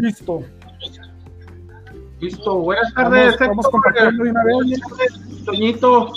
Listo. 0.00 0.42
Listo. 2.20 2.58
Buenas 2.58 2.92
tardes. 2.94 3.36
Vamos, 3.38 3.68
compartiendo 3.68 4.24
de 4.24 4.30
una 4.30 4.44
vez. 4.44 5.44
Toñito, 5.44 6.12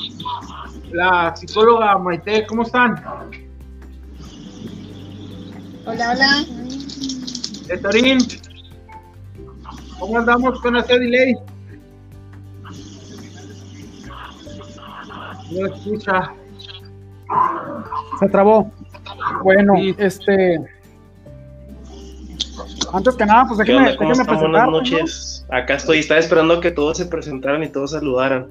la 0.92 1.36
psicóloga 1.36 1.98
Maite, 1.98 2.46
¿cómo 2.48 2.64
están? 2.64 3.04
Hola, 5.86 6.12
hola. 6.12 6.46
Etorín, 7.70 8.20
¿cómo 10.00 10.18
andamos 10.18 10.62
con 10.62 10.78
ese 10.78 11.00
delay? 11.00 11.36
No 15.52 15.66
escucha. 15.68 16.34
Se 18.20 18.30
trabó. 18.30 18.72
Bueno, 19.44 19.74
este. 19.98 20.83
Antes 22.94 23.16
que 23.16 23.26
nada, 23.26 23.46
pues 23.48 23.58
déjenme, 23.58 23.90
déjenme 23.90 24.14
presentar. 24.14 24.40
Buenas 24.40 24.70
noches. 24.70 25.46
Acá 25.50 25.74
estoy, 25.76 25.98
estaba 25.98 26.20
esperando 26.20 26.62
que 26.62 26.70
todos 26.70 26.96
se 26.98 27.08
presentaran 27.08 27.64
y 27.64 27.70
todos 27.70 27.90
saludaran. 27.92 28.48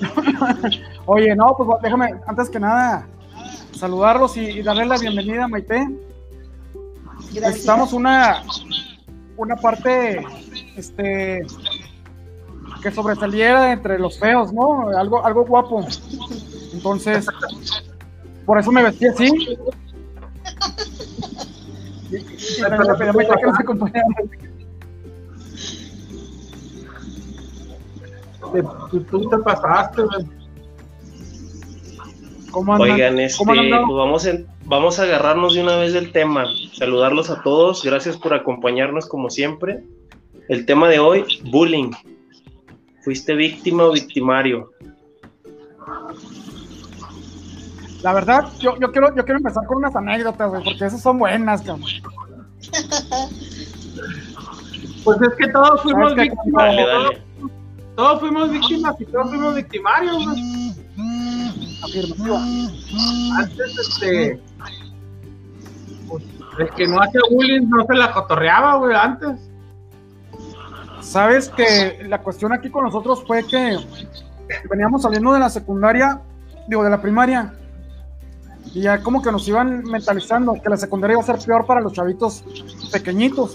Oye, 1.06 1.36
no, 1.36 1.54
pues 1.56 1.68
déjame, 1.80 2.14
antes 2.26 2.50
que 2.50 2.58
nada, 2.58 3.06
saludarlos 3.70 4.36
y, 4.36 4.40
y 4.40 4.62
darles 4.62 4.88
la 4.88 4.98
bienvenida 4.98 5.44
a 5.44 5.48
Maite. 5.48 5.86
Necesitamos 7.32 7.92
una, 7.92 8.42
una 9.36 9.54
parte 9.54 10.26
este, 10.76 11.46
que 12.82 12.90
sobresaliera 12.90 13.70
entre 13.70 14.00
los 14.00 14.18
feos, 14.18 14.52
¿no? 14.52 14.88
Algo, 14.88 15.24
algo 15.24 15.44
guapo. 15.44 15.86
Entonces, 16.72 17.26
por 18.44 18.58
eso 18.58 18.72
me 18.72 18.82
vestí 18.82 19.06
así. 19.06 19.56
Maite 22.60 23.32
que 23.38 23.46
nos 23.46 23.90
Tú, 28.90 29.00
tú 29.04 29.28
te 29.28 29.38
pasaste, 29.38 30.02
güey. 30.02 30.26
Oigan, 32.78 33.18
este, 33.18 33.42
pues 33.44 33.56
vamos, 33.96 34.26
en- 34.26 34.46
vamos 34.66 34.98
a 34.98 35.04
agarrarnos 35.04 35.54
de 35.54 35.62
una 35.62 35.76
vez 35.76 35.94
del 35.94 36.12
tema. 36.12 36.44
Saludarlos 36.74 37.30
a 37.30 37.42
todos. 37.42 37.82
Gracias 37.82 38.16
por 38.18 38.34
acompañarnos 38.34 39.08
como 39.08 39.30
siempre. 39.30 39.82
El 40.48 40.66
tema 40.66 40.88
de 40.88 40.98
hoy, 40.98 41.24
bullying. 41.50 41.92
¿Fuiste 43.04 43.34
víctima 43.34 43.84
o 43.84 43.92
victimario? 43.92 44.70
La 48.02 48.12
verdad, 48.12 48.44
yo, 48.58 48.76
yo, 48.78 48.90
quiero, 48.90 49.14
yo 49.14 49.24
quiero 49.24 49.38
empezar 49.38 49.64
con 49.66 49.78
unas 49.78 49.94
anécdotas, 49.96 50.50
güey, 50.50 50.62
porque 50.64 50.84
esas 50.84 51.00
son 51.00 51.18
buenas, 51.18 51.62
cabrón. 51.62 51.88
Pues 55.04 55.20
es 55.20 55.34
que 55.36 55.48
todos 55.48 55.82
fuimos 55.82 56.14
víctimas. 56.14 56.46
Dale, 56.52 56.84
todos, 56.84 57.04
dale. 57.04 57.22
todos 57.96 58.20
fuimos 58.20 58.50
víctimas 58.50 59.00
y 59.00 59.04
todos 59.06 59.28
fuimos 59.28 59.54
victimarios, 59.54 60.24
güey. 60.24 60.74
Afirmativa. 61.82 62.40
Antes, 63.38 63.78
este. 63.78 64.40
Pues, 66.08 66.22
el 66.58 66.70
que 66.70 66.86
no 66.86 67.00
hace 67.00 67.18
bullying 67.30 67.68
no 67.68 67.84
se 67.86 67.94
la 67.94 68.12
cotorreaba, 68.12 68.76
güey, 68.76 68.94
antes. 68.94 69.40
Sabes 71.00 71.48
que 71.48 72.06
la 72.08 72.22
cuestión 72.22 72.52
aquí 72.52 72.70
con 72.70 72.84
nosotros 72.84 73.24
fue 73.26 73.44
que 73.46 73.76
veníamos 74.70 75.02
saliendo 75.02 75.32
de 75.32 75.40
la 75.40 75.50
secundaria, 75.50 76.20
digo, 76.68 76.84
de 76.84 76.90
la 76.90 77.02
primaria, 77.02 77.54
y 78.74 78.82
ya 78.82 79.02
como 79.02 79.20
que 79.22 79.30
nos 79.32 79.46
iban 79.48 79.82
mentalizando 79.84 80.54
que 80.62 80.68
la 80.70 80.76
secundaria 80.76 81.14
iba 81.14 81.22
a 81.22 81.26
ser 81.26 81.38
peor 81.44 81.66
para 81.66 81.80
los 81.80 81.92
chavitos 81.92 82.42
pequeñitos. 82.92 83.54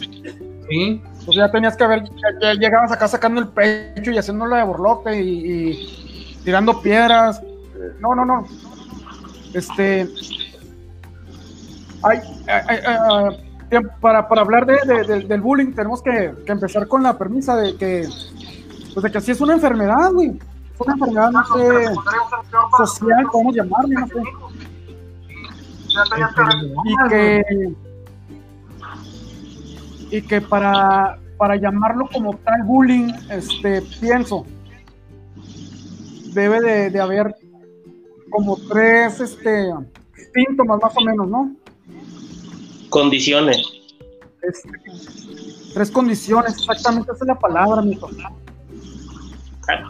Sí. 0.70 1.02
Pues 1.26 1.38
ya 1.38 1.50
tenías 1.52 1.76
que 1.78 1.88
ver, 1.88 2.04
ya, 2.04 2.28
ya 2.42 2.54
llegabas 2.54 2.92
acá 2.92 3.08
sacando 3.08 3.42
el 3.42 3.48
pecho 3.48 4.12
y 4.12 4.18
haciéndolo 4.18 4.56
de 4.56 4.64
borlote 4.64 5.22
y, 5.22 5.30
y 5.72 6.38
tirando 6.44 6.82
piedras. 6.82 7.42
No, 8.00 8.14
no, 8.16 8.26
no. 8.26 8.46
Este. 9.54 10.08
Ay, 12.04 12.20
ay, 12.48 12.62
ay, 12.70 12.80
ay, 12.86 13.50
bien, 13.72 13.90
para, 14.00 14.28
para 14.28 14.42
hablar 14.42 14.66
de, 14.66 14.78
de- 14.86 15.04
del- 15.04 15.28
del 15.28 15.42
bullying, 15.42 15.74
tenemos 15.74 16.02
que, 16.02 16.34
que 16.46 16.52
empezar 16.52 16.88
con 16.88 17.02
la 17.04 17.18
premisa 17.18 17.56
de 17.56 17.76
que, 17.76 18.08
pues 18.94 19.04
de 19.04 19.12
que 19.12 19.20
sí 19.22 19.32
es 19.32 19.42
una 19.42 19.54
enfermedad, 19.54 20.12
güey. 20.14 20.30
Es 20.74 20.82
una 20.82 20.94
enfermedad, 20.94 21.32
no 21.32 21.44
sé, 21.46 21.86
social, 22.78 23.26
podemos 23.32 23.56
llamarle, 23.56 23.96
no 23.96 24.08
sé. 24.08 24.14
Y 26.86 27.10
que, 27.10 27.44
y 30.12 30.22
que 30.22 30.42
para, 30.42 31.20
para 31.38 31.56
llamarlo 31.56 32.08
como 32.12 32.36
tal 32.38 32.64
bullying, 32.64 33.14
este, 33.30 33.82
pienso, 34.00 34.46
debe 36.34 36.62
de, 36.62 36.90
de 36.90 37.00
haber 37.00 37.36
como 38.30 38.58
tres 38.70 39.20
este, 39.20 39.72
síntomas 40.34 40.80
más 40.82 40.94
o 40.96 41.02
menos, 41.02 41.28
¿no? 41.28 41.56
Condiciones. 42.90 43.58
Este, 44.42 44.70
tres 45.74 45.92
condiciones, 45.92 46.58
exactamente 46.58 47.12
esa 47.12 47.24
es 47.24 47.28
la 47.28 47.40
palabra, 47.40 47.82
mijo. 47.82 48.10
Ah, 48.24 48.32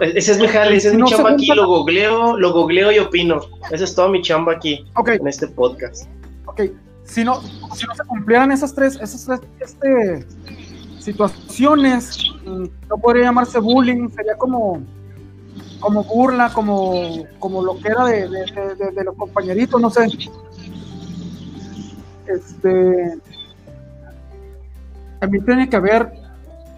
Ese 0.02 0.32
es 0.32 0.40
mi 0.40 0.48
jale, 0.48 0.76
ese 0.78 0.90
es 0.90 0.94
mi 0.96 1.04
chamba 1.04 1.32
aquí. 1.32 1.48
Lo 1.48 1.68
googleo, 1.68 2.38
lo 2.38 2.52
googleo 2.54 2.92
y 2.92 3.00
opino. 3.00 3.42
Esa 3.72 3.84
es 3.84 3.94
toda 3.96 4.10
mi 4.10 4.22
chamba 4.22 4.54
aquí, 4.54 4.86
en 5.08 5.28
este 5.28 5.48
podcast. 5.48 6.08
ok. 6.46 6.62
Si 7.04 7.24
no, 7.24 7.40
si 7.42 7.86
no 7.86 7.96
se 7.96 8.04
cumplieran 8.06 8.52
esas 8.52 8.76
tres, 8.76 8.96
esas 9.02 9.26
tres 9.26 9.40
este, 9.62 10.26
situaciones, 11.00 12.18
mm, 12.46 12.66
no 12.90 12.98
podría 12.98 13.24
llamarse 13.26 13.60
bullying, 13.60 14.10
sería 14.10 14.36
como, 14.36 14.82
como 15.80 16.04
burla, 16.04 16.52
como, 16.52 17.26
como 17.40 17.62
lo 17.64 17.78
que 17.80 17.88
era 17.88 18.06
de, 18.06 18.28
de- 18.28 18.46
de- 18.52 18.76
de- 18.76 18.92
de 18.92 19.04
los 19.06 19.16
compañeritos, 19.16 19.80
no 19.80 19.90
sé. 19.90 20.08
Este. 22.28 23.18
También 25.20 25.46
tiene 25.46 25.70
que 25.70 25.76
haber 25.78 26.12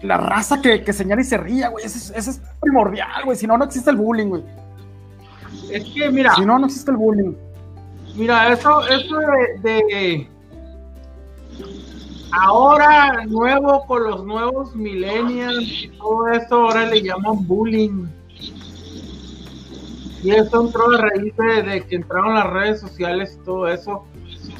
la 0.02 0.16
raza 0.16 0.60
que, 0.62 0.82
que 0.82 0.92
señala 0.92 1.20
y 1.20 1.24
se 1.24 1.36
ría, 1.36 1.68
güey. 1.68 1.84
Eso 1.84 1.98
es, 1.98 2.10
eso 2.16 2.30
es 2.30 2.40
primordial, 2.60 3.24
güey. 3.24 3.36
Si 3.36 3.46
no, 3.46 3.56
no 3.58 3.64
existe 3.64 3.90
el 3.90 3.96
bullying, 3.96 4.28
güey. 4.28 4.42
Es 5.70 5.84
que, 5.94 6.10
mira, 6.10 6.34
Si 6.34 6.44
no, 6.44 6.58
no 6.58 6.66
existe 6.66 6.90
el 6.90 6.96
bullying. 6.96 7.34
mira, 8.16 8.52
eso, 8.52 8.86
eso 8.88 9.16
de, 9.62 9.70
de- 9.70 10.28
ahora 12.32 13.24
nuevo 13.26 13.84
con 13.86 14.04
los 14.04 14.24
nuevos 14.24 14.74
millennials 14.74 15.88
todo 15.98 16.28
eso 16.28 16.54
ahora 16.54 16.86
le 16.86 17.02
llaman 17.02 17.46
bullying. 17.46 18.06
Y 20.22 20.30
eso 20.32 20.62
entró 20.66 20.90
a 20.90 20.98
raíz 20.98 21.34
de, 21.36 21.62
de 21.62 21.82
que 21.86 21.96
entraron 21.96 22.34
las 22.34 22.46
redes 22.50 22.80
sociales 22.80 23.38
y 23.40 23.44
todo 23.44 23.68
eso. 23.68 24.04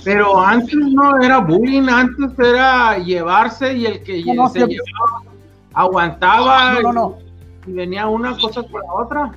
Pero 0.05 0.41
antes 0.41 0.75
no 0.75 1.21
era 1.21 1.39
bullying, 1.39 1.87
antes 1.89 2.31
era 2.39 2.97
llevarse 2.99 3.75
y 3.75 3.85
el 3.87 4.03
que 4.03 4.25
No, 4.35 4.49
se 4.49 4.61
llevaba 4.61 5.23
aguantaba 5.75 6.75
No, 6.75 6.81
no, 6.83 6.93
no. 6.93 7.19
y 7.67 7.73
venía 7.73 8.07
una 8.09 8.37
cosa 8.39 8.63
por 8.63 8.83
la 8.85 8.93
otra. 8.95 9.33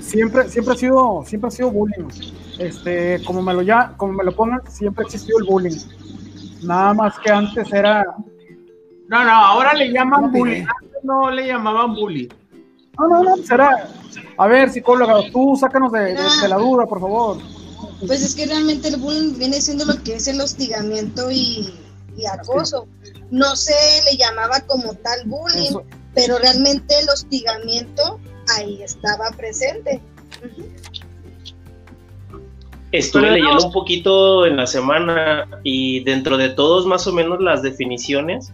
Siempre, 0.00 0.48
siempre 0.48 0.74
ha 0.74 0.76
sido, 0.76 1.24
siempre 1.26 1.48
ha 1.48 1.50
sido 1.50 1.70
bullying. 1.70 2.08
Este, 2.58 3.22
como 3.24 3.40
me 3.42 3.54
lo 3.54 3.62
ya, 3.62 3.94
como 3.96 4.12
me 4.12 4.24
lo 4.24 4.32
pongan, 4.34 4.60
siempre 4.68 5.04
ha 5.04 5.06
existido 5.06 5.38
el 5.38 5.44
bullying. 5.44 5.78
Nada 6.62 6.92
más 6.94 7.18
que 7.18 7.30
antes 7.30 7.72
era. 7.72 8.04
No, 9.08 9.24
no, 9.24 9.30
ahora 9.30 9.72
le 9.74 9.90
llaman 9.92 10.30
bullying. 10.32 10.62
Antes 10.62 11.04
no 11.04 11.30
le 11.30 11.46
llamaban 11.46 11.94
bullying. 11.94 12.28
No, 12.98 13.08
no, 13.08 13.22
no, 13.22 13.36
será. 13.38 13.88
A 14.36 14.46
ver, 14.46 14.70
psicóloga, 14.70 15.14
tú 15.32 15.56
sácanos 15.58 15.92
de, 15.92 16.00
de- 16.00 16.14
de 16.42 16.48
la 16.48 16.56
duda, 16.56 16.86
por 16.86 17.00
favor. 17.00 17.38
Pues 18.06 18.22
es 18.22 18.34
que 18.34 18.46
realmente 18.46 18.88
el 18.88 18.96
bullying 18.96 19.38
viene 19.38 19.60
siendo 19.60 19.84
lo 19.84 20.02
que 20.02 20.16
es 20.16 20.26
el 20.28 20.40
hostigamiento 20.40 21.30
y, 21.30 21.72
y 22.16 22.26
acoso. 22.26 22.86
No 23.30 23.56
se 23.56 23.74
le 24.10 24.16
llamaba 24.16 24.60
como 24.66 24.94
tal 24.94 25.20
bullying, 25.26 25.68
Eso. 25.68 25.84
pero 26.14 26.38
realmente 26.38 26.98
el 27.00 27.08
hostigamiento 27.08 28.18
ahí 28.56 28.82
estaba 28.82 29.30
presente. 29.36 30.00
Estuve 32.92 33.22
Pero 33.22 33.32
no- 33.36 33.38
leyendo 33.38 33.66
un 33.66 33.72
poquito 33.72 34.46
en 34.46 34.56
la 34.56 34.66
semana 34.66 35.48
y 35.62 36.00
dentro 36.04 36.36
de 36.36 36.50
todos 36.50 36.84
más 36.86 37.06
o 37.06 37.12
menos 37.12 37.40
las 37.40 37.62
definiciones, 37.62 38.52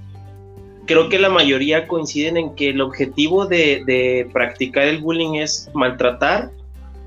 creo 0.87 1.09
que 1.09 1.19
la 1.19 1.29
mayoría 1.29 1.89
coinciden 1.89 2.37
en 2.37 2.55
que 2.55 2.69
el 2.71 2.81
objetivo 2.81 3.47
de, 3.47 3.83
de 3.85 4.31
practicar 4.33 4.85
el 4.85 4.99
bullying 4.99 5.35
es 5.35 5.69
maltratar, 5.75 6.53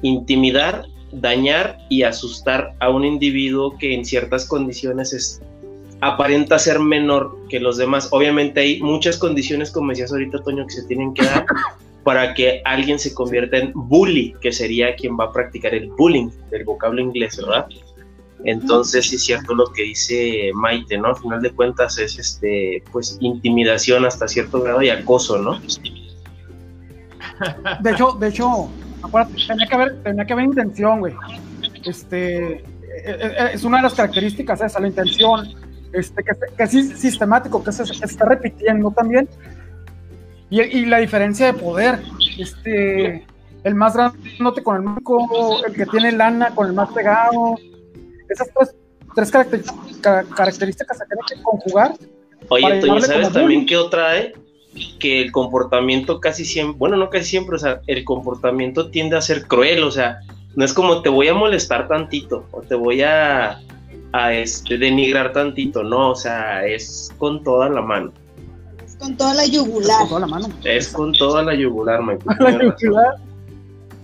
intimidar, 0.02 0.86
dañar 1.14 1.78
y 1.90 2.04
asustar 2.04 2.76
a 2.80 2.90
un 2.90 3.06
individuo 3.06 3.78
que 3.78 3.94
en 3.96 4.04
ciertas 4.04 4.46
condiciones 4.46 5.14
es, 5.14 5.42
aparenta 6.02 6.60
ser 6.60 6.80
menor 6.80 7.38
que 7.48 7.60
los 7.60 7.78
demás. 7.78 8.10
Obviamente 8.12 8.60
hay 8.60 8.82
muchas 8.82 9.18
condiciones, 9.18 9.72
como 9.72 9.90
decías 9.92 10.12
ahorita, 10.12 10.44
Toño, 10.44 10.66
que 10.66 10.74
se 10.74 10.84
tienen 10.86 11.14
que 11.14 11.24
dar 11.24 11.46
para 12.04 12.34
que 12.34 12.62
alguien 12.66 12.98
se 13.00 13.14
convierta 13.14 13.58
en 13.58 13.72
bully, 13.74 14.36
que 14.42 14.52
sería 14.52 14.96
quien 14.96 15.18
va 15.18 15.26
a 15.26 15.32
practicar 15.32 15.74
el 15.76 15.90
bullying, 15.92 16.30
del 16.50 16.66
vocablo 16.66 17.00
inglés, 17.02 17.38
¿verdad? 17.38 17.68
Entonces, 18.44 19.08
sí 19.08 19.18
es 19.18 19.24
cierto 19.24 19.54
lo 19.54 19.72
que 19.72 19.84
dice 19.84 20.50
Maite, 20.56 20.98
¿no? 20.98 21.10
Al 21.10 21.16
final 21.18 21.42
de 21.44 21.52
cuentas 21.52 22.00
es 22.00 22.18
este, 22.18 22.84
pues, 22.92 23.18
intimidación 23.22 24.04
hasta 24.04 24.28
cierto 24.28 24.62
grado 24.62 24.82
y 24.82 24.90
acoso, 24.90 25.38
¿no? 25.38 25.62
De 27.82 27.92
hecho, 27.92 28.14
de 28.14 28.28
hecho, 28.30 28.70
acuérdate, 29.04 29.36
tenía 29.48 29.68
que 29.68 29.76
haber, 29.76 30.04
tenía 30.04 30.26
que 30.26 30.34
haber 30.34 30.46
intención, 30.46 31.00
güey. 31.00 31.14
Este, 31.86 32.54
eh, 32.54 32.64
eh, 33.06 33.50
es 33.54 33.64
una 33.64 33.78
de 33.78 33.84
las 33.84 33.94
características 33.94 34.62
esa, 34.62 34.80
la 34.80 34.88
intención, 34.88 35.54
este, 35.94 36.24
que, 36.24 36.32
que 36.56 36.64
es 36.64 37.00
sistemático, 37.00 37.64
que 37.64 37.72
se, 37.72 37.84
que 37.84 38.06
está 38.06 38.26
repitiendo 38.26 38.92
también. 38.92 39.28
Y, 40.50 40.62
y, 40.62 40.86
la 40.86 40.98
diferencia 40.98 41.46
de 41.46 41.54
poder, 41.54 42.00
este, 42.38 43.26
el 43.64 43.76
más 43.76 43.96
grande 43.96 44.20
con 44.64 44.76
el 44.76 44.82
manco, 44.82 45.66
el 45.66 45.74
que 45.74 45.86
tiene 45.86 46.12
lana 46.12 46.54
con 46.54 46.68
el 46.68 46.74
más 46.74 46.90
pegado, 46.92 47.56
esas 48.28 48.50
tres, 48.54 48.76
tres 49.16 49.32
características, 49.32 50.26
características 50.28 50.98
se 50.98 51.06
tienen 51.06 51.26
que 51.28 51.44
conjugar. 51.44 51.94
Oye, 52.50 52.80
Toño, 52.82 53.02
¿sabes 53.02 53.32
también 53.32 53.66
qué 53.66 53.78
otra 53.78 54.12
hay? 54.12 54.34
Que 55.00 55.22
el 55.22 55.32
comportamiento 55.32 56.20
casi 56.20 56.44
siempre, 56.44 56.78
bueno, 56.78 56.98
no 56.98 57.10
casi 57.10 57.26
siempre, 57.26 57.56
o 57.56 57.60
sea, 57.60 57.82
el 57.88 58.04
comportamiento 58.04 58.90
tiende 58.90 59.18
a 59.18 59.22
ser 59.22 59.48
cruel, 59.48 59.84
o 59.84 59.92
sea, 59.92 60.20
no 60.56 60.66
es 60.66 60.74
como 60.74 61.02
te 61.02 61.10
voy 61.10 61.28
a 61.28 61.34
molestar 61.34 61.88
tantito 61.88 62.46
o 62.52 62.62
te 62.62 62.76
voy 62.76 63.04
a, 63.04 63.62
a 64.14 64.34
este, 64.34 64.78
denigrar 64.78 65.32
tantito, 65.34 65.84
no, 65.84 66.12
o 66.12 66.16
sea, 66.16 66.66
es 66.66 67.10
con 67.18 67.44
toda 67.44 67.70
la 67.70 67.82
mano. 67.82 68.12
Es 68.86 68.96
con 68.98 69.16
toda 69.16 69.34
la 69.34 69.46
yugular. 69.46 70.00
Con 70.00 70.08
toda 70.10 70.20
la 70.22 70.28
mano. 70.28 70.50
Es 70.64 70.90
con 70.90 71.14
toda 71.14 71.44
la 71.44 71.56
yugular, 71.56 72.02
me 72.04 72.18
La 72.40 72.52
yugular. 72.80 73.16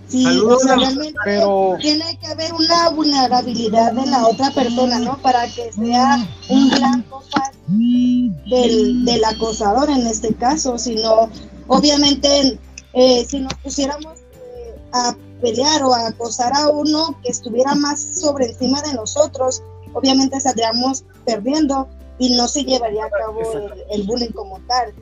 Sí, 0.07 0.23
Saludos, 0.23 0.63
o 0.63 0.67
sea, 0.67 0.75
realmente 0.77 1.19
pero- 1.25 1.75
tiene 1.81 2.17
que 2.21 2.27
haber 2.27 2.53
una 2.53 2.89
vulnerabilidad 2.91 3.91
de 3.91 4.05
la 4.05 4.25
otra 4.25 4.51
persona, 4.51 4.99
¿no? 4.99 5.17
Para 5.17 5.45
que 5.47 5.69
sea 5.73 6.25
un 6.47 6.69
blanco 6.69 7.21
fácil 7.29 8.33
del, 8.49 9.03
del 9.03 9.25
acosador 9.25 9.89
en 9.89 10.07
este 10.07 10.33
caso, 10.35 10.77
sino, 10.77 11.29
obviamente, 11.67 12.57
eh, 12.93 13.25
si 13.27 13.41
nos 13.41 13.53
pusiéramos 13.55 14.13
eh, 14.31 14.79
a 14.93 15.13
pelear 15.41 15.83
o 15.83 15.93
a 15.93 16.07
acosar 16.07 16.53
a 16.55 16.69
uno 16.69 17.19
que 17.21 17.29
estuviera 17.29 17.75
más 17.75 18.01
sobre 18.21 18.45
encima 18.45 18.81
de 18.83 18.93
nosotros, 18.93 19.61
obviamente 19.93 20.39
saldríamos 20.39 21.05
perdiendo 21.25 21.87
y 22.19 22.35
no 22.35 22.47
se 22.47 22.63
llevaría 22.63 23.05
a 23.05 23.09
cabo 23.09 23.41
el, 23.53 23.83
el 23.91 24.03
bullying 24.07 24.31
como 24.31 24.59
tal. 24.67 24.93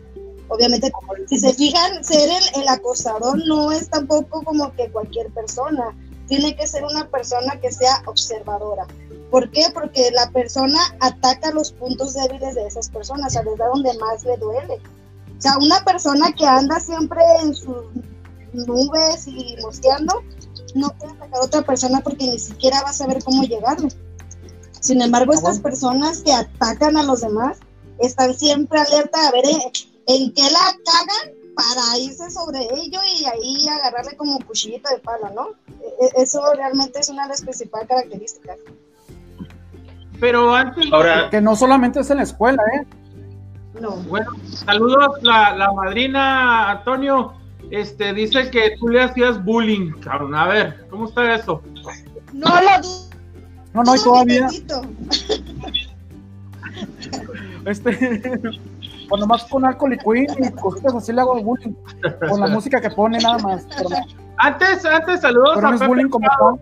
Obviamente, 0.47 0.91
si 1.27 1.39
se 1.39 1.53
fijan, 1.53 2.03
ser 2.03 2.29
el, 2.29 2.61
el 2.61 2.67
acosador 2.67 3.37
no 3.47 3.71
es 3.71 3.89
tampoco 3.89 4.43
como 4.43 4.71
que 4.75 4.91
cualquier 4.91 5.31
persona. 5.31 5.95
Tiene 6.27 6.55
que 6.55 6.67
ser 6.67 6.83
una 6.83 7.07
persona 7.09 7.59
que 7.59 7.71
sea 7.71 8.03
observadora. 8.05 8.85
¿Por 9.31 9.49
qué? 9.51 9.65
Porque 9.73 10.11
la 10.11 10.29
persona 10.31 10.79
ataca 10.99 11.51
los 11.51 11.71
puntos 11.71 12.13
débiles 12.13 12.55
de 12.55 12.67
esas 12.67 12.89
personas, 12.89 13.35
a 13.35 13.39
es 13.39 13.45
donde 13.45 13.97
más 13.97 14.23
le 14.23 14.37
duele. 14.37 14.79
O 15.37 15.41
sea, 15.41 15.57
una 15.57 15.83
persona 15.83 16.31
que 16.31 16.45
anda 16.45 16.79
siempre 16.79 17.21
en 17.41 17.53
sus 17.53 17.85
nubes 18.53 19.27
y 19.27 19.57
mosqueando, 19.61 20.21
no 20.75 20.89
puede 20.97 21.13
atacar 21.13 21.41
a 21.41 21.45
otra 21.45 21.61
persona 21.63 22.01
porque 22.01 22.25
ni 22.25 22.39
siquiera 22.39 22.81
va 22.83 22.89
a 22.89 22.93
saber 22.93 23.23
cómo 23.23 23.43
llegarle. 23.43 23.89
Sin 24.85 25.01
embargo, 25.01 25.31
Ah, 25.31 25.35
estas 25.35 25.61
bueno. 25.61 25.63
personas 25.63 26.21
que 26.21 26.31
atacan 26.31 26.95
a 26.95 27.03
los 27.03 27.21
demás 27.21 27.57
están 27.99 28.33
siempre 28.35 28.79
alerta 28.79 29.27
a 29.27 29.31
ver 29.31 29.45
en, 29.45 29.61
en 30.07 30.31
qué 30.33 30.43
la 30.43 30.59
cagan 30.85 31.33
para 31.55 31.97
irse 31.97 32.29
sobre 32.29 32.59
ello 32.75 32.99
y 33.17 33.25
ahí 33.25 33.67
agarrarle 33.67 34.15
como 34.15 34.37
cuchillito 34.45 34.89
de 34.89 34.99
palo, 34.99 35.29
¿no? 35.33 35.47
E- 35.81 36.05
e- 36.05 36.21
Eso 36.21 36.39
realmente 36.55 36.99
es 36.99 37.09
una 37.09 37.23
de 37.23 37.29
las 37.29 37.41
principales 37.41 37.87
características. 37.87 38.57
Pero 40.19 40.53
antes, 40.53 40.85
Ahora, 40.91 41.29
Que 41.31 41.41
no 41.41 41.55
solamente 41.55 41.99
es 42.01 42.09
en 42.11 42.17
la 42.17 42.23
escuela, 42.23 42.61
¿eh? 42.75 42.85
No. 43.81 43.95
bueno, 44.07 44.31
saludos 44.65 45.21
la, 45.23 45.55
la 45.55 45.71
madrina 45.73 46.71
Antonio. 46.71 47.33
Este 47.71 48.13
dice 48.13 48.49
que 48.51 48.75
tú 48.79 48.87
le 48.89 49.01
hacías 49.01 49.43
bullying, 49.43 49.91
cabrón. 49.99 50.35
A 50.35 50.47
ver, 50.47 50.87
¿cómo 50.89 51.05
está 51.09 51.33
eso? 51.33 51.61
No 52.31 52.47
lo. 52.47 53.04
No, 53.75 53.83
no, 53.83 53.95
y 53.95 53.99
todavía, 53.99 54.47
este, 57.65 58.31
pues 59.09 59.19
nomás 59.19 59.43
con 59.43 59.65
alcohol 59.65 59.93
y 59.93 59.97
queen 59.97 60.27
y 60.39 60.49
cositas 60.53 60.95
así 60.95 61.11
le 61.11 61.19
hago 61.19 61.43
bullying, 61.43 61.73
con 62.29 62.39
la 62.39 62.47
música 62.47 62.79
que 62.79 62.89
pone 62.89 63.19
nada 63.19 63.37
más, 63.39 63.67
pero, 63.75 63.89
Antes, 64.37 64.85
antes, 64.85 65.19
saludos 65.19 65.51
pero 65.55 65.67
a 65.67 65.71
Pepe 65.71 66.09
Prado. 66.09 66.57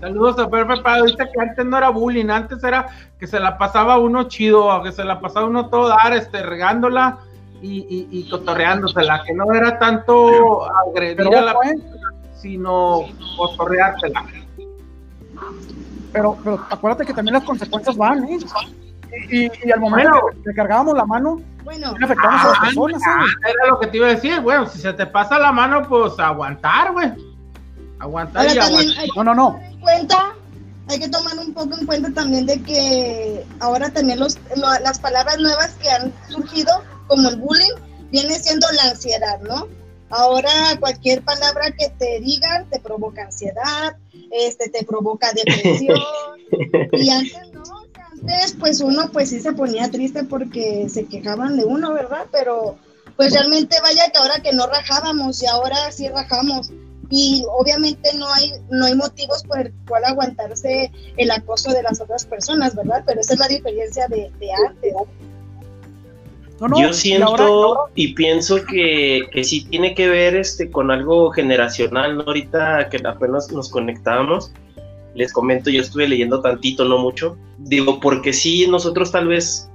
Saludos 0.00 0.36
a 0.40 0.50
Pepe 0.50 0.82
Prado. 0.82 1.04
Dice 1.04 1.28
que 1.32 1.40
antes 1.40 1.64
no 1.64 1.78
era 1.78 1.90
bullying, 1.90 2.28
antes 2.28 2.64
era 2.64 2.88
que 3.20 3.28
se 3.28 3.38
la 3.38 3.56
pasaba 3.56 3.98
uno 3.98 4.24
chido, 4.24 4.82
que 4.82 4.90
se 4.90 5.04
la 5.04 5.20
pasaba 5.20 5.46
uno 5.46 5.68
todo 5.68 5.86
dar, 5.88 6.12
este, 6.12 6.42
regándola 6.42 7.18
y, 7.60 7.86
y, 7.88 8.08
y 8.18 8.28
cotorreándosela, 8.28 9.22
que 9.24 9.32
no 9.32 9.54
era 9.54 9.78
tanto 9.78 10.64
agredir 10.88 11.18
Pero, 11.18 11.38
a 11.38 11.40
la 11.40 11.52
¿eh? 11.52 11.76
sino 12.34 13.02
cotorreársela. 13.36 14.24
Pero, 16.12 16.36
pero 16.44 16.64
acuérdate 16.70 17.06
que 17.06 17.14
también 17.14 17.34
las 17.34 17.44
consecuencias 17.44 17.96
van, 17.96 18.24
¿eh? 18.24 18.38
Y, 19.30 19.44
y, 19.46 19.50
y 19.64 19.70
al 19.72 19.80
momento 19.80 20.10
Bueno. 20.10 20.26
que, 20.44 20.50
que 20.50 20.54
cargábamos 20.56 20.96
la 20.96 21.04
mano, 21.04 21.40
Bueno, 21.64 21.94
le 21.98 22.04
afectamos 22.04 22.40
a 22.42 22.48
las 22.48 22.56
Ah, 22.58 22.62
personas, 22.64 23.02
ah, 23.06 23.24
¿eh? 23.46 23.50
era 23.50 23.70
lo 23.70 23.78
que 23.80 23.86
te 23.88 23.96
iba 23.98 24.06
a 24.06 24.10
decir, 24.10 24.40
bueno, 24.40 24.66
si 24.66 24.78
se 24.78 24.92
te 24.94 25.06
pasa 25.06 25.38
la 25.38 25.52
mano, 25.52 25.86
pues 25.88 26.18
aguantar, 26.18 26.92
güey. 26.92 27.12
Aguantar 27.98 28.42
ahora 28.48 28.54
y 28.54 28.58
aguantar. 28.58 28.98
hay 28.98 29.08
No, 29.16 29.24
no, 29.24 29.34
no. 29.34 29.60
en 29.70 29.80
cuenta, 29.80 30.32
hay 30.88 30.98
que 30.98 31.08
tomar 31.08 31.38
un 31.38 31.52
poco 31.54 31.76
en 31.78 31.86
cuenta 31.86 32.10
también 32.12 32.46
de 32.46 32.60
que 32.62 33.44
ahora 33.60 33.90
también 33.90 34.18
los, 34.18 34.38
lo- 34.56 34.78
las 34.82 34.98
palabras 34.98 35.38
nuevas 35.38 35.74
que 35.80 35.90
han 35.90 36.12
surgido, 36.28 36.70
como 37.06 37.28
el 37.28 37.36
bullying, 37.36 37.74
viene 38.10 38.34
siendo 38.38 38.66
la 38.72 38.90
ansiedad, 38.90 39.40
¿no? 39.42 39.66
Ahora 40.14 40.52
cualquier 40.78 41.22
palabra 41.22 41.70
que 41.70 41.88
te 41.88 42.20
digan 42.20 42.68
te 42.68 42.78
provoca 42.80 43.22
ansiedad, 43.24 43.96
este 44.30 44.68
te 44.68 44.84
provoca 44.84 45.32
depresión. 45.32 45.98
y 46.92 47.08
antes 47.08 47.50
no, 47.52 47.62
antes 48.12 48.54
pues 48.60 48.82
uno 48.82 49.10
pues 49.10 49.30
sí 49.30 49.40
se 49.40 49.54
ponía 49.54 49.90
triste 49.90 50.24
porque 50.24 50.86
se 50.90 51.06
quejaban 51.06 51.56
de 51.56 51.64
uno, 51.64 51.94
¿verdad? 51.94 52.26
Pero 52.30 52.76
pues 53.16 53.32
realmente 53.32 53.76
vaya 53.82 54.10
que 54.10 54.18
ahora 54.18 54.42
que 54.42 54.52
no 54.52 54.66
rajábamos 54.66 55.42
y 55.42 55.46
ahora 55.46 55.90
sí 55.90 56.06
rajamos 56.10 56.70
y 57.08 57.42
obviamente 57.48 58.14
no 58.14 58.30
hay 58.34 58.52
no 58.68 58.84
hay 58.84 58.94
motivos 58.94 59.44
por 59.44 59.60
el 59.60 59.72
cual 59.88 60.04
aguantarse 60.04 60.92
el 61.16 61.30
acoso 61.30 61.70
de 61.72 61.82
las 61.82 62.02
otras 62.02 62.26
personas, 62.26 62.74
¿verdad? 62.74 63.02
Pero 63.06 63.22
esa 63.22 63.32
es 63.32 63.40
la 63.40 63.48
diferencia 63.48 64.08
de, 64.08 64.30
de 64.38 64.52
antes. 64.52 64.92
No, 64.92 65.06
no, 66.68 66.80
yo 66.80 66.90
y 66.90 66.94
siento 66.94 67.26
ahora- 67.26 67.92
y 67.94 68.14
pienso 68.14 68.64
que, 68.64 69.22
que 69.32 69.44
sí 69.44 69.64
tiene 69.64 69.94
que 69.94 70.08
ver 70.08 70.36
este 70.36 70.70
con 70.70 70.90
algo 70.90 71.30
generacional, 71.30 72.16
¿no? 72.16 72.24
Ahorita 72.26 72.88
que 72.90 72.98
apenas 73.06 73.50
nos 73.52 73.70
conectábamos, 73.70 74.52
les 75.14 75.32
comento, 75.32 75.70
yo 75.70 75.82
estuve 75.82 76.08
leyendo 76.08 76.40
tantito, 76.40 76.84
no 76.84 76.98
mucho. 76.98 77.36
Digo, 77.58 78.00
porque 78.00 78.32
sí, 78.32 78.66
nosotros 78.66 79.12
tal 79.12 79.28
vez 79.28 79.68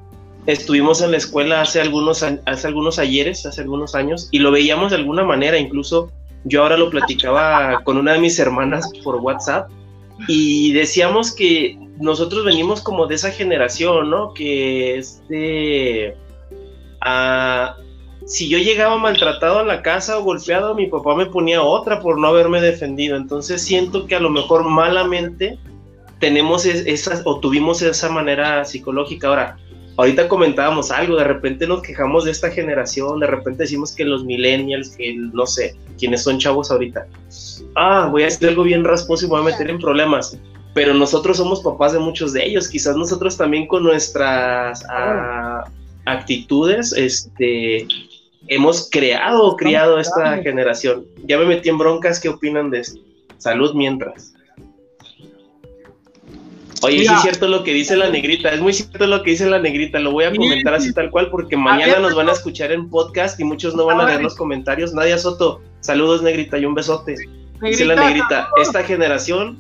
estuvimos 0.46 1.01
en 1.01 1.12
la 1.12 1.17
escuela 1.17 1.62
hace 1.62 1.82
algunos, 1.82 2.24
hace 2.24 2.67
algunos 2.67 3.00
ayeres, 3.00 3.46
hace 3.46 3.62
algunos 3.62 3.96
años, 3.96 4.29
y 4.32 4.39
lo 4.39 4.51
veíamos 4.51 4.91
de 4.91 4.98
alguna 4.98 5.24
manera, 5.24 5.58
incluso 5.58 6.10
yo 6.46 6.63
ahora 6.63 6.77
lo 6.77 6.89
platicaba 6.89 7.82
con 7.84 7.98
una 7.98 8.13
de 8.13 8.20
mis 8.20 8.39
hermanas 8.39 8.89
por 9.03 9.17
WhatsApp, 9.17 9.70
y 10.27 10.72
decíamos 10.72 11.36
que 11.36 11.77
nosotros 12.00 12.46
venimos 12.46 12.82
como 12.82 13.06
de 13.08 13.15
esa 13.15 13.29
generación, 13.32 14.10
¿no? 14.10 14.34
Que 14.34 14.98
este 14.98 16.15
ah, 17.08 17.76
si 18.26 18.50
yo 18.50 18.58
llegaba 18.58 18.98
maltratado 18.98 19.60
a 19.60 19.64
la 19.64 19.82
casa 19.82 20.18
o 20.18 20.24
golpeado, 20.24 20.76
mi 20.76 20.88
papá 20.88 21.16
me 21.16 21.28
ponía 21.28 21.62
otra 21.64 22.02
por 22.02 22.20
no 22.20 22.28
haberme 22.28 22.60
defendido. 22.62 23.16
Entonces 23.16 23.62
siento 23.62 24.06
que 24.06 24.16
a 24.16 24.20
lo 24.20 24.30
mejor 24.30 24.66
malamente 24.66 25.58
tenemos 26.20 26.66
es- 26.66 26.86
esa 26.86 27.22
o 27.26 27.40
tuvimos 27.40 27.82
esa 27.82 28.10
manera 28.10 28.66
psicológica. 28.66 29.30
Ahora, 29.30 29.58
ahorita 29.96 30.28
comentábamos 30.28 30.92
algo, 30.92 31.16
de 31.16 31.24
repente 31.24 31.68
nos 31.68 31.82
quejamos 31.82 32.26
de 32.26 32.32
esta 32.32 32.50
generación, 32.52 33.20
de 33.22 33.28
repente 33.28 33.64
decimos 33.64 33.96
que 33.96 34.04
los 34.04 34.26
millennials, 34.26 34.96
que 34.98 35.16
no 35.16 35.46
sé, 35.46 35.76
quienes 35.98 36.24
son 36.24 36.38
chavos 36.38 36.70
ahorita. 36.70 37.08
Ah, 37.76 38.10
voy 38.12 38.24
a 38.24 38.28
hacer 38.28 38.50
algo 38.50 38.64
bien 38.64 38.84
rasposo 38.84 39.26
y 39.26 39.30
voy 39.30 39.40
a 39.42 39.44
meter 39.46 39.70
en 39.70 39.80
problemas. 39.80 40.38
Pero 40.74 40.94
nosotros 40.94 41.38
somos 41.38 41.62
papás 41.62 41.94
de 41.94 42.00
muchos 42.00 42.34
de 42.34 42.46
ellos. 42.46 42.68
Quizás 42.68 42.96
nosotros 42.96 43.38
también 43.38 43.68
con 43.68 43.84
nuestras 43.84 44.84
ah, 44.90 45.64
actitudes, 46.08 46.94
este, 46.94 47.88
hemos 48.48 48.90
creado 48.90 49.44
o 49.46 49.56
criado 49.56 50.00
esta 50.00 50.38
generación. 50.42 51.06
Ya 51.26 51.38
me 51.38 51.46
metí 51.46 51.70
en 51.70 51.78
broncas, 51.78 52.20
¿qué 52.20 52.30
opinan 52.30 52.70
de 52.70 52.80
esto? 52.80 53.00
Salud 53.38 53.74
mientras. 53.76 54.34
Oye, 56.84 57.00
sí 57.00 57.12
es 57.12 57.22
cierto 57.22 57.48
lo 57.48 57.64
que 57.64 57.74
dice 57.74 57.96
la 57.96 58.10
negrita, 58.10 58.50
es 58.52 58.62
muy 58.62 58.72
cierto 58.72 59.08
lo 59.08 59.24
que 59.24 59.32
dice 59.32 59.50
la 59.50 59.58
negrita, 59.58 60.00
lo 60.00 60.12
voy 60.12 60.26
a 60.26 60.32
comentar 60.34 60.76
así 60.76 60.90
sí. 60.90 60.94
tal 60.94 61.10
cual 61.10 61.30
porque 61.32 61.58
mañana 61.58 61.98
nos 62.00 62.14
van 62.14 62.30
a 62.30 62.34
escuchar 62.34 62.72
en 62.72 62.88
podcast 62.90 63.40
y 63.40 63.44
muchos 63.44 63.74
no 63.74 63.86
van 63.86 64.00
a 64.00 64.06
leer 64.06 64.22
los 64.22 64.36
comentarios. 64.36 64.94
Nadia 64.94 65.18
Soto, 65.18 65.62
saludos 65.82 66.22
negrita 66.22 66.60
y 66.60 66.66
un 66.66 66.76
besote. 66.76 67.16
Dice 67.62 67.86
la 67.86 67.96
Negrita, 67.96 68.28
negrita, 68.28 68.48
esta 68.62 68.84
generación 68.84 69.58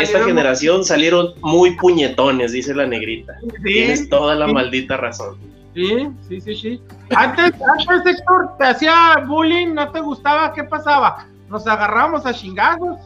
esta 0.00 0.24
generación 0.24 0.84
salieron 0.84 1.34
muy 1.40 1.76
puñetones, 1.76 2.52
dice 2.52 2.74
la 2.74 2.86
negrita. 2.86 3.34
Tienes 3.62 4.08
toda 4.08 4.34
la 4.34 4.46
maldita 4.46 4.96
razón. 4.96 5.36
Sí, 5.74 6.08
sí, 6.28 6.40
sí, 6.40 6.54
sí. 6.54 6.82
Antes, 7.16 7.52
antes, 7.62 8.14
Héctor, 8.14 8.50
te 8.58 8.64
hacía 8.64 9.24
bullying, 9.26 9.74
no 9.74 9.90
te 9.90 10.00
gustaba, 10.00 10.52
¿qué 10.52 10.64
pasaba? 10.64 11.26
Nos 11.48 11.66
agarramos 11.66 12.24
a 12.24 12.32
chingazos. 12.32 12.98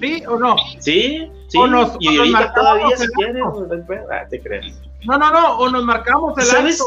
¿Sí 0.00 0.22
o 0.26 0.36
no? 0.36 0.56
Sí, 0.78 1.30
sí. 1.48 1.58
O 1.58 1.66
nos, 1.66 1.96
y 2.00 2.18
ahorita 2.18 2.52
todavía 2.54 2.96
si 2.96 3.06
quieres, 3.08 3.42
ah, 4.10 4.26
te 4.28 4.40
crees. 4.40 4.74
No, 5.04 5.16
no, 5.18 5.30
no, 5.30 5.58
o 5.58 5.70
nos 5.70 5.84
marcamos 5.84 6.36
el 6.38 6.44
¿Sabes, 6.44 6.82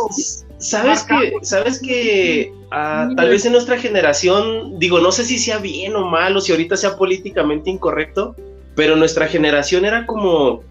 ¿Sabes 0.57 1.03
que, 1.03 1.33
sabes 1.41 1.81
que 1.81 2.53
ah, 2.71 3.09
tal 3.15 3.29
vez 3.29 3.45
en 3.45 3.53
nuestra 3.53 3.77
generación, 3.77 4.79
digo, 4.79 4.99
no 4.99 5.11
sé 5.11 5.25
si 5.25 5.37
sea 5.37 5.57
bien 5.57 5.95
o 5.95 6.05
mal 6.05 6.35
o 6.37 6.41
si 6.41 6.51
ahorita 6.51 6.77
sea 6.77 6.97
políticamente 6.97 7.69
incorrecto, 7.69 8.35
pero 8.75 8.95
nuestra 8.95 9.27
generación 9.27 9.85
era 9.85 10.05
como, 10.05 10.61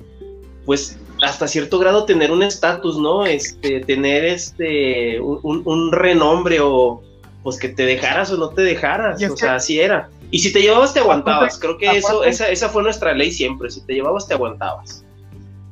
pues, 0.65 0.99
hasta 1.25 1.49
cierto 1.49 1.79
grado 1.79 2.05
tener 2.05 2.31
un 2.31 2.43
estatus, 2.43 2.99
¿no? 2.99 3.25
Este, 3.27 3.81
tener 3.81 4.25
este, 4.25 5.21
un, 5.21 5.93
renombre 5.93 6.61
o, 6.61 7.03
pues, 7.43 7.59
que 7.59 7.69
te 7.69 7.85
dejaras 7.85 8.31
o 8.31 8.37
no 8.37 8.51
te 8.51 8.63
dejaras, 8.63 9.23
o 9.23 9.37
sea, 9.37 9.57
así 9.57 9.81
era. 9.81 10.09
Y 10.31 10.41
si 10.41 10.53
te 10.53 10.61
llevabas, 10.61 10.93
te 10.93 11.01
aguantabas. 11.01 11.59
Creo 11.59 11.79
que 11.79 11.91
eso, 11.91 12.25
esa, 12.25 12.49
esa 12.49 12.69
fue 12.69 12.83
nuestra 12.83 13.13
ley 13.13 13.31
siempre. 13.31 13.71
Si 13.71 13.81
te 13.83 13.95
llevabas, 13.95 14.27
te 14.27 14.35
aguantabas. 14.35 15.05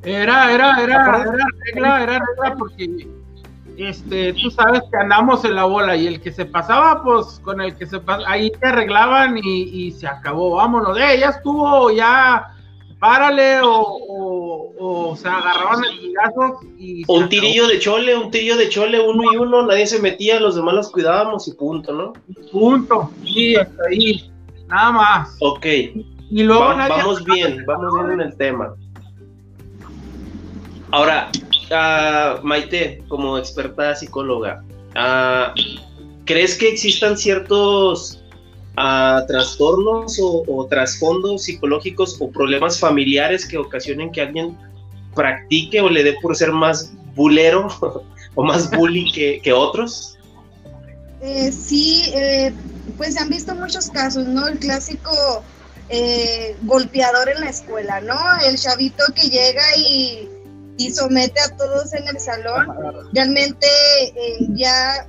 Era, 0.03 0.53
era, 0.53 0.81
era, 0.81 0.83
era 0.83 1.23
regla, 1.23 2.03
era 2.03 2.19
regla 2.19 2.55
porque 2.57 3.07
este, 3.77 4.33
tú 4.33 4.51
sabes 4.51 4.81
que 4.91 4.97
andamos 4.97 5.43
en 5.45 5.55
la 5.55 5.63
bola 5.63 5.95
y 5.95 6.07
el 6.07 6.21
que 6.21 6.31
se 6.31 6.45
pasaba, 6.45 7.03
pues 7.03 7.39
con 7.43 7.59
el 7.61 7.75
que 7.75 7.85
se 7.85 7.99
pasaba, 7.99 8.29
ahí 8.31 8.51
te 8.51 8.67
arreglaban 8.67 9.37
y, 9.43 9.91
se 9.91 10.07
acabó, 10.07 10.57
vámonos, 10.57 10.95
de 10.95 11.19
ya 11.19 11.29
estuvo, 11.29 11.89
ya, 11.91 12.52
párale, 13.03 13.59
o, 13.61 14.71
o, 14.79 15.15
se 15.17 15.27
agarraban 15.27 15.83
el 15.83 15.91
gigazo 15.99 16.61
y... 16.77 17.03
Un 17.05 17.27
tirillo 17.27 17.67
de 17.67 17.77
chole, 17.77 18.15
un 18.15 18.31
tirillo 18.31 18.55
de 18.55 18.69
chole, 18.69 18.97
uno 18.97 19.23
y 19.33 19.35
uno, 19.35 19.65
nadie 19.65 19.85
se 19.87 19.99
metía, 19.99 20.39
los 20.39 20.55
demás 20.55 20.75
los 20.75 20.89
cuidábamos 20.89 21.45
y 21.49 21.53
punto, 21.53 21.91
¿no? 21.91 22.13
Punto, 22.49 23.11
sí, 23.25 23.57
hasta 23.57 23.83
ahí, 23.89 24.31
nada 24.69 24.91
más. 24.93 25.35
Ok. 25.41 25.65
Y 25.65 26.43
luego 26.43 26.63
vamos 26.63 27.25
bien, 27.25 27.65
vamos 27.67 27.93
bien 27.93 28.21
en 28.21 28.21
el 28.21 28.37
tema. 28.37 28.73
Ahora, 30.91 31.29
uh, 31.71 32.41
Maite, 32.41 33.03
como 33.09 33.37
experta 33.37 33.95
psicóloga, 33.95 34.63
uh, 34.95 35.53
¿crees 36.23 36.57
que 36.57 36.69
existan 36.69 37.17
ciertos 37.17 38.22
uh, 38.77 39.25
trastornos 39.27 40.17
o, 40.21 40.67
trasfondos 40.69 41.43
psicológicos 41.43 42.17
o 42.19 42.29
problemas 42.29 42.79
familiares 42.79 43.45
que 43.45 43.57
ocasionen 43.57 44.11
que 44.11 44.21
alguien 44.21 44.57
practique 45.15 45.81
o 45.81 45.89
le 45.89 46.03
dé 46.03 46.15
por 46.21 46.35
ser 46.35 46.51
más 46.51 46.91
bulero 47.15 47.67
o 48.35 48.43
más 48.43 48.69
bully 48.71 49.11
que, 49.11 49.53
otros? 49.53 50.17
Eh, 51.21 51.51
sí, 51.51 52.11
eh, 52.15 52.53
pues 52.97 53.13
se 53.13 53.21
han 53.21 53.29
visto 53.29 53.55
muchos 53.55 53.89
casos, 53.89 54.27
¿no? 54.27 54.47
El 54.47 54.59
clásico 54.59 55.43
eh, 55.89 56.55
golpeador 56.63 57.29
en 57.29 57.41
la 57.41 57.49
escuela, 57.49 58.01
¿no? 58.01 58.17
El 58.45 58.57
chavito 58.57 59.03
que 59.15 59.29
llega 59.29 59.63
y 59.77 60.27
y 60.77 60.91
somete 60.91 61.39
a 61.39 61.55
todos 61.55 61.93
en 61.93 62.07
el 62.07 62.19
salón, 62.19 62.67
realmente 63.13 63.67
eh, 64.03 64.37
ya 64.49 65.07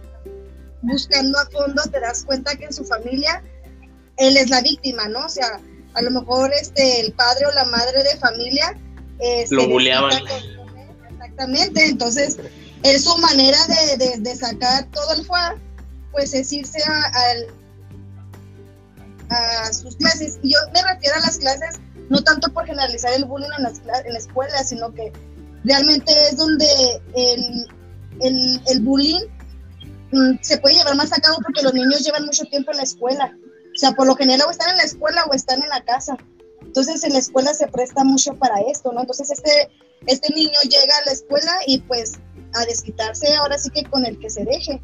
buscando 0.83 1.39
a 1.39 1.47
fondo 1.47 1.83
te 1.91 2.01
das 2.01 2.25
cuenta 2.25 2.57
que 2.57 2.67
en 2.67 2.73
su 2.73 2.85
familia 2.85 3.43
él 4.17 4.37
es 4.37 4.51
la 4.51 4.61
víctima, 4.61 5.09
¿no? 5.09 5.27
O 5.27 5.29
sea, 5.29 5.61
a 5.95 6.03
lo 6.03 6.11
mejor 6.11 6.53
este 6.53 7.01
el 7.01 7.13
padre 7.13 7.47
o 7.47 7.53
la 7.53 7.65
madre 7.65 8.03
de 8.03 8.17
familia 8.19 8.77
este, 9.19 9.55
lo 9.55 9.69
buleaban. 9.69 10.13
Exactamente, 11.13 11.87
entonces 11.87 12.37
es 12.83 13.05
su 13.05 13.17
manera 13.19 13.59
de, 13.99 14.19
de, 14.19 14.37
sacar 14.37 14.85
todo 14.91 15.15
el 15.15 15.25
fuego, 15.25 15.59
pues 16.13 16.35
es 16.35 16.53
irse 16.53 16.83
a, 16.85 17.13
a, 19.31 19.73
sus 19.73 19.97
clases. 19.97 20.39
Y 20.43 20.53
yo 20.53 20.59
me 20.73 20.83
refiero 20.83 21.17
a 21.17 21.21
las 21.21 21.39
clases 21.39 21.81
no 22.11 22.23
tanto 22.23 22.53
por 22.53 22.67
generalizar 22.67 23.15
el 23.15 23.25
bullying 23.25 23.49
en, 23.57 23.65
las, 23.65 23.79
en 23.79 24.13
la 24.13 24.19
escuela, 24.19 24.63
sino 24.63 24.93
que 24.93 25.13
realmente 25.65 26.13
es 26.29 26.37
donde 26.37 26.67
el, 27.15 27.67
el, 28.21 28.61
el 28.69 28.81
bullying 28.81 29.23
mm, 30.13 30.35
se 30.43 30.59
puede 30.59 30.77
llevar 30.77 30.95
más 30.97 31.13
a 31.13 31.21
cabo 31.21 31.39
porque 31.43 31.63
los 31.63 31.73
niños 31.73 32.05
llevan 32.05 32.27
mucho 32.27 32.45
tiempo 32.45 32.71
en 32.73 32.77
la 32.77 32.83
escuela. 32.83 33.35
O 33.75 33.77
sea, 33.77 33.93
por 33.93 34.07
lo 34.07 34.15
general 34.15 34.47
o 34.47 34.51
están 34.51 34.71
en 34.71 34.77
la 34.77 34.85
escuela 34.85 35.25
o 35.31 35.35
están 35.35 35.63
en 35.63 35.69
la 35.69 35.83
casa. 35.83 36.17
Entonces 36.63 37.03
en 37.05 37.13
la 37.13 37.19
escuela 37.19 37.53
se 37.55 37.67
presta 37.69 38.05
mucho 38.05 38.35
para 38.35 38.61
esto, 38.61 38.93
¿no? 38.93 39.01
Entonces 39.01 39.31
este, 39.31 39.71
este 40.07 40.33
niño 40.35 40.59
llega 40.63 40.97
a 41.03 41.07
la 41.07 41.13
escuela 41.13 41.53
y 41.67 41.81
pues 41.81 42.15
a 42.55 42.65
desquitarse 42.67 43.35
ahora 43.37 43.59
sí 43.59 43.71
que 43.71 43.85
con 43.85 44.07
el 44.07 44.19
que 44.19 44.31
se 44.31 44.45
deje. 44.45 44.81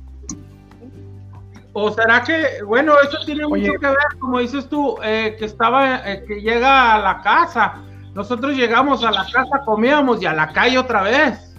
¿O 1.73 1.93
será 1.93 2.25
que, 2.25 2.63
bueno, 2.67 2.95
eso 3.01 3.19
tiene 3.25 3.47
mucho 3.47 3.73
que 3.81 3.87
ver, 3.87 3.97
como 4.19 4.41
dices 4.41 4.69
tú, 4.69 4.97
eh, 5.05 5.37
que 5.39 5.45
estaba, 5.45 5.99
eh, 6.11 6.25
que 6.27 6.41
llega 6.41 6.95
a 6.95 6.99
la 6.99 7.23
casa 7.23 7.85
nosotros 8.15 8.57
llegamos 8.57 9.05
a 9.05 9.13
la 9.13 9.25
casa, 9.25 9.63
comíamos 9.65 10.21
y 10.23 10.27
a 10.27 10.33
la 10.33 10.53
calle 10.53 10.79
otra 10.79 11.03
vez. 11.03 11.50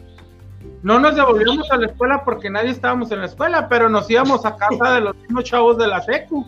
No 0.84 1.00
nos 1.00 1.16
devolvíamos 1.16 1.72
a 1.72 1.78
la 1.78 1.88
escuela 1.88 2.24
porque 2.24 2.50
nadie 2.50 2.72
estábamos 2.72 3.12
en 3.12 3.20
la 3.20 3.26
escuela, 3.26 3.68
pero 3.70 3.90
nos 3.90 4.10
íbamos 4.10 4.46
a 4.46 4.56
casa 4.56 4.96
de 4.96 5.02
los 5.02 5.16
mismos 5.16 5.44
chavos 5.44 5.78
de 5.78 5.88
la 5.88 6.02
SECU. 6.02 6.46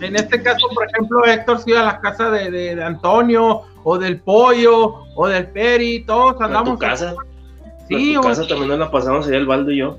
En 0.00 0.16
este 0.16 0.42
caso, 0.42 0.68
por 0.74 0.86
ejemplo, 0.88 1.24
Héctor 1.24 1.58
se 1.58 1.70
iba 1.70 1.80
a 1.80 1.84
la 1.84 2.00
casa 2.00 2.30
de, 2.30 2.82
Antonio, 2.82 3.62
o 3.82 3.98
del 3.98 4.20
Pollo, 4.20 5.04
o 5.14 5.28
del 5.28 5.48
Peri, 5.48 6.04
todos 6.04 6.40
andamos. 6.40 6.70
¿A 6.70 6.72
tu 6.72 6.78
casa? 6.78 7.14
Sí, 7.88 8.14
¿A 8.14 8.20
tu 8.20 8.28
casa 8.28 8.46
también 8.46 8.68
nos 8.68 8.78
la 8.78 8.90
pasamos 8.90 9.26
allá 9.26 9.36
el 9.36 9.46
Baldo 9.46 9.70
y 9.72 9.78
yo. 9.78 9.98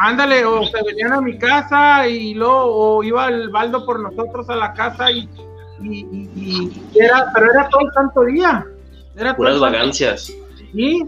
Ándale, 0.00 0.44
o 0.44 0.64
se 0.64 0.82
venían 0.82 1.12
a 1.12 1.20
mi 1.20 1.38
casa 1.38 2.08
y 2.08 2.34
luego 2.34 2.96
o 2.96 3.02
iba 3.04 3.28
el 3.28 3.48
Baldo 3.48 3.86
por 3.86 4.00
nosotros 4.00 4.50
a 4.50 4.56
la 4.56 4.74
casa 4.74 5.10
y 5.10 5.28
y, 5.82 6.70
era, 6.94 7.30
pero 7.34 7.50
era 7.52 7.68
todo 7.68 7.82
el 7.82 7.92
santo 7.92 8.24
día. 8.24 8.66
Era 9.16 9.36
Puras 9.36 9.60
vagancias. 9.60 10.32
Sí. 10.72 11.02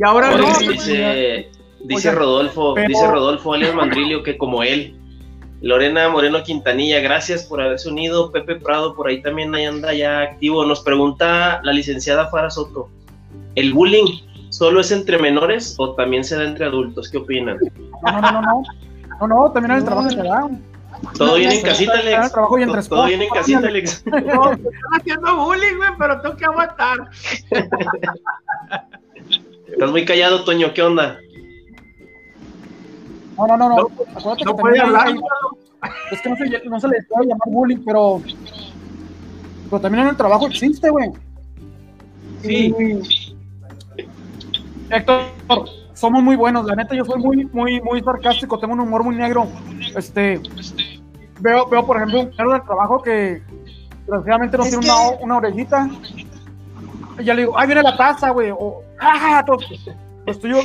Y 0.00 0.02
ahora 0.02 0.34
no. 0.34 0.58
Dice, 0.58 1.50
dice 1.84 2.10
Rodolfo, 2.12 2.74
dice 2.74 3.06
Rodolfo 3.06 3.52
Alias 3.52 3.74
Mandrilio 3.74 4.22
que 4.22 4.38
como 4.38 4.62
él. 4.62 4.96
Lorena 5.60 6.08
Moreno 6.08 6.42
Quintanilla, 6.42 7.00
gracias 7.00 7.44
por 7.44 7.60
haberse 7.60 7.90
unido. 7.90 8.32
Pepe 8.32 8.56
Prado, 8.56 8.94
por 8.94 9.08
ahí 9.08 9.20
también 9.20 9.54
ahí 9.54 9.66
anda 9.66 9.92
ya 9.92 10.20
activo. 10.20 10.64
Nos 10.64 10.80
pregunta 10.80 11.60
la 11.62 11.72
licenciada 11.74 12.28
Fara 12.28 12.48
Soto. 12.48 12.88
¿El 13.56 13.74
bullying 13.74 14.22
solo 14.48 14.80
es 14.80 14.90
entre 14.90 15.18
menores 15.18 15.74
o 15.76 15.94
también 15.94 16.24
se 16.24 16.36
da 16.36 16.44
entre 16.44 16.64
adultos? 16.64 17.10
¿Qué 17.10 17.18
opinan? 17.18 17.58
No, 18.02 18.20
no, 18.22 18.32
no, 18.32 18.40
no. 18.40 18.62
No, 19.20 19.26
no, 19.26 19.52
también 19.52 19.72
en 19.72 19.78
el 19.80 19.84
trabajo 19.84 20.08
se 20.08 20.16
da. 20.16 20.48
Todo 21.18 21.34
bien 21.34 21.52
en 21.52 21.60
casita, 21.60 21.92
Alex. 21.98 22.32
Todo 22.88 23.04
bien 23.04 23.20
en 23.20 23.28
casita, 23.28 23.68
Alex. 23.68 24.02
No, 24.06 24.52
están 24.52 24.62
haciendo 24.98 25.36
bullying, 25.44 25.76
güey, 25.76 25.90
pero 25.98 26.22
tengo 26.22 26.36
que 26.36 26.44
aguantar. 26.46 27.10
Estás 29.80 29.92
muy 29.92 30.04
callado, 30.04 30.44
Toño, 30.44 30.74
¿qué 30.74 30.82
onda? 30.82 31.18
No, 33.38 33.46
no, 33.46 33.56
no, 33.56 33.68
no. 33.70 33.76
Acuérdate 34.14 34.44
no 34.44 34.54
que 34.54 34.60
puede 34.60 34.78
hablar. 34.78 35.08
es 36.10 36.20
que 36.20 36.28
no 36.28 36.36
se, 36.36 36.68
no 36.68 36.80
se 36.80 36.88
le 36.88 37.02
puede 37.04 37.28
llamar 37.28 37.48
bullying, 37.48 37.82
pero, 37.86 38.20
pero 39.70 39.80
también 39.80 40.02
en 40.02 40.10
el 40.10 40.16
trabajo 40.18 40.48
existe, 40.48 40.90
güey. 40.90 41.10
Sí. 42.42 42.74
Héctor, 44.90 45.30
somos 45.94 46.22
muy 46.22 46.36
buenos. 46.36 46.66
La 46.66 46.76
neta, 46.76 46.94
yo 46.94 47.06
soy 47.06 47.18
muy, 47.18 47.46
muy, 47.46 47.80
muy 47.80 48.02
sarcástico, 48.02 48.58
tengo 48.58 48.74
un 48.74 48.80
humor 48.80 49.02
muy 49.02 49.16
negro. 49.16 49.48
Este, 49.96 50.42
veo, 51.40 51.66
veo 51.70 51.86
por 51.86 51.96
ejemplo, 51.96 52.20
un 52.20 52.36
perro 52.36 52.52
del 52.52 52.64
trabajo 52.64 53.00
que 53.00 53.40
desgraciadamente 54.00 54.58
no 54.58 54.64
tiene 54.64 54.76
una, 54.76 55.10
una, 55.22 55.36
orejita. 55.38 55.88
Y 57.20 57.24
ya 57.24 57.34
le 57.34 57.42
digo, 57.42 57.58
ay, 57.58 57.66
viene 57.66 57.82
la 57.82 57.96
taza, 57.96 58.30
güey. 58.30 58.50
O, 58.50 58.82
¡ah! 58.98 59.44
estoy 60.26 60.50
yo, 60.50 60.60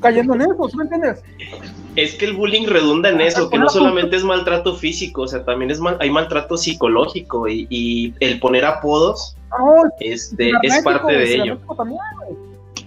cayendo 0.00 0.34
en 0.34 0.42
eso, 0.42 0.68
¿sí 0.68 0.76
me 0.76 0.84
entiendes? 0.84 1.22
Es 1.96 2.14
que 2.14 2.24
el 2.24 2.34
bullying 2.34 2.66
redunda 2.66 3.10
en 3.10 3.20
eso, 3.20 3.50
que 3.50 3.58
no 3.58 3.68
solamente 3.68 4.16
es 4.16 4.24
maltrato 4.24 4.74
físico, 4.74 5.22
o 5.22 5.28
sea, 5.28 5.44
también 5.44 5.70
es 5.70 5.78
mal, 5.78 5.96
hay 6.00 6.10
maltrato 6.10 6.56
psicológico 6.56 7.48
y, 7.48 7.66
y 7.68 8.14
el 8.20 8.40
poner 8.40 8.64
apodos 8.64 9.36
este, 10.00 10.52
es 10.62 10.82
parte 10.82 11.12
de 11.12 11.34
ello. 11.34 11.58
También, 11.76 12.00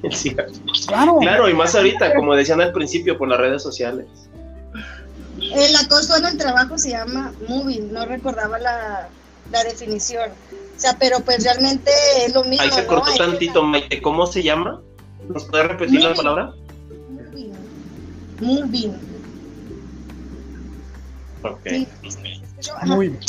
claro. 0.88 1.50
y 1.50 1.54
más 1.54 1.76
ahorita, 1.76 2.14
como 2.16 2.36
decían 2.36 2.62
al 2.62 2.74
principio, 2.74 3.18
por 3.18 3.28
las 3.28 3.40
redes 3.40 3.64
sociales. 3.64 4.06
El 5.40 5.76
acoso 5.76 6.18
en 6.18 6.26
el 6.26 6.38
trabajo 6.38 6.78
se 6.78 6.92
llama 6.92 7.34
moving, 7.48 7.92
no 7.92 8.06
recordaba 8.06 8.60
la, 8.60 9.10
definición. 9.64 10.30
O 10.76 10.80
sea, 10.80 10.98
pero 10.98 11.20
pues 11.22 11.44
realmente 11.44 11.92
es 12.26 12.34
lo 12.34 12.44
mismo. 12.44 12.64
Ahí 12.64 12.72
se 12.72 12.86
cortó 12.86 13.14
tantito, 13.16 13.64
Maite. 13.64 14.02
¿Cómo 14.02 14.26
se 14.26 14.44
llama? 14.44 14.82
¿Nos 15.28 15.46
puede 15.46 15.64
repetir 15.64 16.04
la 16.04 16.14
palabra? 16.14 16.54
Moving. 18.42 18.94
Ok. 21.44 21.66
escucho? 21.66 22.74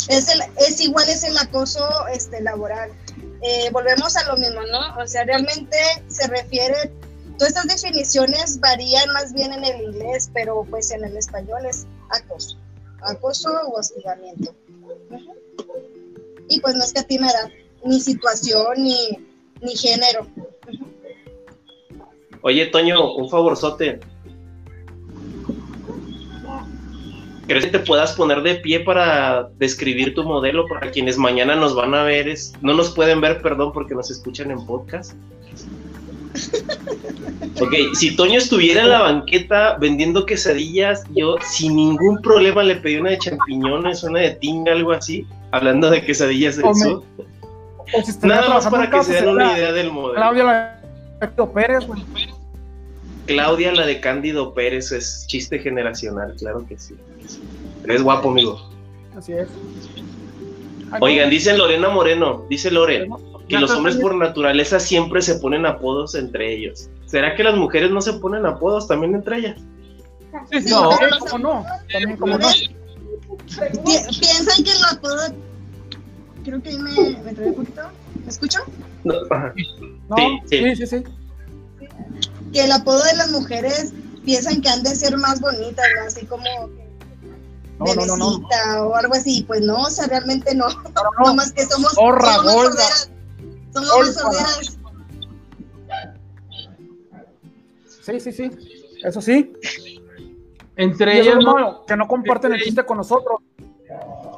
Es, 0.09 0.29
el, 0.29 0.41
es 0.57 0.79
igual, 0.81 1.09
es 1.09 1.23
el 1.23 1.37
acoso 1.37 1.87
este, 2.11 2.41
laboral. 2.41 2.91
Eh, 3.41 3.69
volvemos 3.71 4.15
a 4.15 4.27
lo 4.27 4.37
mismo, 4.37 4.61
¿no? 4.71 5.01
O 5.01 5.07
sea, 5.07 5.23
realmente 5.23 5.77
se 6.07 6.27
refiere, 6.27 6.91
todas 7.37 7.55
estas 7.55 7.67
definiciones 7.67 8.59
varían 8.59 9.11
más 9.11 9.33
bien 9.33 9.53
en 9.53 9.63
el 9.63 9.81
inglés, 9.81 10.29
pero 10.33 10.65
pues 10.69 10.91
en 10.91 11.03
el 11.03 11.17
español 11.17 11.65
es 11.65 11.85
acoso, 12.09 12.57
acoso 13.01 13.49
o 13.67 13.79
hostigamiento. 13.79 14.55
Y 16.49 16.59
pues 16.59 16.75
no 16.75 16.83
es 16.83 16.93
que 16.93 16.99
a 16.99 17.03
ti 17.03 17.19
me 17.19 17.27
da 17.27 17.49
ni 17.83 17.99
situación 17.99 18.65
ni, 18.77 18.95
ni 19.61 19.75
género. 19.75 20.27
Oye, 22.41 22.67
Toño, 22.67 23.15
un 23.15 23.29
favorzote. 23.29 23.99
¿Crees 27.47 27.65
que 27.65 27.71
te 27.71 27.79
puedas 27.79 28.13
poner 28.13 28.41
de 28.41 28.55
pie 28.55 28.79
para 28.79 29.49
describir 29.57 30.15
tu 30.15 30.23
modelo 30.23 30.67
para 30.67 30.89
quienes 30.89 31.17
mañana 31.17 31.55
nos 31.55 31.75
van 31.75 31.93
a 31.93 32.03
ver? 32.03 32.27
Es, 32.27 32.53
no 32.61 32.73
nos 32.73 32.91
pueden 32.91 33.21
ver, 33.21 33.41
perdón, 33.41 33.71
porque 33.71 33.93
nos 33.93 34.09
escuchan 34.09 34.49
en 34.49 34.65
podcast. 34.65 35.13
Ok, 37.61 37.73
si 37.93 38.15
Toño 38.15 38.37
estuviera 38.37 38.81
en 38.81 38.89
la 38.89 39.01
banqueta 39.01 39.77
vendiendo 39.79 40.25
quesadillas, 40.25 41.03
yo 41.15 41.35
sin 41.41 41.75
ningún 41.75 42.21
problema 42.21 42.63
le 42.63 42.75
pedí 42.75 42.97
una 42.97 43.11
de 43.11 43.19
champiñones, 43.19 44.03
una 44.03 44.19
de 44.19 44.31
tinga, 44.31 44.73
algo 44.73 44.91
así, 44.91 45.25
hablando 45.51 45.89
de 45.89 46.03
quesadillas 46.03 46.57
del 46.57 46.75
sur. 46.75 47.03
Nada 48.23 48.49
más 48.49 48.67
para 48.67 48.89
que 48.89 49.03
se 49.03 49.13
den 49.13 49.29
una 49.29 49.57
idea 49.57 49.71
del 49.71 49.91
modelo. 49.91 50.15
Claudia 50.15 50.43
la 50.43 50.81
de 51.21 51.47
Pérez, 51.47 51.85
Claudia 53.25 53.71
la 53.73 53.85
de 53.85 53.99
Cándido 53.99 54.53
Pérez 54.53 54.91
es 54.91 55.25
chiste 55.27 55.59
generacional, 55.59 56.35
claro 56.37 56.65
que 56.67 56.77
sí. 56.77 56.95
Eres 57.83 58.03
guapo, 58.03 58.29
amigo. 58.29 58.59
Así 59.17 59.33
es. 59.33 59.47
Oigan, 60.99 61.29
dice 61.29 61.57
Lorena 61.57 61.89
Moreno, 61.89 62.45
dice 62.49 62.69
Lore, 62.69 63.07
que 63.47 63.59
los 63.59 63.71
hombres 63.71 63.97
por 63.97 64.15
naturaleza 64.15 64.79
siempre 64.79 65.21
se 65.21 65.35
ponen 65.35 65.65
apodos 65.65 66.15
entre 66.15 66.53
ellos. 66.53 66.89
¿Será 67.05 67.35
que 67.35 67.43
las 67.43 67.55
mujeres 67.55 67.91
no 67.91 68.01
se 68.01 68.13
ponen 68.13 68.45
apodos 68.45 68.87
también 68.87 69.15
entre 69.15 69.37
ellas? 69.37 69.61
Sí, 70.51 70.69
no, 70.69 70.89
¿cómo 71.19 71.37
no? 71.37 71.65
También 71.91 72.17
como 72.17 72.37
no. 72.37 72.47
Piensan 73.47 74.63
que 74.63 74.71
el 74.71 74.83
apodo 74.91 75.35
creo 76.43 76.61
que 76.61 76.77
me, 76.77 76.91
me 77.23 77.33
trae 77.33 77.47
un 77.49 77.55
poquito. 77.55 77.81
¿Me 78.23 78.29
escucho? 78.29 78.59
No, 79.03 79.15
sí, 80.49 80.75
sí, 80.75 80.87
sí, 80.87 81.03
Que 82.51 82.63
el 82.63 82.71
apodo 82.71 83.03
de 83.03 83.15
las 83.15 83.31
mujeres 83.31 83.93
piensan 84.25 84.61
que 84.61 84.69
han 84.69 84.83
de 84.83 84.95
ser 84.95 85.15
más 85.17 85.39
bonitas, 85.39 85.85
¿no? 85.99 86.07
Así 86.07 86.25
como 86.25 86.43
no, 87.79 88.05
no, 88.05 88.17
no, 88.17 88.41
o 88.87 88.95
algo 88.95 89.13
así. 89.13 89.43
Pues 89.47 89.61
no, 89.61 89.77
o 89.77 89.89
sea, 89.89 90.07
realmente 90.07 90.55
no. 90.55 90.67
No, 91.23 91.33
más 91.35 91.51
que 91.51 91.65
somos. 91.65 91.93
Horra, 91.97 92.35
somos 92.35 93.09
Sí, 98.01 98.19
sí, 98.19 98.31
sí. 98.31 98.51
Eso 99.03 99.21
sí. 99.21 99.53
Entre 100.75 101.19
ellas. 101.19 101.37
No, 101.43 101.85
que 101.85 101.95
no 101.95 102.07
comparten 102.07 102.53
el 102.53 102.61
chiste 102.61 102.83
con 102.85 102.97
nosotros. 102.97 103.39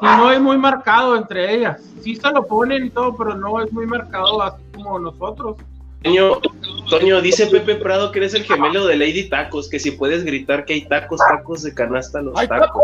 Y 0.02 0.06
no 0.06 0.32
es 0.32 0.40
muy 0.40 0.58
marcado 0.58 1.16
entre 1.16 1.56
ellas. 1.56 1.82
Sí 2.02 2.16
se 2.16 2.32
lo 2.32 2.46
ponen 2.46 2.86
y 2.86 2.90
todo, 2.90 3.16
pero 3.16 3.36
no 3.36 3.62
es 3.62 3.72
muy 3.74 3.86
marcado 3.86 4.42
así 4.42 4.64
como 4.74 5.00
nosotros. 5.00 5.58
Toño, 6.04 6.40
Toño, 6.90 7.22
dice 7.22 7.48
Pepe 7.48 7.76
Prado 7.76 8.12
que 8.12 8.20
eres 8.20 8.36
el 8.36 8.44
gemelo 8.44 8.86
de 8.86 8.96
Lady 8.96 9.28
Tacos, 9.30 9.68
que 9.68 9.80
si 9.80 9.92
puedes 9.92 10.24
gritar 10.24 10.64
que 10.66 10.74
hay 10.74 10.86
tacos, 10.86 11.20
tacos 11.28 11.64
de 11.64 11.74
canasta, 11.74 12.22
los 12.22 12.38
¡Ay, 12.38 12.48
tacos. 12.48 12.84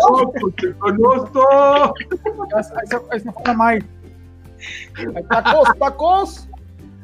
¡Te 0.59 0.73
conozco! 0.73 1.93
¡Hay 4.95 5.23
tacos, 5.29 5.69
tacos! 5.77 6.47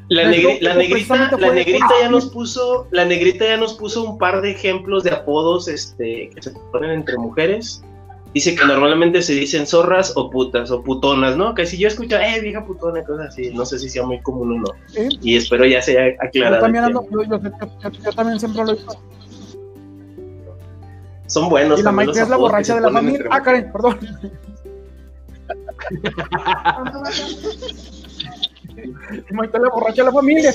La, 0.09 0.23
la 0.23 0.75
negrita, 0.75 1.37
la 1.37 1.53
negrita 1.53 1.87
ya 2.01 2.09
nos 2.09 2.27
puso, 2.27 2.87
la 2.91 3.05
negrita 3.05 3.45
ya 3.45 3.57
nos 3.57 3.75
puso 3.75 4.03
un 4.03 4.17
par 4.17 4.41
de 4.41 4.51
ejemplos 4.51 5.03
de 5.03 5.11
apodos 5.11 5.67
este, 5.67 6.31
que 6.33 6.41
se 6.41 6.51
ponen 6.71 6.91
entre 6.91 7.17
mujeres 7.17 7.83
dice 8.33 8.55
que 8.55 8.65
normalmente 8.65 9.21
se 9.21 9.33
dicen 9.33 9.65
zorras 9.65 10.11
o 10.15 10.29
putas 10.29 10.71
o 10.71 10.81
putonas, 10.83 11.37
¿no? 11.37 11.55
Que 11.55 11.65
si 11.65 11.77
yo 11.77 11.87
escucho, 11.87 12.17
eh, 12.17 12.41
vieja 12.41 12.65
putona, 12.65 13.01
cosas 13.03 13.29
así, 13.29 13.53
no 13.53 13.65
sé 13.65 13.79
si 13.79 13.89
sea 13.89 14.05
muy 14.05 14.19
común 14.21 14.51
o 14.53 14.57
no. 14.59 14.67
Y 15.21 15.37
espero 15.37 15.65
ya 15.65 15.81
se 15.81 15.97
haya 15.97 16.15
aclarado. 16.19 16.57
Yo 16.57 16.61
también, 16.61 16.83
ando, 16.83 17.07
yo, 17.11 17.39
también 18.13 18.39
siempre 18.39 18.65
lo 18.65 18.75
digo. 18.75 18.93
Son 21.27 21.49
buenos. 21.49 21.79
Y 21.79 21.83
la 21.83 21.91
Maite 21.91 22.21
es 22.21 22.29
la 22.29 22.37
borracha 22.37 22.75
de 22.75 22.81
la 22.81 22.91
familia. 22.91 23.25
Ah, 23.31 23.41
Karen, 23.41 23.71
perdón. 23.71 23.97
Maite 29.31 29.59
la 29.59 29.69
borracha 29.69 30.03
la 30.03 30.11
familia. 30.11 30.53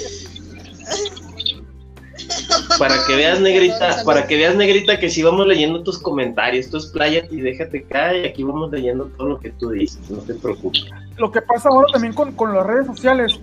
Para 2.79 2.95
que 3.07 3.17
veas, 3.17 3.41
negrita, 3.41 4.03
para 4.05 4.27
que 4.27 4.37
veas, 4.37 4.57
negrita, 4.57 4.99
que 4.99 5.11
si 5.11 5.23
vamos 5.23 5.47
leyendo 5.47 5.83
tus 5.83 5.99
comentarios, 5.99 6.71
tú 6.71 6.79
expláyate 6.79 7.35
y 7.35 7.41
déjate 7.41 7.85
caer, 7.85 8.27
aquí 8.27 8.43
vamos 8.43 8.71
leyendo 8.71 9.07
todo 9.17 9.29
lo 9.29 9.41
que 9.41 9.51
tú 9.51 9.71
dices, 9.71 10.11
no 10.11 10.19
te 10.19 10.35
preocupes. 10.35 10.87
Lo 11.17 11.31
que 11.31 11.43
pasa 11.43 11.69
ahora 11.69 11.93
también 11.93 12.15
con, 12.15 12.33
con 12.33 12.55
las 12.55 12.67
redes 12.67 12.87
sociales 12.87 13.39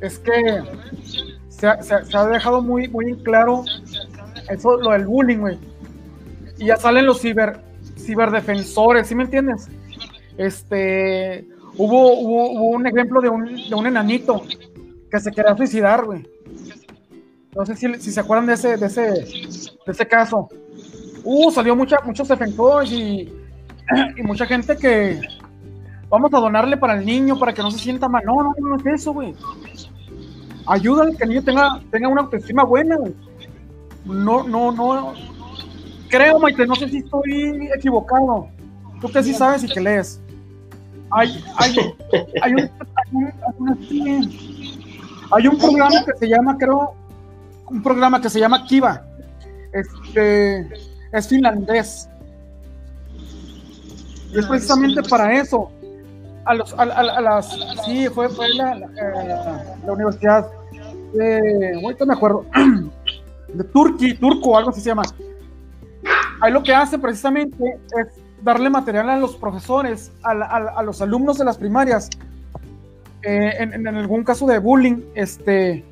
es 0.00 0.18
que 0.18 0.62
se 1.48 1.66
ha, 1.66 1.82
se, 1.82 1.94
ha, 1.94 2.26
dejado 2.26 2.62
muy, 2.62 2.88
muy 2.88 3.10
en 3.10 3.16
claro 3.22 3.64
eso, 4.48 4.76
lo 4.78 4.90
del 4.90 5.06
bullying, 5.06 5.38
güey. 5.38 5.58
Y 6.58 6.66
ya 6.66 6.76
salen 6.76 7.06
los 7.06 7.20
ciber, 7.20 7.60
ciberdefensores, 7.98 9.06
¿sí 9.06 9.14
me 9.14 9.24
entiendes? 9.24 9.68
Este, 10.36 11.46
hubo, 11.76 12.14
hubo, 12.14 12.50
hubo 12.52 12.68
un 12.70 12.86
ejemplo 12.86 13.20
de 13.20 13.28
un, 13.28 13.44
de 13.44 13.74
un 13.74 13.86
enanito 13.86 14.42
que 15.10 15.20
se 15.20 15.30
quería 15.30 15.56
suicidar, 15.56 16.04
güey 16.04 16.34
no 17.54 17.64
sé 17.64 17.76
si, 17.76 18.12
se 18.12 18.20
acuerdan 18.20 18.46
de 18.46 18.54
ese, 18.54 18.76
de 18.76 18.86
ese, 18.86 19.02
de 19.02 19.92
ese 19.92 20.06
caso. 20.06 20.48
Uh, 21.22 21.50
salió 21.50 21.76
mucha, 21.76 21.98
muchos 22.04 22.28
defensores 22.28 22.92
y, 22.92 23.32
mucha 24.22 24.46
gente 24.46 24.76
que 24.76 25.20
vamos 26.08 26.32
a 26.34 26.38
donarle 26.38 26.76
para 26.76 26.94
el 26.94 27.04
niño 27.04 27.38
para 27.38 27.52
que 27.52 27.62
no 27.62 27.70
se 27.70 27.78
sienta 27.78 28.08
mal. 28.08 28.24
No, 28.24 28.42
no, 28.42 28.54
no 28.58 28.76
es 28.76 29.00
eso, 29.00 29.12
güey. 29.12 29.34
Ayúdale 30.66 31.16
que 31.16 31.24
el 31.24 31.30
niño 31.30 31.44
tenga, 31.44 31.80
tenga 31.90 32.08
una 32.08 32.22
autoestima 32.22 32.64
buena, 32.64 32.96
güey. 32.96 33.14
No, 34.04 34.42
no, 34.42 34.72
no. 34.72 35.14
Creo, 36.08 36.38
Maite, 36.38 36.66
no 36.66 36.74
sé 36.74 36.88
si 36.88 36.98
estoy 36.98 37.68
equivocado. 37.74 38.48
Tú 39.00 39.10
que 39.10 39.22
sí 39.22 39.32
sabes 39.32 39.64
y 39.64 39.68
que 39.68 39.80
lees. 39.80 40.20
Hay, 41.16 41.44
hay, 41.58 41.76
hay, 42.42 42.54
un, 42.54 42.70
hay 45.30 45.46
un 45.46 45.58
programa 45.58 46.04
que 46.04 46.12
se 46.18 46.28
llama, 46.28 46.56
creo, 46.58 46.92
un 47.70 47.82
programa 47.84 48.20
que 48.20 48.28
se 48.28 48.40
llama 48.40 48.64
Kiva. 48.66 49.00
Este, 49.72 50.68
es 51.12 51.28
finlandés. 51.28 52.08
Y 54.32 54.38
es 54.40 54.46
precisamente 54.46 55.02
para 55.04 55.40
eso. 55.40 55.70
A, 56.46 56.54
los, 56.54 56.74
a, 56.76 56.84
las. 56.84 57.56
Sí, 57.84 58.08
fue, 58.08 58.28
fue 58.28 58.48
la, 58.54 58.74
la, 58.74 59.92
universidad 59.92 60.48
de. 61.14 61.80
Ahorita 61.80 62.04
me 62.06 62.14
acuerdo. 62.14 62.44
De 63.54 63.62
Turquía, 63.62 64.18
Turco, 64.18 64.58
algo 64.58 64.70
así 64.70 64.80
se 64.80 64.88
llama. 64.88 65.04
Ahí 66.40 66.52
lo 66.52 66.60
que 66.60 66.74
hace 66.74 66.98
precisamente 66.98 67.78
es 68.00 68.23
darle 68.44 68.70
material 68.70 69.08
a 69.08 69.16
los 69.16 69.36
profesores, 69.36 70.12
a, 70.22 70.30
a 70.30 70.82
los 70.82 71.00
alumnos 71.00 71.38
de 71.38 71.46
las 71.46 71.56
primarias, 71.56 72.10
eh, 73.26 73.56
en, 73.58 73.88
algún 73.88 74.22
caso 74.22 74.46
de 74.46 74.58
bullying, 74.58 75.00
este, 75.14 75.82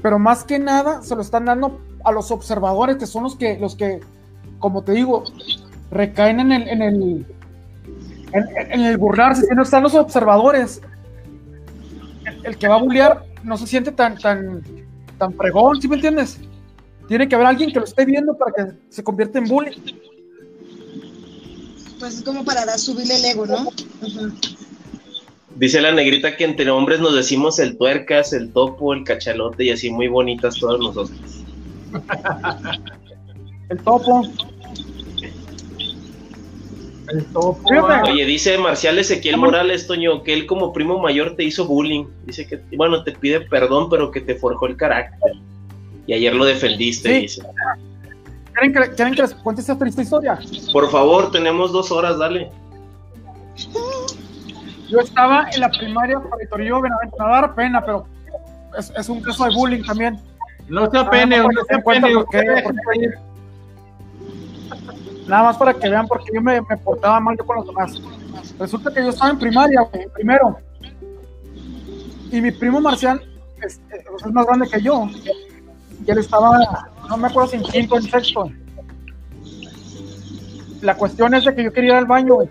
pero 0.00 0.20
más 0.20 0.44
que 0.44 0.60
nada 0.60 1.02
se 1.02 1.16
lo 1.16 1.22
están 1.22 1.46
dando 1.46 1.80
a 2.04 2.12
los 2.12 2.30
observadores, 2.30 2.96
que 2.96 3.06
son 3.06 3.24
los 3.24 3.34
que, 3.34 3.58
los 3.58 3.74
que 3.74 4.00
como 4.60 4.82
te 4.84 4.92
digo, 4.92 5.24
recaen 5.90 6.38
en 6.38 6.52
el, 6.52 6.68
en 6.68 6.82
el, 6.82 7.26
en, 8.32 8.80
el 8.80 8.96
burlarse, 8.98 9.42
si 9.42 9.54
no 9.54 9.62
están 9.62 9.82
los 9.82 9.96
observadores. 9.96 10.80
El, 12.44 12.56
que 12.56 12.68
va 12.68 12.76
a 12.76 12.82
bullear 12.82 13.24
no 13.42 13.56
se 13.56 13.66
siente 13.66 13.90
tan, 13.90 14.16
tan, 14.16 14.62
tan 15.18 15.32
pregón, 15.32 15.82
¿sí 15.82 15.88
me 15.88 15.96
entiendes? 15.96 16.40
Tiene 17.08 17.26
que 17.26 17.34
haber 17.34 17.48
alguien 17.48 17.72
que 17.72 17.80
lo 17.80 17.84
esté 17.84 18.04
viendo 18.04 18.38
para 18.38 18.52
que 18.52 18.72
se 18.90 19.02
convierta 19.02 19.38
en 19.38 19.48
bullying. 19.48 20.13
Pues 22.04 22.16
es 22.16 22.22
como 22.22 22.44
para 22.44 22.66
dar, 22.66 22.78
subirle 22.78 23.16
el 23.16 23.24
ego, 23.24 23.46
¿no? 23.46 23.66
Dice 25.56 25.80
la 25.80 25.90
negrita 25.90 26.36
que 26.36 26.44
entre 26.44 26.70
hombres 26.70 27.00
nos 27.00 27.14
decimos 27.14 27.58
el 27.58 27.78
tuercas, 27.78 28.34
el 28.34 28.52
topo, 28.52 28.92
el 28.92 29.04
cachalote 29.04 29.64
y 29.64 29.70
así 29.70 29.90
muy 29.90 30.08
bonitas 30.08 30.56
todas 30.56 30.78
nosotros. 30.80 31.18
el 33.70 33.78
topo. 33.78 34.22
El 37.08 37.24
topo. 37.32 37.70
Oye, 38.06 38.26
dice 38.26 38.58
Marcial 38.58 38.98
Ezequiel 38.98 39.38
Morales, 39.38 39.86
Toño, 39.86 40.22
que 40.22 40.34
él 40.34 40.44
como 40.44 40.74
primo 40.74 40.98
mayor 40.98 41.36
te 41.36 41.44
hizo 41.44 41.64
bullying. 41.64 42.04
Dice 42.26 42.46
que, 42.46 42.60
bueno, 42.76 43.02
te 43.02 43.12
pide 43.12 43.40
perdón, 43.40 43.88
pero 43.88 44.10
que 44.10 44.20
te 44.20 44.34
forjó 44.34 44.66
el 44.66 44.76
carácter. 44.76 45.32
Y 46.06 46.12
ayer 46.12 46.34
lo 46.34 46.44
defendiste, 46.44 47.20
dice. 47.20 47.40
¿Quieren 48.54 48.72
que, 48.72 48.94
¿Quieren 48.94 49.14
que 49.14 49.22
les 49.22 49.34
cuente 49.34 49.60
esta 49.60 49.76
triste 49.76 50.02
historia? 50.02 50.38
Por 50.72 50.90
favor, 50.90 51.30
tenemos 51.30 51.72
dos 51.72 51.90
horas, 51.90 52.18
dale. 52.18 52.50
yo 54.88 55.00
estaba 55.00 55.48
en 55.52 55.60
la 55.60 55.68
primaria 55.70 56.20
para 56.20 56.48
Torrillo 56.48 56.80
Benavente, 56.80 57.16
me 57.18 57.24
va 57.24 57.38
a 57.38 57.40
dar 57.40 57.54
pena, 57.54 57.84
pero 57.84 58.06
es, 58.78 58.92
es 58.96 59.08
un 59.08 59.20
caso 59.22 59.44
de 59.44 59.54
bullying 59.54 59.82
también. 59.82 60.20
No 60.68 60.88
se 60.90 60.98
apene, 60.98 61.38
no 61.38 61.48
se 61.68 61.74
apene. 61.74 62.14
Nada 65.26 65.42
más 65.42 65.56
para 65.56 65.74
que 65.74 65.88
vean 65.88 66.06
porque 66.06 66.30
yo 66.32 66.40
me, 66.40 66.60
me 66.60 66.76
portaba 66.76 67.18
mal 67.18 67.36
yo 67.36 67.44
con 67.44 67.56
los 67.56 67.66
demás. 67.66 68.00
Resulta 68.58 68.92
que 68.92 69.02
yo 69.02 69.10
estaba 69.10 69.30
en 69.30 69.38
primaria, 69.38 69.80
güey, 69.80 70.06
primero. 70.14 70.58
Y 72.30 72.40
mi 72.40 72.50
primo 72.50 72.80
Marcial 72.80 73.20
es, 73.62 73.80
es 73.90 74.32
más 74.32 74.46
grande 74.46 74.68
que 74.68 74.80
yo. 74.80 75.08
Y 76.06 76.10
él 76.10 76.18
estaba, 76.18 76.58
no 77.08 77.16
me 77.16 77.28
acuerdo 77.28 77.50
si 77.50 77.56
en 77.56 77.62
quinto 77.62 77.94
o 77.94 77.98
en 77.98 78.04
sexto. 78.04 78.50
La 80.80 80.96
cuestión 80.96 81.34
es 81.34 81.44
de 81.44 81.54
que 81.54 81.64
yo 81.64 81.72
quería 81.72 81.90
ir 81.90 81.96
al 81.96 82.06
baño, 82.06 82.34
güey. 82.34 82.48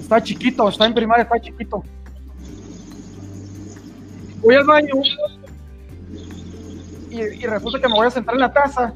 Estaba 0.00 0.22
chiquito, 0.22 0.68
estaba 0.68 0.88
en 0.88 0.94
primaria, 0.94 1.22
estaba 1.22 1.40
chiquito. 1.40 1.82
Voy 4.42 4.54
al 4.54 4.64
baño 4.64 4.94
y, 7.10 7.20
y 7.20 7.46
resulta 7.46 7.78
que 7.80 7.88
me 7.88 7.94
voy 7.94 8.06
a 8.06 8.10
sentar 8.10 8.34
en 8.34 8.40
la 8.40 8.52
taza, 8.52 8.92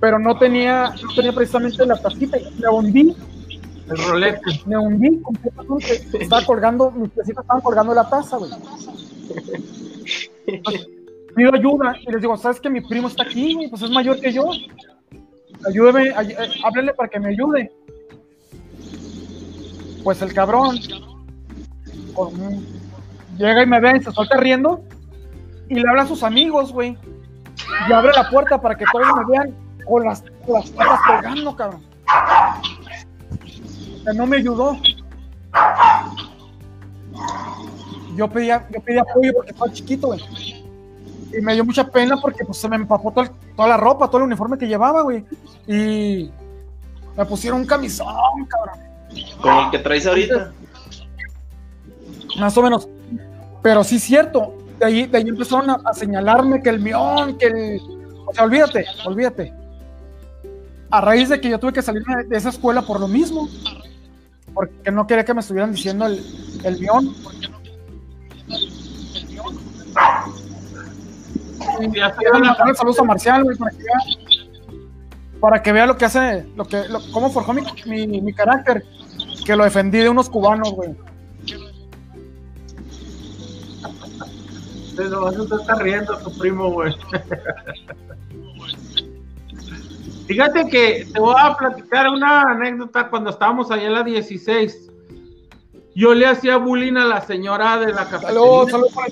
pero 0.00 0.18
no 0.18 0.36
tenía, 0.38 0.90
no 1.02 1.14
tenía 1.14 1.32
precisamente 1.32 1.86
la 1.86 2.00
tacita. 2.00 2.36
y 2.38 2.44
Me 2.60 2.68
hundí, 2.68 3.16
El 3.88 3.98
rolete. 3.98 4.40
me 4.66 4.76
hundí 4.76 5.20
completamente. 5.22 6.22
Estaba 6.22 6.44
colgando, 6.44 6.90
mis 6.90 7.10
piecitos 7.10 7.42
estaban 7.42 7.62
colgando 7.62 7.94
la 7.94 8.08
taza, 8.08 8.36
güey. 8.36 8.50
Pido 11.34 11.54
ayuda 11.54 11.96
y 12.00 12.10
les 12.12 12.20
digo, 12.20 12.36
¿sabes 12.36 12.60
que 12.60 12.68
mi 12.70 12.80
primo 12.80 13.08
está 13.08 13.22
aquí? 13.22 13.66
Pues 13.70 13.82
es 13.82 13.90
mayor 13.90 14.20
que 14.20 14.32
yo. 14.32 14.50
Ayúdeme, 15.66 16.12
ay- 16.14 16.32
eh, 16.32 16.50
háblele 16.64 16.92
para 16.94 17.08
que 17.08 17.20
me 17.20 17.30
ayude. 17.30 17.70
Pues 20.04 20.20
el 20.20 20.32
cabrón 20.34 20.76
llega 23.38 23.62
y 23.62 23.66
me 23.66 23.80
ve 23.80 23.96
y 23.98 24.02
se 24.02 24.10
suelta 24.12 24.36
riendo 24.36 24.82
y 25.68 25.74
le 25.76 25.88
habla 25.88 26.02
a 26.02 26.06
sus 26.06 26.22
amigos, 26.22 26.72
güey. 26.72 26.98
Y 27.88 27.92
abre 27.92 28.10
la 28.14 28.28
puerta 28.28 28.60
para 28.60 28.76
que 28.76 28.84
todos 28.92 29.06
me 29.16 29.24
vean 29.32 29.54
con 29.86 30.04
las, 30.04 30.22
con 30.44 30.54
las 30.54 30.70
patas 30.70 31.00
colgando, 31.06 31.56
cabrón. 31.56 31.82
O 33.94 34.02
sea, 34.04 34.12
no 34.14 34.26
me 34.26 34.36
ayudó. 34.38 34.76
Yo 38.16 38.28
pedía, 38.28 38.68
yo 38.70 38.80
pedía 38.80 39.02
apoyo 39.02 39.32
porque 39.34 39.52
estaba 39.52 39.72
chiquito, 39.72 40.08
güey. 40.08 40.20
Y 41.36 41.40
me 41.40 41.54
dio 41.54 41.64
mucha 41.64 41.86
pena 41.88 42.16
porque 42.20 42.44
pues, 42.44 42.58
se 42.58 42.68
me 42.68 42.76
empapó 42.76 43.10
todo 43.10 43.24
el- 43.24 43.30
toda 43.56 43.68
la 43.68 43.76
ropa, 43.76 44.06
todo 44.08 44.18
el 44.18 44.24
uniforme 44.24 44.58
que 44.58 44.66
llevaba, 44.68 45.02
güey. 45.02 45.24
Y 45.66 46.30
me 47.16 47.24
pusieron 47.26 47.60
un 47.60 47.66
camisón, 47.66 48.06
cabrón. 48.48 48.80
Con 49.40 49.64
el 49.64 49.70
que 49.70 49.78
traes 49.78 50.06
ahorita. 50.06 50.52
Más 52.38 52.56
o 52.56 52.62
menos. 52.62 52.88
Pero 53.62 53.84
sí 53.84 53.98
cierto. 53.98 54.54
De 54.78 54.86
ahí, 54.86 55.06
de 55.06 55.18
ahí 55.18 55.28
empezaron 55.28 55.70
a, 55.70 55.80
a 55.84 55.94
señalarme 55.94 56.62
que 56.62 56.70
el 56.70 56.80
mión, 56.80 57.36
que 57.38 57.46
el. 57.46 57.80
O 58.26 58.32
sea, 58.34 58.44
olvídate, 58.44 58.86
olvídate. 59.04 59.52
A 60.90 61.00
raíz 61.00 61.28
de 61.28 61.40
que 61.40 61.48
yo 61.48 61.58
tuve 61.58 61.72
que 61.72 61.82
salir 61.82 62.02
de, 62.28 62.36
esa 62.36 62.48
escuela 62.50 62.82
por 62.82 63.00
lo 63.00 63.08
mismo. 63.08 63.48
Porque 64.52 64.90
no 64.90 65.06
quería 65.06 65.24
que 65.24 65.32
me 65.34 65.40
estuvieran 65.40 65.72
diciendo 65.72 66.06
el, 66.06 66.22
el 66.64 66.78
mión. 66.80 67.14
Saludos 72.76 72.98
a 72.98 73.04
Marcial, 73.04 73.44
güey, 73.44 73.56
para 73.56 73.70
que 73.72 73.82
vea, 73.82 73.98
para 75.40 75.62
que 75.62 75.72
vea 75.72 75.86
lo 75.86 75.96
que 75.96 76.04
hace, 76.04 76.46
lo 76.56 76.64
que, 76.64 76.88
lo- 76.88 77.00
cómo 77.12 77.30
forjó 77.30 77.52
mi, 77.52 77.62
mi, 77.86 78.20
mi 78.20 78.32
carácter, 78.32 78.84
que 79.44 79.56
lo 79.56 79.64
defendí 79.64 79.98
de 79.98 80.08
unos 80.08 80.28
cubanos, 80.30 80.72
güey. 80.72 80.94
Se 84.96 85.04
lo 85.04 85.22
vas 85.22 85.34
a 85.38 85.42
estar 85.56 85.82
riendo 85.82 86.16
tu 86.18 86.36
primo, 86.38 86.70
güey. 86.70 86.94
Fíjate 90.26 90.68
que 90.68 91.06
te 91.12 91.18
voy 91.20 91.34
a 91.38 91.56
platicar 91.56 92.08
una 92.08 92.42
anécdota 92.42 93.08
cuando 93.08 93.30
estábamos 93.30 93.70
allá 93.70 93.86
en 93.86 93.92
la 93.94 94.02
16. 94.02 94.90
Yo 95.94 96.14
le 96.14 96.26
hacía 96.26 96.56
bullying 96.56 96.96
a 96.96 97.04
la 97.04 97.20
señora 97.22 97.78
de 97.78 97.88
la 97.92 98.04
cafetería. 98.04 98.28
Saludos, 98.28 98.70
saludos 98.70 98.92
para 98.94 99.08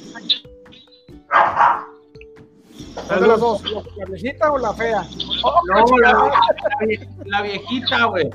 ¿Cuál 3.06 3.20
de 3.20 3.26
las 3.28 3.40
dos? 3.40 3.62
¿La 3.96 4.04
viejita 4.06 4.52
o 4.52 4.58
la 4.58 4.72
fea? 4.74 5.02
No, 5.68 5.98
la, 5.98 6.12
la 6.12 6.30
la 7.26 7.42
viejita, 7.42 8.04
güey. 8.06 8.30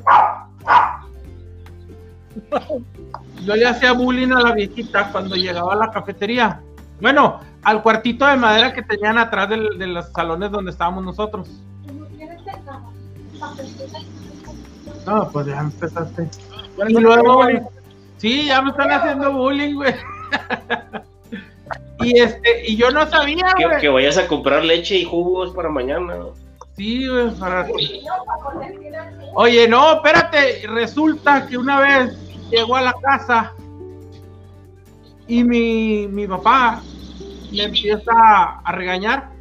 Yo 3.44 3.56
le 3.56 3.66
hacía 3.68 3.94
bullying 3.94 4.32
a 4.32 4.42
la 4.42 4.52
viejita 4.54 5.12
cuando 5.12 5.36
llegaba 5.36 5.74
a 5.74 5.78
la 5.78 5.92
cafetería. 5.92 6.62
Bueno, 7.02 7.40
al 7.64 7.82
cuartito 7.82 8.26
de 8.26 8.38
madera 8.38 8.74
que 8.74 8.82
tenían 8.82 9.18
atrás 9.18 9.50
del- 9.50 9.78
de 9.78 9.88
los 9.88 10.06
salones 10.12 10.52
donde 10.52 10.72
estábamos 10.72 11.04
nosotros. 11.04 11.48
No, 15.06 15.30
pues 15.30 15.46
ya 15.48 15.60
empezaste. 15.60 16.30
Y 16.88 16.94
luego, 16.94 17.44
sí, 18.18 18.48
ya 18.48 18.62
me 18.62 18.72
están 18.72 18.92
haciendo 18.92 19.32
bullying, 19.34 19.76
güey. 19.76 19.94
Y 22.00 22.20
este, 22.20 22.70
y 22.70 22.76
yo 22.76 22.92
no 22.92 23.08
sabía, 23.10 23.46
Que, 23.80 23.90
vayas 23.90 24.18
a 24.18 24.28
comprar 24.28 24.64
leche 24.64 24.96
y 24.96 25.06
jugos 25.06 25.54
para 25.56 25.70
mañana. 25.70 26.18
Sí, 26.76 27.08
güey, 27.08 27.32
para... 27.36 27.68
Oye, 29.34 29.68
no, 29.68 29.94
espérate, 29.94 30.68
resulta 30.68 31.48
que 31.48 31.58
una 31.58 31.80
vez 31.80 32.18
llegó 32.50 32.76
a 32.76 32.82
la 32.82 32.94
casa 32.94 33.54
y 35.28 35.44
mi, 35.44 36.08
mi 36.08 36.28
papá 36.28 36.82
le 37.52 37.64
empieza 37.64 38.12
a 38.64 38.72
regañar. 38.72 39.34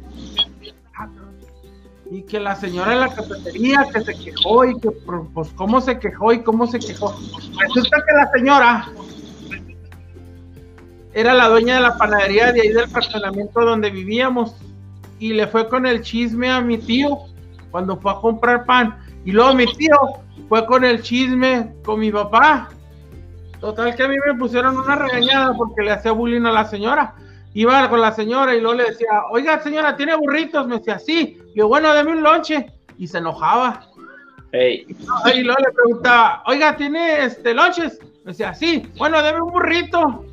Y 2.11 2.21
que 2.21 2.39
la 2.39 2.55
señora 2.55 2.91
de 2.91 2.97
la 2.97 3.13
cafetería 3.13 3.85
que 3.91 4.01
se 4.01 4.13
quejó 4.13 4.63
y 4.65 4.79
que 4.79 4.91
pues 4.91 5.49
cómo 5.55 5.81
se 5.81 5.99
quejó 5.99 6.31
y 6.33 6.43
cómo 6.43 6.67
se 6.67 6.79
quejó. 6.79 7.15
Resulta 7.59 7.97
que 7.97 8.13
la 8.13 8.31
señora 8.31 8.89
era 11.15 11.33
la 11.33 11.47
dueña 11.47 11.75
de 11.75 11.81
la 11.81 11.97
panadería 11.97 12.51
de 12.51 12.61
ahí 12.61 12.69
del 12.69 12.89
fraccionamiento 12.89 13.61
donde 13.61 13.89
vivíamos 13.89 14.53
y 15.17 15.31
le 15.31 15.47
fue 15.47 15.69
con 15.69 15.85
el 15.85 16.01
chisme 16.01 16.51
a 16.51 16.59
mi 16.59 16.77
tío 16.77 17.19
cuando 17.71 17.95
fue 17.95 18.11
a 18.11 18.15
comprar 18.15 18.65
pan. 18.65 18.99
Y 19.23 19.31
luego 19.31 19.53
mi 19.53 19.65
tío 19.65 19.95
fue 20.49 20.65
con 20.65 20.83
el 20.83 21.01
chisme 21.01 21.73
con 21.85 22.01
mi 22.01 22.11
papá. 22.11 22.69
Total 23.61 23.95
que 23.95 24.03
a 24.03 24.09
mí 24.09 24.17
me 24.27 24.35
pusieron 24.35 24.77
una 24.77 24.97
regañada 24.97 25.53
porque 25.55 25.83
le 25.83 25.91
hacía 25.91 26.11
bullying 26.11 26.45
a 26.47 26.51
la 26.51 26.65
señora. 26.65 27.15
Iba 27.53 27.89
con 27.89 28.01
la 28.01 28.11
señora 28.11 28.53
y 28.53 28.59
luego 28.59 28.75
le 28.75 28.89
decía, 28.89 29.23
oiga 29.31 29.61
señora, 29.61 29.95
¿tiene 29.95 30.17
burritos? 30.17 30.67
Me 30.67 30.79
decía, 30.79 30.99
sí. 30.99 31.41
Y 31.53 31.59
yo, 31.59 31.69
bueno, 31.69 31.93
deme 31.93 32.11
un 32.11 32.23
lonche. 32.23 32.73
Y 32.97 33.07
se 33.07 33.19
enojaba. 33.19 33.87
Ey, 34.51 34.85
Y 35.33 35.43
luego 35.43 35.61
le 35.65 35.71
preguntaba, 35.71 36.43
oiga, 36.45 36.75
¿tiene 36.75 37.23
este 37.23 37.53
lonches? 37.53 37.99
Me 38.25 38.31
decía, 38.31 38.53
sí. 38.53 38.85
Bueno, 38.97 39.23
deme 39.23 39.39
un 39.39 39.51
burrito. 39.51 40.25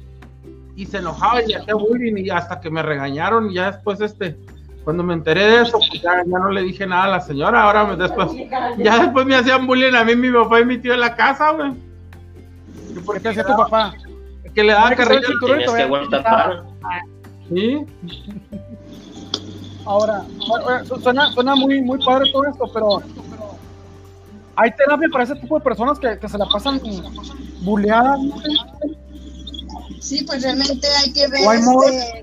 Y 0.76 0.86
se 0.86 0.98
enojaba 0.98 1.42
y 1.42 1.52
hacía 1.52 1.74
bullying 1.74 2.16
y 2.16 2.30
hasta 2.30 2.60
que 2.60 2.70
me 2.70 2.82
regañaron 2.82 3.50
y 3.50 3.54
ya 3.54 3.70
después 3.72 4.00
este 4.00 4.38
cuando 4.84 5.04
me 5.04 5.14
enteré 5.14 5.44
de 5.46 5.62
eso, 5.62 5.78
pues 5.78 6.02
ya, 6.02 6.24
ya 6.26 6.38
no 6.38 6.50
le 6.50 6.62
dije 6.62 6.84
nada 6.86 7.04
a 7.04 7.08
la 7.08 7.20
señora, 7.20 7.62
ahora 7.62 7.84
me- 7.84 7.94
después, 7.96 8.30
ya 8.78 8.98
después 8.98 9.26
me 9.26 9.36
hacían 9.36 9.64
bullying 9.64 9.94
a 9.94 10.02
mí, 10.02 10.16
mi 10.16 10.30
papá 10.32 10.58
y 10.60 10.64
mi 10.64 10.78
tío 10.78 10.92
en 10.94 11.00
la 11.00 11.14
casa, 11.14 11.50
güey. 11.52 11.72
¿Por 13.06 13.20
qué 13.20 13.28
hacía 13.28 13.44
tu 13.44 13.54
papá? 13.56 13.94
Que 14.52 14.64
le 14.64 14.72
daba 14.72 14.88
Tiene 14.88 14.96
que 14.96 15.02
ser 15.04 15.08
carrilla. 15.12 15.26
el 15.26 15.32
cinturón 15.32 15.60
y 15.60 15.64
tenías 15.64 15.76
te 15.76 15.82
que 15.84 15.88
voy 15.88 15.98
a 15.98 16.02
aguantar 16.02 16.20
quitar. 16.20 16.64
para. 16.82 17.02
Sí, 17.48 17.86
Ahora, 19.84 20.22
su- 20.84 20.96
suena, 21.00 21.30
suena 21.32 21.54
muy, 21.54 21.80
muy 21.80 22.04
padre 22.04 22.30
todo 22.32 22.44
esto, 22.46 22.70
pero 22.72 23.02
hay 24.56 24.70
terapia 24.72 25.08
para 25.12 25.24
ese 25.24 25.34
tipo 25.36 25.58
de 25.58 25.64
personas 25.64 25.98
que, 25.98 26.18
que 26.18 26.28
se 26.28 26.38
la 26.38 26.46
pasan 26.46 26.80
buleadas, 27.60 28.18
¿no? 28.20 28.34
Sí, 30.02 30.24
pues 30.24 30.42
realmente 30.42 30.88
hay 30.98 31.12
que 31.12 31.28
ver 31.28 31.48
hay 31.48 31.60
este, 31.60 32.22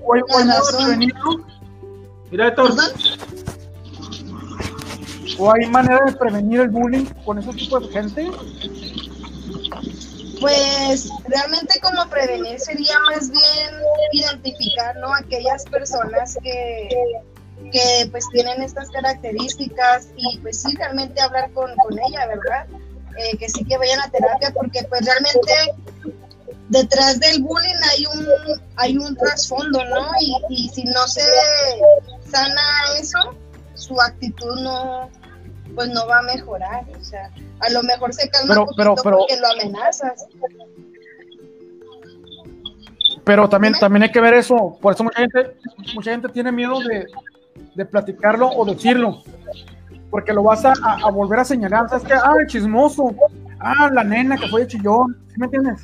o 5.38 5.52
hay 5.52 5.66
manera 5.66 6.04
de 6.04 6.12
prevenir 6.12 6.60
el 6.60 6.68
bullying 6.68 7.06
con 7.24 7.38
ese 7.38 7.50
tipo 7.54 7.80
de 7.80 7.88
gente. 7.88 8.30
Pues 10.40 11.08
realmente 11.26 11.80
como 11.80 12.06
prevenir 12.10 12.60
sería 12.60 12.98
más 13.10 13.30
bien 13.30 13.74
identificar, 14.12 14.96
¿no? 14.96 15.14
Aquellas 15.14 15.64
personas 15.64 16.36
que, 16.42 16.88
que 17.72 18.08
pues 18.10 18.26
tienen 18.32 18.62
estas 18.62 18.90
características 18.90 20.08
y 20.16 20.38
pues 20.38 20.60
sí, 20.60 20.74
realmente 20.76 21.20
hablar 21.22 21.50
con, 21.52 21.74
con 21.76 21.98
ella, 21.98 22.26
¿verdad? 22.26 22.66
Eh, 23.16 23.38
que 23.38 23.48
sí 23.48 23.64
que 23.64 23.78
vayan 23.78 24.00
a 24.00 24.10
terapia 24.10 24.52
porque 24.52 24.82
pues 24.84 25.04
realmente 25.04 25.52
detrás 26.70 27.20
del 27.20 27.42
bullying 27.42 27.74
hay 27.92 28.06
un, 28.06 28.26
hay 28.76 28.96
un 28.96 29.14
trasfondo, 29.16 29.84
¿no? 29.84 30.06
Y, 30.20 30.34
y 30.48 30.68
si 30.70 30.84
no 30.84 31.06
se 31.06 31.22
sana 32.30 32.60
eso, 32.98 33.18
su 33.74 34.00
actitud 34.00 34.60
no, 34.62 35.10
pues 35.74 35.88
no 35.90 36.06
va 36.06 36.18
a 36.20 36.22
mejorar, 36.22 36.84
o 36.98 37.04
sea, 37.04 37.30
a 37.60 37.70
lo 37.70 37.82
mejor 37.82 38.12
se 38.14 38.28
calma 38.30 38.48
Pero- 38.54 38.60
un 38.62 38.66
poquito 38.68 38.82
pero- 38.82 38.94
pero- 39.04 39.18
porque 39.18 39.36
lo 39.36 39.48
amenazas. 39.48 40.26
Pero 43.24 43.48
también, 43.48 43.74
también 43.74 44.04
hay 44.04 44.10
que 44.12 44.20
ver 44.20 44.34
eso. 44.34 44.78
Por 44.80 44.94
eso 44.94 45.04
mucha 45.04 45.20
gente, 45.20 45.54
mucha 45.94 46.10
gente 46.10 46.28
tiene 46.30 46.50
miedo 46.50 46.80
de, 46.80 47.06
de 47.74 47.84
platicarlo 47.84 48.48
o 48.48 48.64
decirlo. 48.64 49.22
Porque 50.10 50.32
lo 50.32 50.42
vas 50.42 50.64
a, 50.64 50.72
a, 50.82 51.10
volver 51.10 51.38
a 51.40 51.44
señalar. 51.44 51.88
¿Sabes 51.88 52.04
qué? 52.04 52.14
Ah, 52.14 52.32
el 52.40 52.46
chismoso. 52.46 53.14
Ah, 53.60 53.88
la 53.92 54.02
nena 54.02 54.36
que 54.36 54.48
fue 54.48 54.62
de 54.62 54.68
chillón. 54.68 55.16
¿Sí 55.28 55.34
me 55.38 55.44
entiendes? 55.46 55.82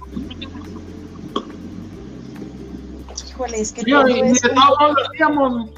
Híjole, 3.36 3.60
es 3.60 3.70
que 3.72 3.82
Yo, 3.84 4.00
todo 4.00 4.08
y 4.08 4.22
de 4.22 4.30
eso- 4.30 4.48
todos 4.48 4.56
modos 4.80 4.94
lo 4.96 5.06
hacíamos. 5.10 5.70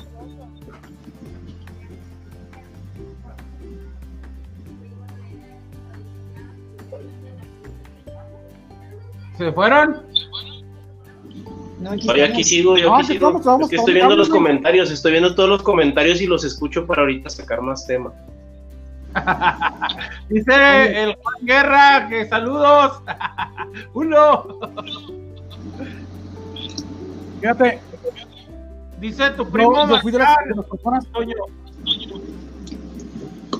¿Se 9.37 9.53
fueron? 9.53 10.03
No, 11.81 11.93
aquí 11.93 12.09
Oye, 12.11 12.25
aquí 12.25 12.41
estamos. 12.41 12.47
sigo, 12.49 12.77
yo 12.77 12.89
No, 12.89 12.97
aquí 12.97 13.07
sigo. 13.07 13.15
estamos, 13.29 13.41
estamos, 13.41 13.63
es 13.65 13.71
que 13.71 13.77
estoy 13.77 13.95
viendo 13.95 14.17
los 14.17 14.29
comentarios, 14.29 14.91
estoy 14.91 15.13
viendo 15.13 15.35
todos 15.35 15.49
los 15.49 15.63
comentarios 15.63 16.21
y 16.21 16.27
los 16.27 16.45
escucho 16.45 16.87
para 16.87 17.03
ahorita 17.03 17.31
sacar 17.31 17.63
más 17.63 17.87
tema. 17.87 18.13
Dice 20.29 21.03
el 21.03 21.15
Juan 21.15 21.35
Guerra 21.43 22.09
que 22.09 22.27
saludos. 22.29 23.01
Uno. 23.95 24.59
Fíjate, 27.41 27.81
Dice 29.01 29.31
tu 29.31 29.49
primo 29.49 29.87
yo 29.89 30.01
fui 30.01 30.11
de 30.11 30.19
las, 30.19 30.29
Marcial, 30.29 30.49
de 30.49 30.57
las 30.57 30.67
personas. 30.67 31.07
Toño. 31.13 31.37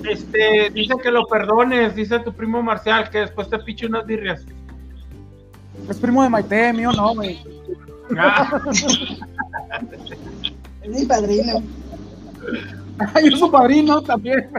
Este, 0.09 0.69
dice 0.71 0.95
que 1.01 1.11
lo 1.11 1.25
perdones, 1.27 1.95
dice 1.95 2.19
tu 2.19 2.33
primo 2.33 2.61
Marcial, 2.61 3.09
que 3.09 3.19
después 3.19 3.49
te 3.49 3.57
piche 3.59 3.85
unas 3.85 4.05
birrias. 4.05 4.45
Es 5.89 5.97
primo 5.97 6.23
de 6.23 6.29
Maite, 6.29 6.73
mío 6.73 6.91
no, 6.91 7.15
güey. 7.15 7.39
Ah, 8.17 8.61
Es 10.81 10.89
mi 10.89 11.05
padrino. 11.05 11.61
Yo 13.23 13.37
soy 13.37 13.49
padrino 13.49 14.01
también. 14.01 14.49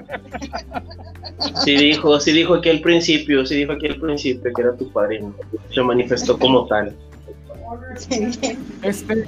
Sí 1.64 1.76
dijo, 1.76 2.20
sí 2.20 2.32
dijo 2.32 2.54
aquí 2.54 2.70
al 2.70 2.80
principio, 2.80 3.44
sí 3.44 3.54
dijo 3.56 3.72
aquí 3.72 3.86
al 3.86 3.96
principio 3.96 4.52
que 4.54 4.62
era 4.62 4.74
tu 4.76 4.90
padrino. 4.90 5.34
Se 5.74 5.82
manifestó 5.82 6.38
como 6.38 6.66
tal. 6.66 6.94
Este, 8.82 9.24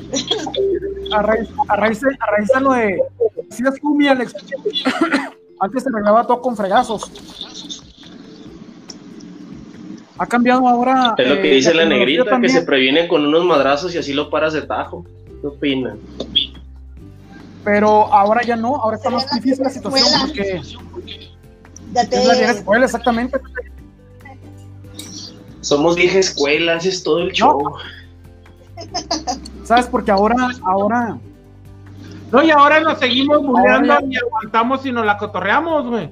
a 1.12 1.22
raíz, 1.22 1.48
a 1.68 1.76
raíz, 1.76 2.00
de, 2.00 2.08
a 2.18 2.26
raíz 2.30 2.48
de 2.52 2.60
lo 2.60 2.72
de. 2.72 2.98
Si 3.50 3.62
es 3.62 3.80
tú, 3.80 3.94
mi 3.94 4.08
Alex. 4.08 4.34
Antes 5.60 5.82
se 5.84 5.88
arreglaba 5.88 6.26
todo 6.26 6.40
con 6.40 6.56
fregazos. 6.56 7.10
Ha 10.18 10.26
cambiado 10.26 10.68
ahora. 10.68 11.14
Es 11.18 11.28
lo 11.28 11.36
que 11.36 11.52
eh, 11.52 11.54
dice 11.54 11.74
la 11.74 11.84
negrita, 11.84 12.24
que 12.24 12.30
también. 12.30 12.52
se 12.52 12.62
previene 12.62 13.08
con 13.08 13.24
unos 13.24 13.44
madrazos 13.44 13.94
y 13.94 13.98
así 13.98 14.12
lo 14.12 14.28
paras 14.30 14.52
de 14.52 14.62
tajo. 14.62 15.04
¿Qué 15.40 15.46
opinan? 15.46 15.98
Pero 17.64 18.12
ahora 18.12 18.42
ya 18.42 18.56
no, 18.56 18.76
ahora 18.76 18.96
está 18.96 19.10
más 19.10 19.30
difícil 19.32 19.62
la 19.62 19.70
situación 19.70 20.04
escuela. 20.04 20.26
porque 20.26 20.60
Ya 21.92 22.08
te 22.08 22.16
es 22.16 22.26
la 22.26 22.34
vieja 22.34 22.52
escuela, 22.52 22.84
exactamente. 22.86 23.38
Somos 25.60 25.94
vieja 25.94 26.18
escuela, 26.18 26.76
ese 26.76 26.88
es 26.88 27.02
todo 27.04 27.20
el 27.20 27.32
show. 27.32 27.76
¿Sabes? 29.64 29.86
Porque 29.86 30.10
ahora, 30.10 30.36
ahora, 30.64 31.16
no, 32.30 32.42
y 32.42 32.50
ahora 32.50 32.80
nos 32.80 32.98
seguimos 32.98 33.40
ya- 33.86 34.00
y 34.08 34.16
aguantamos 34.16 34.84
y 34.86 34.92
nos 34.92 35.04
la 35.06 35.16
cotorreamos, 35.18 35.86
güey. 35.88 36.10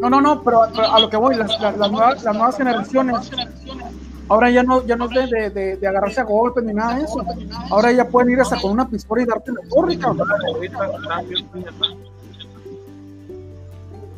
no, 0.00 0.10
no, 0.10 0.20
no, 0.20 0.42
pero, 0.42 0.62
pero 0.74 0.92
a 0.92 0.98
lo 1.00 1.08
que 1.10 1.16
voy, 1.16 1.34
las, 1.36 1.58
las- 1.60 1.76
las 1.76 1.90
nuevas, 1.90 2.22
las 2.22 2.34
nuevas 2.34 2.56
generaciones, 2.56 3.30
ahora 4.28 4.50
ya 4.50 4.62
no, 4.62 4.84
ya 4.86 4.96
no 4.96 5.06
es 5.06 5.10
de, 5.10 5.26
de, 5.26 5.50
de- 5.50 5.76
de 5.76 5.86
agarrarse 5.88 6.20
a 6.20 6.24
golpes 6.24 6.64
ni 6.64 6.72
nada 6.74 6.96
de 6.96 7.04
eso. 7.04 7.24
Ahora 7.70 7.90
ya 7.92 8.06
pueden 8.08 8.30
ir 8.32 8.40
hasta 8.40 8.60
con 8.60 8.72
una 8.72 8.88
pistola 8.88 9.22
y 9.22 9.26
darte 9.26 9.52
la 9.52 9.68
torre, 9.68 9.98
cabrón. 9.98 10.28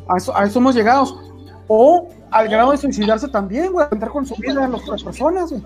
A 0.07 0.17
eso, 0.17 0.35
a 0.35 0.43
eso 0.45 0.59
hemos 0.59 0.75
llegado. 0.75 1.19
O 1.67 2.09
al 2.29 2.49
grado 2.49 2.71
de 2.71 2.77
suicidarse 2.77 3.27
también, 3.29 3.71
güey, 3.71 3.87
entrar 3.91 4.11
con 4.11 4.25
su 4.25 4.35
vida 4.35 4.65
a 4.65 4.67
las 4.67 4.81
otras 4.81 5.03
personas, 5.03 5.49
güey. 5.51 5.61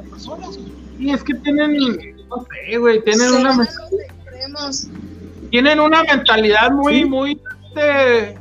Y 1.00 1.12
es 1.12 1.24
que 1.24 1.34
tienen, 1.36 1.78
no 2.30 2.46
sé, 2.70 2.78
güey, 2.78 3.04
tienen 3.04 3.32
una, 3.34 3.64
extremos. 3.64 4.88
tienen 5.52 5.80
una 5.80 6.04
mentalidad 6.04 6.72
muy, 6.72 6.94
Sí. 7.02 7.06
muy, 7.06 7.42
este, 7.68 8.38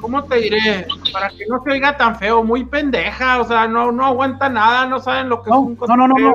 ¿cómo 0.00 0.24
te 0.24 0.36
diré? 0.36 0.86
Para 1.12 1.28
que 1.30 1.46
no 1.46 1.62
se 1.62 1.70
oiga 1.70 1.96
tan 1.96 2.16
feo, 2.16 2.42
muy 2.42 2.64
pendeja, 2.64 3.40
o 3.40 3.46
sea, 3.46 3.68
no, 3.68 3.92
no 3.92 4.04
aguanta 4.06 4.48
nada, 4.48 4.86
no 4.86 4.98
saben 5.00 5.28
lo 5.28 5.42
que 5.42 5.50
es 5.50 5.54
No, 5.54 5.60
un 5.60 5.78
no, 5.78 5.96
no, 5.96 6.08
no, 6.08 6.14
no. 6.18 6.34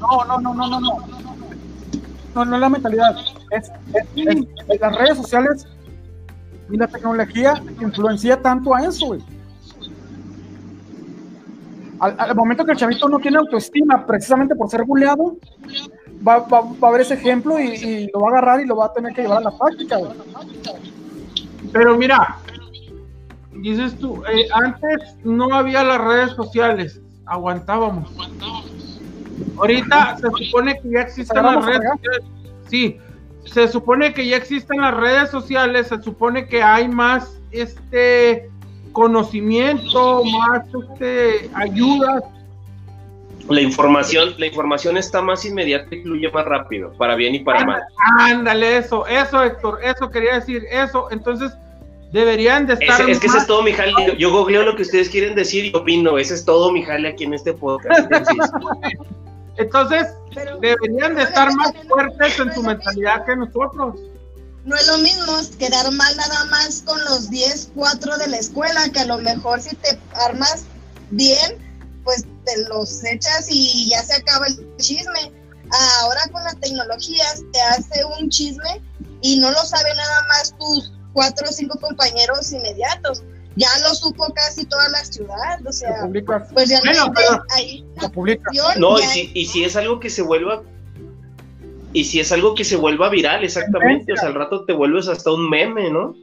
No, 0.00 0.24
no, 0.26 0.40
no, 0.40 0.54
no, 0.54 0.68
no, 0.68 0.80
no. 0.80 0.98
No, 2.34 2.44
no 2.44 2.54
es 2.56 2.60
la 2.60 2.68
mentalidad. 2.68 3.16
Es, 3.52 3.70
es- 3.94 4.08
es- 4.26 4.46
es 4.68 4.80
las 4.80 4.96
redes 4.98 5.16
sociales 5.18 5.68
y 6.68 6.76
la 6.76 6.88
tecnología 6.88 7.62
influencia 7.80 8.36
tanto 8.42 8.74
a 8.74 8.84
eso, 8.84 9.06
güey. 9.06 9.20
Al, 12.00 12.14
al 12.18 12.34
momento 12.34 12.64
que 12.64 12.72
el 12.72 12.78
chavito 12.78 13.08
no 13.08 13.18
tiene 13.18 13.38
autoestima, 13.38 14.04
precisamente 14.06 14.54
por 14.56 14.68
ser 14.68 14.84
buleado, 14.84 15.36
va, 16.26 16.38
va- 16.38 16.62
va 16.82 16.88
a 16.88 16.90
ver 16.92 17.02
ese 17.02 17.14
ejemplo 17.14 17.58
y, 17.60 17.66
y 17.74 18.10
lo 18.12 18.20
va 18.20 18.28
a 18.28 18.32
agarrar 18.32 18.60
y 18.60 18.66
lo 18.66 18.76
va 18.76 18.86
a 18.86 18.92
tener 18.92 19.12
que 19.14 19.22
llevar 19.22 19.38
a 19.38 19.42
la 19.42 19.56
práctica, 19.56 19.96
güey. 19.98 20.12
Pero 21.72 21.96
mira, 21.96 22.36
dices 23.52 23.96
tú, 23.98 24.22
eh, 24.26 24.46
antes 24.52 25.16
no 25.24 25.54
había 25.54 25.82
las 25.84 26.00
redes 26.00 26.30
sociales, 26.32 27.00
aguantábamos. 27.26 28.10
Ahorita 29.56 30.16
se 30.18 30.44
supone 30.44 30.78
que 30.80 30.90
ya 30.90 31.00
existen 31.00 31.42
las 31.42 31.64
redes 31.64 31.82
sociales. 31.92 32.22
Sí, 32.68 32.98
se 33.44 33.68
supone 33.68 34.12
que 34.14 34.26
ya 34.26 34.36
existen 34.36 34.80
las 34.80 34.94
redes 34.94 35.30
sociales, 35.30 35.88
se 35.88 36.00
supone 36.02 36.46
que 36.48 36.62
hay 36.62 36.88
más 36.88 37.38
este 37.50 38.50
conocimiento, 38.94 40.22
más 40.24 40.62
este 40.90 41.50
ayuda. 41.54 42.22
La 43.50 43.60
información, 43.60 44.34
la 44.38 44.46
información 44.46 44.96
está 44.96 45.20
más 45.20 45.44
inmediata 45.44 45.94
y 45.94 46.00
fluye 46.02 46.30
más 46.30 46.46
rápido, 46.46 46.92
para 46.96 47.14
bien 47.14 47.34
y 47.34 47.40
para 47.40 47.62
mal. 47.66 47.82
Ándale, 48.18 48.78
eso, 48.78 49.06
eso, 49.06 49.42
Héctor, 49.42 49.80
eso 49.82 50.10
quería 50.10 50.36
decir, 50.36 50.64
eso. 50.70 51.08
Entonces, 51.10 51.52
deberían 52.10 52.66
de 52.66 52.72
estar. 52.74 53.02
Ese- 53.02 53.10
es 53.10 53.20
que 53.20 53.26
ese 53.26 53.36
es 53.36 53.46
todo 53.46 53.62
mi 53.62 53.72
jale. 53.72 53.92
Yo, 54.06 54.14
yo 54.14 54.30
googleo 54.32 54.62
lo 54.62 54.74
que 54.76 54.82
ustedes 54.82 55.10
quieren 55.10 55.34
decir 55.34 55.66
y 55.66 55.76
opino. 55.76 56.16
Ese 56.16 56.32
es 56.32 56.44
todo 56.46 56.72
mi 56.72 56.82
jale 56.84 57.08
aquí 57.08 57.24
en 57.24 57.34
este 57.34 57.52
podcast. 57.52 58.10
Entonces, 59.56 60.06
Pero 60.34 60.56
deberían 60.58 61.14
de 61.14 61.22
estar 61.24 61.54
más 61.54 61.72
fuertes 61.86 62.40
en 62.40 62.52
su 62.54 62.62
mentalidad 62.62 63.26
que 63.26 63.36
nosotros. 63.36 64.00
No 64.64 64.76
es 64.76 64.86
lo 64.86 64.98
mismo 64.98 65.32
quedar 65.58 65.90
mal 65.92 66.16
nada 66.16 66.44
más 66.46 66.82
con 66.86 67.02
los 67.04 67.30
10, 67.30 67.70
4 67.74 68.16
de 68.18 68.28
la 68.28 68.38
escuela, 68.38 68.88
que 68.90 69.00
a 69.00 69.04
lo 69.06 69.18
mejor 69.18 69.60
si 69.60 69.74
te 69.76 69.98
armas 70.14 70.64
bien, 71.10 71.58
pues 72.02 72.24
te 72.44 72.64
los 72.68 73.04
echas 73.04 73.46
y 73.48 73.90
ya 73.90 74.02
se 74.02 74.14
acaba 74.14 74.46
el 74.46 74.76
chisme. 74.78 75.32
Ahora 76.00 76.20
con 76.32 76.44
las 76.44 76.58
tecnologías 76.60 77.42
te 77.52 77.60
hace 77.60 78.04
un 78.18 78.28
chisme 78.28 78.80
y 79.22 79.38
no 79.38 79.50
lo 79.50 79.58
sabe 79.64 79.94
nada 79.94 80.26
más 80.28 80.54
tus 80.58 80.92
cuatro 81.12 81.48
o 81.48 81.52
cinco 81.52 81.78
compañeros 81.80 82.52
inmediatos. 82.52 83.22
Ya 83.56 83.68
lo 83.82 83.94
supo 83.94 84.32
casi 84.34 84.64
toda 84.64 84.88
la 84.88 85.04
ciudad, 85.04 85.64
o 85.64 85.72
sea, 85.72 86.08
pues 86.52 86.68
realmente 86.68 86.98
Bueno, 87.00 87.12
pero- 87.14 87.44
ahí. 87.50 87.86
No, 88.80 88.98
y 88.98 89.02
si, 89.04 89.30
y 89.32 89.46
si 89.46 89.64
es 89.64 89.76
algo 89.76 90.00
que 90.00 90.10
se 90.10 90.22
vuelva. 90.22 90.62
Y 91.94 92.04
si 92.04 92.20
es 92.20 92.30
algo 92.32 92.54
que 92.54 92.64
se 92.64 92.76
vuelva 92.76 93.08
viral, 93.08 93.44
exactamente. 93.44 94.12
O 94.12 94.16
sea, 94.16 94.28
al 94.28 94.34
rato 94.34 94.64
te 94.66 94.74
vuelves 94.74 95.08
hasta 95.08 95.32
un 95.32 95.48
meme, 95.48 95.90
¿no? 95.90 96.14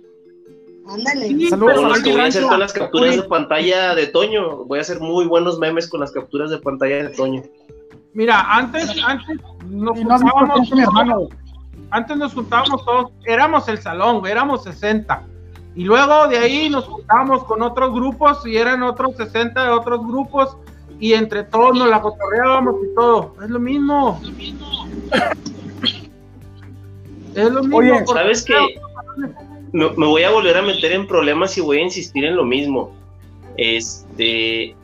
ándale. 0.88 1.28
Sí, 1.28 1.48
Saludos 1.48 1.84
los 1.84 2.00
que 2.02 2.12
voy 2.12 2.22
a 2.22 2.26
hacer 2.26 2.44
todas 2.44 2.60
las 2.60 2.74
capturas 2.74 3.16
de 3.16 3.24
pantalla 3.24 3.96
de 3.96 4.08
Toño. 4.08 4.66
Voy 4.66 4.80
a 4.80 4.82
hacer 4.82 5.00
muy 5.00 5.26
buenos 5.26 5.60
memes 5.60 5.88
con 5.90 6.02
las 6.02 6.12
capturas 6.12 6.50
de 6.50 6.58
pantalla 6.58 7.04
de 7.04 7.10
Toño. 7.10 7.42
Mira, 8.14 8.42
antes, 8.54 8.90
antes 9.06 9.38
nos 9.70 9.98
no 9.98 10.18
juntábamos, 10.18 10.72
a 10.72 10.76
mi 10.76 10.82
hermano, 10.82 11.30
antes 11.92 12.18
nos 12.18 12.34
juntábamos 12.34 12.84
todos, 12.84 13.12
éramos 13.26 13.68
el 13.70 13.78
salón, 13.78 14.26
éramos 14.28 14.64
60. 14.64 15.24
Y 15.76 15.86
luego 15.86 16.28
de 16.28 16.38
ahí 16.38 16.70
nos 16.70 16.84
juntábamos 16.86 17.46
con 17.46 17.62
otros 17.62 17.94
grupos 17.94 18.46
y 18.46 18.58
eran 18.58 18.84
otros 18.84 19.16
60 19.16 19.64
de 19.64 19.70
otros 19.70 20.06
grupos 20.06 20.58
y 21.00 21.14
entre 21.14 21.44
todos 21.46 21.78
nos 21.78 21.88
la 21.88 22.02
cotorreábamos 22.02 22.76
y 22.84 22.96
todo. 22.96 23.34
Es 23.42 23.50
lo 23.50 23.60
mismo. 23.60 24.20
Es 24.22 24.28
lo 24.28 24.36
mismo. 24.36 24.88
Oye, 27.72 27.91
porque- 28.06 28.22
¿Sabes 28.22 28.44
qué? 28.44 28.54
Me, 29.74 29.89
me 29.91 30.06
voy 30.08 30.24
a 30.24 30.32
volver 30.32 30.58
a 30.58 30.62
meter 30.62 30.91
en 30.91 31.08
problemas 31.08 31.58
y 31.58 31.62
voy 31.62 31.78
a 31.78 31.82
insistir 31.82 32.26
en 32.26 32.36
lo 32.36 32.44
mismo. 32.44 32.94
Este. 33.58 34.76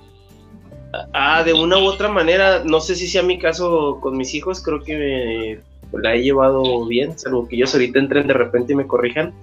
Ah, 1.13 1.43
de 1.43 1.53
una 1.53 1.77
u 1.77 1.83
otra 1.85 2.07
manera, 2.09 2.63
no 2.63 2.79
sé 2.79 2.95
si 2.95 3.07
sea 3.07 3.21
mi 3.21 3.37
caso 3.37 3.99
con 4.01 4.15
mis 4.17 4.33
hijos, 4.33 4.61
creo 4.63 4.81
que 4.81 5.61
me- 5.91 5.99
la 6.01 6.15
he 6.15 6.21
llevado 6.23 6.85
bien, 6.85 7.17
salvo 7.19 7.47
que 7.47 7.55
ellos 7.57 7.73
ahorita 7.73 7.99
entren 7.99 8.27
de 8.27 8.33
repente 8.33 8.73
y 8.73 8.75
me 8.75 8.87
corrijan. 8.87 9.33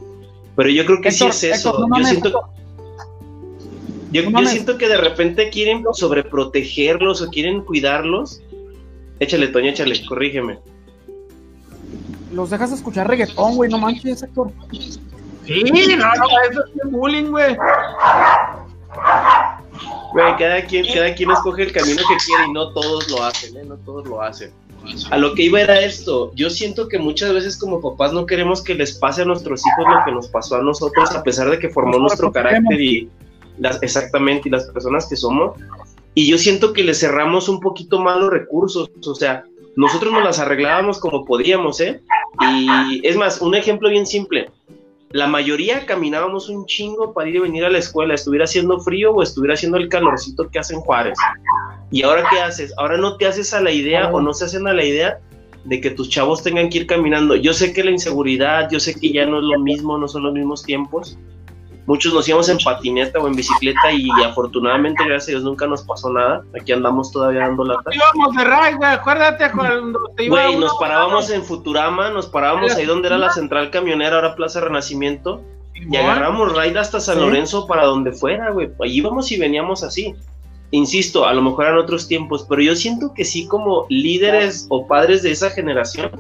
Pero 0.57 0.69
yo 0.71 0.85
creo 0.87 1.01
que 1.01 1.09
Héctor, 1.09 1.33
sí 1.33 1.49
es 1.49 1.59
eso. 1.59 1.71
Héctor, 1.71 1.81
no 1.81 1.87
yo 1.87 1.91
mames, 1.91 2.09
siento. 2.09 2.43
Yo, 4.13 4.23
yo 4.31 4.47
siento 4.47 4.79
que 4.79 4.89
de 4.89 4.97
repente 4.97 5.51
quieren 5.51 5.85
sobreprotegerlos 5.93 7.21
o 7.23 7.31
quieren 7.31 7.63
cuidarlos. 7.63 8.41
Échale, 9.21 9.49
Toño, 9.49 9.71
échale, 9.71 10.01
corrígeme. 10.07 10.59
Los 12.35 12.51
dejas 12.51 12.73
escuchar 12.73 13.09
reggaetón, 13.09 13.55
güey, 13.55 13.71
no 13.71 13.79
manches, 13.79 14.21
sector. 14.21 14.51
Sí, 15.47 15.63
no, 15.97 16.07
no, 16.07 16.25
eso 16.51 16.65
es 16.85 16.91
bullying, 16.91 17.31
güey. 17.31 17.57
Güey, 20.13 20.37
cada 20.37 20.65
quien, 20.65 20.87
cada 20.93 21.15
quien 21.15 21.31
escoge 21.31 21.63
el 21.63 21.73
camino 21.73 22.03
que 22.09 22.17
quiere 22.25 22.47
y 22.49 22.53
no 22.53 22.73
todos 22.73 23.11
lo 23.11 23.23
hacen, 23.23 23.57
¿eh? 23.57 23.65
No 23.65 23.77
todos 23.77 24.07
lo 24.07 24.21
hacen. 24.21 24.53
A 25.11 25.17
lo 25.17 25.35
que 25.35 25.45
iba 25.45 25.61
era 25.61 25.81
esto, 25.81 26.33
yo 26.35 26.51
siento 26.51 26.89
que 26.89 26.99
muchas 26.99 27.33
veces 27.33 27.57
como 27.57 27.81
papás 27.81 28.13
no 28.13 28.27
queremos 28.27 28.63
que 28.63 28.75
les 28.75 28.95
pase 28.95 29.23
a 29.23 29.25
nuestros 29.25 29.63
hijos 29.67 29.87
lo 29.93 30.05
que 30.05 30.13
nos 30.13 30.29
pasó 30.29 30.57
a 30.57 30.63
nosotros, 30.63 31.11
a 31.13 31.23
pesar 31.23 31.51
de 31.51 31.59
que 31.59 31.71
formó 31.71 31.99
nuestro 31.99 32.31
carácter 32.33 32.81
y 32.81 33.09
las, 33.59 33.83
exactamente, 33.83 34.49
y 34.49 34.53
las 34.53 34.65
personas 34.67 35.07
que 35.07 35.17
somos. 35.17 35.57
Y 36.15 36.29
yo 36.29 36.37
siento 36.39 36.73
que 36.73 36.85
le 36.85 36.95
cerramos 36.95 37.49
un 37.49 37.61
poquito 37.61 37.99
más 38.01 38.19
los 38.19 38.31
recursos, 38.31 38.91
o 39.05 39.15
sea, 39.15 39.45
nosotros 39.77 40.13
nos 40.13 40.25
las 40.25 40.39
arreglábamos 40.39 40.99
como 40.99 41.25
podíamos, 41.25 41.81
¿eh? 41.81 42.01
Y 42.41 43.07
es 43.07 43.17
más, 43.17 43.41
un 43.41 43.55
ejemplo 43.55 43.89
bien 43.89 44.07
simple. 44.07 44.51
La 45.11 45.27
mayoría 45.29 45.87
caminábamos 45.87 46.49
un 46.49 46.67
chingo 46.67 47.13
para 47.13 47.29
ir 47.29 47.37
y 47.37 47.41
venir 47.41 47.65
a 47.65 47.71
la 47.71 47.79
escuela, 47.79 48.15
estuviera 48.15 48.45
haciendo 48.45 48.81
frío 48.81 49.13
o 49.13 49.23
estuviera 49.23 49.55
haciendo 49.55 49.79
el 49.79 49.89
calorcito 49.89 50.49
que 50.49 50.59
hacen 50.59 50.81
Juárez. 50.81 51.17
¿Y 51.91 52.03
ahora 52.03 52.25
qué 52.31 52.41
haces? 52.41 52.73
Ahora 52.77 52.97
no 52.97 53.17
te 53.17 53.27
haces 53.27 53.55
a 53.55 53.61
la 53.61 53.71
idea 53.71 54.11
o 54.11 54.21
no 54.21 54.33
se 54.33 54.47
hacen 54.47 54.67
a 54.67 54.75
la 54.75 54.85
idea 54.85 55.21
de 55.65 55.81
que 55.81 55.91
tus 55.91 56.09
chavos 56.09 56.43
tengan 56.43 56.69
que 56.69 56.79
ir 56.79 56.87
caminando. 56.87 57.37
Yo 57.37 57.55
sé 57.55 57.73
que 57.73 57.85
la 57.85 57.91
inseguridad, 57.91 58.69
yo 58.71 58.81
sé 58.81 58.99
que 58.99 59.13
ya 59.13 59.27
no 59.27 59.39
es 59.39 59.45
lo 59.45 59.59
mismo, 59.61 59.99
no 59.99 60.09
son 60.09 60.25
los 60.25 60.35
mismos 60.35 60.65
tiempos, 60.65 61.17
muchos 61.87 62.15
nos 62.15 62.29
íbamos 62.29 62.49
en 62.49 62.59
patineta 62.59 63.19
o 63.19 63.27
en 63.27 63.35
bicicleta 63.35 63.93
y 63.93 64.09
afortunadamente, 64.25 65.05
gracias 65.05 65.29
a 65.29 65.31
Dios, 65.33 65.45
nunca 65.45 65.67
nos 65.67 65.83
pasó 65.83 66.13
nada. 66.13 66.43
Aquí 66.59 66.73
andamos 66.73 67.13
todavía 67.13 67.41
dando 67.41 67.65
lata. 67.65 67.91
Íbamos 67.93 68.37
de 68.37 68.45
ride, 68.45 68.77
güey, 68.77 68.91
acuérdate 68.91 69.51
cuando 69.53 70.01
te 70.17 70.25
iba 70.25 70.47
Güey, 70.47 70.57
nos 70.57 70.75
parábamos 70.79 71.31
en 71.31 71.45
Futurama, 71.45 72.11
nos 72.11 72.27
parábamos 72.27 72.75
ahí 72.75 72.87
donde 72.87 73.09
era 73.09 73.19
la 73.19 73.31
central 73.31 73.71
camionera, 73.71 74.17
ahora 74.17 74.35
Plaza 74.35 74.61
Renacimiento, 74.61 75.43
y 75.75 75.97
agarramos 75.97 76.57
ride 76.57 76.79
hasta 76.79 77.01
San 77.01 77.21
Lorenzo 77.21 77.67
para 77.67 77.85
donde 77.85 78.13
fuera, 78.13 78.51
güey. 78.51 78.71
Allí 78.83 78.99
íbamos 78.99 79.31
y 79.33 79.39
veníamos 79.39 79.83
así. 79.83 80.15
Insisto, 80.71 81.27
a 81.27 81.33
lo 81.35 81.43
mejor 81.43 81.67
eran 81.67 81.79
otros 81.79 82.09
tiempos, 82.09 82.45
pero 82.49 82.61
yo 82.61 82.75
siento 82.75 83.13
que 83.15 83.25
sí 83.25 83.47
como 83.47 83.87
líderes 83.89 84.67
o 84.71 84.87
padres 84.87 85.23
de 85.23 85.31
esa 85.31 85.51
generación, 85.51 86.11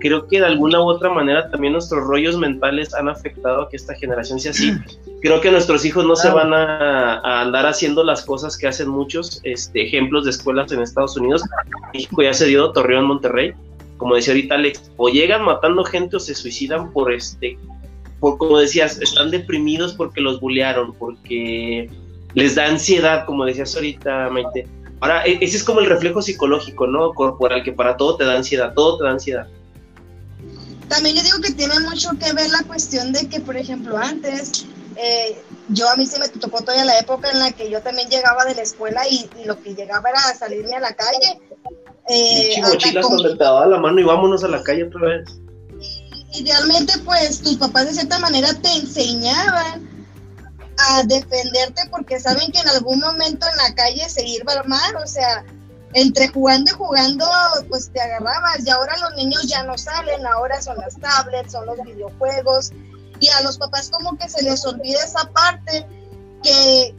creo 0.00 0.26
que 0.26 0.40
de 0.40 0.46
alguna 0.46 0.80
u 0.80 0.84
otra 0.84 1.10
manera 1.10 1.50
también 1.50 1.74
nuestros 1.74 2.02
rollos 2.04 2.36
mentales 2.36 2.94
han 2.94 3.08
afectado 3.08 3.62
a 3.62 3.68
que 3.68 3.76
esta 3.76 3.94
generación 3.94 4.40
sea 4.40 4.50
así. 4.50 4.72
Creo 5.22 5.42
que 5.42 5.50
nuestros 5.50 5.84
hijos 5.84 6.06
no 6.06 6.16
se 6.16 6.30
van 6.30 6.54
a, 6.54 7.42
andar 7.42 7.66
haciendo 7.66 8.02
las 8.02 8.24
cosas 8.24 8.56
que 8.56 8.66
hacen 8.66 8.88
muchos 8.88 9.40
este, 9.44 9.82
ejemplos 9.82 10.24
de 10.24 10.30
escuelas 10.30 10.72
en 10.72 10.80
Estados 10.80 11.14
Unidos. 11.18 11.42
México 11.92 12.22
ya 12.22 12.32
se 12.32 12.46
dio, 12.46 12.72
Torreón, 12.72 13.04
Monterrey. 13.04 13.52
Como 13.98 14.14
decía 14.14 14.32
ahorita 14.32 14.54
Alex, 14.54 14.90
o 14.96 15.10
llegan 15.10 15.44
matando 15.44 15.84
gente 15.84 16.16
o 16.16 16.20
se 16.20 16.34
suicidan 16.34 16.90
por 16.90 17.12
este, 17.12 17.58
por 18.18 18.38
como 18.38 18.58
decías, 18.58 18.98
están 18.98 19.30
deprimidos 19.30 19.92
porque 19.92 20.22
los 20.22 20.40
bullearon, 20.40 20.94
porque 20.94 21.90
les 22.32 22.54
da 22.54 22.66
ansiedad, 22.66 23.26
como 23.26 23.44
decías 23.44 23.74
ahorita 23.74 24.30
Maite. 24.30 24.66
Ahora, 25.00 25.26
e, 25.26 25.38
ese 25.42 25.58
es 25.58 25.64
como 25.64 25.80
el 25.80 25.86
reflejo 25.86 26.22
psicológico, 26.22 26.86
¿no? 26.86 27.12
Corporal, 27.12 27.62
que 27.62 27.72
para 27.72 27.98
todo 27.98 28.16
te 28.16 28.24
da 28.24 28.36
ansiedad, 28.36 28.72
todo 28.74 28.96
te 28.96 29.04
da 29.04 29.10
ansiedad. 29.10 29.48
También 30.90 31.14
yo 31.14 31.22
digo 31.22 31.38
que 31.40 31.52
tiene 31.52 31.78
mucho 31.78 32.10
que 32.18 32.32
ver 32.32 32.50
la 32.50 32.64
cuestión 32.64 33.12
de 33.12 33.28
que, 33.28 33.38
por 33.38 33.56
ejemplo, 33.56 33.96
antes, 33.96 34.66
eh, 34.96 35.40
yo 35.68 35.88
a 35.88 35.94
mí 35.94 36.04
sí 36.04 36.18
me 36.18 36.28
tocó 36.28 36.62
todavía 36.62 36.84
la 36.84 36.98
época 36.98 37.30
en 37.30 37.38
la 37.38 37.52
que 37.52 37.70
yo 37.70 37.80
también 37.80 38.08
llegaba 38.10 38.44
de 38.44 38.56
la 38.56 38.62
escuela 38.62 39.06
y, 39.08 39.30
lo 39.44 39.62
que 39.62 39.76
llegaba 39.76 40.10
era 40.10 40.20
salirme 40.36 40.74
a 40.74 40.80
la 40.80 40.92
calle. 40.94 41.40
Eh, 42.08 42.60
mochilas 42.60 43.08
donde 43.08 43.36
te 43.36 43.44
daba 43.44 43.66
la 43.66 43.78
mano 43.78 44.00
y 44.00 44.02
vámonos 44.02 44.42
a 44.42 44.48
la 44.48 44.64
calle 44.64 44.82
otra 44.82 45.00
vez. 45.00 45.28
Idealmente, 46.34 46.94
pues 47.04 47.40
tus 47.40 47.56
papás 47.56 47.86
de 47.86 47.92
cierta 47.92 48.18
manera 48.18 48.52
te 48.54 48.72
enseñaban 48.72 49.88
a 50.76 51.04
defenderte 51.04 51.82
porque 51.92 52.18
saben 52.18 52.50
que 52.50 52.58
en 52.58 52.68
algún 52.68 52.98
momento 52.98 53.46
en 53.46 53.56
la 53.58 53.74
calle 53.76 54.08
se 54.08 54.26
iba 54.26 54.52
a 54.52 54.58
armar, 54.58 54.96
o 54.96 55.06
sea, 55.06 55.44
entre 55.94 56.28
jugando 56.28 56.70
y 56.70 56.74
jugando, 56.74 57.26
pues 57.68 57.90
te 57.92 58.00
agarrabas. 58.00 58.66
Y 58.66 58.70
ahora 58.70 58.96
los 58.98 59.14
niños 59.16 59.46
ya 59.48 59.62
no 59.64 59.76
salen, 59.76 60.26
ahora 60.26 60.60
son 60.62 60.76
las 60.78 60.98
tablets, 60.98 61.52
son 61.52 61.66
los 61.66 61.82
videojuegos. 61.84 62.72
Y 63.18 63.28
a 63.28 63.42
los 63.42 63.58
papás 63.58 63.90
como 63.90 64.16
que 64.16 64.28
se 64.28 64.42
les 64.42 64.64
olvida 64.64 65.02
esa 65.04 65.24
parte 65.30 65.86
que 66.42 66.94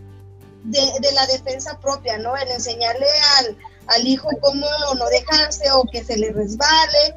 de, 0.64 1.12
la 1.14 1.26
defensa 1.28 1.80
propia, 1.80 2.18
¿no? 2.18 2.36
El 2.38 2.50
enseñarle 2.50 3.08
al, 3.40 3.58
al, 3.88 4.08
hijo 4.08 4.30
cómo 4.42 4.68
no 4.98 5.06
dejarse 5.08 5.72
o 5.72 5.84
que 5.92 6.04
se 6.04 6.18
le 6.18 6.32
resbale, 6.32 7.16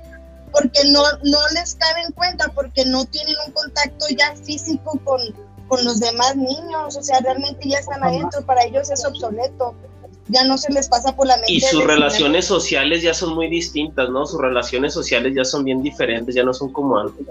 porque 0.50 0.84
no, 0.90 1.02
no 1.24 1.38
les 1.52 1.74
cabe 1.74 2.02
en 2.06 2.12
cuenta, 2.12 2.48
porque 2.54 2.87
no 2.87 3.04
tienen 3.04 3.37
un 3.46 3.52
contacto 3.52 4.06
ya 4.16 4.34
físico 4.37 4.98
con, 5.04 5.20
con 5.68 5.84
los 5.84 6.00
demás 6.00 6.37
niños, 6.37 6.96
o 6.96 7.02
sea, 7.02 7.20
realmente 7.20 7.68
ya 7.68 7.78
están 7.78 8.02
adentro, 8.02 8.40
para 8.46 8.64
ellos 8.64 8.90
es 8.90 9.04
obsoleto 9.04 9.74
ya 10.28 10.44
no 10.44 10.56
se 10.56 10.72
les 10.72 10.88
pasa 10.88 11.14
por 11.14 11.26
la 11.26 11.37
mente. 11.37 11.52
Y 11.52 11.60
sus 11.60 11.84
relaciones 11.84 12.46
sociales 12.46 13.02
ya 13.02 13.14
son 13.14 13.34
muy 13.34 13.48
distintas, 13.48 14.08
¿no? 14.08 14.26
Sus 14.26 14.40
relaciones 14.40 14.94
sociales 14.94 15.34
ya 15.34 15.44
son 15.44 15.64
bien 15.64 15.82
diferentes, 15.82 16.34
ya 16.34 16.44
no 16.44 16.54
son 16.54 16.72
como 16.72 16.98
antes. 16.98 17.26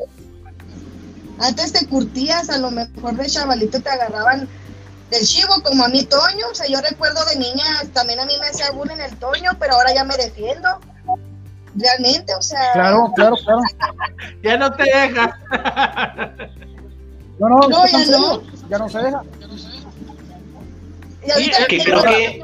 Antes 1.39 1.73
te 1.73 1.87
curtías, 1.87 2.49
a 2.49 2.57
lo 2.59 2.71
mejor 2.71 3.15
de 3.15 3.25
chavalito 3.25 3.81
te 3.81 3.89
agarraban 3.89 4.47
del 5.09 5.25
chivo, 5.25 5.61
como 5.63 5.83
a 5.83 5.87
mí 5.89 6.03
Toño, 6.05 6.47
o 6.51 6.55
sea, 6.55 6.67
yo 6.67 6.79
recuerdo 6.81 7.19
de 7.25 7.37
niña, 7.37 7.65
también 7.93 8.19
a 8.19 8.25
mí 8.25 8.33
me 8.39 8.47
hacía 8.47 8.71
bullying 8.71 8.97
el 8.97 9.17
Toño, 9.17 9.51
pero 9.59 9.73
ahora 9.73 9.93
ya 9.93 10.03
me 10.03 10.15
defiendo. 10.15 10.69
Realmente, 11.75 12.35
o 12.35 12.41
sea. 12.41 12.71
Claro, 12.73 13.11
claro, 13.15 13.35
claro. 13.35 13.61
ya 14.43 14.57
no 14.57 14.71
te 14.73 14.83
deja. 14.83 15.39
no, 17.39 17.49
no, 17.49 17.67
no 17.67 17.87
ya 17.87 18.05
no. 18.05 18.43
Ya 18.69 18.77
no 18.77 18.89
se 18.89 18.99
deja 18.99 19.23
que 21.67 21.79
creo 21.79 22.03
que 22.03 22.41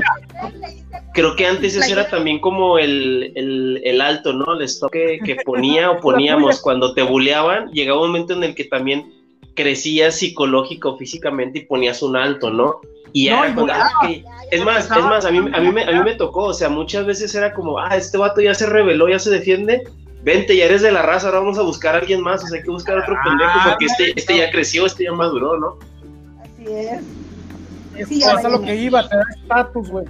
creo 1.14 1.36
que 1.36 1.46
antes 1.46 1.76
eso 1.76 1.92
era 1.92 2.08
también 2.08 2.40
como 2.40 2.78
el, 2.78 3.34
el, 3.36 4.02
alto, 4.02 4.34
¿no? 4.34 4.54
El 4.54 4.62
stop 4.64 4.92
que, 4.92 5.20
ponía 5.46 5.92
o 5.92 6.00
poníamos 6.00 6.62
cuando 6.62 6.94
te 6.94 7.04
buleaban, 7.04 7.72
llegaba 7.72 8.02
un 8.02 8.08
momento 8.08 8.34
en 8.34 8.44
el 8.44 8.56
que 8.56 8.66
también 8.66 9.14
crecías 9.56 10.16
psicológico, 10.16 10.98
físicamente 10.98 11.60
y 11.60 11.66
ponías 11.66 12.02
un 12.02 12.16
alto, 12.16 12.50
¿no? 12.52 12.80
Y 13.12 13.30
ah, 13.30 13.48
es 14.52 14.64
más, 14.64 14.86
es 14.86 15.04
más, 15.04 15.26
a 15.26 15.32
mí, 15.32 15.40
a, 15.40 15.60
mí 15.60 15.72
me, 15.72 15.84
a 15.84 15.92
mí 15.92 16.04
me 16.04 16.14
tocó, 16.14 16.46
o 16.46 16.54
sea, 16.54 16.70
muchas 16.70 17.06
veces 17.06 17.34
era 17.34 17.54
como, 17.54 17.80
ah, 17.80 17.98
este 17.98 18.18
vato 18.18 18.40
ya 18.40 18.54
se 18.54 18.68
reveló, 18.68 19.10
ya 19.10 19.18
se 19.18 19.32
defiende, 19.32 19.84
vente, 20.22 20.56
ya 20.56 20.66
eres 20.66 20.84
de 20.84 20.92
la 20.92 21.02
raza, 21.02 21.28
ahora 21.28 21.40
vamos 21.40 21.58
a 21.58 21.64
buscar 21.64 21.96
a 21.96 22.00
alguien 22.00 22.22
más, 22.22 22.44
o 22.44 22.48
sea, 22.48 22.60
hay 22.60 22.64
que 22.64 22.70
buscar 22.70 23.00
a 23.00 23.02
otro 23.02 23.18
pendejo, 23.24 23.60
porque 23.68 23.86
este, 23.86 24.14
este 24.16 24.38
ya 24.38 24.52
creció, 24.52 24.86
este 24.86 25.06
ya 25.06 25.12
maduró, 25.12 25.58
¿no? 25.58 25.80
Así 26.44 26.72
es. 26.72 27.19
Sí, 28.08 28.22
eso 28.22 28.38
es 28.38 28.52
lo 28.52 28.62
que 28.62 28.76
iba, 28.76 29.08
te 29.08 29.16
da 29.16 29.24
estatus, 29.42 29.90
güey. 29.90 30.06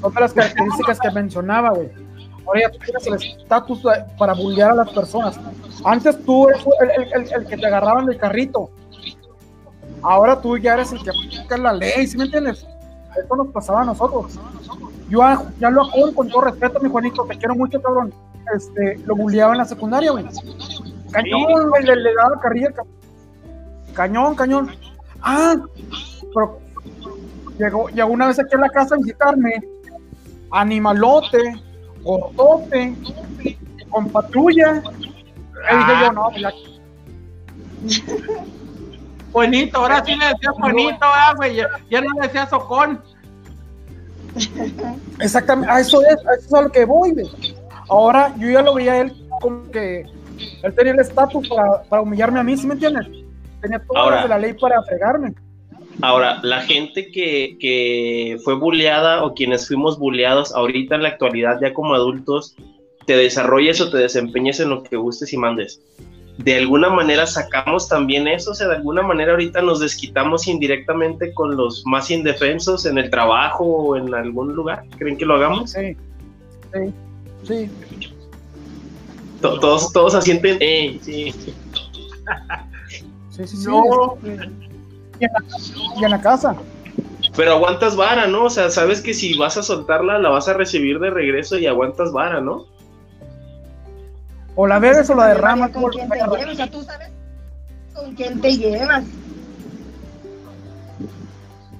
Son 0.00 0.12
las 0.14 0.32
características 0.32 0.98
que 0.98 1.10
mencionaba, 1.10 1.70
güey. 1.70 1.90
Ahora 2.46 2.60
ya 2.62 2.70
tú 2.70 2.78
tienes 2.78 3.06
el 3.06 3.14
estatus 3.14 3.82
para 4.18 4.34
bullear 4.34 4.72
a 4.72 4.74
las 4.74 4.90
personas. 4.90 5.38
Antes 5.84 6.22
tú 6.24 6.48
eres 6.48 6.64
el, 7.14 7.32
el, 7.32 7.46
que 7.46 7.56
te 7.56 7.66
agarraban 7.66 8.06
del 8.06 8.18
carrito. 8.18 8.70
Ahora 10.02 10.40
tú 10.40 10.58
ya 10.58 10.74
eres 10.74 10.92
el 10.92 11.02
que 11.02 11.10
aplica 11.10 11.56
la 11.56 11.72
ley, 11.72 12.06
¿sí 12.06 12.16
me 12.16 12.24
entiendes? 12.24 12.66
Esto 13.16 13.36
nos 13.36 13.48
pasaba 13.48 13.82
a 13.82 13.84
nosotros. 13.84 14.38
Yo 15.08 15.20
ya 15.60 15.70
lo 15.70 15.82
hago 15.82 16.14
con 16.14 16.28
todo 16.28 16.42
respeto, 16.42 16.80
mi 16.80 16.88
Juanito, 16.88 17.24
te 17.24 17.36
quiero 17.36 17.54
mucho, 17.54 17.80
cabrón. 17.80 18.12
Este, 18.54 18.98
lo 19.06 19.14
bulleaba 19.14 19.52
en 19.52 19.58
la 19.58 19.64
secundaria, 19.64 20.10
güey. 20.10 20.24
Cañón, 21.12 21.68
güey, 21.68 21.84
le, 21.84 21.96
le, 21.96 22.14
daba 22.14 22.40
carrilla. 22.40 22.70
Cañón, 23.94 24.34
cañón. 24.34 24.70
Ah, 25.20 25.54
pero 26.34 26.58
llegó, 27.58 27.88
llegó 27.88 28.08
una 28.08 28.26
vez 28.28 28.38
aquí 28.38 28.54
a 28.54 28.58
la 28.58 28.68
casa 28.68 28.94
a 28.94 28.98
visitarme, 28.98 29.62
animalote, 30.50 31.54
gordote, 32.02 32.94
con 33.90 34.08
patrulla. 34.08 34.82
Y 35.70 35.76
dije 35.76 35.92
yo, 36.00 36.12
no, 36.12 36.30
pues 36.30 36.54
Bonito, 39.32 39.78
ahora 39.78 40.04
sí 40.04 40.14
le 40.14 40.26
decías 40.26 40.54
bonito, 40.60 40.98
ah, 41.00 41.32
güey, 41.34 41.56
ya, 41.56 42.00
no 42.02 42.20
le 42.20 42.26
decías 42.26 42.50
socón. 42.50 43.00
Exactamente, 45.20 45.72
a 45.72 45.80
eso 45.80 46.02
es, 46.02 46.16
a 46.26 46.34
eso 46.34 46.46
es 46.46 46.54
a 46.54 46.60
lo 46.62 46.70
que 46.70 46.84
voy, 46.84 47.12
güey. 47.12 47.56
Ahora 47.88 48.34
yo 48.36 48.50
ya 48.50 48.62
lo 48.62 48.74
veía 48.74 49.00
él 49.00 49.12
como 49.40 49.70
que 49.70 50.06
él 50.62 50.74
tenía 50.74 50.92
el 50.92 51.00
estatus 51.00 51.48
para, 51.48 51.82
para, 51.84 52.02
humillarme 52.02 52.40
a 52.40 52.42
mí, 52.42 52.56
¿sí 52.56 52.66
me 52.66 52.74
entiendes? 52.74 53.06
Tenía 53.60 53.82
todas 53.86 54.22
de 54.22 54.28
la 54.28 54.38
ley 54.38 54.52
para 54.54 54.82
fregarme. 54.82 55.34
Ahora, 56.00 56.40
la 56.42 56.62
gente 56.62 57.10
que, 57.10 58.38
fue 58.44 58.54
bulleada 58.54 59.24
o 59.24 59.34
quienes 59.34 59.68
fuimos 59.68 59.98
bulleados 59.98 60.52
ahorita 60.54 60.94
en 60.94 61.02
la 61.02 61.10
actualidad 61.10 61.58
ya 61.60 61.74
como 61.74 61.94
adultos, 61.94 62.56
te 63.06 63.16
desarrolles 63.16 63.80
o 63.80 63.90
te 63.90 63.98
desempeñes 63.98 64.60
en 64.60 64.70
lo 64.70 64.82
que 64.82 64.96
gustes 64.96 65.32
y 65.32 65.36
mandes. 65.36 65.80
de 66.38 66.56
alguna 66.56 66.88
manera 66.88 67.26
sacamos 67.26 67.88
también 67.88 68.26
eso, 68.26 68.52
o 68.52 68.54
sea, 68.54 68.68
de 68.68 68.76
alguna 68.76 69.02
manera 69.02 69.32
ahorita 69.32 69.60
nos 69.60 69.80
desquitamos 69.80 70.48
indirectamente 70.48 71.34
con 71.34 71.56
los 71.56 71.84
más 71.84 72.10
indefensos 72.10 72.86
en 72.86 72.96
el 72.96 73.10
trabajo 73.10 73.64
o 73.64 73.96
en 73.96 74.14
algún 74.14 74.54
lugar. 74.54 74.84
¿Creen 74.96 75.18
que 75.18 75.26
lo 75.26 75.34
hagamos? 75.34 75.72
Sí, 75.72 75.94
sí, 76.72 76.90
sí. 77.44 77.70
todos, 79.40 79.92
todos 79.92 80.14
asienten, 80.14 80.56
eh, 80.60 80.98
sí. 81.02 81.32
Sí, 83.30 83.46
sí, 83.46 83.56
sí. 83.56 83.66
No. 83.66 84.16
Y 85.22 85.24
en, 85.24 85.32
la, 85.32 86.00
y 86.00 86.04
en 86.04 86.10
la 86.10 86.20
casa. 86.20 86.56
Pero 87.36 87.52
aguantas 87.52 87.94
vara, 87.96 88.26
¿no? 88.26 88.44
O 88.46 88.50
sea, 88.50 88.70
sabes 88.70 89.00
que 89.00 89.14
si 89.14 89.34
vas 89.38 89.56
a 89.56 89.62
soltarla, 89.62 90.18
la 90.18 90.30
vas 90.30 90.48
a 90.48 90.54
recibir 90.54 90.98
de 90.98 91.10
regreso 91.10 91.56
y 91.58 91.66
aguantas 91.66 92.12
vara, 92.12 92.40
¿no? 92.40 92.66
O 94.56 94.66
la 94.66 94.78
bebes 94.80 95.08
o 95.10 95.14
la 95.14 95.28
derramas. 95.28 95.70
con 95.70 95.84
quién 95.90 96.08
te 96.10 96.16
llevas, 96.18 96.46
o 96.48 96.54
sea, 96.54 96.70
tú 96.70 96.82
sabes 96.82 97.08
con 97.94 98.14
quién 98.14 98.40
te 98.40 98.56
llevas. 98.56 99.04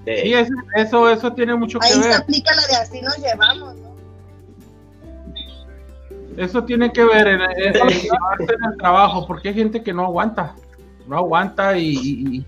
Sí, 0.05 0.35
eso, 0.35 0.53
eso, 0.77 1.11
eso 1.11 1.33
tiene 1.33 1.55
mucho 1.57 1.79
que 1.79 1.87
Ahí 1.87 1.93
se 1.95 2.09
ver. 2.09 2.15
aplica 2.15 2.55
la 2.55 2.67
de 2.67 2.75
así 2.77 3.01
nos 3.03 3.17
llevamos, 3.19 3.75
¿no? 3.77 3.93
Eso 6.37 6.65
tiene 6.65 6.91
que 6.93 7.05
ver 7.05 7.27
en, 7.29 7.41
en- 7.43 7.77
en 7.77 8.65
el 8.73 8.79
trabajo, 8.79 9.27
porque 9.27 9.49
hay 9.51 9.55
gente 9.55 9.83
que 9.83 9.93
no 9.93 10.05
aguanta, 10.07 10.55
no 11.07 11.17
aguanta 11.19 11.77
y, 11.77 11.91
y, 11.91 12.47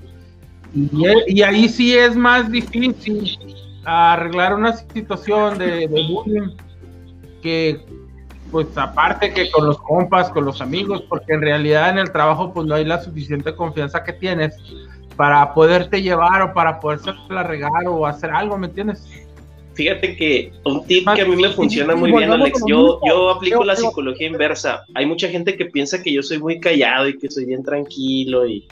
y- 0.75 1.39
y 1.39 1.43
ahí 1.43 1.69
sí 1.69 1.95
es 1.97 2.17
más 2.17 2.51
difícil 2.51 3.39
arreglar 3.85 4.55
una 4.55 4.73
situación 4.75 5.59
de, 5.59 5.87
de 5.89 6.07
bullying 6.09 6.49
que, 7.43 7.81
pues 8.51 8.67
aparte 8.77 9.33
que 9.33 9.51
con 9.51 9.67
los 9.67 9.79
compas, 9.79 10.31
con 10.31 10.45
los 10.45 10.61
amigos, 10.61 11.03
porque 11.09 11.35
en 11.35 11.43
realidad 11.43 11.91
en 11.91 11.99
el 11.99 12.11
trabajo 12.11 12.53
pues 12.53 12.67
no 12.67 12.75
hay 12.75 12.85
la 12.85 13.03
suficiente 13.03 13.55
confianza 13.55 14.03
que 14.03 14.13
tienes 14.15 14.57
para 15.17 15.53
poderte 15.55 16.03
llevar 16.03 16.43
o 16.43 16.55
para 16.55 16.81
poder 16.81 17.01
regar 17.29 17.87
o 17.87 18.07
hacer 18.07 18.31
algo, 18.31 18.57
¿me 18.59 18.67
entiendes? 18.67 19.07
Fíjate 19.75 20.17
que 20.17 20.53
un 20.65 20.87
tip 20.87 21.09
que 21.15 21.23
a 21.23 21.27
mí 21.27 21.37
me 21.37 21.49
funciona 21.51 21.95
muy 21.97 22.13
bien, 22.13 22.31
Alex, 22.31 22.63
yo, 22.67 23.01
aplico 23.31 23.65
la 23.65 23.75
psicología 23.77 24.29
inversa. 24.29 24.85
Hay 24.95 25.05
mucha 25.05 25.29
gente 25.29 25.57
que 25.57 25.67
piensa 25.67 26.01
que 26.03 26.13
yo 26.13 26.23
soy 26.23 26.39
muy 26.39 26.61
callado 26.61 27.09
y 27.09 27.19
que 27.19 27.29
soy 27.29 27.45
bien 27.45 27.65
tranquilo 27.65 28.47
y 28.47 28.67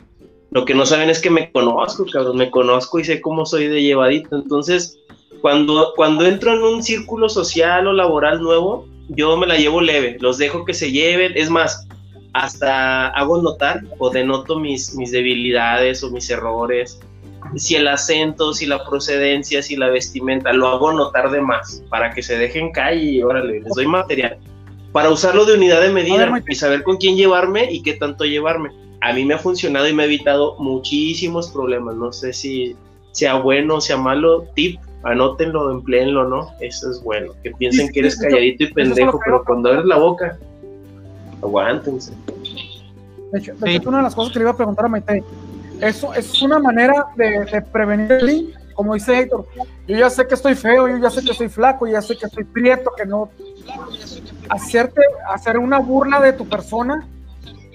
lo 0.53 0.65
que 0.65 0.75
no 0.75 0.87
saben 0.87 1.11
es 1.11 1.21
que 1.21 1.31
me 1.31 1.51
conozco, 1.51 2.07
cabrón, 2.07 2.37
me 2.37 2.51
conozco 2.51 3.01
y 3.01 3.05
sé 3.05 3.21
cómo 3.21 3.45
soy 3.45 3.67
de 3.67 3.83
llevadito. 3.83 4.37
Entonces, 4.37 4.99
cuando, 5.41 5.93
cuando 5.97 6.25
entro 6.27 6.53
en 6.53 6.63
un 6.63 6.83
círculo 6.83 7.29
social 7.29 7.87
o 7.87 7.93
laboral 7.93 8.41
nuevo, 8.41 8.87
yo 9.09 9.37
me 9.37 9.47
la 9.47 9.57
llevo 9.57 9.81
leve, 9.81 10.19
los 10.21 10.39
dejo 10.39 10.65
que 10.65 10.75
se 10.75 10.93
lleven. 10.93 11.33
Es 11.35 11.51
más, 11.51 11.89
hasta 12.35 13.09
hago 13.09 13.43
notar 13.43 13.81
o 13.99 14.11
denoto 14.11 14.59
mis, 14.59 14.95
mis 14.95 15.11
debilidades 15.11 16.05
o 16.05 16.11
mis 16.11 16.31
errores 16.31 17.01
si 17.57 17.77
el 17.77 17.89
acento, 17.89 18.55
si 18.55 18.67
la 18.67 18.85
procedencia, 18.85 19.63
si 19.63 19.77
la 19.77 19.89
vestimenta, 19.89 20.53
lo 20.53 20.69
hago 20.69 20.93
notar 20.93 21.31
de 21.31 21.41
más, 21.41 21.83
para 21.89 22.13
que 22.13 22.23
se 22.23 22.39
dejen 22.39 22.73
calle 22.73 23.03
y 23.03 23.23
órale, 23.23 23.61
les 23.61 23.75
doy 23.75 23.87
material. 23.87 24.39
Para 24.93 25.11
usarlo 25.11 25.45
de 25.45 25.55
unidad 25.55 25.81
de 25.81 25.91
medida 25.91 26.43
y 26.47 26.55
saber 26.55 26.83
con 26.83 26.97
quién 26.99 27.17
llevarme 27.17 27.71
y 27.71 27.83
qué 27.83 27.95
tanto 27.95 28.25
llevarme. 28.25 28.71
A 29.03 29.13
mí 29.13 29.25
me 29.25 29.35
ha 29.35 29.39
funcionado 29.39 29.89
y 29.89 29.93
me 29.93 30.05
ha 30.05 30.07
evitado 30.07 30.57
muchísimos 30.59 31.51
problemas. 31.51 31.97
No 31.97 32.13
sé 32.13 32.33
si 32.33 32.77
sea 33.11 33.35
bueno 33.35 33.77
o 33.77 33.81
sea 33.81 33.97
malo. 33.97 34.45
Tip, 34.55 34.79
anótenlo, 35.03 35.71
empleenlo, 35.73 36.29
¿no? 36.29 36.51
Eso 36.61 36.91
es 36.91 37.03
bueno. 37.03 37.33
Que 37.43 37.51
piensen 37.51 37.89
Sí, 37.89 37.93
que 37.93 38.01
eres 38.01 38.17
calladito 38.19 38.65
y 38.65 38.73
pendejo, 38.73 39.19
pero 39.25 39.45
cuando 39.45 39.71
abres 39.71 39.85
la 39.87 39.99
boca, 39.99 40.39
aguántense. 41.43 42.13
De 43.33 43.39
hecho, 43.39 43.55
de 43.55 43.67
Sí. 43.71 43.77
hecho, 43.77 43.89
una 43.89 43.99
de 43.99 44.05
las 44.05 44.15
cosas 44.15 44.33
que 44.33 44.39
le 44.39 44.45
iba 44.45 44.53
a 44.53 44.57
preguntar 44.57 44.85
a 44.85 44.89
Maite, 44.89 45.25
eso 45.81 46.15
es 46.15 46.41
una 46.43 46.59
manera 46.59 47.07
de, 47.17 47.45
de 47.45 47.63
prevenir 47.63 48.13
el 48.13 48.21
bullying, 48.21 48.45
como 48.75 48.95
dice 48.95 49.19
Héctor. 49.19 49.47
Yo 49.89 49.97
ya 49.97 50.11
sé 50.11 50.27
que 50.29 50.35
estoy 50.35 50.55
feo, 50.55 50.87
yo 50.89 50.99
ya 50.99 51.11
sé 51.11 51.25
que 51.25 51.35
soy 51.35 51.49
flaco, 51.49 51.87
yo 51.87 51.95
ya 51.95 52.03
sé 52.03 52.17
que 52.17 52.29
soy 52.29 52.45
prieto, 52.45 52.91
que 52.97 53.05
no. 53.07 53.31
Hacerte, 54.49 55.01
hacer 55.29 55.59
una 55.59 55.79
burla 55.79 56.21
de 56.21 56.33
tu 56.35 56.47
persona 56.47 57.07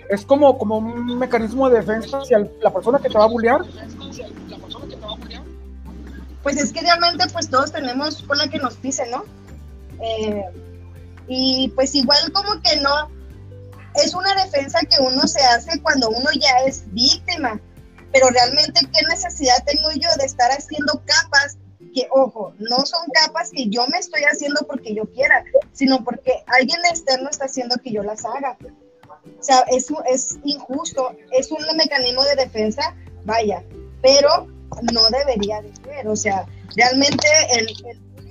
es 0.10 0.26
como, 0.26 0.58
como 0.58 0.78
un 0.78 1.18
mecanismo 1.18 1.70
de 1.70 1.80
defensa 1.80 2.20
hacia 2.20 2.40
la 2.62 2.74
persona 2.74 3.00
que 3.00 3.10
te 3.10 3.18
va 3.18 3.26
a 3.26 3.28
bullear. 3.28 3.62
Pues 6.44 6.58
es 6.58 6.72
que 6.72 6.82
realmente 6.82 7.26
pues 7.34 7.50
todos 7.50 7.72
tenemos 7.72 8.24
con 8.24 8.38
la 8.38 8.48
que 8.48 8.58
nos 8.58 8.76
pise, 8.76 9.10
¿no? 9.10 9.26
Eh, 10.02 10.44
y 11.28 11.70
pues 11.76 11.94
igual 11.96 12.32
como 12.32 12.62
que 12.62 12.78
no, 12.78 13.10
es 13.96 14.14
una 14.14 14.34
defensa 14.36 14.80
que 14.82 15.02
uno 15.02 15.28
se 15.28 15.44
hace 15.44 15.82
cuando 15.82 16.10
uno 16.10 16.30
ya 16.40 16.66
es 16.66 16.84
víctima, 16.94 17.60
pero 18.14 18.30
realmente 18.30 18.80
qué 18.94 19.02
necesidad 19.10 19.64
tengo 19.66 19.92
yo 19.92 20.10
de 20.18 20.26
estar 20.26 20.52
haciendo 20.52 21.02
capas 21.06 21.58
que, 21.94 22.08
ojo, 22.12 22.54
no 22.60 22.86
son 22.86 23.02
capas 23.14 23.50
que 23.52 23.68
yo 23.70 23.86
me 23.88 23.98
estoy 23.98 24.22
haciendo 24.24 24.62
porque 24.68 24.94
yo 24.94 25.04
quiera, 25.12 25.44
sino 25.74 26.04
porque 26.04 26.44
alguien 26.48 26.80
externo 26.90 27.30
está 27.30 27.46
haciendo 27.46 27.76
que 27.84 27.92
yo 27.92 28.04
las 28.04 28.24
haga. 28.24 28.58
O 29.40 29.44
sea, 29.44 29.60
es, 29.72 29.88
es 30.10 30.38
injusto, 30.44 31.16
es 31.32 31.52
un 31.52 31.60
mecanismo 31.76 32.24
de 32.24 32.36
defensa, 32.36 32.96
vaya, 33.26 33.64
pero 34.02 34.48
no 34.94 35.02
debería 35.10 35.62
de 35.62 35.72
ser, 35.76 36.08
o 36.08 36.16
sea, 36.16 36.46
realmente 36.76 37.28
el, 37.52 37.68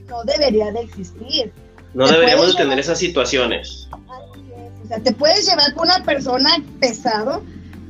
no 0.09 0.22
debería 0.24 0.70
de 0.72 0.80
existir. 0.80 1.53
No 1.95 2.07
Te 2.07 2.12
deberíamos 2.12 2.49
de 2.49 2.53
tener 2.53 2.66
llevar- 2.68 2.78
esas 2.80 2.99
situaciones. 2.99 3.89
Así 3.93 4.53
es, 4.55 4.84
O 4.84 4.89
sea, 4.89 4.99
te 5.01 5.12
puedes 5.12 5.47
llevar 5.49 5.72
con 5.74 5.89
una 5.89 6.05
persona 6.05 6.51
pesado, 6.80 7.43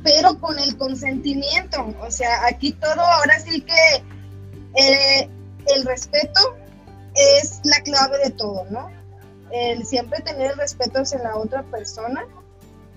pero 0.03 0.39
con 0.39 0.57
el 0.59 0.77
consentimiento. 0.77 1.93
O 2.01 2.09
sea, 2.09 2.45
aquí 2.45 2.71
todo, 2.73 3.01
ahora 3.01 3.39
sí 3.39 3.61
que 3.61 4.03
eh, 4.75 5.29
el 5.75 5.85
respeto 5.85 6.55
es 7.15 7.59
la 7.63 7.81
clave 7.81 8.17
de 8.23 8.29
todo, 8.31 8.65
¿no? 8.69 8.89
El 9.51 9.85
siempre 9.85 10.21
tener 10.21 10.51
el 10.51 10.57
respeto 10.57 10.99
hacia 10.99 11.19
la 11.19 11.35
otra 11.35 11.63
persona 11.63 12.25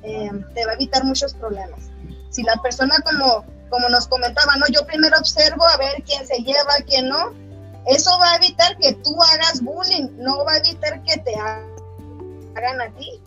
eh, 0.02 0.30
te 0.54 0.64
va 0.66 0.72
a 0.72 0.74
evitar 0.74 1.04
muchos 1.04 1.34
problemas. 1.34 1.80
Si 2.30 2.42
la 2.42 2.56
persona, 2.62 2.94
como, 3.04 3.44
como 3.68 3.88
nos 3.88 4.06
comentaba, 4.06 4.56
¿no? 4.56 4.66
Yo 4.72 4.86
primero 4.86 5.16
observo 5.18 5.66
a 5.66 5.76
ver 5.76 6.02
quién 6.04 6.26
se 6.26 6.38
lleva, 6.38 6.74
quién 6.86 7.08
no. 7.08 7.32
Eso 7.86 8.10
va 8.20 8.32
a 8.32 8.36
evitar 8.36 8.76
que 8.76 8.92
tú 8.94 9.16
hagas 9.22 9.62
bullying, 9.62 10.08
no 10.18 10.44
va 10.44 10.52
a 10.52 10.56
evitar 10.58 11.02
que 11.02 11.16
te 11.18 11.34
ha- 11.36 11.64
hagan 12.56 12.80
a 12.80 12.90
ti. 12.96 13.20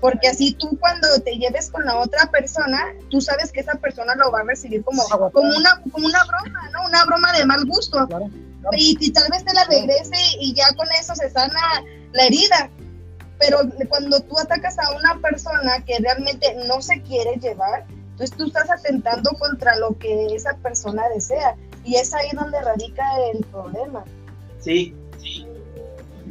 Porque 0.00 0.28
así 0.28 0.52
tú 0.54 0.76
cuando 0.78 1.08
te 1.24 1.32
lleves 1.36 1.70
con 1.70 1.84
la 1.84 1.98
otra 1.98 2.30
persona, 2.30 2.94
tú 3.10 3.20
sabes 3.20 3.50
que 3.50 3.60
esa 3.60 3.74
persona 3.74 4.14
lo 4.14 4.30
va 4.30 4.40
a 4.40 4.44
recibir 4.44 4.84
como, 4.84 5.02
como, 5.08 5.56
una, 5.56 5.82
como 5.92 6.06
una 6.06 6.22
broma, 6.24 6.70
¿no? 6.72 6.86
Una 6.86 7.04
broma 7.04 7.32
de 7.32 7.44
mal 7.44 7.64
gusto. 7.66 8.06
Claro. 8.06 8.26
Y, 8.72 8.96
y 9.00 9.10
tal 9.12 9.28
vez 9.30 9.44
te 9.44 9.52
la 9.54 9.64
regrese 9.64 10.16
y 10.40 10.54
ya 10.54 10.72
con 10.76 10.86
eso 11.00 11.14
se 11.16 11.28
sana 11.30 11.60
la 12.12 12.24
herida. 12.26 12.70
Pero 13.38 13.58
cuando 13.88 14.20
tú 14.20 14.38
atacas 14.38 14.78
a 14.78 14.96
una 14.96 15.20
persona 15.20 15.84
que 15.84 15.98
realmente 15.98 16.56
no 16.66 16.82
se 16.82 17.00
quiere 17.02 17.36
llevar, 17.36 17.84
entonces 18.10 18.36
tú 18.36 18.46
estás 18.46 18.68
atentando 18.70 19.30
contra 19.38 19.76
lo 19.76 19.96
que 19.98 20.26
esa 20.34 20.56
persona 20.56 21.04
desea. 21.14 21.54
Y 21.84 21.94
es 21.94 22.12
ahí 22.12 22.28
donde 22.34 22.60
radica 22.60 23.04
el 23.32 23.44
problema. 23.46 24.04
Sí, 24.58 24.94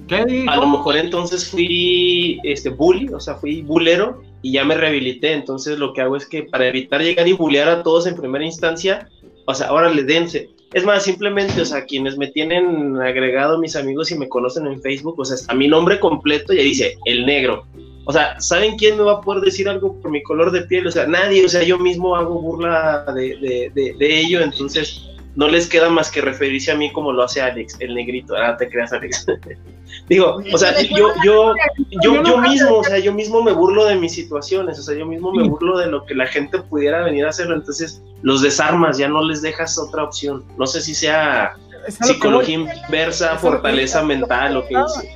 ¿Qué 0.08 0.26
digo? 0.26 0.52
a 0.52 0.58
lo 0.58 0.68
mejor 0.68 0.98
entonces 0.98 1.48
fui 1.50 2.40
este 2.44 2.70
bully, 2.70 3.14
o 3.14 3.20
sea, 3.20 3.36
fui 3.36 3.62
bulero 3.62 4.22
y 4.42 4.54
ya 4.54 4.64
me 4.64 4.76
rehabilité. 4.76 5.34
Entonces 5.34 5.80
lo 5.80 5.94
que 5.94 6.02
hago 6.02 6.16
es 6.16 6.26
que 6.26 6.44
para 6.44 6.68
evitar 6.68 7.02
llegar 7.02 7.28
y 7.28 7.34
bullear 7.34 7.70
a 7.70 7.84
todos 7.84 8.08
en 8.08 8.16
primera 8.16 8.46
instancia, 8.46 9.10
o 9.46 9.54
sea, 9.54 9.68
ahora 9.68 9.90
le 9.90 10.04
dense. 10.04 10.50
Es 10.74 10.84
más, 10.84 11.04
simplemente, 11.04 11.62
o 11.62 11.66
sea, 11.66 11.86
quienes 11.86 12.18
me 12.18 12.28
tienen 12.28 12.98
agregado, 12.98 13.58
mis 13.58 13.76
amigos 13.76 14.12
y 14.12 14.18
me 14.18 14.28
conocen 14.28 14.68
en 14.68 14.82
Facebook, 14.82 15.20
o 15.20 15.26
sea, 15.26 15.36
está 15.36 15.54
mi 15.54 15.68
nombre 15.68 16.00
completo 16.00 16.54
y 16.54 16.60
ahí 16.60 16.66
dice 16.66 16.98
el 17.06 17.26
negro. 17.26 17.66
O 18.06 18.14
sea, 18.14 18.40
¿saben 18.40 18.78
quién 18.78 18.98
me 18.98 19.04
va 19.04 19.14
a 19.14 19.22
poder 19.22 19.44
decir 19.44 19.68
algo 19.68 20.00
por 20.02 20.12
mi 20.12 20.24
color 20.24 20.52
de 20.52 20.62
piel? 20.62 20.88
O 20.88 20.92
sea, 20.92 21.06
nadie, 21.08 21.46
o 21.46 21.50
sea, 21.50 21.64
yo 21.64 21.78
mismo 21.78 22.16
hago 22.16 22.42
burla 22.42 23.06
de, 23.14 23.38
de, 23.38 23.72
de, 23.74 23.96
de 23.98 24.20
ello, 24.20 24.42
entonces 24.42 25.02
no 25.38 25.48
les 25.48 25.68
queda 25.68 25.90
más 25.92 26.10
que 26.10 26.20
referirse 26.20 26.72
a 26.72 26.76
mí 26.76 26.92
como 26.92 27.14
lo 27.14 27.22
hace 27.22 27.42
Alex, 27.42 27.78
el 27.80 27.94
negrito. 27.94 28.36
Ah, 28.36 28.58
te 28.58 28.68
creas, 28.68 28.92
Alex. 28.92 29.28
Digo, 30.10 30.42
o 30.52 30.58
sea, 30.58 30.82
yo, 30.82 31.14
yo, 31.24 31.54
yo, 32.02 32.24
yo 32.24 32.38
mismo, 32.40 32.78
o 32.78 32.84
sea, 32.84 32.98
yo 32.98 33.14
mismo 33.14 33.44
me 33.44 33.52
burlo 33.52 33.86
de 33.86 33.98
mis 33.98 34.14
situaciones, 34.14 34.80
o 34.80 34.82
sea, 34.82 34.98
yo 34.98 35.06
mismo 35.06 35.32
me 35.32 35.48
burlo 35.48 35.78
de 35.78 35.86
lo 35.86 36.04
que 36.06 36.16
la 36.16 36.26
gente 36.26 36.58
pudiera 36.58 37.04
venir 37.04 37.24
a 37.24 37.30
hacerlo, 37.30 37.54
entonces 37.54 38.02
los 38.24 38.42
desarmas, 38.42 38.98
ya 38.98 39.10
no 39.10 39.24
les 39.24 39.44
dejas 39.44 39.78
otra 39.78 40.04
opción. 40.04 40.44
No 40.58 40.66
sé 40.66 40.82
si 40.82 40.96
sea 40.96 41.56
psicología 41.88 42.56
inversa, 42.56 43.38
fortaleza 43.38 44.02
mental 44.02 44.58
o 44.58 44.68
qué 44.68 44.74
es. 44.74 45.10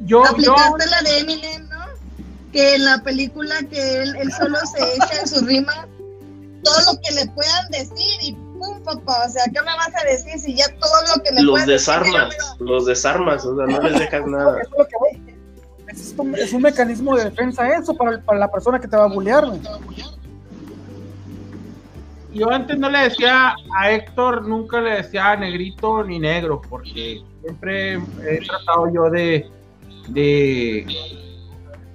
Yo, 0.00 0.24
yo, 0.24 0.26
Aplicaste 0.26 0.90
la 0.90 1.02
de 1.02 1.18
Eminem, 1.20 1.68
¿no? 1.70 1.86
Que 2.52 2.74
en 2.74 2.84
la 2.84 3.02
película 3.02 3.62
que 3.70 4.02
él, 4.02 4.14
él 4.16 4.30
solo 4.30 4.58
se 4.66 4.94
echa 4.94 5.20
en 5.22 5.26
sus 5.26 5.46
rimas 5.46 5.86
todo 6.62 6.92
lo 6.92 7.00
que 7.00 7.14
le 7.14 7.26
puedan 7.28 7.70
decir 7.70 8.18
y 8.20 8.45
papá, 8.84 9.24
o 9.26 9.30
sea, 9.30 9.44
¿qué 9.44 9.60
me 9.60 9.66
vas 9.66 9.90
a 9.94 10.04
decir 10.08 10.38
si 10.38 10.54
ya 10.56 10.64
todo 10.78 11.16
lo 11.16 11.22
que 11.22 11.32
me 11.32 11.42
Los 11.42 11.54
decir, 11.56 11.72
desarmas, 11.72 12.36
me 12.60 12.66
los 12.66 12.86
desarmas, 12.86 13.44
o 13.44 13.56
sea, 13.56 13.66
no 13.66 13.80
les 13.88 13.98
dejas 13.98 14.26
nada. 14.26 14.60
Es 14.62 14.68
lo 14.76 14.86
que 14.86 14.94
voy. 14.98 15.36
Es- 15.88 16.14
un, 16.18 16.34
es 16.34 16.52
un 16.52 16.62
mecanismo 16.62 17.16
de 17.16 17.24
defensa 17.24 17.68
eso 17.76 17.94
para, 17.94 18.20
para 18.20 18.38
la 18.38 18.50
persona 18.50 18.78
que 18.80 18.88
te 18.88 18.96
va 18.96 19.04
a 19.04 19.08
bullear, 19.08 19.46
güey. 19.46 19.60
Yo 22.34 22.50
antes 22.50 22.76
no 22.78 22.90
le 22.90 22.98
decía 22.98 23.54
a 23.78 23.90
Héctor, 23.92 24.46
nunca 24.46 24.80
le 24.80 24.90
decía 25.02 25.34
negrito 25.36 26.04
ni 26.04 26.18
negro, 26.18 26.60
porque 26.68 27.22
siempre 27.40 27.94
he 27.94 28.44
tratado 28.46 28.92
yo 28.92 29.08
de, 29.08 29.48
de, 30.08 30.86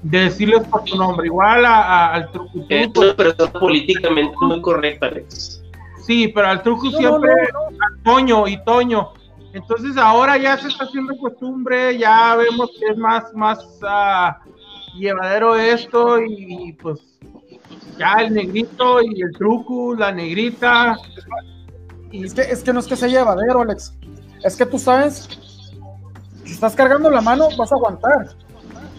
de 0.01 0.17
decirles 0.19 0.61
por 0.67 0.83
tu 0.83 0.95
nombre. 0.95 1.27
Igual 1.27 1.63
a, 1.65 1.81
a- 1.83 2.13
al 2.15 2.31
truco. 2.31 2.65
Es 2.69 2.87
una 2.95 3.13
persona 3.15 3.51
políticamente 3.53 4.33
muy 4.41 4.61
correcta, 4.61 5.05
Alex. 5.07 5.61
Sí, 6.11 6.27
pero 6.27 6.47
al 6.47 6.61
truco 6.61 6.89
No, 6.91 6.97
siempre 6.97 7.31
no, 7.53 7.67
a 7.67 8.03
Toño 8.03 8.45
y 8.45 8.61
Toño. 8.65 9.13
Entonces 9.53 9.95
ahora 9.95 10.37
ya 10.37 10.57
se 10.57 10.67
está 10.67 10.83
haciendo 10.83 11.17
costumbre, 11.17 11.97
ya 11.97 12.35
vemos 12.35 12.69
que 12.77 12.87
es 12.91 12.97
más, 12.97 13.33
más 13.33 13.59
ah, 13.81 14.37
llevadero 14.93 15.55
esto 15.55 16.19
y, 16.21 16.67
y, 16.67 16.73
pues 16.73 16.99
ya 17.97 18.15
el 18.15 18.33
negrito 18.33 19.01
y 19.01 19.21
el 19.21 19.31
truco, 19.37 19.95
la 19.95 20.11
negrita. 20.11 20.97
Y 22.11 22.25
Es 22.25 22.33
que, 22.33 22.41
es 22.41 22.61
que 22.61 22.73
no 22.73 22.81
es 22.81 22.87
que 22.87 22.97
sea 22.97 23.07
llevadero, 23.07 23.61
Alex. 23.61 23.97
Es 24.43 24.57
que 24.57 24.65
tú 24.65 24.79
sabes, 24.79 25.29
si 26.43 26.51
estás 26.51 26.75
cargando 26.75 27.09
la 27.09 27.21
mano, 27.21 27.47
vas 27.57 27.71
a 27.71 27.75
aguantar. 27.75 28.35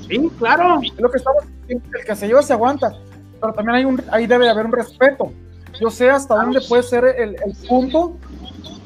sí, 0.09 0.31
claro. 0.39 0.81
Es 0.83 0.99
lo 0.99 1.11
que 1.11 1.19
estamos 1.19 1.45
diciendo, 1.61 1.85
el 1.93 2.07
que 2.07 2.17
se 2.17 2.27
lleva 2.27 2.43
se 2.43 2.55
aguanta. 2.55 2.91
Pero 3.39 3.53
también 3.53 3.77
hay 3.77 3.85
un, 3.85 4.03
ahí 4.11 4.27
debe 4.27 4.47
de 4.47 4.51
haber 4.53 4.65
un 4.65 4.73
respeto. 4.73 5.31
Yo 5.81 5.91
sé 5.91 6.11
hasta 6.11 6.35
dónde 6.35 6.61
puede 6.69 6.83
ser 6.83 7.05
el, 7.05 7.37
el 7.43 7.55
punto 7.69 8.17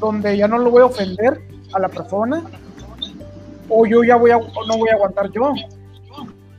donde 0.01 0.37
ya 0.37 0.49
no 0.49 0.59
lo 0.59 0.71
voy 0.71 0.83
a 0.83 0.87
ofender 0.87 1.41
a 1.73 1.79
la 1.79 1.89
persona 1.89 2.43
o 3.69 3.87
yo 3.87 4.05
ya 4.05 4.17
voy 4.17 4.31
a, 4.31 4.39
no 4.39 4.79
voy 4.79 4.89
a 4.91 4.95
aguantar 4.95 5.31
yo. 5.33 5.53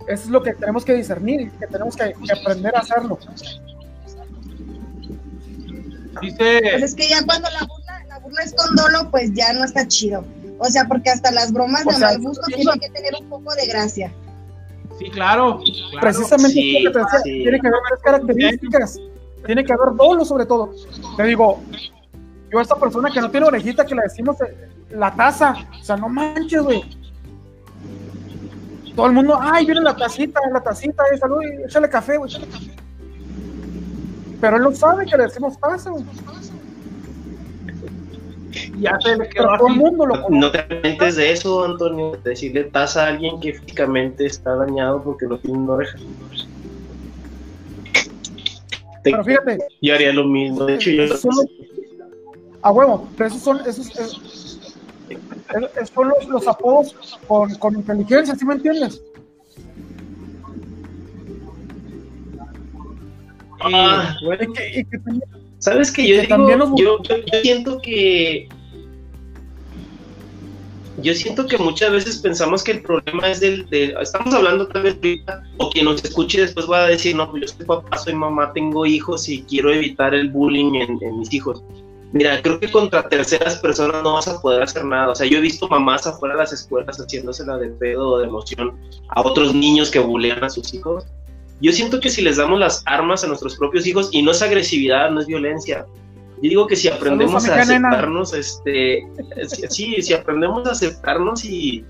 Eso 0.07 0.23
es 0.23 0.30
lo 0.30 0.41
que 0.41 0.53
tenemos 0.53 0.86
que 0.86 0.93
discernir, 0.93 1.51
que 1.51 1.67
tenemos 1.67 1.95
que, 1.95 2.13
que 2.13 2.34
aprender 2.34 2.75
a 2.75 2.80
hacerlo. 2.80 3.17
Pues 3.17 3.59
Dice, 6.21 6.59
es 6.75 6.95
que 6.95 7.07
ya 7.09 7.23
cuando 7.25 7.49
la 7.51 7.59
burla, 7.65 8.05
la 8.07 8.19
burla 8.19 8.41
es 8.41 8.53
con 8.53 8.75
dolo, 8.75 9.11
pues 9.11 9.34
ya 9.34 9.53
no 9.53 9.63
está 9.63 9.88
chido. 9.88 10.25
O 10.59 10.65
sea, 10.65 10.86
porque 10.88 11.09
hasta 11.11 11.32
las 11.32 11.51
bromas 11.53 11.86
O 11.86 11.91
de 11.91 11.97
sea, 11.97 12.07
mal 12.07 12.19
gusto 12.21 12.41
tienen 12.47 12.80
que 12.80 12.89
tener 12.89 13.13
un 13.21 13.30
poco 13.30 13.53
de 13.53 13.67
gracia. 13.67 14.11
sí, 14.97 15.09
claro. 15.11 15.59
claro. 15.91 16.01
Precisamente 16.01 16.53
Sí, 16.53 16.78
es 16.78 16.84
lo 16.84 16.91
que 16.91 16.93
te 16.99 17.03
decía, 17.05 17.19
sí. 17.23 17.32
tiene 17.43 17.59
que 17.59 17.67
haber 17.67 17.80
varias 17.84 18.01
características, 18.01 18.99
tiene 19.47 19.65
que 19.65 19.73
haber 19.73 19.95
dolo 19.95 20.23
sobre 20.23 20.45
todo. 20.45 20.71
Te 21.15 21.23
digo, 21.23 21.61
yo 22.51 22.59
a 22.59 22.61
esta 22.61 22.75
persona 22.75 23.09
que 23.09 23.21
no 23.21 23.31
tiene 23.31 23.47
orejita, 23.47 23.85
que 23.85 23.95
le 23.95 24.03
decimos 24.03 24.39
eh, 24.41 24.69
la 24.91 25.15
taza, 25.15 25.55
o 25.79 25.83
sea, 25.83 25.97
no 25.97 26.09
manches, 26.09 26.61
güey. 26.61 26.83
Todo 28.95 29.07
el 29.07 29.13
mundo, 29.13 29.37
ay, 29.39 29.65
viene 29.65 29.81
la 29.81 29.95
tacita, 29.95 30.39
la 30.51 30.61
tacita, 30.61 31.03
eh, 31.13 31.17
salud, 31.17 31.41
échale 31.65 31.89
café, 31.89 32.17
güey, 32.17 32.29
échale 32.29 32.47
café. 32.47 32.75
Pero 34.41 34.57
él 34.57 34.63
no 34.63 34.71
sabe 34.73 35.05
que 35.05 35.17
le 35.17 35.23
decimos 35.23 35.57
taza, 35.59 35.89
güey. 35.89 36.03
Ya 38.79 38.97
se 38.99 39.15
le 39.15 39.29
quedó 39.29 39.55
todo 39.57 39.67
el 39.67 39.75
mundo 39.75 40.05
lo 40.05 40.21
conoce. 40.21 40.35
No 40.35 40.51
te 40.51 40.59
arrepientes 40.59 41.15
de 41.15 41.31
eso, 41.31 41.63
Antonio, 41.63 42.11
de 42.23 42.29
decirle 42.31 42.65
taza 42.65 43.05
a 43.05 43.07
alguien 43.07 43.39
que 43.39 43.53
físicamente 43.53 44.25
está 44.25 44.55
dañado 44.55 45.01
porque 45.03 45.25
no 45.25 45.37
tiene 45.39 45.59
una 45.59 45.73
oreja. 45.73 45.97
Te- 49.03 49.11
Pero 49.11 49.23
fíjate, 49.23 49.57
yo 49.81 49.93
haría 49.95 50.13
lo 50.13 50.23
mismo. 50.25 50.65
De 50.65 50.75
hecho, 50.75 50.89
yo 50.89 51.03
Esos 51.03 51.21
son 51.21 51.47
a 52.61 52.71
huevo, 52.71 53.07
pero 53.17 53.29
esos 53.29 53.41
son, 53.41 53.59
esos, 53.61 53.87
es- 53.87 54.59
es- 55.09 55.81
es- 55.81 55.89
son 55.93 56.09
los, 56.09 56.27
los 56.27 56.47
apodos 56.47 56.95
con, 57.27 57.53
con 57.55 57.75
inteligencia, 57.75 58.35
¿sí 58.35 58.45
me 58.45 58.55
entiendes? 58.55 59.01
Ah, 63.61 64.15
bueno, 64.23 64.43
Y 64.43 64.53
que, 64.53 64.79
y 64.79 64.85
que 64.85 64.99
¿Sabes 65.59 65.91
que 65.91 66.07
yo 66.07 66.15
Que 66.15 66.21
digo? 66.21 66.35
también 66.35 66.59
los- 66.59 66.69
Yo, 66.75 67.01
yo- 67.01 67.17
yo 67.17 67.39
siento 67.41 67.79
que. 67.81 68.47
Yo 70.97 71.13
siento 71.13 71.45
que 71.45 71.57
muchas 71.59 71.91
veces 71.91 72.17
pensamos 72.17 72.63
que 72.63 72.71
el 72.71 72.81
problema 72.81 73.29
es 73.29 73.39
del. 73.39 73.69
de- 73.69 73.95
estamos 74.01 74.33
hablando 74.33 74.67
tal 74.67 74.81
vez 74.83 74.95
ahorita, 74.95 75.43
o 75.57 75.69
quien 75.69 75.85
nos 75.85 76.03
escuche 76.03 76.41
después 76.41 76.67
va 76.69 76.85
a 76.85 76.87
decir: 76.87 77.15
No, 77.15 77.29
pues 77.29 77.43
yo 77.43 77.47
soy 77.55 77.65
papá, 77.65 77.97
soy 77.97 78.13
mamá, 78.15 78.51
tengo 78.53 78.85
hijos 78.85 79.29
y 79.29 79.43
quiero 79.43 79.71
evitar 79.71 80.15
el 80.15 80.29
bullying 80.31 80.73
en, 80.75 80.97
en 81.01 81.19
mis 81.19 81.31
hijos. 81.33 81.63
Mira, 82.13 82.41
creo 82.41 82.59
que 82.59 82.71
contra 82.71 83.07
terceras 83.07 83.57
personas 83.57 84.01
no 84.01 84.13
vas 84.13 84.27
a 84.27 84.41
poder 84.41 84.63
hacer 84.63 84.85
nada. 84.85 85.11
O 85.11 85.15
sea, 85.15 85.27
yo 85.27 85.37
he 85.37 85.41
visto 85.41 85.67
mamás 85.67 86.07
afuera 86.07 86.35
de 86.35 86.41
las 86.41 86.53
escuelas 86.53 86.97
haciéndosela 86.97 87.57
de 87.57 87.67
pedo 87.69 88.11
o 88.11 88.19
de 88.19 88.27
emoción 88.27 88.75
a 89.09 89.21
otros 89.21 89.53
niños 89.53 89.91
que 89.91 89.99
bullean 89.99 90.43
a 90.43 90.49
sus 90.49 90.73
hijos. 90.73 91.05
Yo 91.59 91.71
siento 91.73 91.99
que 91.99 92.09
si 92.09 92.21
les 92.21 92.37
damos 92.37 92.59
las 92.59 92.81
armas 92.85 93.23
a 93.23 93.27
nuestros 93.27 93.55
propios 93.57 93.85
hijos, 93.85 94.09
y 94.11 94.21
no 94.21 94.31
es 94.31 94.41
agresividad, 94.41 95.11
no 95.11 95.19
es 95.19 95.27
violencia, 95.27 95.85
yo 96.41 96.49
digo 96.49 96.67
que 96.67 96.75
si 96.75 96.88
aprendemos 96.88 97.43
Saludos 97.43 97.67
a 97.67 97.73
nena. 97.73 97.89
aceptarnos, 97.89 98.33
este, 98.33 99.07
sí, 99.69 99.95
si 100.01 100.13
aprendemos 100.13 100.67
a 100.67 100.71
aceptarnos 100.71 101.43
y, 101.45 101.83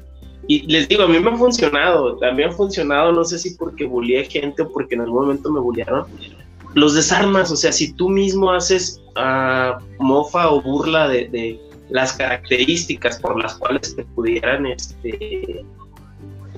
y 0.48 0.62
les 0.68 0.88
digo, 0.88 1.04
a 1.04 1.08
mí 1.08 1.20
me 1.20 1.32
ha 1.32 1.36
funcionado, 1.36 2.18
a 2.24 2.32
mí 2.32 2.38
me 2.38 2.46
ha 2.46 2.52
funcionado, 2.52 3.12
no 3.12 3.24
sé 3.26 3.40
si 3.40 3.56
porque 3.56 3.86
bullié 3.86 4.24
gente 4.26 4.62
o 4.62 4.72
porque 4.72 4.96
en 4.96 5.02
algún 5.02 5.24
momento 5.24 5.52
me 5.52 5.60
bullearon, 5.60 6.06
los 6.76 6.94
desarmas, 6.96 7.52
o 7.52 7.56
sea, 7.56 7.72
si 7.72 7.94
tú 7.94 8.10
mismo 8.10 8.52
haces 8.52 9.02
ah, 9.16 9.80
mofa 10.00 10.50
o 10.50 10.62
burla 10.62 11.08
de, 11.08 11.28
de 11.30 11.60
las 11.90 12.14
características 12.14 13.20
por 13.20 13.42
las 13.42 13.56
cuales 13.56 13.96
te 13.96 14.04
pudieran 14.04 14.66
este, 14.66 15.66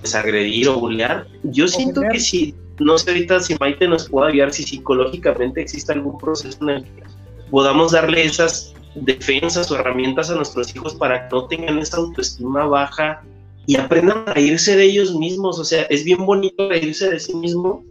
desagredir 0.01 0.69
o 0.69 0.79
bullear, 0.79 1.27
yo 1.43 1.67
siento 1.67 2.01
bullear. 2.01 2.13
que 2.13 2.19
si, 2.19 2.55
no 2.79 2.97
sé 2.97 3.11
ahorita 3.11 3.39
si 3.39 3.55
Maite 3.59 3.87
nos 3.87 4.09
puede 4.09 4.31
ayudar, 4.31 4.53
si 4.53 4.63
psicológicamente 4.63 5.61
existe 5.61 5.93
algún 5.93 6.17
proceso 6.17 6.57
en 6.61 6.69
el 6.69 6.83
que 6.83 7.03
podamos 7.49 7.91
darle 7.91 8.23
esas 8.23 8.73
defensas 8.95 9.71
o 9.71 9.75
herramientas 9.75 10.29
a 10.29 10.35
nuestros 10.35 10.75
hijos 10.75 10.95
para 10.95 11.27
que 11.27 11.35
no 11.35 11.45
tengan 11.47 11.79
esa 11.79 11.97
autoestima 11.97 12.65
baja 12.65 13.21
y 13.65 13.77
aprendan 13.77 14.23
a 14.27 14.33
reírse 14.33 14.75
de 14.75 14.83
ellos 14.83 15.13
mismos. 15.15 15.59
O 15.59 15.63
sea, 15.63 15.83
es 15.83 16.03
bien 16.03 16.25
bonito 16.25 16.69
reírse 16.69 17.09
de 17.09 17.19
sí 17.19 17.35
mismo. 17.35 17.83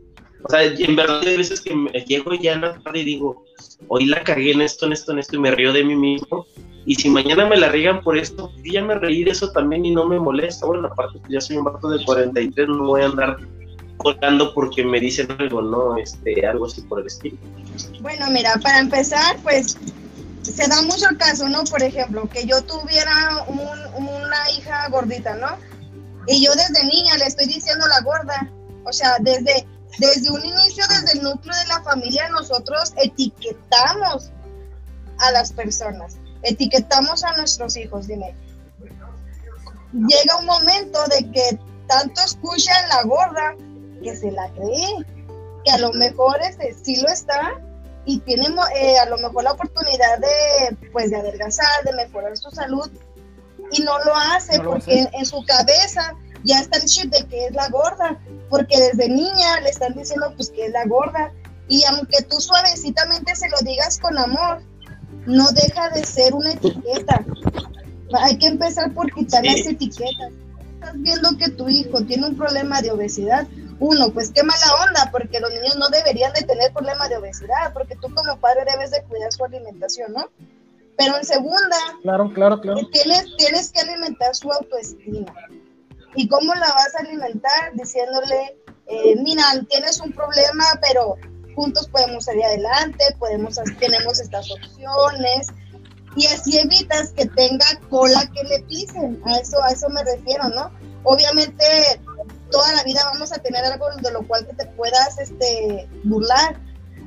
O 0.42 0.50
sea, 0.50 0.64
en 0.64 0.96
verdad 0.96 1.22
hay 1.24 1.36
veces 1.36 1.60
que 1.60 1.74
me 1.74 1.90
llego 1.90 2.34
ya 2.34 2.54
en 2.54 2.62
la 2.62 2.78
tarde 2.78 3.00
y 3.00 3.04
digo, 3.04 3.44
hoy 3.88 4.06
la 4.06 4.22
cagué 4.22 4.52
en 4.52 4.62
esto, 4.62 4.86
en 4.86 4.92
esto, 4.92 5.12
en 5.12 5.18
esto 5.18 5.36
y 5.36 5.40
me 5.40 5.50
río 5.50 5.72
de 5.72 5.84
mí 5.84 5.94
mismo. 5.94 6.46
Y 6.86 6.94
si 6.94 7.10
mañana 7.10 7.46
me 7.46 7.56
la 7.56 7.68
riegan 7.68 8.02
por 8.02 8.16
esto, 8.16 8.50
yo 8.64 8.72
ya 8.72 8.84
me 8.84 8.94
reí 8.94 9.24
de 9.24 9.32
eso 9.32 9.50
también 9.52 9.84
y 9.84 9.90
no 9.90 10.06
me 10.06 10.18
molesta. 10.18 10.66
Bueno, 10.66 10.88
aparte, 10.88 11.18
pues 11.18 11.32
ya 11.32 11.40
soy 11.40 11.58
un 11.58 11.64
vato 11.64 11.90
de 11.90 12.04
43, 12.04 12.68
no 12.68 12.86
voy 12.86 13.02
a 13.02 13.06
andar 13.06 13.36
colgando 13.98 14.54
porque 14.54 14.82
me 14.84 14.98
dicen 15.00 15.28
algo, 15.38 15.60
¿no? 15.60 15.96
Este, 15.98 16.46
algo 16.46 16.66
así 16.66 16.80
por 16.82 17.00
el 17.00 17.06
estilo. 17.06 17.36
Bueno, 18.00 18.30
mira, 18.30 18.54
para 18.62 18.78
empezar, 18.78 19.36
pues 19.42 19.76
se 20.42 20.66
da 20.66 20.80
mucho 20.82 21.06
caso, 21.18 21.48
¿no? 21.48 21.64
Por 21.64 21.82
ejemplo, 21.82 22.28
que 22.28 22.46
yo 22.46 22.62
tuviera 22.62 23.44
un- 23.48 24.04
una 24.04 24.50
hija 24.56 24.88
gordita, 24.88 25.34
¿no? 25.36 25.48
Y 26.26 26.44
yo 26.44 26.52
desde 26.54 26.84
niña 26.86 27.16
le 27.18 27.26
estoy 27.26 27.46
diciendo 27.46 27.86
la 27.86 28.00
gorda. 28.00 28.50
O 28.84 28.92
sea, 28.92 29.16
desde, 29.20 29.66
desde 29.98 30.30
un 30.30 30.44
inicio, 30.44 30.84
desde 30.88 31.18
el 31.18 31.24
núcleo 31.24 31.54
de 31.58 31.66
la 31.66 31.82
familia, 31.82 32.28
nosotros 32.30 32.92
etiquetamos 32.96 34.30
a 35.18 35.30
las 35.32 35.52
personas, 35.52 36.16
etiquetamos 36.42 37.24
a 37.24 37.36
nuestros 37.36 37.76
hijos, 37.76 38.06
dime. 38.06 38.34
Llega 39.92 40.36
un 40.38 40.46
momento 40.46 40.98
de 41.08 41.30
que 41.32 41.58
tanto 41.88 42.20
escuchan 42.22 42.88
la 42.90 43.02
gorda 43.04 43.54
que 44.02 44.16
se 44.16 44.30
la 44.30 44.48
cree, 44.52 45.06
que 45.64 45.70
a 45.70 45.78
lo 45.78 45.92
mejor 45.92 46.38
este, 46.42 46.74
sí 46.82 46.96
lo 47.00 47.08
está 47.08 47.60
y 48.04 48.18
tiene 48.20 48.46
eh, 48.76 48.98
a 48.98 49.06
lo 49.06 49.18
mejor 49.18 49.44
la 49.44 49.52
oportunidad 49.52 50.18
de, 50.18 50.76
pues, 50.92 51.10
de 51.10 51.16
adelgazar, 51.16 51.84
de 51.84 51.92
mejorar 51.92 52.36
su 52.36 52.50
salud 52.50 52.90
y 53.72 53.82
no 53.82 53.98
lo 54.04 54.14
hace 54.14 54.56
No 54.58 54.64
lo 54.64 54.70
porque 54.72 55.00
en, 55.00 55.08
en 55.12 55.26
su 55.26 55.44
cabeza 55.44 56.14
ya 56.44 56.60
está 56.60 56.78
el 56.78 56.84
chip 56.84 57.12
de 57.12 57.26
que 57.26 57.46
es 57.46 57.54
la 57.54 57.68
gorda, 57.68 58.18
porque 58.48 58.78
desde 58.78 59.08
niña 59.08 59.60
le 59.60 59.70
están 59.70 59.94
diciendo 59.94 60.32
pues 60.36 60.50
que 60.50 60.66
es 60.66 60.72
la 60.72 60.86
gorda 60.86 61.32
y 61.68 61.84
aunque 61.84 62.22
tú 62.22 62.40
suavecitamente 62.40 63.34
se 63.36 63.48
lo 63.50 63.58
digas 63.62 63.98
con 63.98 64.16
amor, 64.16 64.62
no 65.26 65.50
deja 65.50 65.90
de 65.90 66.04
ser 66.04 66.32
una 66.34 66.52
etiqueta. 66.52 67.22
Hay 68.22 68.38
que 68.38 68.46
empezar 68.46 68.94
por 68.94 69.12
quitar 69.12 69.42
Sí. 69.44 69.48
las 69.50 69.66
etiquetas. 69.66 70.32
Estás 70.74 70.92
viendo 70.94 71.36
que 71.36 71.50
tu 71.50 71.68
hijo 71.68 72.00
tiene 72.04 72.28
un 72.28 72.36
problema 72.38 72.80
de 72.80 72.92
obesidad, 72.92 73.46
uno, 73.80 74.10
pues 74.12 74.30
qué 74.32 74.42
mala 74.42 74.66
onda, 74.86 75.08
porque 75.12 75.40
los 75.40 75.52
niños 75.52 75.76
no 75.76 75.88
deberían 75.88 76.32
de 76.32 76.42
tener 76.42 76.72
problemas 76.72 77.08
de 77.08 77.16
obesidad, 77.16 77.72
porque 77.72 77.96
tú 77.96 78.12
como 78.14 78.38
padre 78.38 78.64
debes 78.70 78.90
de 78.90 79.02
cuidar 79.04 79.32
su 79.32 79.44
alimentación, 79.44 80.12
¿no? 80.12 80.28
Pero 80.96 81.16
en 81.16 81.24
segunda, 81.24 81.76
Claro, 82.02 82.32
claro, 82.34 82.60
claro. 82.60 82.80
tienes, 82.90 83.24
tienes 83.36 83.70
que 83.70 83.80
alimentar 83.80 84.34
su 84.34 84.50
autoestima. 84.50 85.32
¿Y 86.16 86.26
cómo 86.28 86.52
la 86.54 86.66
vas 86.66 86.94
a 86.96 87.00
alimentar? 87.00 87.72
Diciéndole, 87.74 88.56
eh, 88.88 89.14
mira, 89.22 89.44
tienes 89.68 90.00
un 90.00 90.12
problema, 90.12 90.64
pero 90.82 91.16
juntos 91.54 91.88
podemos 91.88 92.24
salir 92.24 92.44
adelante, 92.44 93.04
podemos, 93.18 93.56
tenemos 93.78 94.18
estas 94.18 94.50
opciones. 94.50 95.48
Y 96.16 96.26
así 96.26 96.58
evitas 96.58 97.10
que 97.10 97.26
tenga 97.26 97.66
cola 97.90 98.28
que 98.34 98.42
le 98.44 98.60
pisen. 98.64 99.20
A 99.24 99.36
eso, 99.36 99.62
a 99.62 99.70
eso 99.70 99.88
me 99.90 100.02
refiero, 100.02 100.48
¿no? 100.48 100.72
Obviamente, 101.04 102.00
toda 102.50 102.72
la 102.72 102.82
vida 102.84 103.00
vamos 103.12 103.32
a 103.32 103.38
tener 103.38 103.64
algo 103.64 103.86
de 104.02 104.10
lo 104.10 104.26
cual 104.26 104.46
te 104.46 104.66
puedas 104.66 105.18
este, 105.18 105.88
burlar. 106.04 106.58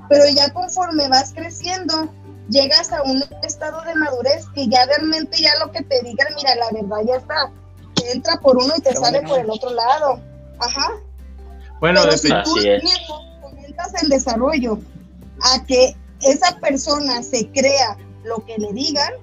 Pero 0.10 0.26
ya 0.28 0.52
conforme 0.52 1.08
vas 1.08 1.34
creciendo, 1.34 2.12
llegas 2.50 2.92
a 2.92 3.04
un 3.04 3.24
estado 3.44 3.82
de 3.84 3.96
madurez 3.96 4.46
que 4.54 4.68
ya 4.68 4.86
realmente 4.86 5.42
ya 5.42 5.52
lo 5.64 5.72
que 5.72 5.84
te 5.84 6.02
digan, 6.02 6.28
mira, 6.36 6.56
la 6.56 6.70
verdad 6.72 6.98
ya 7.08 7.16
está, 7.16 7.52
te 7.96 8.12
entra 8.12 8.38
por 8.38 8.58
uno 8.58 8.74
y 8.78 8.82
te 8.82 8.96
sale 8.96 9.22
por 9.22 9.40
el 9.40 9.50
otro 9.50 9.72
lado. 9.72 10.20
Ajá. 10.60 10.92
Bueno, 11.80 12.02
Pero 12.04 12.18
si 12.18 12.30
tú 12.44 12.56
mismo 12.56 13.40
comienzas 13.42 14.04
el 14.04 14.10
desarrollo 14.10 14.80
a 15.42 15.64
que 15.66 15.96
esa 16.22 16.58
persona 16.60 17.24
se 17.24 17.50
crea 17.50 17.98
lo 18.24 18.46
que 18.46 18.58
le 18.58 18.72
digan, 18.74 19.14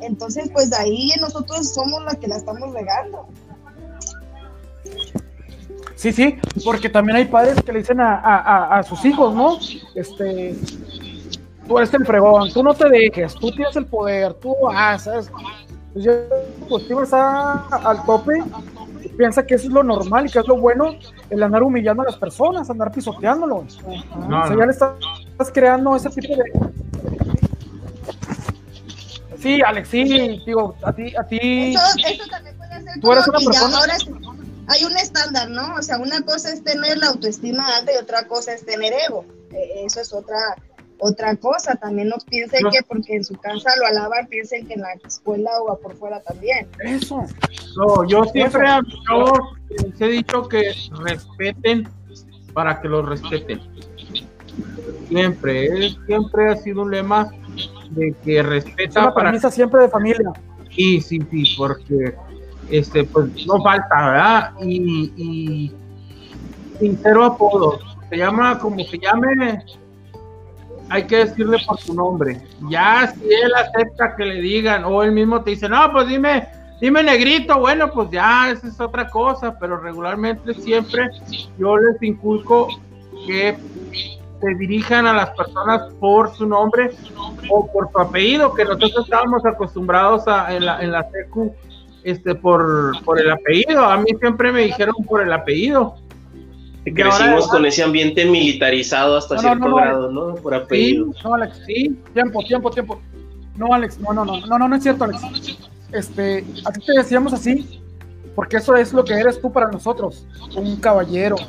entonces 0.00 0.50
pues 0.52 0.72
ahí 0.72 1.12
nosotros 1.20 1.72
somos 1.72 2.02
las 2.04 2.16
que 2.16 2.26
la 2.26 2.36
estamos 2.36 2.72
regando. 2.72 3.28
Sí, 5.96 6.12
sí, 6.12 6.38
porque 6.64 6.88
también 6.90 7.16
hay 7.16 7.24
padres 7.24 7.60
que 7.62 7.72
le 7.72 7.78
dicen 7.80 8.00
a, 8.00 8.16
a, 8.18 8.78
a 8.78 8.82
sus 8.82 9.02
hijos, 9.04 9.34
¿no? 9.34 9.58
Este, 9.94 10.54
tú 11.66 11.78
eres 11.78 11.92
el 11.94 12.04
fregón, 12.06 12.52
tú 12.52 12.62
no 12.62 12.74
te 12.74 12.88
dejes, 12.88 13.34
tú 13.34 13.50
tienes 13.50 13.74
el 13.76 13.86
poder, 13.86 14.34
tú 14.34 14.54
haces. 14.68 15.30
Pues 15.94 16.04
ya 16.04 16.12
pues 16.68 16.84
está 16.90 17.52
al 17.68 18.04
tope 18.04 18.34
y 19.02 19.08
piensa 19.08 19.46
que 19.46 19.54
eso 19.54 19.68
es 19.68 19.72
lo 19.72 19.82
normal 19.82 20.26
y 20.26 20.30
que 20.30 20.38
es 20.40 20.46
lo 20.46 20.58
bueno, 20.58 20.94
el 21.30 21.42
andar 21.42 21.62
humillando 21.62 22.02
a 22.02 22.06
las 22.06 22.16
personas, 22.16 22.68
andar 22.68 22.92
pisoteándolos. 22.92 23.80
No, 24.28 24.42
o 24.42 24.46
sea, 24.46 24.54
no. 24.54 24.58
ya 24.58 24.66
le 24.66 24.72
estás, 24.72 24.90
estás 25.30 25.50
creando 25.50 25.96
ese 25.96 26.10
tipo 26.10 26.34
de. 26.36 26.44
Sí, 29.38 29.60
Alex, 29.62 29.88
sí, 29.88 30.42
digo, 30.44 30.74
a 30.82 30.92
ti, 30.92 31.14
a 31.16 31.24
ti. 31.24 31.74
Eso, 31.74 31.80
eso 32.08 32.24
también 32.30 32.56
puede 32.56 32.82
ser 32.82 33.00
Tú 33.00 33.12
eres 33.12 33.28
una 33.28 33.38
persona- 33.38 33.78
ahora 33.78 33.94
hay 34.68 34.84
un 34.84 34.96
estándar, 34.96 35.48
¿no? 35.50 35.74
O 35.76 35.82
sea, 35.82 35.98
una 35.98 36.22
cosa 36.22 36.52
es 36.52 36.62
tener 36.64 36.98
la 36.98 37.08
autoestima 37.08 37.66
alta 37.76 37.92
y 37.92 37.96
otra 37.96 38.26
cosa 38.26 38.52
es 38.52 38.64
tener 38.64 38.92
ego. 39.08 39.24
Eh, 39.52 39.84
Eso 39.84 40.00
es 40.00 40.12
otra 40.12 40.36
otra 40.98 41.36
cosa. 41.36 41.74
También 41.76 42.08
no 42.08 42.16
piensen 42.28 42.62
No. 42.62 42.70
que 42.70 42.78
porque 42.88 43.16
en 43.16 43.24
su 43.24 43.34
casa 43.36 43.70
lo 43.78 43.86
alaban, 43.86 44.26
piensen 44.28 44.66
que 44.66 44.74
en 44.74 44.80
la 44.80 44.92
escuela 45.06 45.50
o 45.60 45.78
por 45.78 45.94
fuera 45.96 46.20
también. 46.22 46.66
Eso. 46.80 47.22
No, 47.76 48.04
yo 48.08 48.24
siempre 48.24 48.66
a 48.66 48.80
mis 48.80 48.94
chavos 49.04 49.38
les 49.68 50.00
he 50.00 50.06
dicho 50.08 50.48
que 50.48 50.72
respeten 51.04 51.88
para 52.54 52.80
que 52.80 52.88
los 52.88 53.06
respeten. 53.06 53.60
Siempre, 55.08 55.86
eh, 55.86 55.96
siempre 56.06 56.50
ha 56.50 56.56
sido 56.56 56.82
un 56.82 56.90
lema 56.90 57.30
de 57.90 58.14
que 58.24 58.40
Es 58.40 58.46
respeta 58.46 59.00
una 59.02 59.14
para 59.14 59.28
premisa 59.30 59.50
siempre 59.50 59.82
de 59.82 59.88
familia. 59.88 60.32
Sí, 60.74 61.00
sí, 61.00 61.20
sí, 61.30 61.54
porque 61.56 62.14
este, 62.70 63.04
pues 63.04 63.46
no 63.46 63.62
falta, 63.62 64.10
¿verdad? 64.10 64.52
Y, 64.62 65.12
y 65.16 65.72
sin 66.78 66.98
cero 67.02 67.24
apodos. 67.24 67.80
Se 68.08 68.16
llama 68.16 68.58
como 68.58 68.78
se 68.84 68.98
llame, 68.98 69.64
hay 70.88 71.04
que 71.04 71.16
decirle 71.18 71.58
por 71.66 71.78
su 71.78 71.94
nombre. 71.94 72.40
Ya 72.68 73.12
si 73.12 73.24
él 73.24 73.52
acepta 73.54 74.14
que 74.16 74.24
le 74.24 74.40
digan, 74.40 74.84
o 74.84 75.02
él 75.02 75.12
mismo 75.12 75.42
te 75.42 75.50
dice, 75.50 75.68
no, 75.68 75.90
pues 75.92 76.06
dime, 76.08 76.48
dime 76.80 77.02
negrito, 77.02 77.58
bueno, 77.58 77.90
pues 77.90 78.10
ya, 78.10 78.50
esa 78.50 78.68
es 78.68 78.80
otra 78.80 79.08
cosa, 79.08 79.58
pero 79.58 79.78
regularmente 79.80 80.54
siempre 80.54 81.08
yo 81.58 81.76
les 81.76 82.00
inculco 82.02 82.68
que 83.26 83.56
se 84.40 84.54
dirijan 84.54 85.06
a 85.06 85.12
las 85.12 85.30
personas 85.30 85.92
por 85.98 86.32
su 86.34 86.46
nombre 86.46 86.90
o 87.50 87.66
por 87.72 87.90
su 87.90 87.98
apellido, 87.98 88.54
que 88.54 88.64
nosotros 88.64 89.04
estábamos 89.04 89.44
acostumbrados 89.44 90.28
a, 90.28 90.54
en, 90.54 90.66
la, 90.66 90.82
en 90.82 90.92
la 90.92 91.10
secu 91.10 91.54
este, 92.06 92.34
por, 92.36 93.02
por 93.04 93.20
el 93.20 93.30
apellido. 93.30 93.84
A 93.84 93.96
mí 93.98 94.06
siempre 94.20 94.52
me 94.52 94.62
dijeron 94.62 94.94
por 95.06 95.20
el 95.22 95.32
apellido. 95.32 95.96
Crecimos 96.84 97.20
ahora- 97.20 97.46
con 97.50 97.66
ese 97.66 97.82
ambiente 97.82 98.24
militarizado 98.24 99.16
hasta 99.16 99.34
No, 99.34 99.40
cierto 99.40 99.58
no, 99.58 99.68
no. 99.70 99.76
grado, 99.76 100.10
¿no? 100.12 100.34
Por 100.36 100.54
apellido. 100.54 101.06
No, 101.24 101.34
Alex, 101.34 101.60
sí, 101.66 101.98
tiempo, 102.14 102.42
tiempo, 102.44 102.70
tiempo. 102.70 103.00
No, 103.56 103.74
Alex, 103.74 103.98
no, 103.98 104.12
no, 104.12 104.24
no, 104.24 104.38
no, 104.46 104.58
no, 104.58 104.68
no 104.68 104.76
es 104.76 104.82
cierto, 104.84 105.02
Alex. 105.04 105.20
Este, 105.92 106.44
a 106.64 106.70
ti 106.72 106.80
te 106.86 106.92
decíamos 106.92 107.32
así, 107.32 107.80
porque 108.36 108.58
eso 108.58 108.76
es 108.76 108.92
lo 108.92 109.04
que 109.04 109.14
eres 109.14 109.40
tú 109.40 109.50
para 109.52 109.68
nosotros, 109.68 110.26
un 110.54 110.76
caballero. 110.76 111.36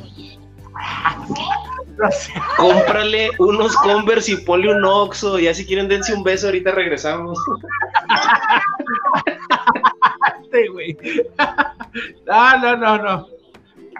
Cómprale 2.56 3.30
unos 3.38 3.74
Converse 3.76 4.32
y 4.32 4.36
ponle 4.38 4.72
un 4.74 4.84
Oxxo. 4.84 5.38
Ya 5.38 5.52
si 5.54 5.66
quieren 5.66 5.88
dense 5.88 6.14
un 6.14 6.22
beso, 6.22 6.46
ahorita 6.46 6.70
regresamos. 6.72 7.38
Este, 10.50 10.68
güey. 10.68 10.96
No, 12.26 12.58
no, 12.62 12.76
no, 12.76 12.98
no. 13.02 13.26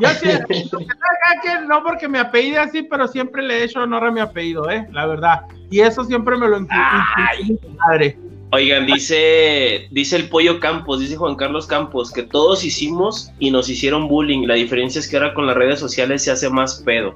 Yo 0.00 0.08
que 0.20 1.60
no 1.66 1.82
porque 1.82 2.08
me 2.08 2.18
apellido 2.20 2.62
así, 2.62 2.82
pero 2.84 3.08
siempre 3.08 3.42
le 3.42 3.58
he 3.58 3.64
hecho 3.64 3.80
honor 3.80 4.04
a 4.04 4.10
mi 4.12 4.20
apellido, 4.20 4.70
¿eh? 4.70 4.86
La 4.92 5.06
verdad. 5.06 5.42
Y 5.70 5.80
eso 5.80 6.04
siempre 6.04 6.36
me 6.36 6.48
lo 6.48 6.60
mi 6.60 6.68
padre. 6.68 8.16
Oigan, 8.50 8.86
dice, 8.86 9.88
dice 9.90 10.16
el 10.16 10.28
Pollo 10.30 10.58
Campos, 10.60 11.00
dice 11.00 11.16
Juan 11.16 11.34
Carlos 11.34 11.66
Campos, 11.66 12.12
que 12.12 12.22
todos 12.22 12.64
hicimos 12.64 13.30
y 13.38 13.50
nos 13.50 13.68
hicieron 13.68 14.08
bullying. 14.08 14.46
La 14.46 14.54
diferencia 14.54 15.00
es 15.00 15.08
que 15.08 15.16
ahora 15.18 15.34
con 15.34 15.46
las 15.46 15.56
redes 15.56 15.78
sociales 15.80 16.22
se 16.22 16.30
hace 16.30 16.48
más 16.48 16.76
pedo. 16.84 17.14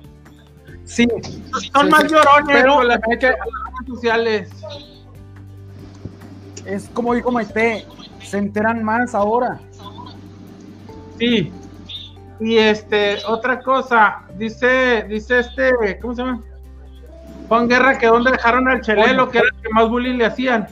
Sí, 0.84 1.06
Son 1.72 1.86
Sí, 1.86 1.90
más 1.90 2.02
sí. 2.02 2.08
llorones 2.08 2.44
Pero 2.48 2.74
con 2.74 2.88
las 2.88 3.00
redes 3.00 3.36
sociales. 3.86 4.50
es 6.66 6.90
como 6.92 7.14
dijo 7.14 7.30
Maite, 7.30 7.86
se 8.32 8.38
enteran 8.38 8.82
más 8.82 9.14
ahora. 9.14 9.60
Sí. 11.18 11.52
Y 12.40 12.56
este, 12.56 13.18
otra 13.28 13.60
cosa, 13.60 14.22
dice, 14.38 15.04
dice 15.06 15.40
este, 15.40 15.98
¿cómo 16.00 16.14
se 16.14 16.22
llama? 16.22 16.42
Juan 17.48 17.68
Guerra, 17.68 17.98
que 17.98 18.06
donde 18.06 18.30
dejaron 18.30 18.68
al 18.68 18.80
Chelelo, 18.80 19.28
que 19.28 19.36
era 19.36 19.48
el 19.54 19.62
que 19.62 19.68
más 19.68 19.86
bullying 19.90 20.16
le 20.16 20.24
hacían. 20.24 20.66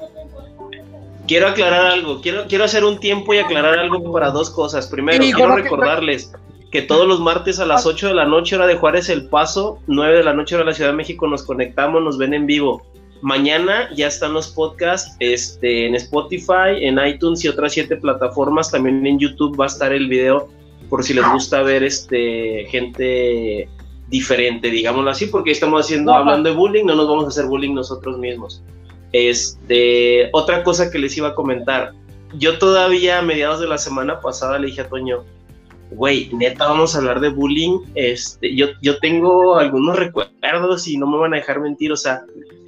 Quiero 1.29 1.49
aclarar 1.49 1.85
algo, 1.85 2.23
quiero, 2.23 2.47
quiero 2.49 2.65
hacer 2.65 2.83
un 2.83 2.99
tiempo 2.99 3.35
y 3.35 3.39
aclarar 3.39 3.79
algo 3.79 4.11
para 4.11 4.31
dos 4.31 4.49
cosas. 4.49 4.87
Primero, 4.87 5.23
Sí, 5.23 5.31
quiero 5.31 5.55
recordarles 5.55 6.33
que 6.73 6.81
todos 6.81 7.07
los 7.07 7.21
martes 7.21 7.61
a 7.61 7.67
las 7.67 7.85
8 7.85 8.09
de 8.09 8.15
la 8.15 8.25
noche, 8.25 8.57
hora 8.57 8.67
de 8.67 8.77
Juárez 8.77 9.11
El 9.11 9.29
Paso, 9.29 9.81
9 9.87 10.17
de 10.17 10.25
la 10.25 10.33
noche, 10.33 10.55
hora 10.55 10.65
de 10.65 10.71
la 10.71 10.75
Ciudad 10.75 10.93
de 10.93 10.97
México, 10.97 11.29
nos 11.29 11.43
conectamos, 11.43 12.03
nos 12.03 12.17
ven 12.17 12.33
en 12.33 12.47
vivo. 12.47 12.87
Mañana 13.23 13.91
ya 13.95 14.07
están 14.07 14.33
los 14.33 14.49
podcasts 14.49 15.15
este, 15.19 15.87
en 15.87 15.95
Spotify, 15.95 16.81
en 16.81 16.99
iTunes 16.99 17.45
y 17.45 17.49
otras 17.49 17.73
siete 17.73 17.97
plataformas. 17.97 18.71
También 18.71 19.07
en 19.07 19.19
YouTube 19.19 19.59
va 19.61 19.65
a 19.65 19.69
estar 19.69 19.93
el 19.93 20.09
video 20.09 20.49
por 20.89 21.05
si 21.05 21.15
les 21.15 21.29
gusta 21.31 21.63
ver 21.63 21.83
este 21.85 22.67
gente 22.69 23.69
diferente, 24.09 24.71
digámoslo 24.71 25.11
así, 25.11 25.27
porque 25.27 25.53
estamos 25.53 25.87
haciendo, 25.87 26.11
Ajá. 26.11 26.21
hablando 26.21 26.51
de 26.51 26.57
bullying, 26.57 26.85
no 26.85 26.97
nos 26.97 27.09
vamos 27.09 27.25
a 27.27 27.29
hacer 27.29 27.47
bullying 27.47 27.75
nosotros 27.75 28.19
mismos. 28.19 28.63
Este, 29.13 30.29
otra 30.33 30.65
cosa 30.65 30.91
que 30.91 30.99
les 30.99 31.17
iba 31.17 31.29
a 31.29 31.35
comentar. 31.35 31.93
Yo 32.35 32.59
todavía 32.59 33.19
a 33.19 33.23
mediados 33.23 33.61
de 33.61 33.69
la 33.69 33.79
semana 33.79 34.21
pasada 34.21 34.59
le 34.59 34.67
dije 34.67 34.83
a 34.83 34.89
Toño, 34.89 35.25
güey, 35.93 36.31
neta, 36.33 36.69
vamos 36.69 36.95
a 36.95 36.99
hablar 36.99 37.21
de 37.21 37.29
bullying. 37.29 37.81
Este, 37.95 38.55
yo, 38.55 38.69
yo 38.83 38.99
tengo 38.99 39.57
algunos 39.57 39.97
recuerdos 39.97 40.89
y 40.89 40.97
no 40.97 41.07
me 41.07 41.19
van 41.19 41.35
a 41.35 41.37
dejar 41.37 41.61
mentir, 41.61 41.93
o 41.93 41.97
sea, 41.97 42.23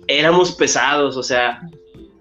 éramos 0.07 0.53
pesados, 0.53 1.17
o 1.17 1.23
sea, 1.23 1.61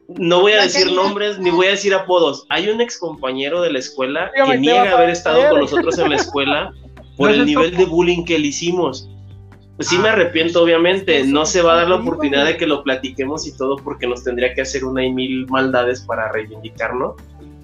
no 0.08 0.42
voy 0.42 0.54
a 0.54 0.58
La 0.58 0.64
decir 0.64 0.92
nombres 0.92 1.40
ni 1.40 1.50
voy 1.50 1.68
a 1.68 1.72
decir 1.72 1.94
apodos. 1.94 2.46
Hay 2.50 2.70
un 2.70 2.82
ex 2.82 2.98
compañero 2.98 3.62
de 3.62 3.72
la 3.72 3.80
escuela 3.80 4.32
Dígame, 4.34 4.54
que 4.54 4.60
niega 4.60 4.92
haber 4.92 5.10
estado 5.10 5.50
con 5.50 5.62
nosotros 5.62 5.98
en 5.98 6.10
la 6.10 6.16
escuela 6.16 6.74
por 7.18 7.30
No 7.30 7.36
el 7.36 7.46
nivel 7.46 7.76
de 7.76 7.86
bullying 7.86 8.26
que 8.26 8.38
le 8.40 8.48
hicimos. 8.48 9.08
Pues 9.78 9.88
sí 9.88 9.98
me 9.98 10.10
Ah. 10.10 10.14
arrepiento, 10.14 10.62
obviamente. 10.62 11.22
Que 11.22 11.28
No 11.28 11.46
se 11.46 11.62
va 11.62 11.74
a 11.74 11.76
dar 11.78 11.90
la 11.90 11.96
oportunidad 11.96 12.46
de 12.46 12.58
que 12.58 12.68
lo 12.68 12.84
platiquemos 12.84 13.48
y 13.48 13.56
todo 13.56 13.78
porque 13.78 14.06
nos 14.06 14.24
tendría 14.24 14.54
que 14.54 14.62
hacer 14.62 14.84
una 14.86 15.04
y 15.04 15.12
mil 15.12 15.48
maldades 15.48 16.02
para 16.02 16.32
reivindicarnos. 16.32 17.16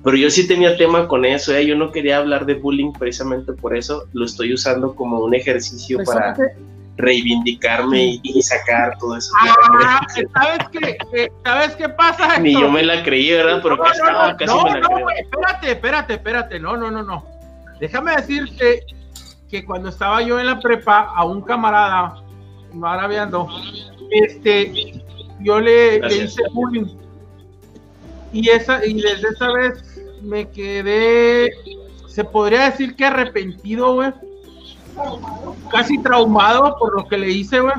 Pero 0.03 0.15
yo 0.15 0.29
sí 0.29 0.47
tenía 0.47 0.77
tema 0.77 1.07
con 1.07 1.25
eso, 1.25 1.53
¿eh? 1.53 1.65
yo 1.65 1.75
no 1.75 1.91
quería 1.91 2.17
hablar 2.17 2.45
de 2.45 2.53
bullying 2.53 2.93
precisamente 2.93 3.51
por 3.53 3.75
eso. 3.75 4.05
Lo 4.13 4.25
estoy 4.25 4.53
usando 4.53 4.95
como 4.95 5.19
un 5.19 5.33
ejercicio 5.35 5.97
para 6.05 6.33
Precisamente, 6.33 6.76
reivindicarme 6.97 8.03
y, 8.05 8.21
y 8.23 8.41
sacar 8.41 8.97
todo 8.99 9.17
eso. 9.17 9.31
Ah, 9.41 10.01
¿sabes 10.33 10.59
qué? 10.71 10.97
Eh, 11.13 11.29
¿Sabes 11.43 11.75
qué 11.75 11.89
pasa? 11.89 12.37
Ni 12.39 12.53
yo 12.53 12.69
me 12.71 12.83
la 12.83 13.03
creí, 13.03 13.31
¿verdad? 13.31 13.59
Pero 13.63 13.77
No, 13.77 13.83
casi, 13.83 14.01
no, 14.01 14.11
no, 14.11 14.37
casi 14.37 14.45
no, 14.45 14.63
me 14.63 14.71
la 14.71 14.79
no, 14.79 14.87
creo. 14.87 14.99
güey, 15.01 15.19
espérate, 15.19 15.71
espérate, 15.71 16.13
espérate, 16.15 16.59
no, 16.59 16.75
no, 16.75 16.91
no, 16.91 17.03
no. 17.03 17.25
Déjame 17.79 18.15
decirte 18.15 18.83
que 19.49 19.63
cuando 19.63 19.89
estaba 19.89 20.21
yo 20.23 20.39
en 20.39 20.47
la 20.47 20.59
prepa, 20.59 21.13
a 21.15 21.23
un 21.23 21.41
camarada, 21.41 22.21
maraviando, 22.73 23.47
este, 24.11 25.01
yo 25.39 25.59
le, 25.59 25.99
le 25.99 26.15
hice 26.23 26.41
bullying. 26.51 26.97
Y, 28.33 28.49
esa, 28.49 28.85
y 28.85 28.95
desde 28.99 29.29
esa 29.29 29.51
vez 29.53 30.01
me 30.21 30.49
quedé, 30.49 31.51
se 32.07 32.23
podría 32.23 32.69
decir 32.71 32.95
que 32.95 33.05
arrepentido, 33.05 33.93
güey. 33.93 34.11
Casi 35.71 36.01
traumado 36.01 36.77
por 36.79 36.95
lo 36.95 37.07
que 37.07 37.17
le 37.17 37.29
hice, 37.29 37.59
güey. 37.59 37.75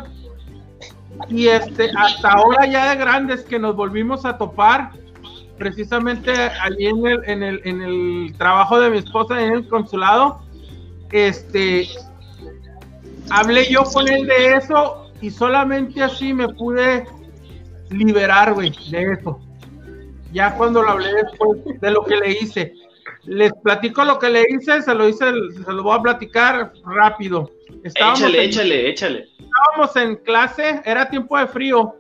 Y 1.29 1.49
este, 1.49 1.91
hasta 1.97 2.31
ahora 2.31 2.67
ya 2.67 2.91
de 2.91 2.97
grandes 2.97 3.43
que 3.43 3.59
nos 3.59 3.75
volvimos 3.75 4.25
a 4.25 4.39
topar, 4.39 4.93
precisamente 5.59 6.31
allí 6.33 6.87
en 6.87 7.07
el, 7.07 7.25
en 7.25 7.43
el, 7.43 7.61
en 7.65 7.83
el 7.83 8.35
trabajo 8.39 8.79
de 8.79 8.91
mi 8.91 8.99
esposa 8.99 9.43
en 9.43 9.53
el 9.53 9.69
consulado, 9.69 10.41
este, 11.11 11.89
hablé 13.31 13.71
yo 13.71 13.83
con 13.85 14.09
él 14.09 14.27
de 14.27 14.55
eso 14.55 15.11
y 15.21 15.31
solamente 15.31 16.03
así 16.03 16.33
me 16.33 16.49
pude 16.49 17.07
liberar, 17.91 18.55
güey, 18.55 18.73
de 18.91 19.13
eso. 19.13 19.41
Ya 20.33 20.55
cuando 20.55 20.83
lo 20.83 20.91
hablé 20.91 21.13
después 21.15 21.81
de 21.81 21.91
lo 21.91 22.05
que 22.05 22.17
le 22.17 22.33
hice. 22.33 22.75
Les 23.29 23.53
platico 23.63 24.05
lo 24.05 24.19
que 24.19 24.31
le 24.31 24.45
hice, 24.49 24.81
se 24.81 24.95
lo 24.95 25.07
hice, 25.07 25.27
se 25.65 25.73
lo 25.73 25.83
voy 25.83 25.99
a 25.99 26.03
platicar 26.03 26.73
rápido. 26.85 27.51
échale, 27.85 28.45
échale, 28.45 28.89
échale. 28.89 29.29
Estábamos 29.39 29.97
en 29.97 30.17
clase, 30.17 30.81
era 30.85 31.11
tiempo 31.11 31.39
de 31.39 31.47
frío, 31.47 31.95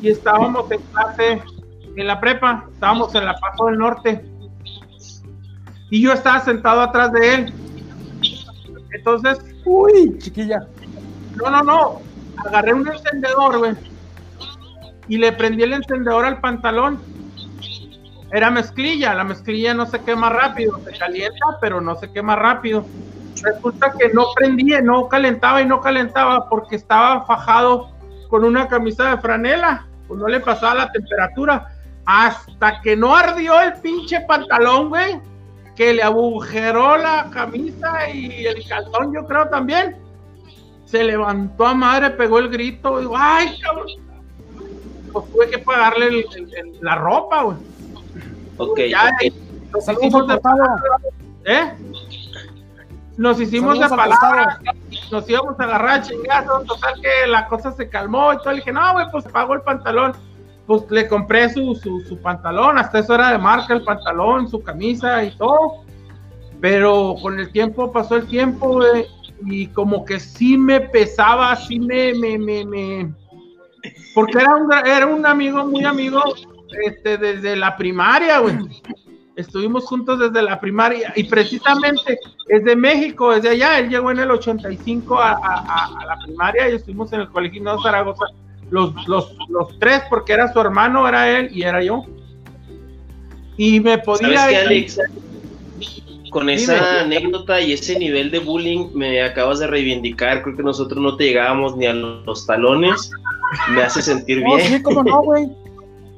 y 0.00 0.08
estábamos 0.10 0.70
en 0.70 0.80
clase 0.92 1.42
en 1.96 2.06
la 2.06 2.20
prepa, 2.20 2.66
estábamos 2.72 3.14
en 3.14 3.24
la 3.24 3.34
Paso 3.34 3.66
del 3.66 3.78
Norte. 3.78 4.24
Y 5.90 6.02
yo 6.02 6.12
estaba 6.12 6.40
sentado 6.40 6.80
atrás 6.80 7.12
de 7.12 7.34
él. 7.34 7.52
Entonces, 8.92 9.38
uy, 9.64 10.16
chiquilla. 10.18 10.66
No, 11.36 11.50
no, 11.50 11.62
no. 11.62 12.02
Agarré 12.46 12.72
un 12.72 12.86
encendedor, 12.88 13.58
güey. 13.58 13.74
Y 15.08 15.18
le 15.18 15.32
prendí 15.32 15.64
el 15.64 15.72
encendedor 15.72 16.24
al 16.24 16.40
pantalón. 16.40 17.00
Era 18.32 18.50
mezclilla. 18.50 19.14
La 19.14 19.24
mezclilla 19.24 19.74
no 19.74 19.86
se 19.86 20.00
quema 20.00 20.30
rápido. 20.30 20.80
Se 20.84 20.98
calienta, 20.98 21.58
pero 21.60 21.80
no 21.80 21.94
se 21.96 22.10
quema 22.10 22.34
rápido. 22.34 22.84
Resulta 23.42 23.92
que 23.98 24.08
no 24.12 24.26
prendía, 24.34 24.80
no 24.80 25.08
calentaba 25.08 25.60
y 25.60 25.66
no 25.66 25.80
calentaba 25.80 26.48
porque 26.48 26.76
estaba 26.76 27.24
fajado 27.26 27.90
con 28.28 28.44
una 28.44 28.66
camisa 28.68 29.10
de 29.10 29.20
franela. 29.20 29.86
Pues 30.08 30.18
no 30.18 30.28
le 30.28 30.40
pasaba 30.40 30.74
la 30.74 30.92
temperatura. 30.92 31.68
Hasta 32.06 32.80
que 32.80 32.96
no 32.96 33.14
ardió 33.14 33.60
el 33.60 33.74
pinche 33.74 34.20
pantalón, 34.22 34.88
güey. 34.88 35.20
Que 35.76 35.92
le 35.92 36.02
agujeró 36.02 36.96
la 36.96 37.28
camisa 37.30 38.08
y 38.10 38.46
el 38.46 38.66
calzón, 38.66 39.14
yo 39.14 39.26
creo 39.26 39.48
también 39.48 39.96
se 40.92 41.02
levantó 41.02 41.66
a 41.66 41.72
madre, 41.72 42.10
pegó 42.10 42.38
el 42.38 42.50
grito, 42.50 42.98
digo, 42.98 43.14
ay, 43.16 43.58
cabrón. 43.60 43.86
Pues 45.10 45.32
tuve 45.32 45.48
que 45.48 45.58
pagarle 45.58 46.26
la 46.82 46.96
ropa, 46.96 47.44
güey. 47.44 47.56
Ok, 48.56 48.80
ya, 48.88 49.10
Nos 49.72 49.88
hicimos 49.88 50.28
de 50.28 50.38
palabra, 50.38 50.82
¿eh? 51.44 51.72
Nos 53.16 53.40
hicimos 53.40 53.78
de 53.78 53.88
palabra, 53.88 54.60
nos 55.10 55.28
íbamos 55.28 55.60
a 55.60 55.64
agarrar 55.64 56.02
chingazos, 56.02 56.64
total 56.64 56.94
que 57.00 57.26
la 57.28 57.46
cosa 57.46 57.72
se 57.72 57.88
calmó 57.88 58.32
y 58.32 58.38
todo. 58.38 58.50
Le 58.50 58.56
dije, 58.56 58.72
no, 58.72 58.92
güey, 58.92 59.06
pues 59.10 59.24
pago 59.26 59.54
el 59.54 59.60
pantalón. 59.62 60.12
Pues 60.66 60.88
le 60.90 61.08
compré 61.08 61.50
su, 61.50 61.74
su, 61.74 62.00
su 62.02 62.16
pantalón, 62.18 62.78
hasta 62.78 63.00
eso 63.00 63.14
era 63.14 63.32
de 63.32 63.38
marca 63.38 63.74
el 63.74 63.82
pantalón, 63.82 64.48
su 64.48 64.62
camisa 64.62 65.22
y 65.24 65.36
todo. 65.36 65.84
Pero 66.60 67.16
con 67.20 67.38
el 67.38 67.50
tiempo, 67.50 67.90
pasó 67.90 68.16
el 68.16 68.26
tiempo, 68.26 68.74
güey, 68.74 69.06
y 69.44 69.66
como 69.68 70.04
que 70.04 70.20
sí 70.20 70.56
me 70.56 70.80
pesaba, 70.80 71.54
sí 71.56 71.80
me, 71.80 72.14
me, 72.14 72.38
me, 72.38 72.64
me... 72.64 73.14
porque 74.14 74.38
era 74.38 74.54
un, 74.54 74.72
era 74.72 75.06
un 75.06 75.26
amigo, 75.26 75.64
muy 75.64 75.84
amigo, 75.84 76.22
este, 76.84 77.18
desde 77.18 77.56
la 77.56 77.76
primaria, 77.76 78.38
güey. 78.38 78.56
Estuvimos 79.34 79.84
juntos 79.84 80.18
desde 80.18 80.42
la 80.42 80.60
primaria 80.60 81.12
y 81.16 81.24
precisamente 81.24 82.18
es 82.48 82.64
de 82.64 82.76
México, 82.76 83.32
desde 83.32 83.50
allá. 83.50 83.78
Él 83.78 83.88
llegó 83.88 84.10
en 84.10 84.18
el 84.18 84.30
85 84.30 85.18
a, 85.18 85.30
a, 85.32 85.86
a 85.98 86.06
la 86.06 86.18
primaria 86.24 86.68
y 86.68 86.74
estuvimos 86.74 87.12
en 87.12 87.20
el 87.20 87.28
Colegio 87.30 87.62
de 87.62 87.82
Zaragoza, 87.82 88.26
los, 88.70 88.92
los, 89.08 89.34
los 89.48 89.78
tres, 89.78 90.02
porque 90.10 90.34
era 90.34 90.52
su 90.52 90.60
hermano, 90.60 91.08
era 91.08 91.30
él 91.38 91.48
y 91.50 91.62
era 91.62 91.82
yo. 91.82 92.04
Y 93.56 93.80
me 93.80 93.98
podía. 93.98 94.38
¿Sabes 94.38 94.54
qué, 94.54 94.56
Alex? 94.58 94.98
con 96.32 96.48
esa 96.48 97.02
anécdota 97.02 97.60
y 97.60 97.74
ese 97.74 97.98
nivel 97.98 98.30
de 98.30 98.38
bullying 98.38 98.88
me 98.94 99.22
acabas 99.22 99.58
de 99.58 99.66
reivindicar. 99.66 100.42
Creo 100.42 100.56
que 100.56 100.62
nosotros 100.62 101.00
no 101.00 101.14
te 101.16 101.24
llegábamos 101.24 101.76
ni 101.76 101.84
a 101.84 101.92
los 101.92 102.46
talones. 102.46 103.10
Me 103.70 103.82
hace 103.82 104.00
sentir 104.00 104.42
bien. 104.42 104.60
Sí, 104.60 104.82
cómo 104.82 105.04
no, 105.04 105.22
güey. 105.22 105.50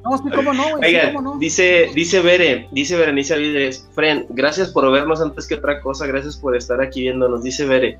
No, 0.05 0.17
sí, 0.19 0.23
cómo 0.35 0.53
no, 0.53 0.77
güey. 0.77 0.95
Oiga, 0.95 1.13
dice, 1.39 1.89
dice 1.95 2.21
Bere, 2.21 2.67
dice 2.71 2.95
Berenice 2.95 3.33
Avides, 3.33 3.89
Fren, 3.93 4.27
gracias 4.29 4.69
por 4.69 4.89
vernos 4.91 5.19
antes 5.19 5.47
que 5.47 5.55
otra 5.55 5.81
cosa, 5.81 6.05
gracias 6.05 6.37
por 6.37 6.55
estar 6.55 6.79
aquí 6.79 7.01
viéndonos, 7.01 7.41
dice 7.41 7.65
Bere. 7.65 7.97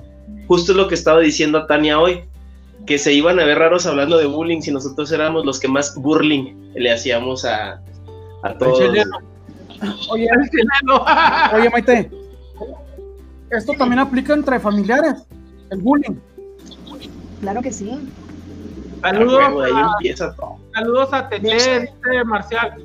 Justo 0.47 0.73
lo 0.73 0.87
que 0.87 0.93
estaba 0.93 1.19
diciendo 1.19 1.57
a 1.57 1.67
Tania 1.67 1.99
hoy, 1.99 2.21
que 2.85 2.99
se 2.99 3.11
iban 3.11 3.39
a 3.39 3.45
ver 3.45 3.57
raros 3.57 3.87
hablando 3.87 4.19
de 4.19 4.27
bullying 4.27 4.61
si 4.61 4.71
nosotros 4.71 5.11
éramos 5.11 5.45
los 5.45 5.59
que 5.59 5.67
más 5.67 5.95
burling 5.95 6.71
le 6.75 6.91
hacíamos 6.91 7.43
a, 7.43 7.81
a 8.43 8.57
todos. 8.59 8.81
Oye, 10.11 10.29
oye, 11.53 11.69
Maite, 11.71 12.11
esto 13.49 13.73
también 13.73 13.99
aplica 13.99 14.35
entre 14.35 14.59
familiares, 14.59 15.25
el 15.71 15.81
bullying. 15.81 16.17
Claro 17.41 17.63
que 17.63 17.71
sí. 17.71 17.89
Saludos, 19.05 19.39
a, 19.39 20.35
saludos 20.73 21.13
a 21.13 21.29
Tete, 21.29 21.53
dice 21.53 21.93
Marcial. 22.25 22.83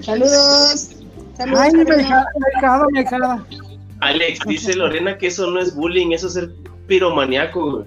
Saludos. 0.00 0.96
Saludos. 1.36 1.60
Ay, 1.60 1.72
mi 1.72 1.82
hijada, 1.82 2.86
mi 2.90 3.00
hijada. 3.00 3.46
Alex, 4.00 4.40
dice 4.44 4.74
Lorena 4.74 5.16
que 5.18 5.28
eso 5.28 5.48
no 5.48 5.60
es 5.60 5.72
bullying, 5.72 6.10
eso 6.10 6.26
es 6.26 6.32
ser 6.32 6.50
piromaniaco. 6.88 7.84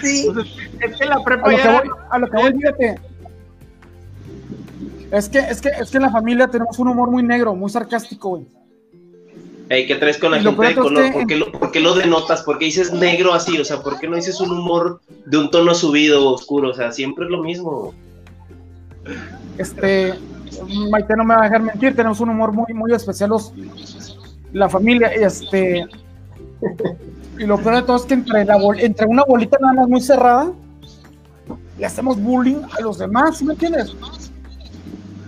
Sí. 0.00 0.28
es 0.80 0.96
que 0.96 1.04
la 1.04 1.22
prepa 1.22 1.48
a 1.48 1.52
lo 1.52 1.58
que 1.58 1.68
voy, 1.68 1.90
a 2.10 2.18
lo 2.18 2.30
que 2.30 2.36
voy, 2.38 2.52
fíjate, 2.54 3.00
es 5.12 5.28
que, 5.28 5.38
es 5.38 5.60
que, 5.60 5.68
es 5.68 5.90
que 5.90 5.98
en 5.98 6.04
la 6.04 6.10
familia 6.10 6.48
tenemos 6.48 6.78
un 6.78 6.88
humor 6.88 7.10
muy 7.10 7.22
negro, 7.22 7.54
muy 7.54 7.70
sarcástico, 7.70 8.30
güey. 8.30 8.46
Ey, 9.68 9.86
¿qué 9.86 9.96
traes 9.96 10.18
con 10.18 10.30
la 10.30 10.40
gente 10.40 10.64
de 10.64 10.74
color? 10.74 11.12
¿Por, 11.12 11.26
qué 11.26 11.36
lo, 11.36 11.52
¿Por, 11.52 11.72
qué 11.72 11.80
lo, 11.80 11.94
denotas? 11.94 12.42
¿Por 12.42 12.58
qué 12.58 12.66
dices 12.66 12.92
negro 12.92 13.34
así? 13.34 13.58
O 13.58 13.64
sea, 13.64 13.80
¿por 13.80 13.98
qué 13.98 14.06
no 14.06 14.14
dices 14.14 14.40
un 14.40 14.52
humor 14.52 15.00
de 15.24 15.38
un 15.38 15.50
tono 15.50 15.74
subido, 15.74 16.30
oscuro? 16.30 16.70
O 16.70 16.74
sea, 16.74 16.92
siempre 16.92 17.24
es 17.24 17.30
lo 17.30 17.42
mismo. 17.42 17.92
Este, 19.58 20.14
Maite 20.90 21.16
no 21.16 21.24
me 21.24 21.34
va 21.34 21.40
a 21.40 21.44
dejar 21.44 21.62
mentir, 21.62 21.96
tenemos 21.96 22.20
un 22.20 22.30
humor 22.30 22.52
muy, 22.52 22.72
muy 22.74 22.92
especial 22.92 23.30
los, 23.30 23.52
la 24.52 24.68
familia, 24.68 25.08
este, 25.08 25.86
y 27.38 27.44
lo 27.44 27.58
peor 27.58 27.76
de 27.76 27.82
todo 27.82 27.96
es 27.96 28.02
que 28.02 28.14
entre, 28.14 28.44
la, 28.44 28.58
entre 28.78 29.06
una 29.06 29.24
bolita 29.24 29.58
nada 29.60 29.74
más 29.74 29.88
muy 29.88 30.00
cerrada, 30.00 30.52
le 31.78 31.86
hacemos 31.86 32.20
bullying 32.20 32.62
a 32.78 32.80
los 32.82 32.98
demás, 32.98 33.38
¿sí 33.38 33.44
me 33.44 33.52
entiendes? 33.52 33.94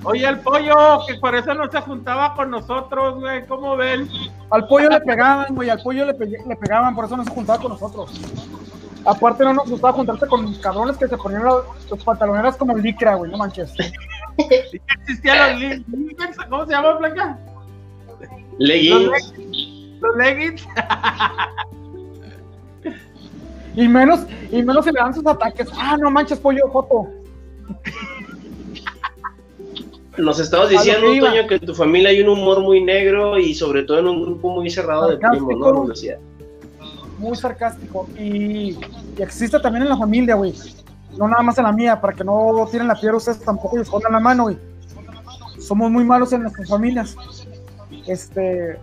Oye, 0.09 0.27
el 0.27 0.39
pollo, 0.41 1.05
que 1.07 1.17
por 1.17 1.35
eso 1.35 1.53
no 1.53 1.71
se 1.71 1.79
juntaba 1.83 2.35
con 2.35 2.51
nosotros, 2.51 3.21
güey, 3.21 3.47
¿cómo 3.47 3.77
ven? 3.77 4.09
Al 4.49 4.67
pollo 4.67 4.89
le 4.89 5.01
pegaban, 5.03 5.55
güey, 5.55 5.69
al 5.69 5.83
pollo 5.83 6.07
le, 6.07 6.15
le, 6.15 6.57
pegaban, 6.57 6.95
por 6.95 7.05
eso 7.05 7.19
no 7.19 7.25
se 7.25 7.31
juntaba 7.31 7.59
con 7.59 7.73
nosotros. 7.73 8.19
Aparte 9.05 9.45
no 9.45 9.53
nos 9.53 9.69
gustaba 9.69 9.93
juntarse 9.93 10.27
con 10.27 10.55
cabrones 10.55 10.97
que 10.97 11.09
se 11.09 11.17
ponían 11.19 11.45
los, 11.45 12.05
pantaloneras 12.05 12.57
como 12.57 12.75
el 12.75 12.83
licra, 12.83 13.17
güey, 13.17 13.31
no 13.31 13.37
manches. 13.37 13.75
existían 14.39 15.53
los 15.53 15.61
leggings, 15.61 16.37
¿cómo 16.49 16.65
se 16.65 16.73
llama, 16.73 16.93
Blanca? 16.95 17.39
Leggings. 18.59 19.35
Los 20.01 20.17
leggings. 20.17 20.67
y 23.75 23.89
menos, 23.89 24.21
y 24.51 24.63
menos 24.63 24.87
se 24.87 24.93
le 24.93 25.01
dan 25.01 25.13
sus 25.13 25.27
ataques. 25.27 25.69
Ah, 25.77 25.99
no 26.01 26.11
manches, 26.11 26.41
pollo, 26.41 26.67
foto. 26.73 27.09
Nos 30.19 30.41
estabas 30.41 30.69
diciendo, 30.69 31.07
Toño, 31.07 31.47
que 31.47 31.55
en 31.55 31.67
tu 31.67 31.75
familia 31.75 32.11
hay 32.11 32.21
un 32.21 32.29
humor 32.29 32.61
muy 32.61 32.83
negro 32.83 33.39
y 33.39 33.55
sobre 33.55 33.85
todo 33.85 34.01
en 34.01 34.09
un 34.09 34.23
grupo 34.23 34.51
muy 34.51 34.69
cerrado 34.69 35.09
de 35.09 35.17
primos, 35.17 35.57
¿no? 35.57 35.87
Muy 37.19 37.37
sarcástico. 37.37 38.09
Y, 38.19 38.77
existe 39.17 39.61
también 39.61 39.85
en 39.85 39.89
la 39.89 39.97
familia, 39.97 40.35
güey. 40.35 40.55
No 41.17 41.29
nada 41.29 41.43
más 41.43 41.57
en 41.59 41.65
la 41.65 41.73
mía, 41.73 42.01
para 42.01 42.13
que 42.13 42.25
no 42.25 42.69
tiren 42.71 42.89
la 42.89 42.95
piedra 42.95 43.17
ustedes 43.17 43.41
tampoco 43.41 43.79
y 43.79 43.83
escondan 43.83 44.13
la 44.13 44.21
mano, 44.21 44.45
güey. 44.45 44.59
Somos 45.61 45.91
muy 45.91 46.05
malos 46.05 46.33
en 46.33 46.43
nuestras 46.43 46.69
familias. 46.69 47.17
Este, 48.07 48.77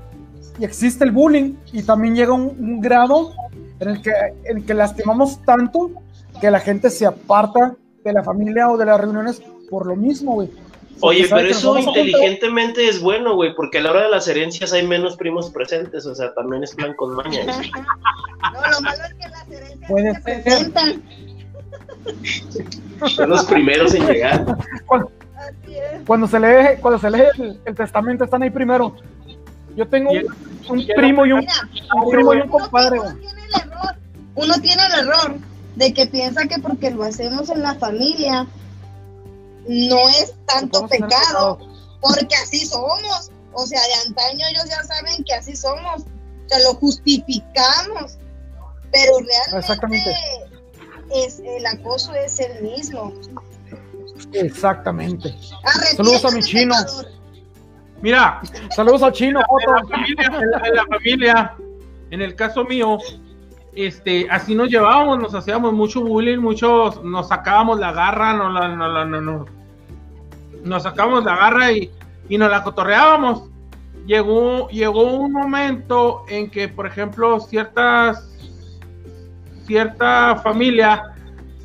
y 0.58 0.64
existe 0.64 1.04
el 1.04 1.12
bullying 1.12 1.54
y 1.74 1.84
también 1.84 2.16
llega 2.16 2.34
un, 2.34 2.56
un 2.60 2.80
grado 2.80 3.34
en 3.80 3.90
el, 3.90 4.02
que, 4.02 4.12
en 4.46 4.58
el 4.58 4.66
que 4.66 4.74
lastimamos 4.74 5.42
tanto 5.44 5.92
que 6.40 6.50
la 6.50 6.60
gente 6.60 6.90
se 6.90 7.06
aparta 7.06 7.76
de 8.04 8.14
la 8.14 8.24
familia 8.24 8.70
o 8.70 8.78
de 8.78 8.86
las 8.86 9.00
reuniones 9.00 9.42
por 9.70 9.86
lo 9.86 9.96
mismo, 9.96 10.36
güey 10.36 10.50
Oye, 11.02 11.28
pero 11.30 11.48
eso 11.48 11.78
inteligentemente 11.78 12.88
es 12.88 13.02
bueno, 13.02 13.36
güey, 13.36 13.54
porque 13.54 13.80
a 13.80 13.82
la 13.82 13.92
hora 13.92 14.04
de 14.04 14.10
las 14.10 14.28
herencias 14.28 14.72
hay 14.74 14.88
menos 14.88 15.18
primos 15.18 15.50
presentes, 15.50 16.06
o 16.06 16.16
sea, 16.16 16.34
también 16.34 16.64
es 16.64 16.74
plan 16.74 16.94
con 16.94 17.16
maña. 17.16 17.46
no, 17.46 18.72
lo 18.72 18.82
malo 18.82 19.04
es 19.04 19.14
que 19.14 19.30
las 19.30 19.52
herencias 19.52 19.90
Puede 19.90 20.14
se 20.14 20.22
presentan. 20.22 21.04
Son 23.08 23.30
los 23.30 23.46
primeros 23.46 23.94
en 23.94 24.08
llegar. 24.08 24.46
Cuando, 26.06 26.28
se 26.28 26.40
lee, 26.40 26.80
cuando 26.80 27.00
se 27.00 27.12
lee 27.12 27.24
el, 27.66 27.76
testamento 27.76 28.24
están 28.24 28.44
ahí 28.44 28.50
primero. 28.50 28.96
Yo 29.76 29.88
tengo 29.88 30.12
un, 30.70 30.88
primo 30.96 31.26
y 31.26 31.34
un, 31.34 31.46
un 31.96 32.10
primo 32.10 32.34
y 32.34 32.38
un 32.38 32.48
compadre. 32.48 33.00
Uno 33.00 33.14
tiene, 33.20 33.42
el 33.44 33.62
error, 33.62 33.96
uno 34.36 34.54
tiene 34.62 34.82
el 34.86 35.00
error 35.06 35.36
de 35.76 35.94
que 35.94 36.08
piensa 36.08 36.48
que 36.48 36.60
porque 36.60 36.92
lo 36.92 37.04
hacemos 37.04 37.50
en 37.50 37.62
la 37.62 37.76
familia 37.76 38.48
no 39.68 40.10
es 40.10 40.34
tanto 40.46 40.88
pecado, 40.88 41.60
porque 42.02 42.36
así 42.36 42.66
somos. 42.66 43.32
O 43.54 43.66
sea, 43.66 43.82
de 43.82 43.94
antaño 44.08 44.46
ellos 44.52 44.66
ya 44.70 44.84
saben 44.84 45.24
que 45.24 45.34
así 45.34 45.56
somos, 45.56 46.02
o 46.02 46.50
sea, 46.50 46.60
lo 46.60 46.74
justificamos, 46.76 48.18
pero 48.92 49.14
realmente 49.20 49.58
Exactamente. 49.58 50.16
es, 51.14 51.40
el 51.40 51.66
acoso 51.66 52.14
es 52.16 52.40
el 52.40 52.62
mismo. 52.64 53.14
Exactamente. 54.34 55.34
Saludos 55.96 56.26
a 56.26 56.32
mi 56.32 56.42
chino. 56.44 56.76
pecador. 56.76 57.08
Mira, 58.02 58.42
Saludos 58.76 59.04
al 59.04 59.14
chino, 59.14 59.40
en 59.40 59.46
Joto. 59.46 59.72
la 59.72 59.88
familia, 59.88 60.26
en 60.28 60.52
la, 60.52 60.68
en 60.68 60.76
la 60.76 60.86
familia, 60.86 61.56
en 62.12 62.22
el 62.22 62.36
caso 62.36 62.66
mío, 62.66 62.98
este, 63.76 64.28
así 64.30 64.56
nos 64.56 64.70
llevábamos, 64.70 65.20
nos 65.20 65.36
hacíamos 65.36 65.74
mucho 65.74 66.02
bullying, 66.02 66.38
muchos, 66.38 67.04
nos 67.04 67.28
sacábamos 67.28 67.80
la 67.80 67.92
garra, 67.92 68.34
no 68.34 68.50
no, 68.50 69.22
no. 69.22 69.46
nos 70.64 70.84
sacábamos 70.84 71.26
la 71.26 71.36
garra 71.36 71.72
y, 71.72 71.92
y 72.30 72.38
nos 72.38 72.50
la 72.50 72.64
cotorreábamos. 72.64 73.50
Llegó, 74.06 74.70
llegó 74.70 75.04
un 75.14 75.32
momento 75.34 76.24
en 76.30 76.50
que, 76.50 76.70
por 76.70 76.86
ejemplo, 76.86 77.40
ciertas, 77.40 78.32
cierta 79.66 80.36
familia 80.38 81.16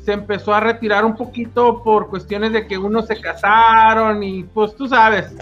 se 0.03 0.13
empezó 0.13 0.53
a 0.53 0.59
retirar 0.59 1.05
un 1.05 1.15
poquito 1.15 1.83
por 1.83 2.09
cuestiones 2.09 2.51
de 2.51 2.67
que 2.67 2.77
unos 2.77 3.07
se 3.07 3.21
casaron 3.21 4.23
y 4.23 4.43
pues 4.43 4.75
tú 4.75 4.87
sabes. 4.87 5.33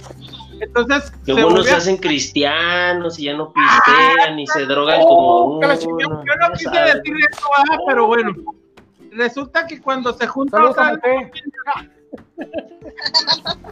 Entonces, 0.61 1.11
Que 1.25 1.33
se 1.33 1.45
unos 1.45 1.65
se 1.65 1.73
hacen 1.75 1.97
cristianos 1.97 3.19
y 3.19 3.25
ya 3.25 3.33
no 3.35 3.53
pistean 3.53 4.39
y 4.39 4.47
se 4.47 4.65
drogan 4.65 5.01
como 5.01 5.45
uno. 5.57 5.73
yo 5.79 5.89
no 6.09 6.23
quise 6.53 6.65
sabes. 6.65 6.95
decir 6.95 7.15
eso, 7.31 7.47
ah, 7.57 7.77
pero 7.87 8.07
bueno. 8.07 8.31
Resulta 9.11 9.65
que 9.65 9.81
cuando 9.81 10.13
se 10.13 10.27
junta 10.27 10.57
Saludos 10.57 10.77
a 10.77 10.93
otra. 10.93 11.31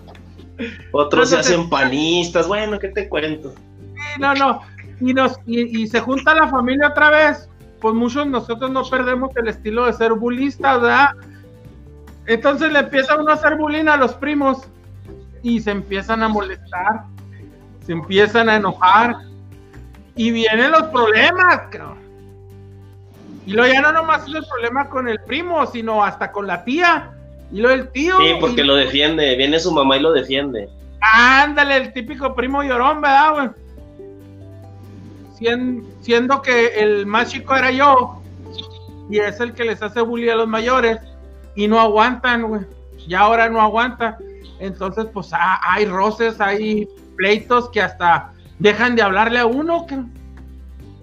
Otros 0.92 1.30
se 1.30 1.38
hacen 1.38 1.70
panistas. 1.70 2.48
Bueno, 2.48 2.80
¿qué 2.80 2.88
te 2.90 3.08
cuento? 3.08 3.52
Sí, 3.52 4.20
no, 4.20 4.34
no, 4.34 4.62
y 5.00 5.14
nos 5.14 5.40
y, 5.46 5.84
y 5.84 5.88
se 5.88 6.00
junta 6.00 6.34
la 6.34 6.48
familia 6.48 6.88
otra 6.90 7.10
vez, 7.12 7.50
pues 7.80 7.94
muchos 7.94 8.26
de 8.26 8.32
nosotros 8.32 8.72
no 8.72 8.84
perdemos 8.90 9.36
el 9.38 9.48
estilo 9.48 9.86
de 9.86 9.94
ser 9.94 10.14
bullistas, 10.14 10.82
¿verdad? 10.82 11.10
Entonces 12.26 12.72
le 12.72 12.80
empieza 12.80 13.16
uno 13.18 13.32
a 13.32 13.36
hacer 13.36 13.56
bullying 13.56 13.88
a 13.88 13.98
los 13.98 14.14
primos 14.16 14.68
y 15.44 15.60
se 15.60 15.72
empiezan 15.72 16.24
a 16.24 16.28
molestar, 16.28 17.04
se 17.86 17.92
empiezan 17.94 18.50
a 18.50 18.56
enojar 18.56 19.16
y 20.16 20.32
vienen 20.32 20.72
los 20.72 20.84
problemas, 20.84 21.62
cabrón. 21.70 21.98
Y 23.46 23.54
luego 23.54 23.72
ya 23.72 23.82
no 23.82 23.92
nomás 23.94 24.28
es 24.28 24.36
el 24.36 24.46
problema 24.46 24.90
con 24.90 25.08
el 25.08 25.20
primo, 25.22 25.66
sino 25.68 26.04
hasta 26.04 26.32
con 26.32 26.48
la 26.48 26.66
tía 26.66 27.12
y 27.52 27.62
lo 27.62 27.70
del 27.70 27.90
tío. 27.92 28.18
Sí, 28.20 28.34
porque 28.42 28.64
lo 28.64 28.76
defiende. 28.76 29.36
Viene 29.38 29.58
su 29.60 29.72
mamá 29.72 29.96
y 29.96 30.02
lo 30.02 30.12
defiende. 30.12 30.70
Ándale, 31.00 31.78
el 31.78 31.94
típico 31.94 32.36
primo 32.36 32.62
llorón, 32.64 33.00
¿verdad, 33.00 33.34
güey? 33.34 33.50
Sien- 35.38 35.86
siendo 36.02 36.42
que 36.42 36.80
el 36.80 37.06
más 37.06 37.30
chico 37.30 37.56
era 37.56 37.72
yo, 37.72 38.22
y 39.10 39.20
es 39.20 39.40
el 39.40 39.54
que 39.54 39.64
les 39.64 39.82
hace 39.82 40.02
bullying 40.02 40.30
a 40.32 40.36
los 40.36 40.48
mayores, 40.48 40.98
y 41.56 41.68
no 41.68 41.80
aguantan, 41.80 42.44
güey. 42.44 42.62
Y 43.08 43.14
ahora 43.14 43.48
no 43.48 43.62
aguanta. 43.62 44.18
Entonces, 44.60 45.06
pues 45.14 45.30
ah, 45.34 45.60
hay 45.62 45.86
roces, 45.86 46.40
hay 46.42 46.88
pleitos 47.16 47.70
que 47.70 47.82
hasta 47.82 48.32
dejan 48.60 48.96
de 48.96 49.02
hablarle 49.02 49.40
a 49.40 49.46
uno, 49.46 49.86
que 49.86 50.00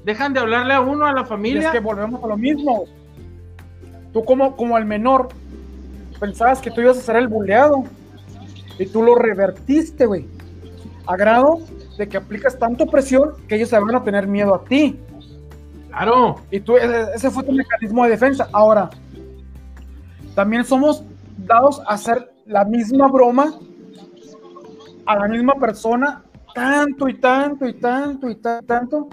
dejan 0.04 0.32
de 0.32 0.40
hablarle 0.40 0.74
a 0.74 0.80
uno, 0.80 1.06
a 1.06 1.12
la 1.12 1.22
Y 1.22 1.26
familia. 1.26 1.68
es 1.68 1.72
que 1.72 1.80
volvemos 1.80 2.22
a 2.22 2.26
lo 2.26 2.36
mismo. 2.36 2.84
Tú 4.12 4.24
como, 4.24 4.56
como 4.56 4.76
el 4.78 4.84
menor, 4.84 5.28
pensabas 6.20 6.60
que 6.60 6.70
tú 6.70 6.80
ibas 6.80 6.98
a 6.98 7.00
ser 7.00 7.16
el 7.16 7.28
buleado. 7.28 7.84
Y 8.78 8.86
tú 8.86 9.02
lo 9.02 9.14
revertiste, 9.14 10.06
güey. 10.06 10.26
A 11.06 11.16
grado 11.16 11.58
de 11.96 12.08
que 12.08 12.16
aplicas 12.16 12.58
tanto 12.58 12.86
presión 12.86 13.32
que 13.46 13.54
ellos 13.56 13.68
se 13.68 13.78
van 13.78 13.94
a 13.94 14.02
tener 14.02 14.26
miedo 14.26 14.54
a 14.54 14.64
ti. 14.64 14.98
Claro, 15.88 16.40
Y 16.50 16.58
tú, 16.58 16.76
ese, 16.76 17.04
ese 17.14 17.30
fue 17.30 17.44
tu 17.44 17.52
mecanismo 17.52 18.02
de 18.04 18.10
defensa. 18.10 18.48
Ahora, 18.52 18.90
también 20.34 20.64
somos 20.64 21.04
dados 21.38 21.80
a 21.86 21.94
hacer 21.94 22.33
la 22.46 22.64
misma 22.64 23.08
broma 23.08 23.54
a 25.06 25.16
la 25.18 25.28
misma 25.28 25.54
persona 25.54 26.22
tanto 26.54 27.08
y 27.08 27.14
tanto 27.18 27.66
y 27.66 27.74
tanto 27.74 28.30
y 28.30 28.36
ta- 28.36 28.62
tanto 28.62 29.08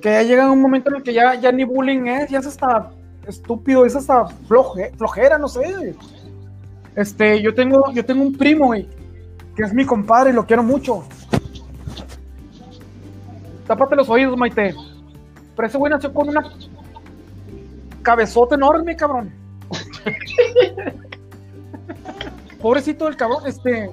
que 0.00 0.10
ya 0.10 0.22
llega 0.22 0.50
un 0.50 0.60
momento 0.62 0.90
en 0.90 0.96
el 0.96 1.02
que 1.02 1.12
ya, 1.12 1.34
ya 1.34 1.50
ni 1.50 1.64
bullying 1.64 2.06
es, 2.06 2.30
ya 2.30 2.38
es 2.38 2.46
hasta 2.46 2.92
estúpido, 3.26 3.84
es 3.84 3.96
hasta 3.96 4.26
floje- 4.48 4.92
flojera, 4.96 5.38
no 5.38 5.48
sé. 5.48 5.96
Este, 6.94 7.42
yo 7.42 7.52
tengo, 7.54 7.90
yo 7.92 8.04
tengo 8.04 8.22
un 8.22 8.32
primo, 8.32 8.72
que 8.72 9.62
es 9.62 9.72
mi 9.74 9.84
compadre 9.84 10.30
y 10.30 10.34
lo 10.34 10.46
quiero 10.46 10.62
mucho. 10.62 11.04
Tápate 13.66 13.96
los 13.96 14.08
oídos, 14.08 14.36
Maite. 14.36 14.74
Pero 15.56 15.68
ese 15.68 15.78
güey 15.78 15.90
nació 15.90 16.12
con 16.12 16.28
una 16.28 16.44
cabezota 18.02 18.54
enorme, 18.54 18.94
cabrón. 18.96 19.32
Pobrecito 22.62 23.06
del 23.06 23.16
cabrón, 23.16 23.42
este 23.46 23.90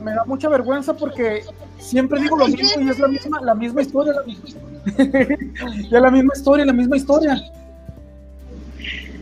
me 0.00 0.12
da 0.12 0.24
mucha 0.24 0.48
vergüenza 0.48 0.94
porque 0.94 1.44
siempre 1.78 2.20
digo 2.20 2.36
lo 2.36 2.46
mismo 2.46 2.80
y 2.80 2.88
es 2.88 2.98
la 2.98 3.08
misma, 3.08 3.40
la 3.40 3.54
misma 3.54 3.82
historia. 3.82 4.12
La, 4.12 4.22
ya 5.90 6.00
la 6.00 6.10
misma 6.10 6.32
historia, 6.36 6.64
la 6.64 6.72
misma 6.72 6.96
historia. 6.96 7.40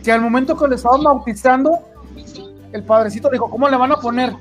Que 0.03 0.11
al 0.11 0.21
momento 0.21 0.57
que 0.57 0.67
le 0.67 0.75
estaban 0.75 1.03
bautizando, 1.03 1.79
el 2.71 2.83
padrecito 2.83 3.29
dijo, 3.29 3.49
¿cómo 3.49 3.69
le 3.69 3.77
van 3.77 3.91
a 3.91 3.97
poner? 3.97 4.33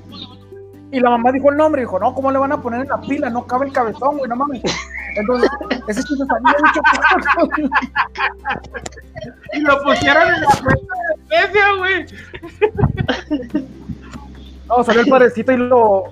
Y 0.92 1.00
la 1.00 1.10
mamá 1.10 1.32
dijo 1.32 1.50
el 1.50 1.56
nombre, 1.56 1.82
dijo, 1.82 1.98
no, 1.98 2.14
¿cómo 2.14 2.30
le 2.30 2.38
van 2.38 2.52
a 2.52 2.62
poner 2.62 2.82
en 2.82 2.88
la 2.88 3.00
pila? 3.00 3.28
No 3.28 3.46
cabe 3.46 3.66
el 3.66 3.72
cabezón, 3.72 4.18
güey, 4.18 4.28
no 4.28 4.36
mames. 4.36 4.62
Entonces, 5.16 5.50
ese 5.88 6.02
sí 6.02 6.16
se 6.16 6.26
sabía 6.26 6.54
mucho. 6.60 6.80
y 9.52 9.60
lo 9.60 9.82
pusieron 9.82 10.34
en 10.34 10.40
la 10.42 10.46
cuenta 10.62 10.94
de 11.08 11.36
iglesia, 11.36 11.66
güey. 11.78 12.06
No, 14.68 14.82
salió 14.82 15.02
el 15.02 15.08
padrecito 15.08 15.52
y 15.52 15.56
lo 15.56 16.04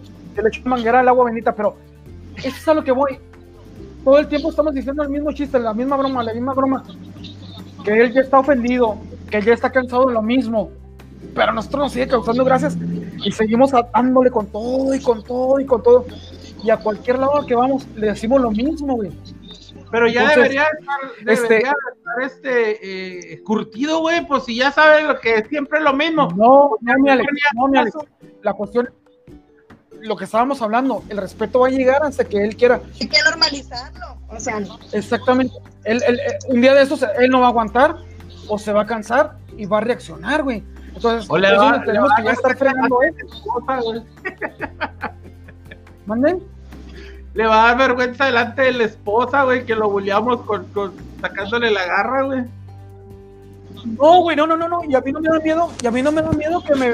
le 0.42 0.48
echó 0.48 0.68
manguera 0.68 1.00
al 1.00 1.08
agua 1.08 1.26
bendita, 1.26 1.54
pero 1.54 1.76
eso 2.36 2.48
es 2.48 2.68
a 2.68 2.74
lo 2.74 2.84
que 2.84 2.92
voy. 2.92 3.18
Todo 4.04 4.18
el 4.18 4.28
tiempo 4.28 4.50
estamos 4.50 4.74
diciendo 4.74 5.02
el 5.02 5.08
mismo 5.08 5.32
chiste, 5.32 5.58
la 5.58 5.72
misma 5.72 5.96
broma, 5.96 6.22
la 6.22 6.34
misma 6.34 6.54
broma. 6.54 6.84
Que 7.84 7.92
él 8.00 8.12
ya 8.12 8.20
está 8.20 8.38
ofendido, 8.38 8.96
que 9.30 9.40
ya 9.40 9.54
está 9.54 9.70
cansado 9.70 10.06
de 10.06 10.14
lo 10.14 10.22
mismo. 10.22 10.70
Pero 11.34 11.50
a 11.50 11.54
nosotros 11.54 11.84
nos 11.84 11.92
sigue 11.92 12.08
causando 12.08 12.44
gracias 12.44 12.76
y 13.24 13.32
seguimos 13.32 13.72
dándole 13.92 14.30
con 14.30 14.46
todo 14.46 14.94
y 14.94 15.00
con 15.00 15.22
todo 15.22 15.60
y 15.60 15.64
con 15.64 15.82
todo. 15.82 16.04
Y 16.62 16.70
a 16.70 16.76
cualquier 16.76 17.18
lado 17.18 17.44
que 17.46 17.54
vamos 17.54 17.86
le 17.94 18.08
decimos 18.08 18.40
lo 18.40 18.50
mismo, 18.50 18.96
güey. 18.96 19.10
Pero 19.94 20.08
ya 20.08 20.20
Entonces, 20.22 20.36
debería 20.42 20.62
estar, 20.64 20.98
este- 21.28 21.42
debería 21.54 21.72
estar 21.94 22.22
este 22.24 23.32
eh, 23.34 23.42
curtido, 23.44 24.00
güey, 24.00 24.26
pues 24.26 24.42
si 24.44 24.56
ya 24.56 24.72
sabe 24.72 25.04
lo 25.04 25.20
que 25.20 25.36
es 25.36 25.48
siempre 25.48 25.80
lo 25.80 25.92
mismo. 25.92 26.26
No, 26.36 26.72
no, 26.80 26.98
mi 26.98 27.10
Alex, 27.10 27.28
no, 27.54 27.68
mi 27.68 27.78
Alex. 27.78 27.96
La 28.42 28.54
cuestión, 28.54 28.90
lo 30.00 30.16
que 30.16 30.24
estábamos 30.24 30.60
hablando, 30.62 31.04
el 31.10 31.18
respeto 31.18 31.60
va 31.60 31.68
a 31.68 31.70
llegar 31.70 32.02
hasta 32.02 32.24
que 32.24 32.42
él 32.42 32.56
quiera. 32.56 32.80
Hay 33.00 33.06
que 33.08 33.18
normalizarlo. 33.24 34.18
O 34.28 34.40
sea, 34.40 34.58
no. 34.58 34.80
Exactamente. 34.90 35.54
Él, 35.84 36.02
él- 36.08 36.18
él- 36.18 36.32
un 36.48 36.60
día 36.60 36.74
de 36.74 36.82
estos, 36.82 37.04
él 37.20 37.30
no 37.30 37.38
va 37.38 37.46
a 37.46 37.50
aguantar 37.50 37.94
o 38.48 38.58
se 38.58 38.72
va 38.72 38.82
a 38.82 38.86
cansar 38.86 39.36
y 39.56 39.66
va 39.66 39.78
a 39.78 39.82
reaccionar, 39.82 40.42
güey. 40.42 40.64
Entonces, 40.92 41.30
O 41.30 41.38
le 41.38 41.52
es 41.52 41.56
va- 41.56 41.84
tenemos 41.84 42.10
va 42.10 42.16
que 42.16 42.24
ya 42.24 42.32
estar 42.32 42.56
frenando 42.56 42.96
güey. 42.96 44.02
¿Manden? 46.06 46.42
Le 47.34 47.46
va 47.46 47.64
a 47.64 47.68
dar 47.74 47.78
vergüenza 47.88 48.26
delante 48.26 48.62
de 48.62 48.72
la 48.72 48.84
esposa, 48.84 49.42
güey, 49.42 49.64
que 49.66 49.74
lo 49.74 49.90
bulleamos 49.90 50.42
con, 50.42 50.64
con- 50.66 50.94
sacándole 51.20 51.70
la 51.70 51.84
garra, 51.84 52.22
güey. 52.22 52.42
No, 53.98 54.20
güey, 54.22 54.36
no, 54.36 54.46
no, 54.46 54.56
no, 54.56 54.68
no. 54.68 54.84
Y 54.84 54.94
a 54.94 55.00
mí 55.00 55.10
no 55.12 55.20
me 55.20 55.28
da 55.28 55.40
miedo, 55.40 55.68
y 55.82 55.86
a 55.86 55.90
mí 55.90 56.00
no 56.02 56.12
me 56.12 56.22
da 56.22 56.30
miedo 56.32 56.62
que 56.62 56.74
me, 56.76 56.92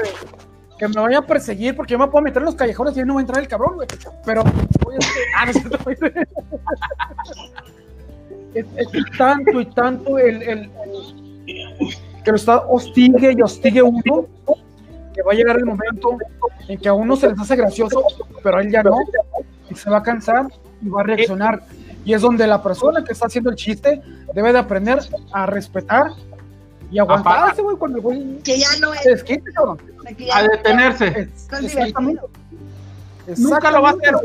que 0.79 0.87
me 0.87 0.99
vaya 0.99 1.19
a 1.19 1.21
perseguir, 1.21 1.75
porque 1.75 1.91
yo 1.93 1.99
me 1.99 2.07
puedo 2.07 2.23
meter 2.23 2.41
en 2.41 2.47
los 2.47 2.55
callejones 2.55 2.97
y 2.97 3.01
ahí 3.01 3.05
no 3.05 3.13
va 3.15 3.19
a 3.19 3.21
entrar 3.21 3.39
el 3.41 3.47
cabrón, 3.47 3.75
güey. 3.75 3.87
Pero, 4.25 4.43
que- 4.43 4.49
ah, 5.37 5.45
no 5.45 5.77
güey. 5.83 5.97
es, 8.53 8.65
es 8.75 9.17
tanto 9.17 9.61
y 9.61 9.65
tanto 9.67 10.17
el, 10.17 10.41
el- 10.41 10.71
el- 11.47 11.95
que 12.23 12.31
lo 12.31 12.35
está 12.37 12.57
hostigue 12.67 13.33
y 13.37 13.41
hostigue 13.41 13.81
uno, 13.81 14.25
que 15.13 15.21
va 15.23 15.31
a 15.31 15.35
llegar 15.35 15.57
el 15.57 15.65
momento 15.65 16.17
en 16.67 16.79
que 16.79 16.87
a 16.87 16.93
uno 16.93 17.15
se 17.15 17.29
les 17.29 17.39
hace 17.39 17.55
gracioso, 17.55 18.03
pero 18.43 18.57
a 18.57 18.61
él 18.61 18.71
ya 18.71 18.83
no, 18.83 18.95
y 19.71 19.75
se 19.75 19.89
va 19.89 19.97
a 19.97 20.03
cansar 20.03 20.47
y 20.81 20.89
va 20.89 21.01
a 21.01 21.03
reaccionar. 21.03 21.63
Y 22.03 22.13
es 22.13 22.21
donde 22.21 22.47
la 22.47 22.61
persona 22.63 23.03
que 23.03 23.13
está 23.13 23.27
haciendo 23.27 23.49
el 23.51 23.55
chiste 23.55 24.01
debe 24.33 24.51
de 24.51 24.59
aprender 24.59 24.99
a 25.31 25.45
respetar 25.45 26.07
y 26.91 26.99
aguantarse, 26.99 27.61
güey, 27.61 27.77
cuando 27.77 27.97
el 27.99 28.03
güey 28.03 28.37
que 28.43 28.57
ya 28.59 28.67
no 28.81 28.93
es. 28.93 29.03
desquite, 29.03 29.51
cabrón. 29.53 29.77
A 30.33 30.41
detenerse. 30.43 31.07
Es- 31.07 31.47
Exactamente. 31.63 32.21
Nunca 33.37 33.71
lo 33.71 33.81
va 33.83 33.89
a 33.89 33.93
hacer. 33.93 34.15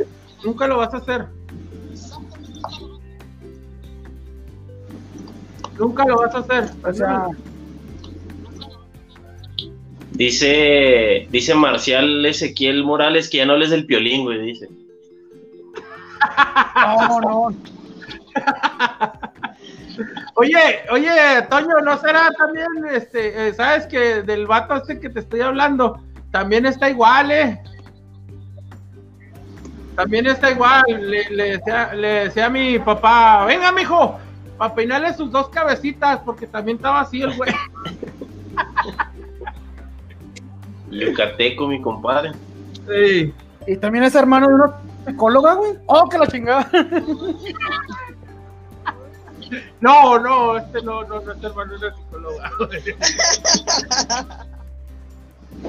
Nunca 0.44 0.66
lo 0.66 0.78
vas 0.78 0.94
a 0.94 0.96
hacer. 0.96 1.26
Nunca 5.78 6.04
lo 6.06 6.16
vas 6.16 6.34
a 6.34 6.38
hacer. 6.38 6.64
O 6.84 6.92
sea, 6.92 7.26
Dice, 10.12 11.28
dice 11.30 11.54
Marcial 11.54 12.24
Ezequiel 12.24 12.84
Morales 12.84 13.28
que 13.28 13.36
ya 13.36 13.44
no 13.44 13.54
les 13.58 13.68
del 13.68 13.84
piolín, 13.84 14.24
güey, 14.24 14.40
dice. 14.40 14.66
No, 16.76 17.20
no. 17.20 17.48
Oye, 20.34 20.84
oye, 20.90 21.42
Toño, 21.48 21.80
¿no 21.82 21.98
será 21.98 22.28
también, 22.36 22.68
este, 22.92 23.48
eh, 23.48 23.54
sabes 23.54 23.86
que 23.86 24.22
del 24.22 24.46
vato 24.46 24.74
este 24.76 25.00
que 25.00 25.08
te 25.08 25.20
estoy 25.20 25.40
hablando, 25.40 26.02
también 26.30 26.66
está 26.66 26.90
igual, 26.90 27.30
eh? 27.30 27.62
También 29.94 30.26
está 30.26 30.50
igual, 30.50 30.84
le, 30.86 31.30
le, 31.30 31.44
decía, 31.52 31.94
le 31.94 32.08
decía 32.24 32.46
a 32.46 32.50
mi 32.50 32.78
papá, 32.78 33.46
venga, 33.46 33.72
mijo, 33.72 34.18
para 34.58 34.74
peinarle 34.74 35.14
sus 35.14 35.30
dos 35.30 35.48
cabecitas, 35.48 36.18
porque 36.18 36.46
también 36.46 36.76
estaba 36.76 37.00
así 37.00 37.22
el 37.22 37.34
güey. 37.34 37.54
Yucateco, 40.90 41.66
mi 41.66 41.80
compadre. 41.80 42.32
Sí. 42.86 43.32
Y 43.66 43.76
también 43.78 44.04
es 44.04 44.14
hermano 44.14 44.48
de 44.48 44.54
una 44.54 44.76
psicóloga, 45.06 45.54
güey. 45.54 45.72
Oh, 45.86 46.08
que 46.08 46.18
la 46.18 46.26
chingada. 46.26 46.70
No, 49.80 50.18
no, 50.18 50.56
este 50.58 50.82
no, 50.82 51.04
no, 51.04 51.20
no 51.20 51.32
es 51.32 51.44
hermano 51.44 51.78
de 51.78 51.86
una 51.86 51.96
psicóloga. 51.96 52.50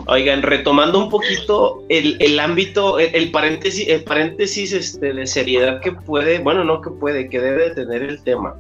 Oigan, 0.08 0.42
retomando 0.42 1.00
un 1.00 1.10
poquito 1.10 1.84
el, 1.90 2.18
el 2.20 2.40
ámbito, 2.40 3.00
el, 3.00 3.14
el 3.16 3.32
paréntesis, 3.32 3.88
el 3.88 4.04
paréntesis 4.04 4.74
este, 4.74 5.14
de 5.14 5.28
seriedad 5.28 5.80
que 5.82 5.92
puede, 5.92 6.40
bueno, 6.40 6.64
no 6.64 6.82
que 6.82 6.90
puede, 6.90 7.30
que 7.30 7.40
debe 7.40 7.70
de 7.70 7.76
tener 7.76 8.04
el 8.04 8.22
tema. 8.24 8.56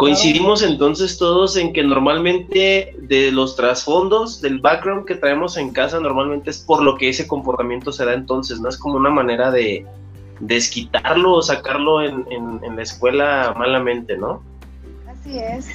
Coincidimos 0.00 0.62
entonces 0.62 1.18
todos 1.18 1.56
en 1.58 1.74
que 1.74 1.82
normalmente 1.82 2.94
de 3.02 3.30
los 3.32 3.54
trasfondos, 3.54 4.40
del 4.40 4.58
background 4.58 5.04
que 5.04 5.14
traemos 5.14 5.58
en 5.58 5.72
casa, 5.74 6.00
normalmente 6.00 6.48
es 6.48 6.58
por 6.58 6.82
lo 6.82 6.96
que 6.96 7.10
ese 7.10 7.28
comportamiento 7.28 7.92
se 7.92 8.06
da 8.06 8.14
entonces, 8.14 8.60
¿no? 8.60 8.70
Es 8.70 8.78
como 8.78 8.94
una 8.96 9.10
manera 9.10 9.50
de 9.50 9.84
desquitarlo 10.40 11.32
o 11.34 11.42
sacarlo 11.42 12.00
en, 12.02 12.24
en, 12.30 12.60
en 12.64 12.76
la 12.76 12.82
escuela 12.82 13.54
malamente, 13.58 14.16
¿no? 14.16 14.42
Así 15.06 15.38
es. 15.38 15.68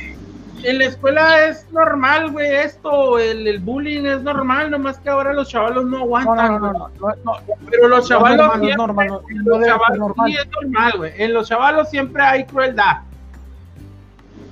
En 0.63 0.79
la 0.79 0.85
escuela 0.85 1.45
es 1.47 1.71
normal, 1.71 2.31
güey, 2.31 2.49
esto, 2.49 3.19
el, 3.19 3.47
el 3.47 3.59
bullying 3.59 4.05
es 4.05 4.23
normal, 4.23 4.71
nomás 4.71 4.97
que 4.97 5.09
ahora 5.09 5.33
los 5.33 5.49
chavalos 5.49 5.83
no 5.85 5.97
No, 5.99 6.03
aguantan, 6.03 6.53
no, 6.53 6.59
no, 6.59 6.71
no, 6.71 6.89
no, 6.99 7.15
no. 7.23 7.37
Pero 7.69 7.87
los 7.89 7.99
No, 7.99 8.07
chavalos 8.07 8.37
no, 8.37 8.47
no, 8.47 8.59
siempre- 8.59 8.75
normal, 8.77 9.19
en 9.29 9.43
los 9.45 9.65
chavalos 9.67 9.97
normal. 9.99 10.31
sí 10.31 10.37
es 10.37 10.47
normal, 10.49 10.93
güey. 10.97 11.11
En 11.17 11.33
los 11.35 11.47
chavalos 11.47 11.89
siempre 11.91 12.23
hay 12.23 12.45
crueldad. 12.45 12.97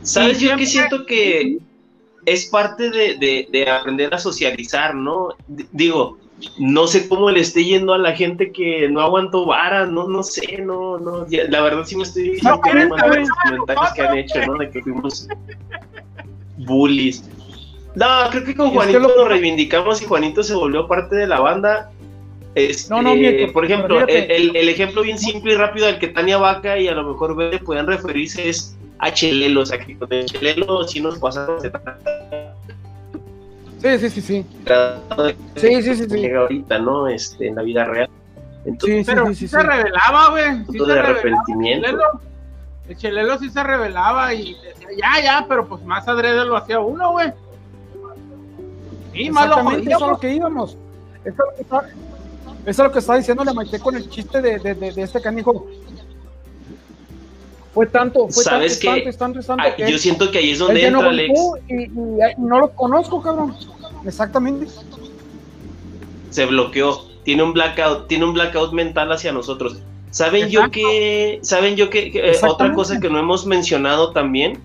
¿Sabes? 0.03 0.39
Yo 0.39 0.55
que 0.57 0.65
siento 0.65 1.05
que 1.05 1.57
es 2.25 2.45
parte 2.47 2.89
de, 2.89 3.15
de- 3.17 3.47
de 3.51 3.69
aprender 3.69 4.13
a 4.13 4.17
socializar, 4.19 4.95
¿no? 4.95 5.29
D- 5.47 5.65
digo, 5.71 6.17
no 6.57 6.87
sé 6.87 7.07
cómo 7.07 7.29
le 7.31 7.39
esté 7.39 7.63
yendo 7.63 7.93
a 7.93 7.97
la 7.97 8.13
gente 8.15 8.51
que 8.51 8.87
no 8.89 9.01
aguantó 9.01 9.45
vara, 9.45 9.85
no, 9.85 10.07
no 10.07 10.23
sé, 10.23 10.59
no, 10.61 10.97
no, 10.99 11.27
ya- 11.29 11.45
la 11.49 11.61
verdad 11.61 11.83
sí 11.85 11.95
me 11.95 12.03
estoy 12.03 12.39
No, 12.43 12.59
por 12.61 12.71
pero- 12.71 12.89
los 12.89 13.29
comentarios 13.29 13.93
que 13.93 14.01
han 14.01 14.17
hecho, 14.17 14.39
¿no? 14.45 14.57
De 14.57 14.69
que 14.69 14.81
fuimos 14.81 15.27
bullies. 16.57 17.23
No, 17.95 18.05
creo 18.31 18.43
que 18.43 18.55
con 18.55 18.67
Es 18.67 18.71
que 18.71 18.77
Juanito 18.77 18.99
lo- 18.99 19.15
lo 19.15 19.27
reivindicamos 19.27 20.01
y 20.01 20.05
Juanito 20.05 20.43
se 20.43 20.55
volvió 20.55 20.87
parte 20.87 21.15
de 21.15 21.27
la 21.27 21.39
banda. 21.39 21.91
Este, 22.55 22.93
No, 22.93 23.01
no, 23.01 23.15
miento, 23.15 23.51
por 23.51 23.65
ejemplo, 23.65 24.01
el, 24.07 24.31
el- 24.31 24.55
el 24.55 24.69
ejemplo 24.69 25.01
bien 25.01 25.17
simple 25.17 25.53
y 25.53 25.55
rápido 25.55 25.87
al 25.87 25.97
que 25.99 26.07
Tania 26.07 26.37
Vaca 26.37 26.77
y 26.77 26.87
a 26.87 26.93
lo 26.93 27.03
mejor 27.11 27.35
Bebe 27.35 27.59
puedan 27.59 27.87
referirse 27.87 28.47
es 28.49 28.77
a 29.05 29.13
Chelelo, 29.13 29.61
o 29.61 29.65
sea, 29.65 29.77
que 29.79 29.97
con 29.97 30.11
el 30.13 30.25
Chelelo 30.25 30.83
sí 30.87 31.01
nos 31.01 31.19
pasamos 31.19 31.61
de 31.61 31.71
Sí, 33.81 33.99
sí, 33.99 34.09
sí, 34.09 34.21
sí. 34.21 34.45
de- 34.65 35.35
Sí, 35.57 35.81
sí, 35.83 35.95
sí, 35.95 36.09
sí. 36.09 36.17
llega 36.17 36.39
ahorita, 36.41 36.79
¿no? 36.79 37.07
Este, 37.09 37.47
en 37.49 37.55
la 37.55 37.63
vida 37.63 37.83
real. 37.83 38.09
Entonces, 38.65 38.99
Sí, 38.99 39.03
sí, 39.03 39.11
Pero 39.11 39.27
sí, 39.27 39.35
sí, 39.35 39.39
sí, 39.39 39.47
se 39.49 39.61
revelaba, 39.61 40.29
güey. 40.29 40.65
Sí 40.71 40.77
de 40.79 40.99
arrepentimiento. 40.99 41.87
Chelelo, 41.87 42.21
el 42.87 42.97
chelelo 42.97 43.37
sí 43.39 43.49
se 43.49 43.61
revelaba 43.63 44.33
y 44.33 44.53
decía, 44.55 44.87
ya, 44.97 45.21
ya, 45.23 45.45
pero 45.49 45.67
pues 45.67 45.83
más 45.83 46.07
adrede 46.07 46.45
lo 46.45 46.55
hacía 46.55 46.79
uno, 46.79 47.11
güey. 47.11 47.33
Sí, 49.11 49.29
más 49.29 49.47
lo 49.47 49.51
Exactamente, 49.55 49.83
jodía, 49.83 49.95
eso 49.97 50.05
es 50.05 50.11
lo 50.11 50.19
que 50.19 50.33
íbamos. 50.33 50.77
Eso 51.25 51.29
es 51.29 51.37
lo 51.37 51.55
que 51.55 51.61
está, 51.61 51.87
eso 51.87 52.69
es 52.69 52.77
lo 52.77 52.91
que 52.91 52.99
estaba 52.99 53.17
diciendo 53.17 53.43
la 53.43 53.53
Maite 53.53 53.79
con 53.79 53.95
el 53.97 54.09
chiste 54.09 54.41
de, 54.41 54.59
de, 54.59 54.75
de, 54.75 54.91
de 54.93 55.01
este 55.01 55.21
canijo. 55.21 55.67
Fue 57.73 57.87
tanto, 57.87 58.27
fue 58.29 58.43
¿Sabes 58.43 58.79
tanto, 58.79 59.09
es 59.09 59.17
tanto, 59.17 59.39
es 59.39 59.47
tanto, 59.47 59.63
ah, 59.63 59.67
es 59.67 59.71
tanto 59.75 59.85
que 59.85 59.91
yo 59.91 59.97
siento 59.97 60.29
que 60.31 60.37
ahí 60.37 60.51
es 60.51 60.59
donde 60.59 60.81
no 60.91 60.99
entra 60.99 61.09
Alex. 61.09 61.39
y, 61.67 61.73
y- 61.73 61.87
y 61.87 62.41
no 62.41 62.59
lo 62.59 62.69
conozco, 62.71 63.21
cabrón. 63.21 63.55
Exactamente. 64.05 64.67
se 66.29 66.45
bloqueó, 66.45 67.05
tiene 67.23 67.43
un 67.43 67.53
blackout, 67.53 68.07
tiene 68.07 68.25
un 68.25 68.33
blackout 68.33 68.73
mental 68.73 69.11
hacia 69.11 69.31
nosotros. 69.31 69.77
¿Saben 70.11 70.49
yo 70.49 70.69
que, 70.71 71.39
saben 71.43 71.75
yo 71.75 71.89
que, 71.89 72.11
que, 72.11 72.19
eh, 72.31 72.35
otra 72.47 72.73
cosa 72.73 72.99
que 72.99 73.09
no 73.09 73.17
hemos 73.19 73.45
mencionado 73.45 74.11
también, 74.11 74.59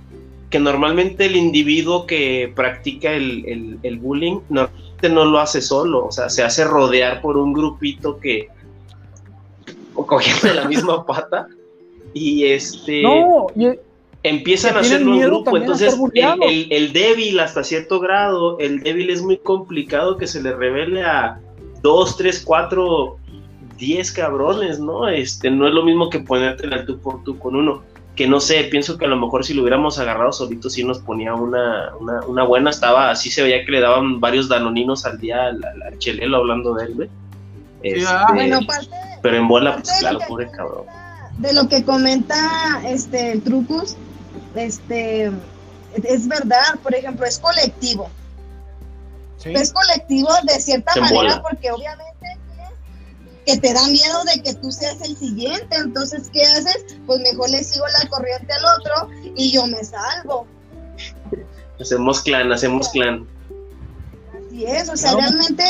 que 0.51 0.59
normalmente 0.59 1.27
el 1.27 1.37
individuo 1.37 2.07
que 2.07 2.51
practica 2.55 3.13
el, 3.13 3.45
el- 3.47 3.79
el 3.83 3.99
bullying 3.99 4.41
normalmente 4.49 5.09
no 5.11 5.25
lo 5.27 5.39
hace 5.41 5.61
solo, 5.63 6.07
o 6.07 6.13
sea, 6.13 6.29
se 6.31 6.43
hace 6.43 6.65
rodear 6.65 7.21
por 7.23 7.37
un 7.37 7.53
grupito 7.53 8.19
que 8.19 8.49
o 9.95 10.07
cogiendo 10.07 10.53
la 10.55 10.67
misma 10.69 11.05
pata 11.07 11.49
y 12.15 12.45
este 12.47 13.03
No, 13.03 13.47
y, 13.57 13.69
empiezan 14.23 14.77
a 14.77 14.81
hacerlo 14.81 15.15
en 15.15 15.21
grupo. 15.27 15.57
Entonces, 15.57 15.95
el, 16.15 16.43
el- 16.49 16.73
el 16.73 16.93
débil 16.93 17.39
hasta 17.41 17.63
cierto 17.65 18.01
grado, 18.01 18.59
el 18.59 18.81
débil 18.83 19.11
es 19.11 19.23
muy 19.23 19.37
complicado 19.39 20.17
que 20.17 20.27
se 20.27 20.43
le 20.43 20.55
revele 20.55 21.03
a 21.05 21.39
dos, 21.83 22.17
tres, 22.17 22.43
cuatro, 22.45 23.17
diez 23.79 24.11
cabrones, 24.11 24.81
¿no? 24.81 25.09
Este, 25.09 25.51
no 25.51 25.69
es 25.69 25.75
lo 25.75 25.85
mismo 25.85 26.11
que 26.11 26.19
ponerte 26.21 26.67
al 26.67 26.85
tú 26.85 26.99
por 26.99 27.23
tú 27.25 27.39
con 27.39 27.55
uno. 27.57 27.83
Que 28.17 28.27
no 28.27 28.41
sé, 28.41 28.65
pienso 28.65 28.99
que 28.99 29.05
a 29.05 29.09
lo 29.09 29.17
mejor 29.17 29.45
si 29.45 29.55
lo 29.55 29.63
hubiéramos 29.63 29.97
agarrado 30.01 30.33
solito, 30.33 30.69
sí 30.69 30.83
nos 30.83 30.99
ponía 30.99 31.35
una, 31.35 31.93
una, 32.01 32.21
una 32.27 32.43
buena. 32.43 32.71
Estaba, 32.71 33.13
así 33.13 33.31
se 33.31 33.45
veía 33.45 33.65
que 33.65 33.71
le 33.71 33.81
daban 33.81 34.19
varios 34.19 34.49
danoninos 34.49 35.07
al 35.07 35.19
día 35.21 35.45
al, 35.47 35.63
al- 35.65 35.83
al 35.85 35.99
chelelo 35.99 36.39
hablando 36.39 36.75
de 36.75 36.87
él, 36.87 36.95
güey. 36.97 37.09
Este, 37.85 38.05
ah. 38.09 38.27
Bueno, 38.35 38.59
parte, 38.67 38.89
pero 39.23 39.37
en 39.37 39.47
bola, 39.47 39.77
pues 39.77 39.93
claro, 40.01 40.19
pobre 40.27 40.51
cabrón. 40.51 40.83
De 41.39 41.53
lo 41.53 41.69
que 41.69 41.85
comenta 41.85 42.37
este 42.85 43.33
el 43.33 43.43
Trucus, 43.43 43.97
este 44.55 45.31
es 46.03 46.29
verdad, 46.29 46.79
por 46.83 46.95
ejemplo, 46.95 47.25
es 47.27 47.39
colectivo. 47.39 48.11
sí. 49.39 49.53
Es 49.55 49.73
colectivo 49.73 50.29
de 50.45 50.61
cierta 50.61 50.93
Se 50.93 51.01
manera 51.01 51.43
porque 51.43 51.71
obviamente 51.71 52.09
que 53.47 53.57
te 53.57 53.73
da 53.73 53.87
miedo 53.89 54.25
de 54.25 54.43
que 54.43 54.53
tú 54.55 54.71
seas 54.71 55.01
el 55.01 55.17
siguiente, 55.17 55.75
entonces 55.77 56.29
¿qué 56.33 56.43
haces? 56.45 56.85
Pues 57.07 57.21
mejor 57.21 57.49
le 57.49 57.65
sigo 57.65 57.87
la 58.03 58.07
corriente 58.11 58.53
al 58.53 58.65
otro 58.79 59.09
y 59.37 59.51
yo 59.53 59.67
me 59.67 59.83
salvo. 59.85 60.47
Hacemos 61.81 62.21
clan, 62.21 62.53
hacemos 62.53 62.91
clan. 62.91 63.27
Así 64.37 64.67
es, 64.67 64.89
o 64.91 64.97
sea, 64.99 65.13
No. 65.13 65.21
realmente, 65.21 65.65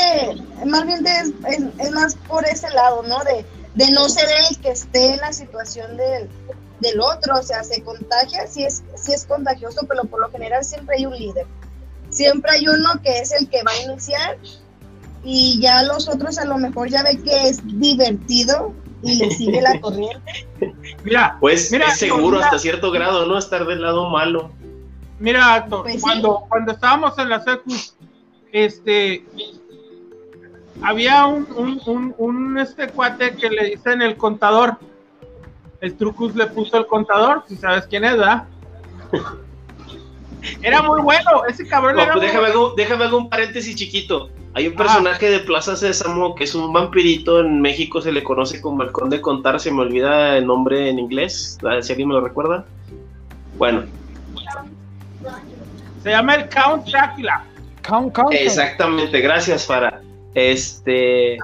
más 0.66 0.86
bien 0.86 1.06
es, 1.06 1.28
es, 1.48 1.64
es 1.78 1.90
más 1.92 2.16
por 2.26 2.44
ese 2.46 2.68
lado, 2.70 3.04
¿no? 3.04 3.22
De, 3.22 3.44
de 3.78 3.90
no 3.92 4.08
ser 4.08 4.28
el 4.50 4.58
que 4.58 4.70
esté 4.72 5.14
en 5.14 5.20
la 5.20 5.32
situación 5.32 5.96
del, 5.96 6.28
del 6.80 7.00
otro, 7.00 7.38
o 7.38 7.42
sea, 7.42 7.62
se 7.62 7.82
contagia, 7.82 8.46
sí 8.46 8.64
es, 8.64 8.82
sí 8.96 9.12
es 9.12 9.24
contagioso, 9.24 9.86
pero 9.88 10.02
por 10.04 10.20
lo 10.20 10.30
general 10.30 10.64
siempre 10.64 10.96
hay 10.96 11.06
un 11.06 11.14
líder. 11.16 11.46
Siempre 12.10 12.50
hay 12.52 12.66
uno 12.66 12.88
que 13.02 13.18
es 13.18 13.32
el 13.32 13.48
que 13.48 13.62
va 13.62 13.70
a 13.70 13.82
iniciar 13.82 14.38
y 15.22 15.60
ya 15.60 15.82
los 15.84 16.08
otros 16.08 16.38
a 16.38 16.44
lo 16.44 16.56
mejor 16.58 16.88
ya 16.88 17.02
ve 17.02 17.18
que 17.22 17.48
es 17.48 17.60
divertido 17.78 18.72
y 19.02 19.16
le 19.16 19.30
sigue 19.30 19.60
la 19.62 19.78
corriente. 19.80 20.46
Mira, 21.04 21.36
Pues 21.40 21.70
Mira, 21.70 21.86
es 21.88 21.98
seguro 21.98 22.36
mira. 22.38 22.46
hasta 22.46 22.58
cierto 22.58 22.90
grado, 22.90 23.26
¿no? 23.26 23.38
Estar 23.38 23.64
del 23.66 23.80
lado 23.82 24.08
malo. 24.10 24.50
mira, 25.20 25.58
Héctor, 25.58 25.82
Pues 25.82 25.94
sí. 25.96 26.00
cuando, 26.00 26.44
cuando 26.48 26.72
estábamos 26.72 27.16
en 27.18 27.28
la 27.28 27.44
secu, 27.44 27.72
este, 28.52 29.24
había 30.82 31.26
un, 31.26 31.46
un, 31.56 31.80
un, 31.86 32.14
un, 32.18 32.58
este 32.58 32.88
cuate 32.88 33.34
que 33.36 33.50
le 33.50 33.64
dicen 33.70 34.02
el 34.02 34.16
contador. 34.16 34.76
El 35.80 35.96
Trucus 35.96 36.34
le 36.34 36.46
puso 36.46 36.76
el 36.78 36.86
contador, 36.86 37.44
si 37.46 37.56
sabes 37.56 37.86
quién 37.86 38.04
es, 38.04 38.12
¿verdad? 38.16 38.44
Era 40.62 40.82
muy 40.82 41.00
bueno, 41.00 41.44
ese 41.48 41.66
cabrón 41.66 41.96
No, 41.96 42.02
era 42.02 42.12
pues 42.12 42.22
muy 42.22 42.26
déjame, 42.26 42.48
bueno. 42.52 42.66
hago, 42.66 42.74
déjame 42.76 43.04
hago 43.04 43.18
un 43.18 43.28
paréntesis 43.28 43.74
chiquito. 43.74 44.30
Hay 44.54 44.66
un 44.68 44.74
Ah. 44.74 44.76
personaje 44.76 45.30
de 45.30 45.40
Plaza 45.40 45.76
Sésamo 45.76 46.34
que 46.36 46.44
es 46.44 46.54
un 46.54 46.72
vampirito. 46.72 47.40
En 47.40 47.60
México 47.60 48.00
se 48.00 48.12
le 48.12 48.22
conoce 48.22 48.60
como 48.60 48.82
el 48.84 48.92
Conde 48.92 49.20
Contar. 49.20 49.58
Se 49.60 49.70
me 49.72 49.82
olvida 49.82 50.36
el 50.36 50.46
nombre 50.46 50.88
en 50.88 50.98
inglés. 51.00 51.58
Si 51.82 51.92
alguien 51.92 52.08
me 52.08 52.14
lo 52.14 52.20
recuerda. 52.20 52.64
Bueno, 53.56 53.82
Se 56.02 56.10
llama 56.10 56.34
el 56.36 56.48
Count 56.48 56.86
Drácula. 56.86 57.42
Count, 57.82 58.14
count. 58.14 58.32
exactamente. 58.32 59.20
Gracias, 59.20 59.66
Fara. 59.66 60.00
Este. 60.34 61.38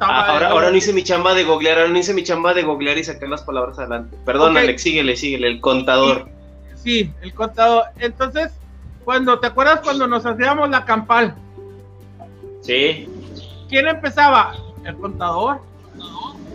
Ah, 0.00 0.26
ahora, 0.26 0.48
ahora 0.50 0.70
no 0.70 0.76
hice 0.76 0.92
mi 0.92 1.02
chamba 1.02 1.34
de 1.34 1.44
googlear. 1.44 1.78
Ahora 1.78 1.90
no 1.90 1.98
hice 1.98 2.12
mi 2.14 2.22
chamba 2.24 2.52
de 2.54 2.62
googlear 2.62 2.98
y 2.98 3.04
sacar 3.04 3.28
las 3.28 3.42
palabras 3.42 3.78
adelante. 3.78 4.16
Perdón, 4.24 4.52
Ok. 4.52 4.58
Alex, 4.58 4.82
síguele, 4.82 5.16
síguele. 5.16 5.48
El 5.48 5.60
contador. 5.60 6.28
Sí, 6.76 7.12
el 7.22 7.32
contador. 7.32 7.84
Entonces, 7.98 8.52
cuando, 9.04 9.38
¿te 9.38 9.46
acuerdas 9.46 9.80
cuando 9.82 10.06
nos 10.06 10.26
hacíamos 10.26 10.68
la 10.68 10.84
campal? 10.84 11.34
Sí. 12.62 13.08
¿Quién 13.68 13.86
empezaba? 13.88 14.54
El 14.84 14.94
contador. 14.96 15.60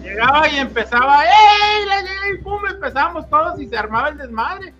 Llegaba 0.04 0.48
y 0.50 0.58
empezaba, 0.58 1.24
¡ey! 1.24 1.30
ey! 2.32 2.38
¡Pum! 2.44 2.66
Empezábamos 2.68 3.30
todos 3.30 3.60
y 3.60 3.68
se 3.68 3.78
armaba 3.78 4.10
el 4.10 4.18
desmadre. 4.18 4.74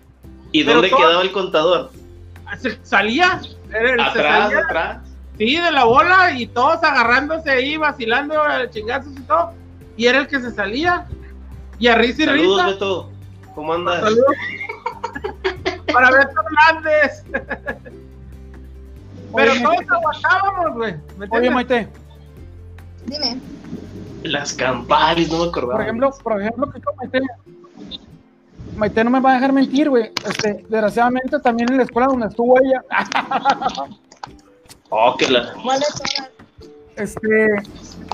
¿Y 0.52 0.64
Pero 0.64 0.80
dónde 0.80 0.90
quedaba 0.96 1.22
el 1.22 1.32
contador? 1.32 1.90
Se- 2.58 2.78
salía, 2.84 3.40
era 3.70 3.90
el- 3.90 3.96
se 3.96 4.02
Atrás, 4.18 4.42
salía, 4.44 4.58
atrás. 4.60 4.98
Sí, 5.40 5.56
de 5.56 5.72
la 5.72 5.84
bola 5.84 6.32
y 6.32 6.46
todos 6.46 6.84
agarrándose 6.84 7.50
ahí, 7.50 7.78
vacilando 7.78 8.34
eh, 8.46 8.68
chingazos 8.68 9.12
y 9.16 9.22
todo. 9.22 9.52
Y 9.96 10.06
era 10.06 10.18
el 10.18 10.26
que 10.26 10.38
se 10.38 10.50
salía. 10.50 11.06
Y 11.78 11.88
a 11.88 11.94
risa 11.94 12.22
y 12.22 12.26
Saludos, 12.26 12.56
risa. 12.56 12.66
Beto. 12.72 13.10
¿Cómo 13.54 13.72
andas? 13.72 14.00
Saludos. 14.00 14.36
Para 15.92 16.10
Beto 16.10 16.34
Hernández. 16.42 17.24
Pero 19.34 19.52
Oye, 19.52 19.62
todos 19.62 19.90
aguantábamos, 19.90 20.74
güey. 20.76 20.94
¿me 21.16 21.26
Oye? 21.30 21.50
Maite, 21.50 21.88
Dime. 23.06 23.40
Las 24.24 24.52
campales, 24.52 25.30
no 25.32 25.38
me 25.38 25.44
acordaba. 25.46 25.72
por 25.72 25.82
ejemplo, 25.82 26.10
por 26.22 26.40
ejemplo, 26.40 26.70
que 26.70 26.80
Maite, 26.98 27.20
Maite 28.76 29.04
no 29.04 29.10
me 29.10 29.20
va 29.20 29.30
a 29.30 29.34
dejar 29.34 29.52
mentir, 29.54 29.88
güey. 29.88 30.12
Este, 30.26 30.66
desgraciadamente 30.68 31.38
también 31.40 31.70
en 31.70 31.78
la 31.78 31.84
escuela 31.84 32.08
donde 32.08 32.26
estuvo 32.26 32.58
ella, 32.60 32.82
Oh, 34.90 35.14
que 35.16 35.28
la. 35.28 35.52
Este, 36.96 37.46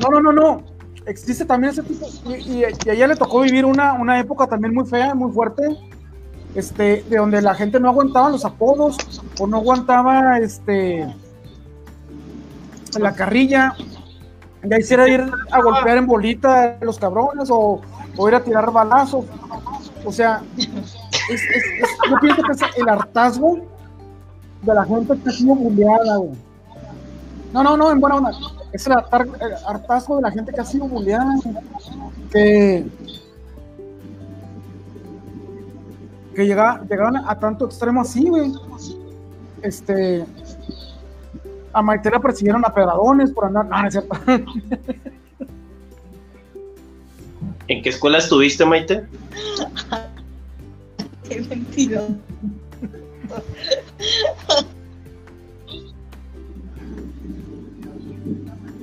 no, 0.02 0.08
no, 0.10 0.20
no, 0.20 0.32
no. 0.32 0.62
Existe 1.06 1.44
también 1.44 1.72
ese 1.72 1.82
tipo, 1.82 2.06
y, 2.26 2.32
y- 2.34 2.64
y 2.84 2.88
a 2.88 2.92
ella 2.92 3.06
le 3.06 3.16
tocó 3.16 3.40
vivir 3.40 3.64
una, 3.64 3.92
una 3.92 4.18
época 4.18 4.46
también 4.48 4.74
muy 4.74 4.84
fea, 4.86 5.14
muy 5.14 5.30
fuerte, 5.32 5.62
este, 6.56 7.04
de 7.08 7.16
donde 7.16 7.40
la 7.42 7.54
gente 7.54 7.78
no 7.78 7.88
aguantaba 7.90 8.28
los 8.30 8.44
apodos, 8.44 8.96
o 9.38 9.46
no 9.46 9.58
aguantaba, 9.58 10.38
este, 10.38 11.06
la 12.98 13.12
carrilla, 13.14 13.74
ya 14.64 14.78
hiciera 14.78 15.08
ir 15.08 15.24
a 15.52 15.62
golpear 15.62 15.98
en 15.98 16.06
bolita 16.06 16.76
a 16.80 16.84
los 16.84 16.98
cabrones, 16.98 17.50
o, 17.50 17.80
o 18.16 18.28
ir 18.28 18.34
a 18.34 18.42
tirar 18.42 18.70
balazos, 18.72 19.26
o 20.04 20.10
sea, 20.12 20.42
es, 20.58 20.66
es- 21.30 21.40
es- 21.82 22.10
yo 22.10 22.16
pienso 22.20 22.42
que 22.42 22.52
es 22.52 22.60
el 22.78 22.88
hartazgo 22.88 23.58
de 24.62 24.74
la 24.74 24.84
gente 24.84 25.14
que 25.22 25.28
ha 25.28 25.32
sido 25.32 25.54
bulleada, 25.54 26.16
güey. 26.16 26.45
No, 27.52 27.62
no, 27.62 27.76
no, 27.76 27.90
en 27.90 28.00
buena 28.00 28.16
onda. 28.16 28.30
Es 28.72 28.86
el, 28.86 28.92
hartar- 28.94 29.28
el 29.40 29.52
hartazgo 29.66 30.16
de 30.16 30.22
la 30.22 30.30
gente 30.30 30.52
que 30.52 30.60
ha 30.60 30.64
sido 30.64 30.86
bulleada, 30.86 31.34
que, 32.30 32.86
que 36.34 36.46
llega, 36.46 36.82
llegaban 36.88 37.16
a 37.16 37.38
tanto 37.38 37.66
extremo 37.66 38.00
así, 38.02 38.28
güey. 38.28 38.52
Este, 39.62 40.26
a 41.72 41.82
Maite 41.82 42.10
la 42.10 42.20
persiguieron 42.20 42.62
a 42.66 42.74
pedradones 42.74 43.30
por 43.30 43.46
andar, 43.46 43.66
no, 43.66 43.80
no 43.80 43.88
es 43.88 43.92
cierto. 43.94 44.16
¿En 47.68 47.82
qué 47.82 47.88
escuela 47.88 48.18
estuviste, 48.18 48.64
Maite? 48.64 49.06
Qué 51.28 51.40
mentiroso. 51.42 52.14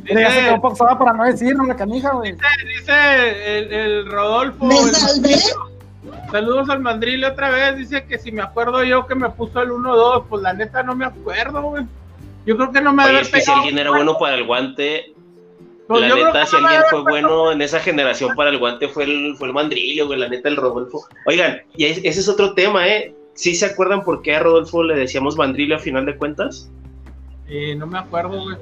Mira, 0.03 0.21
ya 0.21 0.29
se 0.29 0.35
Dice, 0.35 0.49
quedó 0.49 0.61
pausada 0.61 0.99
para 0.99 1.13
no 1.13 1.65
la 1.65 1.75
canija, 1.75 2.11
güey. 2.11 2.33
dice 2.33 3.57
el, 3.59 3.73
el 3.73 4.05
Rodolfo. 4.11 4.65
Me 4.65 4.77
el- 4.79 4.93
salvé. 4.95 5.35
Saludos 6.31 6.69
al 6.69 6.79
mandril 6.79 7.23
otra 7.25 7.49
vez. 7.49 7.77
Dice 7.77 8.05
que 8.05 8.17
si 8.19 8.31
me 8.31 8.41
acuerdo 8.41 8.83
yo 8.83 9.05
que 9.07 9.15
me 9.15 9.29
puso 9.29 9.61
el 9.61 9.69
1-2. 9.71 10.25
Pues 10.29 10.41
la 10.41 10.53
neta 10.53 10.83
no 10.83 10.95
me 10.95 11.05
acuerdo, 11.05 11.61
güey. 11.61 11.85
Yo 12.45 12.57
creo 12.57 12.71
que 12.71 12.81
no 12.81 12.91
me 12.93 13.03
Oye, 13.03 13.11
debe 13.13 13.21
es 13.23 13.29
que 13.29 13.41
si 13.41 13.51
alguien 13.51 13.77
era 13.77 13.91
bueno 13.91 14.17
para 14.17 14.35
el 14.35 14.45
guante, 14.45 15.13
Pues 15.87 16.01
la 16.01 16.15
neta, 16.15 16.45
si 16.45 16.55
no 16.57 16.67
alguien 16.67 16.83
fue 16.89 16.99
haber 16.99 17.11
bueno 17.11 17.51
en 17.53 17.61
esa 17.61 17.79
generación 17.79 18.35
para 18.35 18.49
el 18.49 18.57
guante 18.57 18.89
fue 18.89 19.05
el, 19.05 19.35
fue 19.37 19.47
el 19.47 19.53
mandrillo, 19.53 20.07
güey, 20.07 20.19
la 20.19 20.27
neta, 20.27 20.49
el 20.49 20.57
Rodolfo. 20.57 21.05
Oigan, 21.25 21.61
y 21.77 21.85
es- 21.85 21.99
ese 21.99 22.19
es 22.19 22.27
otro 22.27 22.53
tema, 22.53 22.87
¿eh? 22.87 23.15
¿Sí 23.35 23.55
se 23.55 23.65
acuerdan 23.67 24.03
por 24.03 24.21
qué 24.21 24.35
a 24.35 24.39
Rodolfo 24.39 24.83
le 24.83 24.95
decíamos 24.95 25.37
mandrillo 25.37 25.75
a 25.75 25.79
final 25.79 26.05
de 26.05 26.17
cuentas? 26.17 26.69
Eh, 27.47 27.75
no 27.75 27.87
me 27.87 27.97
acuerdo, 27.99 28.41
güey. 28.43 28.57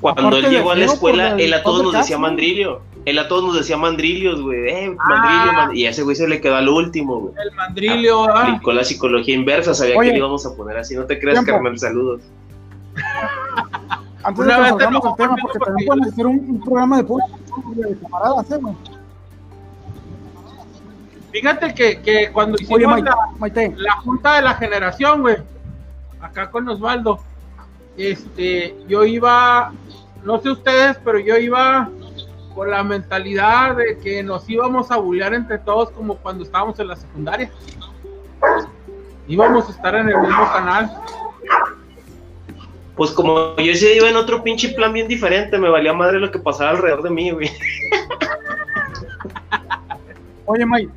Cuando 0.00 0.22
Aparte 0.28 0.46
él 0.46 0.52
llegó 0.52 0.70
a 0.70 0.74
la 0.76 0.84
escuela, 0.84 1.30
el 1.32 1.40
él 1.40 1.54
a 1.54 1.62
todos 1.62 1.82
nos 1.82 1.92
decía 1.94 2.18
mandrillo. 2.18 2.80
Él 3.04 3.18
a 3.20 3.28
todos 3.28 3.44
nos 3.44 3.54
decía 3.56 3.76
mandrillos, 3.76 4.40
güey. 4.42 4.68
Eh, 4.68 4.96
mandrillo, 4.96 5.50
Ah. 5.52 5.66
mand- 5.68 5.76
Y 5.76 5.86
a 5.86 5.90
ese 5.90 6.02
güey 6.02 6.16
se 6.16 6.26
le 6.26 6.40
quedó 6.40 6.56
al 6.56 6.68
último, 6.68 7.20
güey. 7.20 7.34
El 7.42 7.54
mandrillo, 7.54 8.28
ah. 8.28 8.42
Aplicó 8.48 8.72
la 8.72 8.84
psicología 8.84 9.34
inversa, 9.34 9.74
sabía 9.74 9.96
Oye. 9.96 10.08
que 10.08 10.12
le 10.14 10.18
íbamos 10.18 10.44
a 10.44 10.54
poner 10.56 10.76
así. 10.78 10.94
No 10.96 11.04
te 11.04 11.18
creas, 11.18 11.36
Tiempo. 11.44 11.52
carnal, 11.52 11.78
saludos. 11.78 12.22
Antes 14.24 14.44
Una 14.44 14.58
de 14.60 14.72
que 14.72 14.76
tema, 14.84 15.00
compartí 15.00 15.40
porque 15.42 15.58
también 15.60 15.86
podemos 15.86 16.08
hacer 16.12 16.26
un, 16.26 16.36
un 16.50 16.60
programa 16.60 16.96
de 16.96 17.04
público 17.04 17.38
de 17.76 17.96
camaradas, 17.98 18.50
¿eh, 18.50 18.58
güey? 18.60 18.74
Fíjate 21.32 21.74
que, 21.74 22.00
que 22.00 22.30
cuando 22.32 22.56
hicimos 22.56 22.78
Oye, 22.78 22.86
Maite, 22.86 23.10
la, 23.10 23.16
Maite, 23.38 23.74
la 23.76 23.92
junta 23.96 24.36
de 24.36 24.42
la 24.42 24.54
generación, 24.54 25.20
güey, 25.20 25.36
acá 26.20 26.50
con 26.50 26.68
Osvaldo, 26.68 27.20
este, 27.96 28.74
yo 28.88 29.04
iba, 29.04 29.72
no 30.24 30.40
sé 30.40 30.50
ustedes, 30.50 30.98
pero 31.04 31.18
yo 31.18 31.36
iba 31.36 31.90
con 32.54 32.70
la 32.70 32.82
mentalidad 32.82 33.76
de 33.76 33.98
que 33.98 34.22
nos 34.22 34.48
íbamos 34.48 34.90
a 34.90 34.96
bullear 34.96 35.34
entre 35.34 35.58
todos 35.58 35.90
como 35.90 36.16
cuando 36.16 36.42
estábamos 36.42 36.78
en 36.80 36.88
la 36.88 36.96
secundaria. 36.96 37.50
Íbamos 39.28 39.68
a 39.68 39.72
estar 39.72 39.94
en 39.94 40.08
el 40.08 40.18
mismo 40.18 40.52
canal. 40.52 40.90
Pues 42.96 43.10
como 43.10 43.54
yo 43.56 43.72
ese 43.72 43.94
iba 43.94 44.08
en 44.08 44.16
otro 44.16 44.42
pinche 44.42 44.70
plan 44.70 44.92
bien 44.92 45.06
diferente, 45.06 45.58
me 45.58 45.68
valía 45.68 45.92
madre 45.92 46.18
lo 46.18 46.30
que 46.30 46.38
pasaba 46.38 46.70
alrededor 46.70 47.02
de 47.02 47.10
mí, 47.10 47.30
güey. 47.30 47.50
oye, 50.46 50.64
May. 50.64 50.88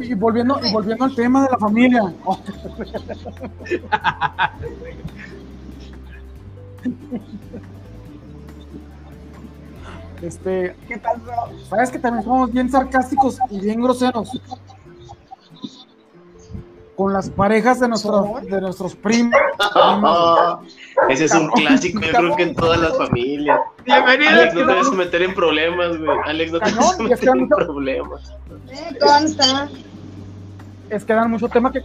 Y 0.00 0.14
volviendo, 0.14 0.60
y 0.62 0.70
volviendo 0.70 1.06
al 1.06 1.14
tema 1.14 1.44
de 1.44 1.50
la 1.50 1.58
familia. 1.58 2.14
Oh. 6.84 7.20
Este, 10.22 10.76
¿Qué 10.86 10.98
pasó? 10.98 11.20
sabes 11.68 11.90
que 11.90 11.98
también 11.98 12.24
somos 12.24 12.52
bien 12.52 12.70
sarcásticos 12.70 13.38
y 13.50 13.58
bien 13.58 13.82
groseros 13.82 14.30
con 16.96 17.12
las 17.12 17.30
parejas 17.30 17.80
de 17.80 17.88
nuestros, 17.88 18.42
de 18.42 18.60
nuestros 18.60 18.94
primos. 18.94 19.32
primas. 19.58 20.58
Ese 21.08 21.24
es 21.24 21.34
un 21.34 21.48
clásico, 21.48 22.00
yo 22.00 22.12
creo 22.12 22.36
que 22.36 22.42
en 22.44 22.54
todas 22.54 22.80
las 22.80 22.96
familias. 22.96 23.58
Bienvenido. 23.84 24.30
Alex, 24.30 24.54
no 24.54 24.66
te 24.66 24.74
vas 24.74 24.86
a 24.86 24.92
meter 24.92 25.22
en 25.22 25.34
problemas, 25.34 25.98
güey. 25.98 26.18
Alex, 26.24 26.52
no 26.52 26.60
te 26.60 26.72
vas 26.72 27.00
a 27.00 27.02
meter 27.02 27.28
en 27.28 27.48
problemas. 27.48 28.32
Me 28.66 28.98
consta. 28.98 29.68
Es 30.90 31.04
que 31.04 31.12
dan 31.14 31.30
mucho 31.30 31.48
tema 31.48 31.72
que. 31.72 31.82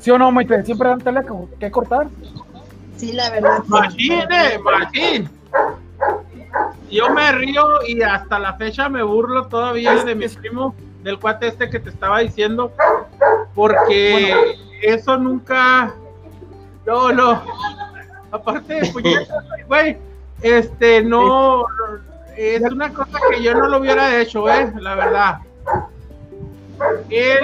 ¿Sí 0.00 0.10
o 0.10 0.18
no, 0.18 0.32
Maite? 0.32 0.64
Siempre 0.64 0.88
dan 0.88 1.00
tela 1.00 1.24
que 1.60 1.70
cortar. 1.70 2.08
Sí, 3.02 3.10
la 3.10 3.30
verdad. 3.30 3.64
Machín, 3.66 4.12
eh, 4.30 4.60
machín. 4.62 5.28
Yo 6.88 7.10
me 7.10 7.32
río 7.32 7.64
y 7.84 8.00
hasta 8.00 8.38
la 8.38 8.54
fecha 8.54 8.88
me 8.88 9.02
burlo 9.02 9.48
todavía 9.48 10.04
de 10.04 10.14
mi 10.14 10.28
primo, 10.28 10.72
del 11.02 11.18
cuate 11.18 11.48
este 11.48 11.68
que 11.68 11.80
te 11.80 11.90
estaba 11.90 12.20
diciendo, 12.20 12.72
porque 13.56 14.56
eso 14.82 15.16
nunca. 15.16 15.92
No, 16.86 17.10
no. 17.10 17.42
Aparte 18.30 18.74
de 18.74 18.92
puñetas, 18.92 19.44
güey, 19.66 19.98
este, 20.40 21.02
no. 21.02 21.64
Es 22.36 22.62
una 22.62 22.92
cosa 22.92 23.18
que 23.32 23.42
yo 23.42 23.52
no 23.52 23.66
lo 23.66 23.78
hubiera 23.78 24.20
hecho, 24.20 24.48
eh, 24.48 24.72
la 24.76 24.94
verdad. 24.94 25.38
Él, 27.10 27.40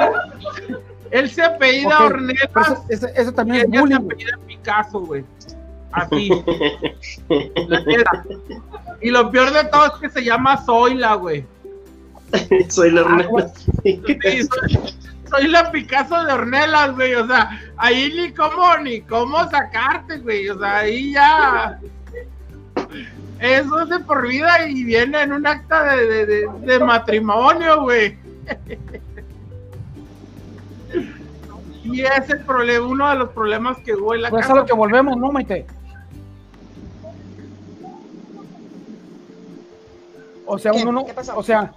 él 1.10 1.30
se 1.30 1.42
apellida 1.42 1.96
Ok, 1.98 2.04
Ornelas. 2.12 2.82
Ese- 2.88 3.12
ese 3.14 3.30
Y 3.30 3.34
también 3.34 3.56
es 3.66 3.70
se 3.72 3.78
bullying. 3.80 3.96
güey. 3.98 4.14
apellida 4.14 4.38
Picasso, 4.46 5.00
güey. 5.00 5.24
Así. 5.92 6.30
La 7.68 7.80
neta. 7.80 8.24
Y 9.00 9.10
lo 9.10 9.30
peor 9.30 9.52
de 9.52 9.64
todo 9.64 9.86
es 9.86 9.92
que 10.00 10.10
se 10.10 10.24
llama 10.24 10.56
Zoila, 10.64 11.14
güey. 11.14 11.44
Soy 12.68 12.90
la 12.90 13.00
Ah, 13.00 13.04
Ornella. 13.04 13.28
güey. 13.28 13.44
Sí, 13.82 14.42
soy, 14.42 14.78
soy 15.30 15.48
la 15.48 15.70
Picasso 15.72 16.22
de 16.24 16.32
Ornelas, 16.32 16.94
güey. 16.94 17.14
O 17.14 17.26
sea, 17.26 17.48
ahí 17.78 18.12
ni 18.14 18.32
cómo, 18.34 18.76
ni 18.78 19.00
cómo 19.02 19.48
sacarte, 19.50 20.18
güey. 20.18 20.48
O 20.50 20.58
sea, 20.58 20.78
ahí 20.78 21.12
ya. 21.12 21.78
Eso 23.40 23.80
es 23.82 23.88
de 23.88 23.98
por 24.00 24.26
vida 24.26 24.66
y 24.68 24.82
viene 24.84 25.22
en 25.22 25.32
un 25.32 25.46
acta 25.46 25.94
de, 25.94 26.06
de- 26.06 26.26
de- 26.26 26.48
de 26.66 26.78
matrimonio, 26.80 27.82
güey. 27.82 28.18
Y 31.92 32.00
es 32.02 32.30
el 32.30 32.40
problema, 32.40 32.86
uno 32.86 33.08
de 33.10 33.16
los 33.16 33.30
problemas 33.30 33.78
que 33.78 33.94
hubo 33.94 34.14
en 34.14 34.22
la 34.22 34.30
Pues 34.30 34.44
es 34.44 34.46
a 34.46 34.48
casa. 34.48 34.60
lo 34.60 34.66
que 34.66 34.74
volvemos, 34.74 35.16
¿no, 35.16 35.32
Maite? 35.32 35.66
O 40.46 40.58
sea, 40.58 40.72
¿Qué? 40.72 40.82
uno 40.82 40.92
no, 40.92 41.04
¿Qué 41.06 41.12
pasó? 41.14 41.36
o 41.36 41.42
sea, 41.42 41.72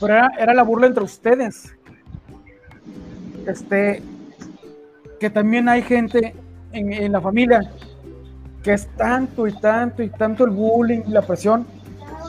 pero 0.00 0.14
era, 0.14 0.30
era 0.38 0.54
la 0.54 0.62
burla 0.62 0.86
entre 0.86 1.04
ustedes. 1.04 1.74
Este, 3.46 4.02
que 5.20 5.30
también 5.30 5.68
hay 5.68 5.82
gente 5.82 6.34
en, 6.72 6.92
en 6.92 7.12
la 7.12 7.20
familia 7.20 7.60
que 8.62 8.72
es 8.72 8.88
tanto 8.96 9.46
y 9.46 9.52
tanto 9.52 10.02
y 10.02 10.08
tanto 10.08 10.44
el 10.44 10.50
bullying 10.50 11.02
y 11.06 11.10
la 11.10 11.22
presión 11.22 11.66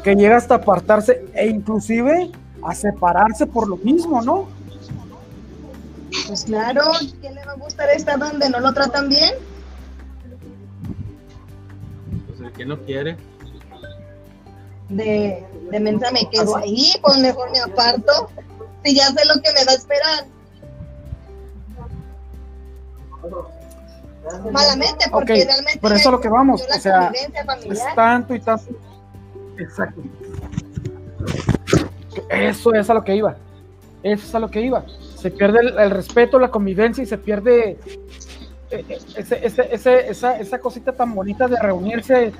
que 0.03 0.15
llega 0.15 0.37
hasta 0.37 0.55
apartarse 0.55 1.25
e 1.33 1.47
inclusive 1.47 2.29
a 2.63 2.75
separarse 2.75 3.47
por 3.47 3.67
lo 3.67 3.77
mismo, 3.77 4.21
¿no? 4.21 4.47
Pues 6.27 6.45
claro, 6.45 6.83
¿quién 7.21 7.35
le 7.35 7.45
va 7.45 7.51
a 7.53 7.55
gustar 7.55 7.89
estar 7.89 8.17
donde 8.17 8.49
no 8.49 8.59
lo 8.59 8.73
tratan 8.73 9.09
bien? 9.09 9.35
Pues 12.27 12.39
el 12.39 12.51
que 12.53 12.65
no 12.65 12.79
quiere. 12.81 13.17
De, 14.89 15.45
de 15.69 15.79
mensa 15.79 16.11
me 16.11 16.29
quedo 16.29 16.55
ahí, 16.55 16.93
pues 17.01 17.17
mejor 17.17 17.51
me 17.51 17.59
aparto. 17.59 18.29
Si 18.83 18.95
ya 18.95 19.07
sé 19.07 19.25
lo 19.25 19.41
que 19.41 19.51
me 19.53 19.65
va 19.65 19.71
a 19.71 19.75
esperar. 19.75 20.25
Malamente, 24.51 25.05
porque 25.09 25.45
realmente. 25.45 25.79
pero 25.81 25.95
eso 25.95 26.11
lo 26.11 26.19
que 26.19 26.29
vamos, 26.29 26.61
o 26.61 26.79
sea, 26.79 27.11
familiar. 27.45 27.87
Es 27.87 27.95
tanto 27.95 28.35
y 28.35 28.39
tanto. 28.39 28.71
Exacto. 29.57 30.01
Eso 32.29 32.73
es 32.73 32.89
a 32.89 32.93
lo 32.93 33.03
que 33.03 33.15
iba. 33.15 33.37
Eso 34.03 34.25
es 34.25 34.35
a 34.35 34.39
lo 34.39 34.49
que 34.49 34.61
iba. 34.61 34.85
Se 35.17 35.31
pierde 35.31 35.59
el, 35.61 35.79
el 35.79 35.91
respeto, 35.91 36.39
la 36.39 36.49
convivencia 36.49 37.03
y 37.03 37.07
se 37.07 37.17
pierde 37.17 37.77
eh, 38.69 38.85
ese, 39.15 39.45
ese- 39.45 39.67
ese- 39.73 40.09
esa, 40.09 40.37
esa 40.39 40.59
cosita 40.59 40.91
tan 40.91 41.15
bonita 41.15 41.47
de 41.47 41.57
reunirse, 41.59 42.31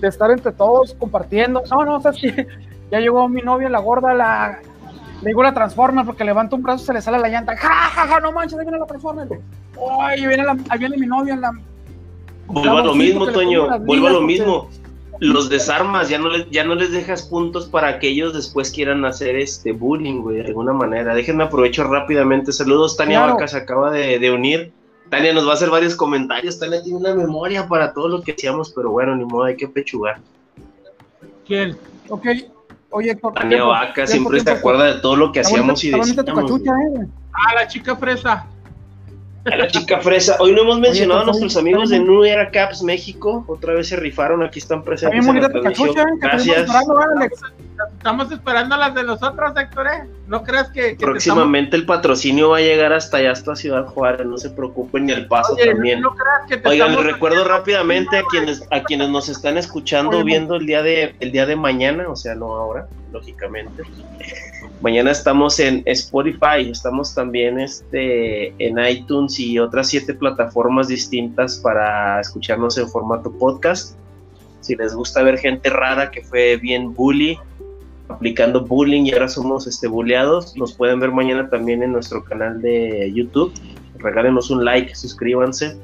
de 0.00 0.08
estar 0.08 0.30
entre 0.30 0.52
todos 0.52 0.94
compartiendo. 0.94 1.62
No, 1.70 1.84
no, 1.84 2.00
sea, 2.00 2.12
sí, 2.12 2.30
ya 2.90 3.00
llegó 3.00 3.28
mi 3.28 3.40
novia, 3.42 3.68
la 3.68 3.78
gorda, 3.78 4.12
la. 4.14 4.58
Le 5.22 5.28
digo 5.30 5.42
la 5.42 5.54
Transformer 5.54 6.04
porque 6.04 6.24
levanta 6.24 6.56
un 6.56 6.62
brazo 6.62 6.82
y 6.82 6.86
se 6.88 6.92
le 6.92 7.00
sale 7.00 7.18
la 7.18 7.28
llanta. 7.28 7.56
¡Ja, 7.56 7.68
ja, 7.68 8.06
ja! 8.06 8.20
No 8.20 8.32
manches, 8.32 8.58
ahí 8.58 8.66
viene 8.66 8.78
la 8.78 8.84
Transformer. 8.86 9.26
¡Ay, 10.02 10.26
viene, 10.26 10.44
la, 10.44 10.56
ahí 10.68 10.78
viene 10.78 10.98
mi 10.98 11.06
novia! 11.06 11.36
La, 11.36 11.52
Vuelvo 12.48 12.76
a 12.78 12.82
lo 12.84 12.94
mismo, 12.94 13.26
Toño, 13.26 13.78
vuelvo 13.80 14.06
a 14.08 14.10
lo 14.10 14.20
mismo. 14.22 14.68
Los 15.20 15.48
desarmas, 15.48 16.08
ya 16.08 16.18
no 16.18 16.28
les, 16.28 16.50
ya 16.50 16.64
no 16.64 16.74
les 16.74 16.92
dejas 16.92 17.22
puntos 17.22 17.66
para 17.66 17.98
que 17.98 18.08
ellos 18.08 18.34
después 18.34 18.70
quieran 18.70 19.04
hacer 19.04 19.36
este 19.36 19.72
bullying, 19.72 20.20
güey, 20.20 20.36
de 20.38 20.46
alguna 20.48 20.72
manera. 20.72 21.14
Déjenme 21.14 21.44
aprovecho 21.44 21.84
rápidamente. 21.84 22.52
Saludos, 22.52 22.96
Tania 22.96 23.18
Claro. 23.20 23.34
Vaca 23.34 23.48
se 23.48 23.56
acaba 23.56 23.90
de, 23.90 24.18
de 24.18 24.30
unir. 24.30 24.72
Tania 25.10 25.32
nos 25.32 25.46
va 25.46 25.52
a 25.52 25.54
hacer 25.54 25.70
varios 25.70 25.94
comentarios. 25.96 26.58
Tania 26.58 26.82
tiene 26.82 26.98
una 26.98 27.14
memoria 27.14 27.66
para 27.68 27.92
todo 27.92 28.08
lo 28.08 28.22
que 28.22 28.32
hacíamos, 28.32 28.72
pero 28.72 28.90
bueno, 28.90 29.14
ni 29.16 29.24
modo, 29.24 29.44
hay 29.44 29.56
que 29.56 29.68
pechugar. 29.68 30.18
¿Quién? 31.46 31.76
Ok, 32.08 32.26
oye, 32.90 33.10
Héctor, 33.12 33.34
Tania 33.34 33.48
tiempo, 33.50 33.68
Vaca 33.68 33.92
tiempo, 33.94 34.10
siempre 34.10 34.38
se 34.40 34.44
tiempo. 34.46 34.58
acuerda 34.58 34.84
de 34.94 35.00
todo 35.00 35.16
lo 35.16 35.32
que 35.32 35.40
hacíamos 35.40 35.82
y 35.84 35.90
güey. 35.92 36.02
eh. 37.02 37.06
Ah, 37.32 37.54
la 37.54 37.66
chica 37.68 37.94
fresa. 37.96 38.46
A 39.50 39.56
la 39.56 39.68
chica 39.68 40.00
fresa. 40.00 40.36
Hoy 40.40 40.52
no 40.52 40.62
hemos 40.62 40.80
mencionado 40.80 41.20
a 41.20 41.24
nuestros 41.24 41.56
amigos 41.56 41.90
de 41.90 41.96
está 41.96 42.04
bien. 42.04 42.14
New 42.20 42.24
Era 42.24 42.50
Caps 42.50 42.82
México. 42.82 43.44
Otra 43.46 43.74
vez 43.74 43.88
se 43.88 43.96
rifaron, 43.96 44.42
aquí 44.42 44.58
están 44.58 44.78
Está 44.78 44.86
presentes. 44.90 45.26
en 45.26 45.40
la 45.42 45.48
transmisión. 45.48 45.94
cachucha, 45.94 46.04
Gracias. 46.20 46.58
esperando, 46.58 46.94
¿verdad, 46.96 47.16
Alex? 47.16 47.40
Estamos 47.98 48.32
esperando 48.32 48.76
las 48.76 48.94
de 48.94 49.02
los 49.02 49.22
otros, 49.22 49.56
Héctor, 49.56 49.86
¿eh? 49.86 50.08
No 50.26 50.42
creas 50.42 50.70
que. 50.70 50.80
que 50.80 50.94
te 50.96 51.04
Próximamente 51.04 51.76
el 51.76 51.86
patrocinio 51.86 52.50
va 52.50 52.58
a 52.58 52.60
llegar 52.60 52.92
hasta 52.92 53.18
allá, 53.18 53.32
hasta 53.32 53.54
Ciudad 53.54 53.86
Juárez, 53.86 54.26
no 54.26 54.38
se 54.38 54.50
preocupen, 54.50 55.08
y 55.08 55.12
el 55.12 55.26
paso 55.28 55.54
Oye, 55.54 55.66
también. 55.66 56.00
No 56.00 56.10
creas 56.14 56.48
que 56.48 56.56
te 56.56 56.68
Oigan, 56.68 56.92
les 56.96 57.04
recuerdo 57.04 57.44
rápidamente 57.44 58.18
a 58.18 58.22
quienes, 58.24 58.62
a 58.70 58.82
quienes 58.82 59.10
nos 59.10 59.28
están 59.28 59.58
escuchando, 59.58 60.16
Oye, 60.18 60.24
viendo 60.24 60.56
el 60.56 60.66
día 60.66 60.82
de, 60.82 61.14
el 61.20 61.32
día 61.32 61.46
de 61.46 61.56
mañana, 61.56 62.08
o 62.08 62.16
sea, 62.16 62.34
no 62.34 62.46
ahora, 62.54 62.88
lógicamente. 63.16 63.82
Mañana 64.82 65.10
estamos 65.10 65.58
en 65.58 65.82
Spotify, 65.86 66.70
estamos 66.70 67.14
también 67.14 67.58
este, 67.58 68.48
en 68.58 68.78
iTunes 68.78 69.40
y 69.40 69.58
otras 69.58 69.88
siete 69.88 70.14
plataformas 70.14 70.88
distintas 70.88 71.56
para 71.58 72.20
escucharnos 72.20 72.76
en 72.78 72.88
formato 72.88 73.32
podcast. 73.32 73.96
Si 74.60 74.76
les 74.76 74.94
gusta 74.94 75.22
ver 75.22 75.38
gente 75.38 75.70
rara 75.70 76.10
que 76.10 76.22
fue 76.22 76.56
bien 76.56 76.92
bully, 76.92 77.38
aplicando 78.08 78.64
bullying 78.64 79.04
y 79.06 79.12
ahora 79.12 79.28
somos 79.28 79.66
este, 79.66 79.88
bulleados, 79.88 80.56
nos 80.56 80.74
pueden 80.74 81.00
ver 81.00 81.10
mañana 81.10 81.48
también 81.48 81.82
en 81.82 81.92
nuestro 81.92 82.22
canal 82.22 82.60
de 82.60 83.10
YouTube. 83.14 83.52
Regálenos 83.98 84.50
un 84.50 84.64
like, 84.64 84.94
suscríbanse 84.94 85.76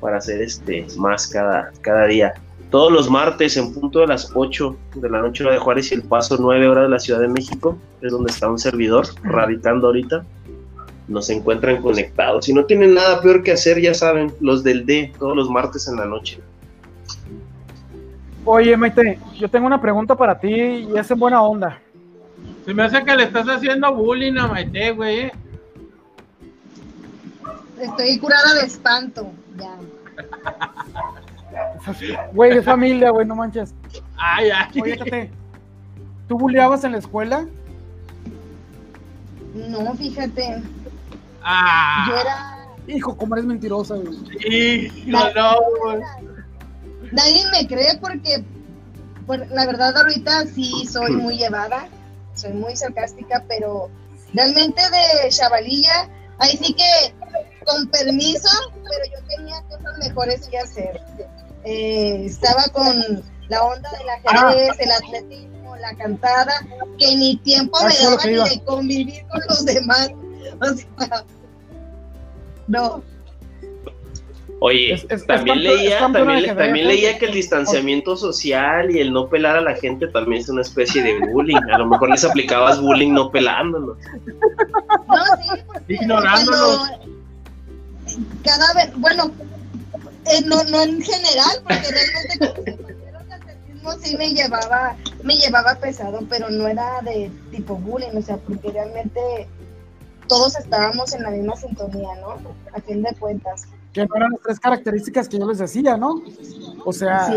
para 0.00 0.18
hacer 0.18 0.42
este 0.42 0.86
más 0.98 1.28
cada, 1.28 1.72
cada 1.80 2.06
día. 2.06 2.34
Todos 2.70 2.92
los 2.92 3.08
martes 3.08 3.56
en 3.56 3.72
punto 3.72 4.00
de 4.00 4.08
las 4.08 4.32
8 4.34 4.76
de 4.96 5.08
la 5.08 5.20
noche 5.20 5.44
hora 5.44 5.52
de 5.52 5.58
Juárez 5.60 5.92
y 5.92 5.94
el 5.94 6.02
paso 6.02 6.36
9 6.38 6.68
horas 6.68 6.84
de 6.84 6.90
la 6.90 6.98
Ciudad 6.98 7.20
de 7.20 7.28
México, 7.28 7.78
es 8.02 8.10
donde 8.10 8.32
está 8.32 8.50
un 8.50 8.58
servidor 8.58 9.06
radicando 9.22 9.86
ahorita. 9.86 10.24
Nos 11.06 11.30
encuentran 11.30 11.80
conectados. 11.80 12.46
Si 12.46 12.52
no 12.52 12.64
tienen 12.64 12.94
nada 12.94 13.20
peor 13.20 13.44
que 13.44 13.52
hacer, 13.52 13.80
ya 13.80 13.94
saben, 13.94 14.34
los 14.40 14.64
del 14.64 14.84
D, 14.84 15.12
todos 15.18 15.36
los 15.36 15.48
martes 15.48 15.86
en 15.86 15.96
la 15.96 16.04
noche. 16.04 16.40
Oye, 18.44 18.76
Maite, 18.76 19.18
yo 19.38 19.48
tengo 19.48 19.66
una 19.66 19.80
pregunta 19.80 20.16
para 20.16 20.38
ti 20.38 20.48
y 20.48 20.88
es 20.96 21.08
en 21.10 21.18
buena 21.18 21.42
onda. 21.42 21.80
Se 22.64 22.74
me 22.74 22.82
hace 22.82 23.04
que 23.04 23.14
le 23.14 23.24
estás 23.24 23.46
haciendo 23.46 23.94
bullying 23.94 24.36
a 24.38 24.48
Maite, 24.48 24.90
güey. 24.90 25.30
Estoy 27.80 28.18
curada 28.18 28.54
de 28.54 28.66
espanto. 28.66 29.30
Ya. 29.56 29.76
Güey, 32.32 32.58
es 32.58 32.64
familia, 32.64 33.10
güey, 33.10 33.26
no 33.26 33.34
manches. 33.34 33.74
Ay, 34.16 34.50
ay. 34.50 34.80
Oye, 34.80 35.30
¿tú 36.28 36.38
buleabas 36.38 36.84
en 36.84 36.92
la 36.92 36.98
escuela? 36.98 37.46
No, 39.54 39.94
fíjate. 39.94 40.62
Ah, 41.42 42.06
Yo 42.08 42.16
era. 42.16 42.52
Hijo, 42.88 43.16
cómo 43.16 43.34
eres 43.34 43.46
mentirosa, 43.46 43.94
güey. 43.94 44.16
hijo, 45.08 45.18
no, 45.34 45.56
güey. 45.82 46.00
Nadie 47.12 47.44
me 47.52 47.66
cree 47.66 47.96
porque, 48.00 48.44
por- 49.26 49.46
la 49.48 49.66
verdad, 49.66 49.96
ahorita 49.96 50.46
sí 50.46 50.86
soy 50.86 51.12
muy 51.12 51.36
llevada, 51.38 51.88
soy 52.34 52.52
muy 52.52 52.76
sarcástica, 52.76 53.44
pero 53.48 53.88
realmente 54.34 54.82
de 54.82 55.28
chavalilla, 55.30 56.08
ahí 56.38 56.56
sí 56.56 56.74
que 56.74 57.14
con 57.64 57.86
permiso, 57.88 58.48
pero 58.74 59.04
yo 59.12 59.26
tenía 59.36 59.62
cosas 59.62 59.98
mejores 59.98 60.48
que 60.48 60.58
hacer. 60.58 61.00
Eh, 61.66 62.26
estaba 62.26 62.62
con 62.72 63.22
la 63.48 63.62
onda 63.64 63.90
del 63.98 64.08
ajedrez, 64.08 64.78
el 64.78 64.90
atletismo, 64.92 65.76
la 65.76 65.94
cantada, 65.96 66.52
que 66.98 67.16
ni 67.16 67.36
tiempo 67.38 67.76
Ah, 67.80 67.88
me 67.88 67.94
daba 68.04 68.24
ni 68.24 68.50
de 68.56 68.64
convivir 68.64 69.22
con 69.28 69.40
los 69.48 69.64
demás. 69.64 70.10
O 70.60 71.02
sea, 71.04 71.24
no. 72.68 73.02
Oye, 74.60 74.94
Es- 74.94 75.04
es- 75.04 75.10
es 75.20 75.26
también 75.26 75.58
es 75.58 75.64
leía, 75.64 75.98
también, 75.98 76.42
le- 76.42 76.54
también 76.54 76.88
leía 76.88 77.18
que 77.18 77.26
el 77.26 77.32
distanciamiento 77.34 78.16
social 78.16 78.90
y 78.90 79.00
el 79.00 79.12
no 79.12 79.28
pelar 79.28 79.56
a 79.56 79.60
la 79.60 79.74
gente 79.74 80.06
también 80.08 80.40
es 80.42 80.48
una 80.48 80.62
especie 80.62 81.02
de 81.02 81.18
bullying. 81.30 81.60
A 81.74 81.78
lo 81.78 81.86
mejor 81.86 82.08
les 82.10 82.24
aplicabas 82.24 82.80
bullying 82.80 83.12
no 83.12 83.30
pelándolos. 83.30 83.98
No, 85.08 85.24
sí, 85.42 85.62
porque 85.66 85.94
Ignorándolos. 85.94 86.90
Cada 88.44 88.72
vez, 88.74 88.92
bueno, 88.96 89.30
eh, 90.30 90.42
no, 90.44 90.62
no 90.64 90.82
en 90.82 91.00
general, 91.02 91.62
porque 91.62 91.88
realmente 91.90 92.72
atletismo 93.30 93.92
sí 94.00 94.16
me 94.16 94.30
llevaba, 94.30 94.96
me 95.22 95.36
llevaba 95.36 95.74
pesado, 95.76 96.20
pero 96.28 96.50
no 96.50 96.66
era 96.66 97.00
de 97.02 97.30
tipo 97.50 97.76
bullying, 97.76 98.16
o 98.16 98.22
sea, 98.22 98.36
porque 98.36 98.70
realmente 98.70 99.48
todos 100.28 100.58
estábamos 100.58 101.14
en 101.14 101.22
la 101.22 101.30
misma 101.30 101.56
sintonía, 101.56 102.08
¿no? 102.20 102.36
A 102.74 102.80
fin 102.80 103.02
de 103.02 103.14
cuentas. 103.14 103.66
Que 103.92 104.04
no 104.04 104.16
eran 104.16 104.32
las 104.32 104.40
tres 104.42 104.60
características 104.60 105.28
que 105.28 105.38
yo 105.38 105.46
les 105.46 105.58
decía, 105.58 105.96
¿no? 105.96 106.22
O 106.84 106.92
sea, 106.92 107.32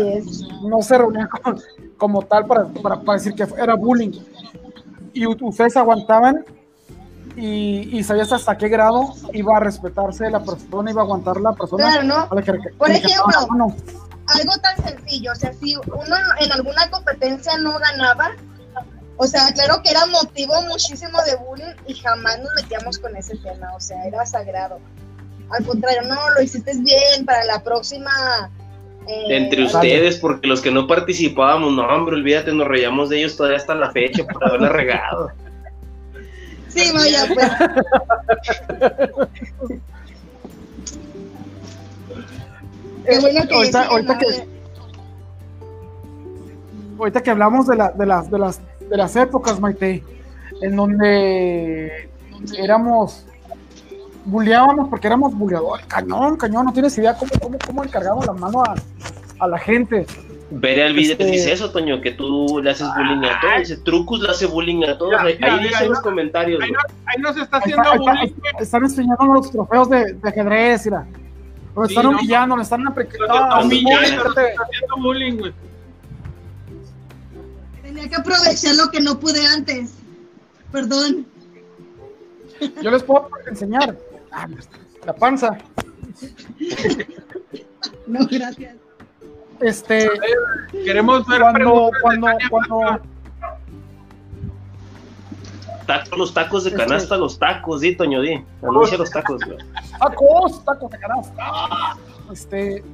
no 0.62 0.82
se 0.82 0.98
reunían 0.98 1.28
como, 1.42 1.60
como 1.96 2.22
tal 2.22 2.46
para, 2.46 2.66
para, 2.66 3.00
para 3.00 3.18
decir 3.18 3.34
que 3.34 3.46
era 3.56 3.74
bullying. 3.74 4.12
Y 5.12 5.26
ustedes 5.26 5.76
aguantaban 5.76 6.44
y, 7.36 7.98
y 7.98 8.04
sabías 8.04 8.32
hasta 8.32 8.56
qué 8.58 8.68
grado 8.68 9.14
iba 9.32 9.56
a 9.56 9.60
respetarse 9.60 10.28
la 10.30 10.40
persona, 10.42 10.90
iba 10.90 11.02
a 11.02 11.04
aguantar 11.04 11.40
la 11.40 11.52
persona. 11.52 11.84
Claro, 11.84 12.02
¿no? 12.04 12.28
a 12.30 12.34
la 12.34 12.42
que- 12.42 12.52
Por 12.78 12.88
que 12.88 12.96
ejemplo, 12.96 13.24
cantaba 13.24 13.42
la 13.42 13.46
mano. 13.48 13.76
algo 14.26 14.52
tan 14.62 14.76
sencillo, 14.84 15.32
o 15.32 15.34
sea, 15.34 15.52
si 15.52 15.76
uno 15.76 16.16
en 16.40 16.52
alguna 16.52 16.90
competencia 16.90 17.56
no 17.58 17.78
ganaba, 17.78 18.30
o 19.16 19.26
sea, 19.26 19.52
claro 19.52 19.82
que 19.82 19.90
era 19.90 20.06
motivo 20.06 20.54
muchísimo 20.62 21.18
de 21.24 21.36
bullying 21.36 21.74
y 21.86 21.94
jamás 21.94 22.38
nos 22.40 22.48
metíamos 22.56 22.98
con 22.98 23.14
ese 23.16 23.36
tema, 23.38 23.72
o 23.74 23.80
sea, 23.80 24.02
era 24.06 24.24
sagrado. 24.24 24.78
Al 25.50 25.64
contrario, 25.66 26.02
no, 26.02 26.30
lo 26.30 26.40
hiciste 26.42 26.72
bien 26.78 27.26
para 27.26 27.44
la 27.44 27.62
próxima. 27.62 28.10
eh, 29.08 29.36
Entre 29.36 29.64
ustedes, 29.64 30.16
porque 30.18 30.46
los 30.46 30.60
que 30.60 30.70
no 30.70 30.86
participábamos, 30.86 31.72
no, 31.72 31.82
hombre, 31.86 32.14
olvídate, 32.16 32.52
nos 32.52 32.68
reíamos 32.68 33.08
de 33.10 33.18
ellos 33.18 33.36
todavía 33.36 33.58
hasta 33.58 33.74
la 33.74 33.90
fecha 33.90 34.24
por 34.24 34.46
haberla 34.46 34.68
regado. 34.70 35.30
Sí, 36.72 36.92
vaya, 36.92 37.26
pues. 37.34 37.50
Qué 43.06 43.18
bueno 43.18 43.40
que 43.48 43.54
ahorita, 43.54 44.18
que, 44.18 44.26
ahorita 46.98 47.22
que 47.22 47.30
hablamos 47.30 47.66
de, 47.66 47.76
la, 47.76 47.90
de, 47.90 48.06
las, 48.06 48.30
de, 48.30 48.38
las, 48.38 48.60
de 48.88 48.96
las 48.96 49.16
épocas, 49.16 49.58
Maite, 49.58 50.04
en 50.60 50.76
donde 50.76 52.08
éramos, 52.56 53.26
bulleábamos 54.24 54.88
porque 54.88 55.06
éramos 55.08 55.34
buleadores, 55.34 55.86
cañón, 55.86 56.36
cañón, 56.36 56.66
no 56.66 56.72
tienes 56.72 56.96
idea 56.98 57.16
cómo, 57.16 57.32
cómo, 57.40 57.58
cómo 57.66 57.84
le 57.84 57.90
cargamos 57.90 58.26
la 58.26 58.32
mano 58.34 58.62
a, 58.62 58.74
a 59.40 59.48
la 59.48 59.58
gente. 59.58 60.06
Veré 60.52 60.86
el 60.86 60.94
video 60.94 61.12
Este- 61.12 61.26
dice 61.26 61.52
eso, 61.52 61.70
Toño, 61.70 62.00
que 62.00 62.10
tú 62.12 62.60
le 62.62 62.70
haces 62.72 62.88
bullying 62.96 63.24
a 63.28 63.40
todos. 63.40 63.58
Dice, 63.60 63.76
Trucus 63.78 64.20
le 64.20 64.30
hace 64.30 64.46
bullying 64.46 64.82
a 64.84 64.98
todos. 64.98 65.12
Ya, 65.12 65.22
Ahí, 65.22 65.38
ya, 65.40 65.58
dice 65.58 65.70
ya. 65.70 65.80
en 65.84 65.88
los 65.90 66.00
comentarios. 66.00 66.60
Ahí, 66.62 66.72
no- 66.72 66.78
ahí 67.06 67.20
nos 67.22 67.36
está 67.36 67.58
haciendo 67.58 67.82
está- 67.82 67.94
está- 67.96 68.12
bullying. 68.12 68.34
güey. 68.36 68.52
están 68.60 68.82
enseñando 68.84 69.24
los 69.26 69.50
trofeos 69.50 69.88
de, 69.90 70.12
de 70.14 70.28
ajedrez, 70.28 70.84
mira. 70.86 71.06
Nos 71.76 71.86
Sí, 71.86 71.94
están 71.94 72.10
no. 72.10 72.18
humillando, 72.18 72.56
nos 72.56 72.66
están 72.66 72.86
apretando. 72.88 73.24
está 73.26 73.60
humillando, 73.60 74.28
está 74.28 74.62
haciendo 74.64 74.96
bullying, 74.98 75.36
güey. 75.38 75.52
Tenía 77.82 78.08
que 78.08 78.16
aprovechar 78.16 78.74
lo 78.74 78.90
que 78.90 79.00
no 79.00 79.18
pude 79.20 79.46
antes. 79.46 79.92
Perdón. 80.72 81.26
Yo 82.82 82.90
les 82.90 83.02
puedo 83.04 83.28
enseñar. 83.48 83.96
Ah, 84.32 84.48
la 85.06 85.14
panza. 85.14 85.58
No, 88.06 88.26
gracias. 88.28 88.74
Este, 89.60 90.08
Queremos 90.84 91.26
ver 91.26 91.40
cuando, 91.42 91.90
cuando, 92.00 92.26
cuando, 92.48 93.00
los 96.16 96.32
tacos 96.32 96.64
de 96.64 96.70
Este- 96.70 96.82
canasta, 96.82 97.16
los 97.16 97.38
tacos, 97.38 97.80
di, 97.80 97.96
Toño, 97.96 98.20
di. 98.22 98.42
Anuncia 98.62 98.96
los 98.96 99.10
tacos, 99.10 99.42
güey. 99.44 99.58
tacos, 99.98 100.64
tacos 100.64 100.90
de 100.90 100.98
canasta. 100.98 101.96
Este, 102.32 102.84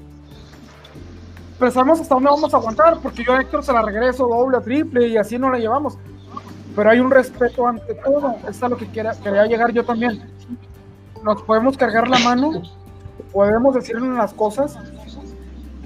pero 1.59 1.70
sabemos 1.70 2.01
hasta 2.01 2.14
dónde 2.14 2.30
vamos 2.30 2.52
a 2.52 2.56
aguantar, 2.56 2.98
porque 3.02 3.22
yo 3.24 3.34
a 3.34 3.40
Héctor 3.40 3.62
se 3.64 3.72
la 3.72 3.82
regreso 3.82 4.26
doble, 4.26 4.60
triple, 4.60 5.09
y 5.09 5.16
así 5.16 5.38
no 5.38 5.51
la 5.51 5.59
llevamos. 5.59 5.98
Pero 6.74 6.90
hay 6.90 7.01
un 7.01 7.10
respeto 7.10 7.66
ante 7.66 7.94
todo. 7.94 8.36
Es 8.48 8.62
a 8.62 8.68
lo 8.68 8.76
que 8.76 8.86
quiera- 8.86 9.14
quería 9.22 9.47
llegar 9.47 9.72
yo 9.72 9.84
también. 9.84 10.30
Nos 11.22 11.43
podemos 11.43 11.76
cargar 11.76 12.09
la 12.09 12.18
mano, 12.20 12.62
podemos 13.32 13.74
decirle 13.74 14.09
las 14.14 14.32
cosas, 14.34 14.76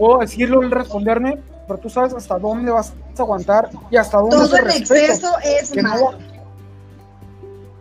puedo 0.00 0.18
decirlo, 0.20 0.62
él 0.62 0.70
responderme, 0.70 1.38
pero 1.68 1.78
tú 1.78 1.88
sabes 1.90 2.12
hasta 2.14 2.38
dónde 2.38 2.70
vas 2.72 2.92
a 3.16 3.22
aguantar 3.22 3.68
y 3.90 3.96
hasta 3.96 4.18
dónde 4.18 4.36
Todo 4.36 4.56
el 4.56 4.70
exceso 4.70 5.28
es 5.44 5.76
no- 5.76 5.82
malo. 5.82 6.12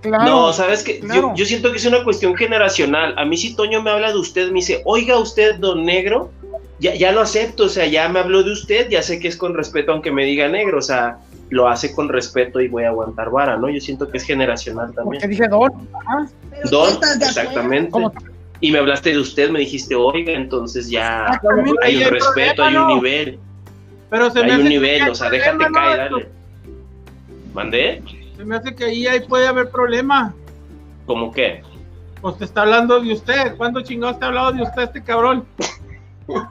Claro. 0.01 0.23
No, 0.25 0.53
sabes 0.53 0.83
que 0.83 0.99
claro. 0.99 1.29
yo, 1.29 1.35
yo 1.35 1.45
siento 1.45 1.71
que 1.71 1.77
es 1.77 1.85
una 1.85 2.03
cuestión 2.05 2.35
generacional. 2.35 3.15
A 3.17 3.25
mí 3.25 3.35
si 3.35 3.53
Toño 3.55 3.81
me 3.81 3.89
habla 3.89 4.11
de 4.13 4.17
usted, 4.17 4.47
me 4.47 4.55
dice, 4.55 4.81
oiga 4.85 5.17
usted, 5.17 5.55
don 5.55 5.83
negro, 5.85 6.29
ya, 6.79 6.95
ya 6.95 7.11
lo 7.11 7.19
acepto, 7.19 7.63
o 7.65 7.69
sea, 7.69 7.85
ya 7.85 8.07
me 8.07 8.19
habló 8.19 8.43
de 8.43 8.51
usted, 8.53 8.89
ya 8.89 9.01
sé 9.01 9.19
que 9.19 9.27
es 9.27 9.35
con 9.35 9.53
respeto 9.55 9.91
aunque 9.91 10.11
me 10.11 10.23
diga 10.23 10.47
negro, 10.47 10.77
o 10.79 10.81
sea, 10.81 11.17
lo 11.49 11.67
hace 11.67 11.93
con 11.93 12.07
respeto 12.07 12.61
y 12.61 12.69
voy 12.69 12.83
a 12.83 12.89
aguantar 12.89 13.29
vara, 13.29 13.57
¿no? 13.57 13.69
Yo 13.69 13.81
siento 13.81 14.07
que 14.09 14.17
es 14.19 14.23
generacional 14.23 14.93
porque 14.93 15.19
también. 15.19 15.29
dije 15.31 15.47
don. 15.49 15.71
Don, 16.71 16.97
exactamente. 17.21 17.91
Como- 17.91 18.13
Y 18.61 18.71
me 18.71 18.79
hablaste 18.79 19.11
de 19.11 19.19
usted, 19.19 19.49
me 19.49 19.59
dijiste, 19.59 19.95
oiga, 19.95 20.33
entonces 20.33 20.89
ya 20.89 21.39
hay 21.81 21.97
un 22.03 22.09
respeto, 22.09 22.63
hay 22.63 22.75
un 22.75 22.87
nivel, 22.87 23.39
Pero 24.09 24.29
se 24.31 24.39
me 24.39 24.45
hay 24.45 24.51
hace 24.51 24.61
un 24.63 24.69
nivel, 24.69 25.09
o 25.09 25.15
sea, 25.15 25.29
déjate 25.29 25.65
caer, 25.73 25.97
dale. 26.11 26.27
¿Mandé? 27.53 28.03
Se 28.35 28.43
me 28.45 28.55
hace 28.57 28.75
que 28.75 28.85
ahí, 28.85 29.07
ahí 29.07 29.21
puede 29.21 29.47
haber 29.47 29.69
problema. 29.69 30.33
¿Cómo 31.05 31.31
qué? 31.31 31.61
Pues 32.21 32.37
te 32.37 32.45
está 32.45 32.61
hablando 32.63 32.99
de 32.99 33.13
usted. 33.13 33.55
¿Cuándo 33.55 33.81
chingados 33.81 34.19
te 34.19 34.25
ha 34.25 34.27
hablado 34.27 34.51
de 34.51 34.63
usted 34.63 34.83
este 34.83 35.03
cabrón? 35.03 35.45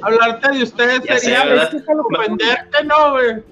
Hablarte 0.00 0.56
de 0.56 0.62
usted 0.62 1.02
Ya 1.04 1.14
sé, 1.18 1.20
sería 1.26 1.68
que- 1.70 1.82
ofenderte, 2.14 2.84
¿no, 2.84 3.12
güey? 3.12 3.42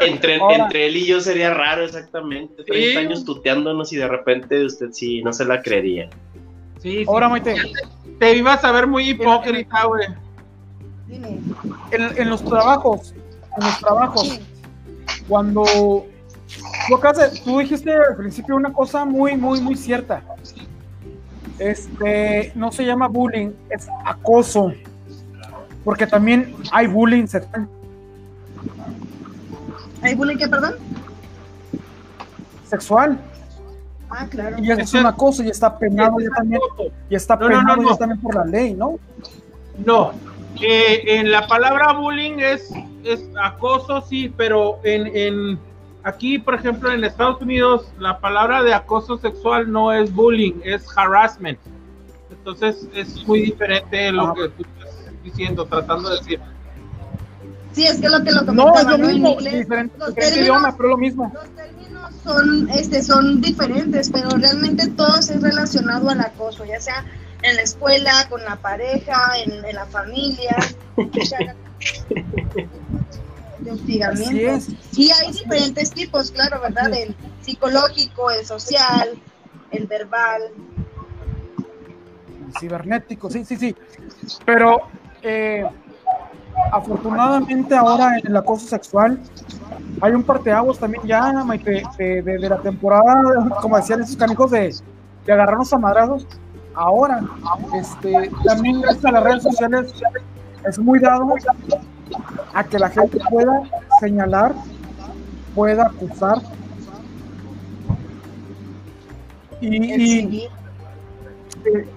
Entre, 0.00 0.86
él 0.86 0.96
y 0.96 1.06
yo 1.06 1.20
sería 1.20 1.52
raro, 1.54 1.84
exactamente. 1.84 2.62
30 2.64 2.90
Sí. 3.00 3.06
años 3.06 3.24
tuteándonos 3.24 3.92
y 3.92 3.96
de 3.96 4.06
repente 4.08 4.64
usted 4.64 4.90
sí, 4.92 5.22
no 5.22 5.32
se 5.32 5.44
la 5.46 5.62
creería. 5.62 6.10
Sí, 6.84 6.98
sí. 6.98 7.04
Ahora, 7.08 7.30
Maite, 7.30 7.56
Te 8.18 8.36
ibas 8.36 8.62
a 8.62 8.70
ver 8.70 8.86
muy 8.86 9.08
hipócrita, 9.08 9.86
güey. 9.86 10.06
Dime. 11.06 11.40
en, 11.90 12.18
en 12.18 12.28
los 12.28 12.44
trabajos, 12.44 13.14
en 13.56 13.64
los 13.64 13.78
trabajos, 13.78 14.40
cuando 15.26 15.64
tú, 15.64 16.94
acabas 16.94 17.42
tú 17.42 17.58
dijiste 17.58 17.90
al 17.90 18.16
principio 18.16 18.56
una 18.56 18.70
cosa 18.70 19.06
muy, 19.06 19.34
muy, 19.34 19.62
muy 19.62 19.76
cierta. 19.76 20.22
Este, 21.58 22.52
no 22.54 22.70
se 22.70 22.84
llama 22.84 23.08
bullying, 23.08 23.52
es 23.70 23.88
acoso. 24.04 24.74
Porque 25.84 26.06
también 26.06 26.54
hay 26.70 26.86
bullying 26.86 27.26
sexual. 27.26 27.66
¿Hay 30.02 30.14
bullying 30.14 30.36
que 30.36 30.48
perdón? 30.48 30.74
sexual, 32.68 33.18
Ah, 34.16 34.26
claro. 34.30 34.56
Y 34.58 34.70
eso 34.70 34.80
es 34.80 34.88
Ese- 34.88 34.98
un 35.00 35.06
acoso 35.06 35.42
y 35.42 35.48
está 35.48 35.76
penado 35.78 36.18
ya 36.20 36.30
también, 36.36 36.60
y 37.10 37.14
está 37.14 37.36
No, 37.36 37.48
no, 37.48 37.48
no, 37.50 37.58
penado 37.60 37.82
no. 37.82 37.90
ya 37.90 37.96
también 37.96 38.20
por 38.20 38.34
la 38.36 38.44
ley, 38.44 38.74
¿no? 38.74 38.98
No, 39.84 40.12
eh, 40.62 41.02
en 41.18 41.30
la 41.32 41.46
palabra 41.46 41.92
bullying 41.94 42.38
es, 42.38 42.70
es 43.02 43.24
acoso, 43.42 44.02
sí, 44.02 44.32
pero 44.36 44.78
en, 44.84 45.06
en 45.16 45.58
aquí, 46.04 46.38
por 46.38 46.54
ejemplo, 46.54 46.92
en 46.92 47.02
Estados 47.02 47.40
Unidos, 47.42 47.86
la 47.98 48.20
palabra 48.20 48.62
de 48.62 48.72
acoso 48.72 49.18
sexual 49.18 49.70
no 49.72 49.92
es 49.92 50.14
bullying, 50.14 50.54
es 50.64 50.86
harassment. 50.96 51.58
Entonces 52.30 52.86
es 52.94 53.26
muy 53.26 53.40
diferente 53.40 54.12
lo 54.12 54.28
Ah. 54.28 54.34
que 54.34 54.48
tú 54.50 54.62
estás 54.78 54.94
diciendo, 55.24 55.64
tratando 55.66 56.10
de 56.10 56.16
decir. 56.18 56.40
Sí, 57.72 57.84
es 57.86 57.98
que 58.00 58.08
lo 58.08 58.22
que 58.22 58.30
lo 58.30 58.42
No, 58.42 58.74
es 58.76 58.84
lo 58.84 58.98
¿no? 58.98 59.06
Mismo, 59.08 59.30
inglés, 59.32 59.54
diferente, 59.54 59.98
los 59.98 60.08
diferente 60.10 60.34
términos- 60.36 60.38
idioma, 60.60 60.76
pero 60.76 60.88
es 60.88 60.90
lo 60.90 60.98
mismo. 60.98 61.32
Los 61.34 61.48
términos 61.56 61.93
son, 62.22 62.68
este, 62.70 63.02
son 63.02 63.40
diferentes, 63.40 64.10
pero 64.10 64.30
realmente 64.30 64.88
todo 64.88 65.18
es 65.18 65.40
relacionado 65.40 66.08
al 66.10 66.20
acoso, 66.20 66.64
ya 66.64 66.80
sea 66.80 67.04
en 67.42 67.56
la 67.56 67.62
escuela, 67.62 68.26
con 68.30 68.42
la 68.44 68.56
pareja, 68.56 69.32
en, 69.44 69.64
en 69.64 69.74
la 69.74 69.86
familia, 69.86 70.56
de 73.58 73.70
hostigamiento. 73.70 74.72
Y 74.96 75.10
hay 75.10 75.32
diferentes 75.32 75.90
tipos, 75.90 76.30
claro, 76.30 76.60
¿verdad? 76.62 76.92
El 76.94 77.14
psicológico, 77.42 78.30
el 78.30 78.46
social, 78.46 79.10
el 79.70 79.86
verbal. 79.86 80.42
cibernético, 82.58 83.30
sí, 83.30 83.44
sí, 83.44 83.56
sí. 83.56 83.76
Pero 84.46 84.88
eh, 85.22 85.66
afortunadamente 86.72 87.74
ahora 87.76 88.18
en 88.18 88.26
el 88.26 88.36
acoso 88.36 88.66
sexual 88.66 89.18
hay 90.00 90.12
un 90.12 90.22
parteaguas 90.22 90.78
también 90.78 91.02
ya, 91.04 91.32
Maite, 91.44 91.82
de, 91.98 92.22
de- 92.22 92.38
de 92.38 92.48
la 92.48 92.58
temporada, 92.58 93.14
como 93.60 93.76
decían 93.76 94.02
esos 94.02 94.16
canijos 94.16 94.50
de, 94.50 94.74
de 95.24 95.32
agarrarnos 95.32 95.72
a 95.72 95.78
madrazos. 95.78 96.26
Ahora, 96.74 97.22
este, 97.78 98.30
también 98.44 98.80
gracias 98.80 99.04
a 99.04 99.12
las 99.12 99.22
redes 99.22 99.42
sociales 99.44 99.92
es 100.66 100.78
muy 100.78 100.98
dado 100.98 101.34
a 102.52 102.64
que 102.64 102.78
la 102.78 102.88
gente 102.90 103.18
pueda 103.30 103.62
señalar, 104.00 104.54
pueda 105.54 105.86
acusar. 105.86 106.38
Y, 109.60 110.42
eh, 111.64 111.88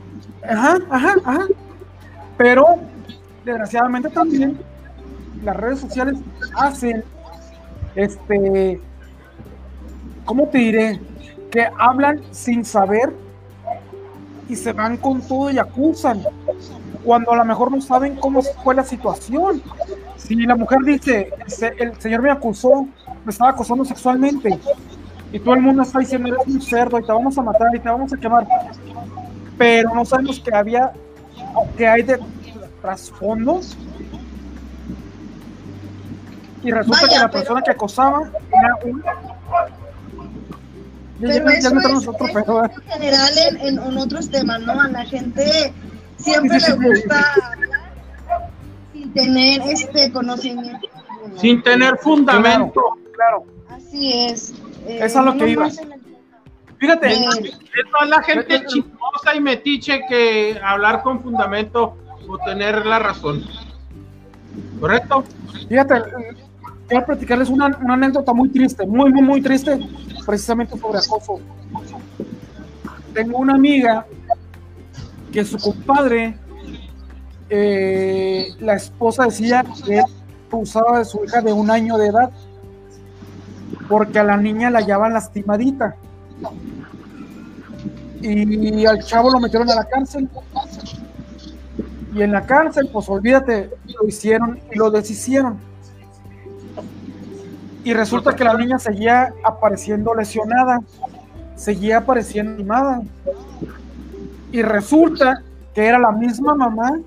Ajá, 0.48 0.78
ajá, 0.90 1.16
ajá. 1.26 1.42
Pero 2.38 2.66
desgraciadamente 3.48 4.10
también 4.10 4.58
las 5.44 5.56
redes 5.56 5.80
sociales 5.80 6.18
hacen 6.56 7.04
este, 7.96 8.80
¿cómo 10.26 10.48
te 10.48 10.58
diré? 10.60 11.00
Que 11.52 11.68
hablan 11.78 12.22
sin 12.32 12.64
saber 12.66 13.14
y 14.50 14.56
se 14.56 14.74
van 14.74 14.98
con 14.98 15.22
todo 15.22 15.52
y 15.52 15.58
acusan 15.58 16.22
cuando 17.04 17.32
a 17.32 17.38
lo 17.38 17.46
mejor 17.46 17.72
no 17.72 17.82
saben 17.82 18.16
cómo 18.16 18.42
fue 18.42 18.76
la 18.76 18.84
situación. 18.84 19.62
Si 20.18 20.36
la 20.36 20.56
mujer 20.56 20.80
dice, 20.86 21.30
"El 21.46 21.52
se- 21.52 21.74
el 21.80 22.00
señor 22.02 22.22
me 22.22 22.32
acusó, 22.32 22.88
me 23.24 23.32
estaba 23.32 23.52
acosando 23.52 23.86
sexualmente, 23.86 24.60
y 25.32 25.40
todo 25.40 25.56
el 25.56 25.62
mundo 25.62 25.84
está 25.84 26.00
diciendo, 26.00 26.30
eres 26.30 26.48
un 26.48 26.62
cerdo 26.62 27.00
y 27.00 27.04
te 27.06 27.12
vamos 27.12 27.38
a 27.38 27.42
matar 27.42 27.68
y 27.76 27.80
te 27.80 27.90
vamos 27.90 28.14
a 28.14 28.18
quemar, 28.18 28.48
pero 29.58 29.94
no 29.94 30.06
sabemos 30.06 30.40
que 30.40 30.54
había, 30.56 30.92
que 31.78 31.88
hay 31.88 32.04
de 32.04 32.20
trasfondos. 32.92 33.76
Y 36.64 36.72
resulta 36.72 37.02
Vaya, 37.02 37.08
que 37.14 37.20
la 37.20 37.28
pero- 37.30 37.40
persona 37.44 37.62
que 37.62 37.72
acosaba 37.72 38.22
era 38.52 38.76
un... 38.86 39.04
Pero 41.20 41.46
ya 41.50 41.58
eso 41.58 41.74
no 41.74 41.80
es, 42.00 42.08
es 42.08 42.32
pedo, 42.34 42.66
¿eh? 42.66 42.70
en 42.76 42.92
general 42.92 43.30
en, 43.50 43.58
en- 43.58 43.80
en 43.84 43.98
otros 43.98 44.30
temas, 44.30 44.60
¿no? 44.62 44.80
A 44.80 44.88
la 44.88 45.04
gente 45.06 45.74
siempre 46.18 46.60
Sí, 46.60 46.66
sí, 46.68 46.72
le 46.72 46.78
sí. 46.78 46.84
gusta 47.02 47.34
hablar 47.54 48.50
sin 48.94 49.14
tener 49.14 49.62
este 49.64 50.12
conocimiento. 50.12 50.88
Sin 51.38 51.64
tener 51.64 51.98
fundamento. 51.98 52.82
Claro. 53.14 53.46
Así 53.70 54.14
es. 54.14 54.54
Eh, 54.88 55.00
Es 55.02 55.16
a 55.16 55.24
lo 55.24 55.34
que 55.38 55.54
nomás 55.56 55.74
iba. 55.76 55.84
en 55.84 55.92
el- 55.94 55.98
Fíjate, 56.78 57.08
Eh, 57.14 57.26
Es 57.34 58.08
la 58.10 58.22
gente 58.22 58.66
chismosa 58.68 59.36
y 59.36 59.40
metiche 59.42 60.02
que 60.08 60.60
hablar 60.64 61.02
con 61.02 61.22
fundamento 61.24 61.98
tener 62.46 62.86
la 62.86 63.00
razón. 63.00 63.44
¿Correcto? 64.80 65.24
fíjate, 65.70 65.96
quiero 66.88 67.06
platicarles 67.06 67.50
una, 67.50 67.68
una 67.82 67.94
anécdota 67.94 68.34
muy 68.34 68.50
triste, 68.50 68.86
muy, 68.86 69.12
muy, 69.12 69.22
muy 69.22 69.42
triste, 69.42 69.80
precisamente 70.26 70.78
sobre 70.78 71.00
acoso. 71.00 71.40
Tengo 73.14 73.40
una 73.40 73.56
amiga 73.56 74.06
que 75.32 75.44
su 75.44 75.58
compadre, 75.58 76.38
eh, 77.50 78.50
la 78.60 78.76
esposa 78.76 79.26
decía 79.26 79.64
que 79.86 80.00
él 80.00 80.06
abusaba 80.52 81.00
de 81.00 81.06
su 81.06 81.24
hija 81.24 81.42
de 81.42 81.54
un 81.54 81.70
año 81.70 81.98
de 81.98 82.08
edad, 82.08 82.32
porque 83.88 84.20
a 84.20 84.24
la 84.24 84.38
niña 84.38 84.70
la 84.70 84.80
hallaban 84.80 85.14
lastimadita. 85.14 85.96
Y 88.22 88.86
al 88.86 89.04
chavo 89.04 89.30
lo 89.30 89.40
metieron 89.40 89.70
a 89.70 89.76
la 89.76 89.86
cárcel. 89.86 90.28
Y 92.18 92.24
en 92.24 92.32
la 92.32 92.48
cárcel, 92.48 92.90
pues 92.92 93.08
olvídate, 93.10 93.70
lo 94.02 94.08
hicieron 94.08 94.60
y 94.72 94.76
lo 94.76 94.90
deshicieron. 94.90 95.60
Y 97.84 97.94
resulta 97.94 98.36
que 98.36 98.44
la 98.44 98.56
niña 98.56 98.80
seguía 98.80 99.32
apareciendo 99.44 100.16
lesionada, 100.16 100.80
seguía 101.56 102.00
apareciendo 102.00 102.54
animada. 102.54 103.02
Y 104.52 104.64
resulta 104.64 105.44
que 105.76 105.86
era 105.86 106.00
la 106.00 106.12
misma 106.12 106.56
mamá 106.56 106.98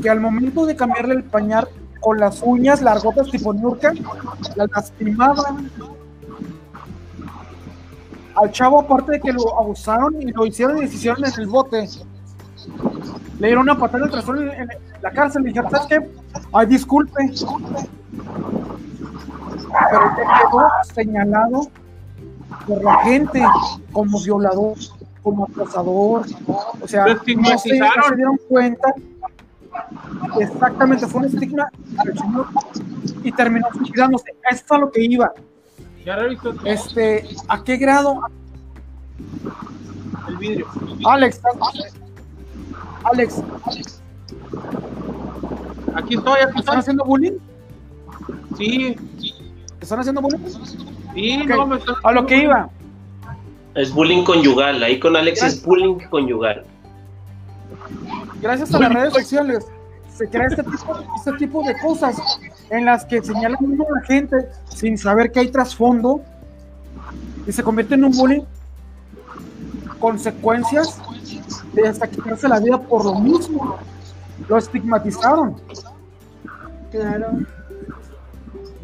que 0.00 0.08
al 0.08 0.20
momento 0.20 0.66
de 0.66 0.76
cambiarle 0.76 1.14
el 1.16 1.24
pañal 1.24 1.66
con 1.98 2.18
las 2.18 2.42
uñas 2.44 2.82
largotas 2.82 3.28
tipo 3.28 3.52
nurka, 3.52 3.92
la 4.54 4.66
lastimaban. 4.66 5.68
Al 8.36 8.52
chavo, 8.52 8.78
aparte 8.78 9.12
de 9.12 9.20
que 9.20 9.32
lo 9.32 9.58
abusaron 9.58 10.22
y 10.22 10.30
lo 10.30 10.46
hicieron 10.46 10.78
y 10.78 10.84
hicieron 10.84 11.24
en 11.24 11.32
el 11.40 11.48
bote, 11.48 11.88
le 13.38 13.46
dieron 13.48 13.62
una 13.62 13.78
patada 13.78 14.04
el 14.04 14.10
trasero 14.10 14.40
en, 14.40 14.48
en 14.62 14.68
la 15.02 15.10
cárcel. 15.10 15.42
Le 15.42 15.48
dijeron, 15.48 15.70
¿sabes 15.70 15.86
qué? 15.88 16.10
Ay, 16.52 16.66
disculpe. 16.66 17.30
Pero 19.90 20.14
te 20.16 20.22
quedó 20.22 20.68
señalado 20.94 21.68
por 22.66 22.82
la 22.82 22.98
gente 22.98 23.42
como 23.92 24.20
violador, 24.22 24.76
como 25.22 25.44
acosador. 25.44 26.26
O 26.80 26.88
sea, 26.88 27.02
no 27.02 27.08
se, 27.08 27.12
estigmatizaron. 27.18 27.96
no 27.96 28.08
se 28.08 28.16
dieron 28.16 28.38
cuenta. 28.48 28.94
Exactamente, 30.40 31.06
fue 31.06 31.20
un 31.20 31.26
estigma 31.26 31.68
al 31.98 32.18
señor 32.18 32.46
y 33.22 33.32
terminó 33.32 33.66
suicidándose. 33.72 34.34
Eso 34.50 34.64
es 34.64 34.72
a 34.72 34.78
lo 34.78 34.90
que 34.90 35.04
iba. 35.04 35.32
Este, 36.64 37.28
¿a 37.48 37.62
qué 37.62 37.76
grado? 37.76 38.20
el 40.28 40.36
vidrio. 40.36 40.66
Alex, 41.04 41.40
Alex, 43.12 43.42
Aquí 45.94 46.14
estoy, 46.14 46.40
aquí 46.40 46.52
¿te 46.52 46.58
están 46.58 46.78
haciendo 46.78 47.04
bullying? 47.04 47.38
Sí, 48.58 48.96
¿Te 49.78 49.84
están 49.84 50.00
haciendo 50.00 50.20
bullying? 50.20 50.38
sí, 51.14 51.36
no 51.46 51.66
me 51.66 51.78
A 52.02 52.12
lo 52.12 52.26
que 52.26 52.38
iba. 52.38 52.68
Es 53.74 53.92
bullying 53.92 54.24
conyugal. 54.24 54.82
Ahí 54.82 54.98
con 54.98 55.16
Alex 55.16 55.42
es 55.42 55.62
bullying 55.64 55.98
conyugal. 56.10 56.64
gracias 58.42 58.74
a 58.74 58.78
las 58.78 58.92
redes 58.92 59.14
sociales 59.14 59.66
se 60.16 60.28
crea 60.28 60.46
este 60.46 60.62
tipo, 60.62 60.98
este 61.16 61.32
tipo 61.34 61.62
de 61.62 61.78
cosas 61.78 62.16
en 62.70 62.86
las 62.86 63.04
que 63.04 63.22
señalan 63.22 63.58
a 63.64 64.00
la 64.00 64.06
gente 64.06 64.48
sin 64.68 64.96
saber 64.96 65.30
que 65.30 65.40
hay 65.40 65.48
trasfondo 65.48 66.22
y 67.46 67.52
se 67.52 67.62
convierte 67.62 67.94
en 67.94 68.04
un 68.04 68.12
bullying 68.12 68.42
consecuencias 70.00 71.00
de 71.82 71.88
hasta 71.88 72.08
quitarse 72.08 72.48
la 72.48 72.60
vida 72.60 72.80
por 72.80 73.04
lo 73.04 73.14
mismo 73.16 73.78
lo 74.48 74.56
estigmatizaron 74.56 75.56
Claro. 76.90 77.28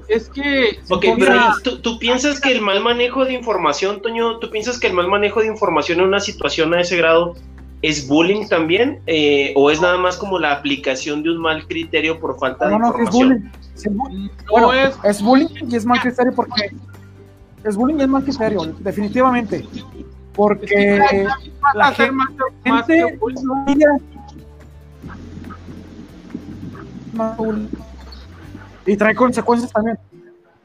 Es 0.09 0.28
que. 0.28 0.78
Ok, 0.90 1.05
pero 1.19 1.40
¿tú, 1.62 1.81
tú 1.81 1.98
piensas 1.98 2.40
que 2.40 2.52
el 2.52 2.60
mal 2.60 2.82
manejo 2.82 3.24
de 3.24 3.32
información, 3.32 4.02
Toño, 4.02 4.39
tú 4.39 4.51
piensas 4.51 4.78
que 4.78 4.89
el 4.89 4.93
mal 4.93 5.09
manejo 5.09 5.40
de 5.40 5.47
información 5.47 6.01
en 6.01 6.06
una 6.06 6.20
situación 6.20 6.74
a 6.74 6.81
ese 6.81 6.97
grado 6.97 7.35
es 7.81 8.06
bullying 8.06 8.47
también? 8.48 9.01
Eh, 9.06 9.52
¿O 9.56 9.70
es 9.70 9.81
nada 9.81 9.97
más 9.98 10.16
como 10.16 10.39
la 10.39 10.52
aplicación 10.52 11.23
de 11.23 11.31
un 11.31 11.39
mal 11.39 11.66
criterio 11.66 12.20
por 12.20 12.39
falta 12.39 12.66
de 12.66 12.73
no 12.73 12.78
no 12.78 12.93
que 12.93 13.02
es 13.02 13.09
información? 13.09 13.28
bullying 13.28 13.62
es 13.74 13.85
bullying. 13.97 14.27
no 14.27 14.51
bueno 14.51 14.73
es. 14.73 14.98
es 15.05 15.23
bullying 15.23 15.48
y 15.70 15.77
es 15.77 15.86
mal 15.86 16.01
criterio 16.01 16.32
porque 16.35 16.77
es 17.64 17.77
bullying 17.77 17.98
y 17.98 18.02
es 18.02 18.09
mal 18.09 18.24
criterio 18.24 18.64
definitivamente 18.81 19.64
porque 20.34 21.26
la 21.74 21.92
gente 21.92 22.12
más, 22.12 22.30
y 28.86 28.96
trae 28.96 29.14
consecuencias 29.14 29.70
también. 29.72 29.98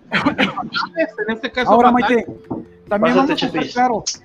En 0.10 1.36
este 1.36 1.52
caso, 1.52 1.72
Ahora, 1.72 1.92
fatal. 1.92 2.10
Maite, 2.10 2.26
también 2.88 3.16
Pásate, 3.16 3.16
vamos 3.16 3.44
a 3.44 3.46
estar 3.46 3.68
claros. 3.68 4.22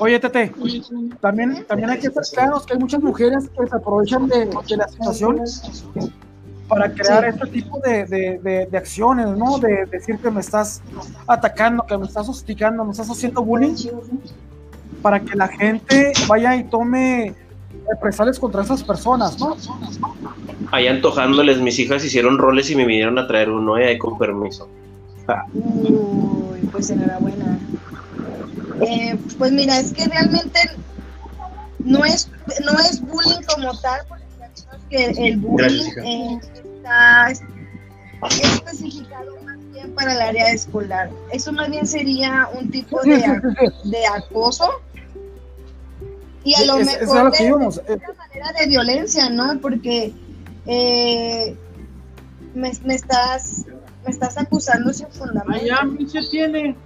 Oye, 0.00 0.20
Tete, 0.20 0.52
también, 1.20 1.64
también 1.64 1.90
hay 1.90 1.98
que 1.98 2.06
estar 2.06 2.22
claros 2.32 2.64
que 2.64 2.74
hay 2.74 2.78
muchas 2.78 3.02
mujeres 3.02 3.48
que 3.48 3.66
se 3.66 3.76
aprovechan 3.76 4.28
de, 4.28 4.46
de 4.46 4.76
la 4.76 4.86
situación 4.86 5.40
para 6.68 6.92
crear 6.92 7.24
este 7.24 7.46
tipo 7.46 7.80
de, 7.80 8.04
de- 8.04 8.38
de- 8.38 8.66
de 8.66 8.78
acciones, 8.78 9.26
¿no? 9.28 9.58
De 9.58 9.86
decir 9.86 10.18
que 10.18 10.30
me 10.30 10.40
estás 10.40 10.82
atacando, 11.26 11.84
que 11.86 11.96
me 11.96 12.06
estás 12.06 12.28
hostigando, 12.28 12.84
me 12.84 12.92
estás 12.92 13.08
haciendo 13.10 13.42
bullying, 13.42 13.74
para 15.02 15.20
que 15.20 15.34
la 15.36 15.48
gente 15.48 16.12
vaya 16.28 16.54
y 16.56 16.64
tome 16.64 17.34
represalias 17.88 18.38
contra 18.38 18.62
esas 18.62 18.82
personas, 18.82 19.38
¿no? 19.38 19.56
Ahí 20.70 20.86
antojándoles, 20.86 21.58
mis 21.60 21.78
hijas 21.78 22.04
hicieron 22.04 22.36
roles 22.36 22.70
y 22.70 22.76
me 22.76 22.84
vinieron 22.84 23.18
a 23.18 23.26
traer 23.26 23.48
uno, 23.50 23.78
eh, 23.78 23.86
ahí 23.88 23.98
con 23.98 24.18
permiso. 24.18 24.68
Uy, 25.54 26.60
pues 26.70 26.90
enhorabuena. 26.90 27.58
Eh, 28.80 29.18
pues 29.38 29.52
mira, 29.52 29.78
es 29.78 29.92
que 29.92 30.06
realmente 30.06 30.58
no 31.78 32.04
es, 32.04 32.30
no 32.64 32.72
es 32.80 33.00
bullying 33.00 33.42
como 33.54 33.72
tal, 33.80 34.00
porque 34.08 34.24
que 34.90 35.04
el 35.06 35.36
bullying 35.38 35.90
eh, 36.04 36.38
está 36.54 37.30
especificado 38.30 39.36
más 39.44 39.58
bien 39.72 39.92
para 39.94 40.12
el 40.14 40.20
área 40.20 40.50
escolar. 40.50 41.10
Eso 41.32 41.52
más 41.52 41.70
bien 41.70 41.86
sería 41.86 42.48
un 42.58 42.70
tipo 42.70 43.00
de, 43.02 43.18
de 43.84 44.06
acoso. 44.06 44.68
Y 46.44 46.54
a 46.54 46.64
lo 46.64 46.78
Es- 46.78 46.88
es 46.88 47.00
mejor 47.00 47.18
a 47.18 47.24
lo 47.24 47.32
que 47.32 47.42
de, 47.42 47.48
íbamos, 47.48 47.76
de 47.76 47.94
una 47.94 48.14
manera 48.14 48.52
de 48.58 48.66
violencia, 48.66 49.28
¿no? 49.30 49.58
Porque 49.60 50.12
eh, 50.66 51.56
me, 52.54 52.72
me 52.84 52.94
estás 52.94 53.64
me 54.04 54.10
estás 54.12 54.38
acusando 54.38 54.92
sin 54.92 55.08
fundamento. 55.08 55.64
Allá, 55.64 55.80
tiene. 56.30 56.76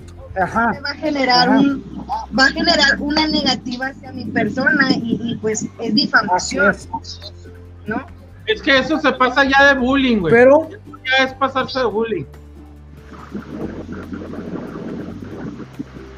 Ajá. 0.41 0.73
Va 0.85 0.91
a 0.91 0.95
generar 0.95 1.49
Ajá. 1.51 1.59
un 1.61 2.07
va 2.37 2.47
a 2.47 2.49
generar 2.49 2.99
una 3.01 3.27
negativa 3.29 3.89
hacia 3.89 4.13
mi 4.13 4.25
persona 4.25 4.91
y, 4.93 5.21
y, 5.23 5.37
pues 5.37 5.63
es 5.63 5.69
Así 5.79 5.93
difamación, 5.93 6.71
es. 6.71 6.89
¿No? 7.87 8.07
Es 8.47 8.61
que 8.63 8.79
eso 8.79 8.99
se 8.99 9.13
pasa 9.13 9.45
ya 9.45 9.73
de 9.75 9.81
bullying, 9.81 10.19
güey. 10.19 10.33
Pero 10.33 10.69
Ya 11.05 11.25
es 11.25 11.35
pasarse 11.35 11.79
de 11.81 11.85
bullying. 11.87 12.25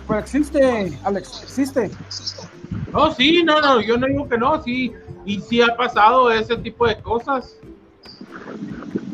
Pero 0.07 0.19
existe, 0.21 0.99
Alex, 1.05 1.43
existe. 1.43 1.91
No, 2.93 3.13
sí, 3.13 3.43
no, 3.43 3.61
no, 3.61 3.81
yo 3.81 3.97
no 3.97 4.07
digo 4.07 4.29
que 4.29 4.39
no, 4.39 4.63
sí. 4.63 4.93
Y 5.25 5.41
sí 5.41 5.63
ha 5.63 5.75
pasado 5.77 6.31
ese 6.31 6.57
tipo 6.59 6.87
de 6.87 6.99
cosas. 7.01 7.57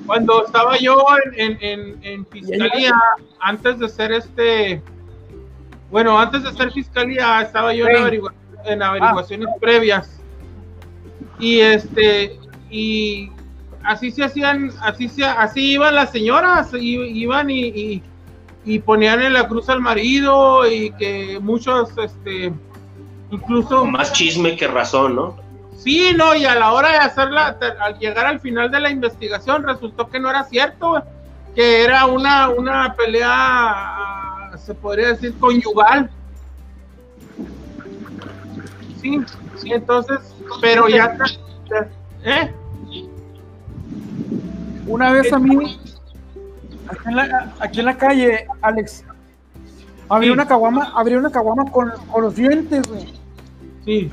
Cuando 0.06 0.44
estaba 0.44 0.76
yo 0.78 1.04
en, 1.36 1.52
en, 1.52 1.58
en, 1.62 2.04
en 2.04 2.26
fiscalía, 2.26 2.92
antes 3.38 3.78
de 3.78 3.88
ser 3.88 4.10
este. 4.12 4.82
Bueno, 5.90 6.18
antes 6.18 6.42
de 6.42 6.52
ser 6.52 6.72
fiscalía, 6.72 7.42
estaba 7.42 7.72
yo 7.72 7.86
en, 7.86 7.96
averigua- 7.96 8.34
en 8.64 8.82
averiguaciones 8.82 9.48
previas. 9.60 10.18
Y 11.38 11.60
este. 11.60 12.39
Y 12.70 13.30
así 13.84 14.10
se 14.12 14.24
hacían, 14.24 14.70
así 14.80 15.08
se, 15.08 15.24
así 15.24 15.72
iban 15.72 15.94
las 15.94 16.10
señoras, 16.10 16.72
i- 16.74 16.94
iban 17.20 17.50
y, 17.50 17.66
y, 17.66 18.02
y 18.64 18.78
ponían 18.78 19.20
en 19.22 19.32
la 19.32 19.48
cruz 19.48 19.68
al 19.68 19.80
marido 19.80 20.70
y 20.70 20.92
que 20.92 21.38
muchos, 21.40 21.90
este, 21.98 22.52
incluso 23.30 23.84
Más 23.86 24.12
chisme 24.12 24.56
que 24.56 24.68
razón, 24.68 25.16
¿no? 25.16 25.36
Sí, 25.76 26.12
no, 26.14 26.34
y 26.34 26.44
a 26.44 26.54
la 26.56 26.72
hora 26.72 26.90
de 26.90 26.98
hacerla, 26.98 27.56
al 27.80 27.98
llegar 27.98 28.26
al 28.26 28.38
final 28.40 28.70
de 28.70 28.80
la 28.80 28.90
investigación, 28.90 29.62
resultó 29.62 30.08
que 30.10 30.20
no 30.20 30.28
era 30.28 30.44
cierto, 30.44 31.02
que 31.54 31.82
era 31.82 32.04
una, 32.04 32.50
una 32.50 32.94
pelea, 32.94 33.26
ah, 33.30 34.50
se 34.58 34.74
podría 34.74 35.08
decir, 35.08 35.34
conyugal. 35.38 36.10
Sí, 39.00 39.18
sí, 39.56 39.72
entonces, 39.72 40.18
pero 40.60 40.86
ya, 40.88 41.16
¿eh? 42.24 42.52
Una 44.90 45.12
vez 45.12 45.32
a 45.32 45.38
mí, 45.38 45.78
aquí 46.88 47.00
en 47.06 47.16
la, 47.16 47.54
aquí 47.60 47.78
en 47.78 47.86
la 47.86 47.96
calle, 47.96 48.46
Alex, 48.60 49.04
abrí 50.08 50.26
Sí. 50.26 50.32
una 50.32 50.48
caguama, 50.48 50.92
abrí 50.96 51.14
una 51.14 51.30
caguama 51.30 51.70
con, 51.70 51.92
con 52.10 52.22
los 52.22 52.34
dientes, 52.34 52.88
güey. 52.88 53.14
Sí, 53.84 54.10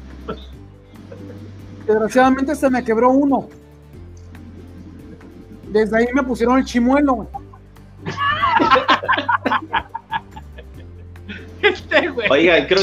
Desgraciadamente 1.87 2.55
se 2.55 2.69
me 2.69 2.83
quebró 2.83 3.09
uno. 3.09 3.47
Desde 5.69 5.97
ahí 5.97 6.07
me 6.13 6.21
pusieron 6.21 6.59
el 6.59 6.65
chimuelo, 6.65 7.13
güey. 7.13 7.27
este, 11.61 12.09
güey. 12.09 12.29
Oigan, 12.29 12.67
creo 12.67 12.81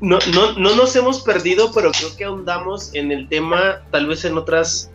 no, 0.00 0.18
no, 0.34 0.52
no 0.52 0.74
nos 0.74 0.96
hemos 0.96 1.20
perdido, 1.20 1.70
pero 1.74 1.90
creo 1.92 2.16
que 2.16 2.24
ahondamos 2.24 2.94
en 2.94 3.12
el 3.12 3.28
tema, 3.28 3.82
tal 3.90 4.06
vez 4.06 4.24
en 4.24 4.38
otras 4.38 4.90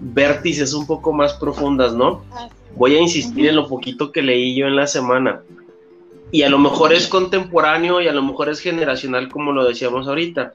vértices 0.00 0.72
un 0.74 0.86
poco 0.86 1.12
más 1.12 1.34
profundas, 1.34 1.94
¿no? 1.94 2.24
Voy 2.76 2.96
a 2.96 3.00
insistir 3.00 3.46
en 3.46 3.56
lo 3.56 3.68
poquito 3.68 4.12
que 4.12 4.22
leí 4.22 4.54
yo 4.54 4.66
en 4.66 4.76
la 4.76 4.86
semana. 4.86 5.42
Y 6.32 6.42
a 6.42 6.48
lo 6.48 6.58
mejor 6.58 6.92
es 6.92 7.08
contemporáneo 7.08 8.00
y 8.00 8.08
a 8.08 8.12
lo 8.12 8.22
mejor 8.22 8.48
es 8.48 8.60
generacional, 8.60 9.28
como 9.28 9.52
lo 9.52 9.64
decíamos 9.64 10.06
ahorita. 10.06 10.54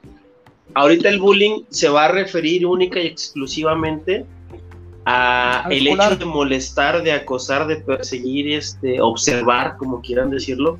Ahorita 0.74 1.08
el 1.08 1.20
bullying 1.20 1.62
se 1.68 1.88
va 1.88 2.06
a 2.06 2.08
referir 2.08 2.66
única 2.66 3.00
y 3.00 3.06
exclusivamente 3.06 4.24
a 5.04 5.66
el 5.70 5.86
hecho 5.86 6.16
de 6.16 6.24
molestar, 6.24 7.02
de 7.02 7.12
acosar, 7.12 7.66
de 7.66 7.76
perseguir, 7.76 8.52
este, 8.52 9.00
observar, 9.00 9.76
como 9.76 10.00
quieran 10.00 10.30
decirlo, 10.30 10.78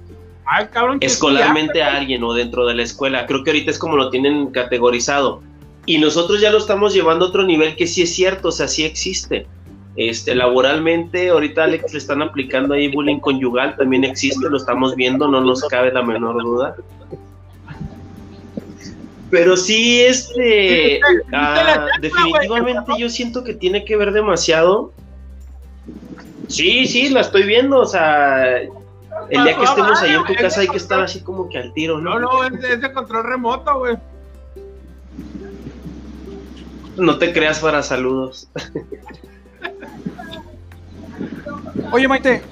escolarmente 1.01 1.83
a 1.83 1.97
alguien 1.97 2.25
o 2.25 2.33
dentro 2.33 2.67
de 2.67 2.75
la 2.75 2.83
escuela. 2.83 3.27
Creo 3.27 3.45
que 3.45 3.51
ahorita 3.51 3.71
es 3.71 3.79
como 3.79 3.97
lo 3.97 4.11
tienen 4.11 4.49
categorizado. 4.49 5.43
Y 5.87 5.99
nosotros 5.99 6.41
ya 6.41 6.51
lo 6.51 6.59
estamos 6.59 6.93
llevando 6.93 7.25
a 7.25 7.29
otro 7.29 7.45
nivel 7.45 7.77
que 7.77 7.87
sí 7.87 8.03
es 8.03 8.15
cierto, 8.15 8.49
o 8.49 8.53
sea, 8.53 8.67
sí 8.67 8.85
existe. 8.85 9.47
Este, 9.97 10.35
laboralmente, 10.35 11.31
ahorita 11.31 11.65
Alex 11.65 11.93
le 11.93 11.99
están 11.99 12.21
aplicando 12.21 12.75
ahí 12.75 12.89
bullying 12.89 13.19
conyugal, 13.19 13.77
también 13.77 14.05
existe, 14.05 14.51
lo 14.51 14.59
estamos 14.59 14.95
viendo, 14.95 15.27
no 15.27 15.41
nos 15.41 15.63
cabe 15.63 15.93
la 15.93 16.03
menor 16.03 16.43
duda. 16.43 16.77
Pero 19.31 19.57
sí, 19.57 20.03
este, 20.03 21.01
ah, 21.33 21.87
definitivamente 22.01 22.93
yo 22.99 23.09
siento 23.09 23.43
que 23.43 23.55
tiene 23.55 23.85
que 23.85 23.97
ver 23.97 24.13
demasiado. 24.13 24.93
Sí, 26.49 26.87
sí, 26.87 27.09
la 27.09 27.21
estoy 27.23 27.45
viendo, 27.45 27.81
o 27.81 27.87
sea, 27.87 28.59
el 28.59 28.71
día 29.45 29.57
que 29.57 29.65
estemos 29.65 30.01
ahí 30.03 30.13
en 30.13 30.25
tu 30.25 30.35
casa 30.35 30.61
hay 30.61 30.69
que 30.69 30.77
estar 30.77 31.01
así 31.01 31.21
como 31.21 31.49
que 31.49 31.59
al 31.59 31.73
tiro, 31.73 31.99
¿no? 31.99 32.19
No, 32.19 32.49
no, 32.49 32.59
es 32.59 32.81
de 32.81 32.93
control 32.93 33.25
remoto, 33.25 33.79
güey. 33.79 33.97
No 36.97 37.19
te 37.19 37.33
creas 37.33 37.59
para 37.61 37.83
saludos. 37.83 38.49
Oye, 41.93 42.09
Maite, 42.09 42.43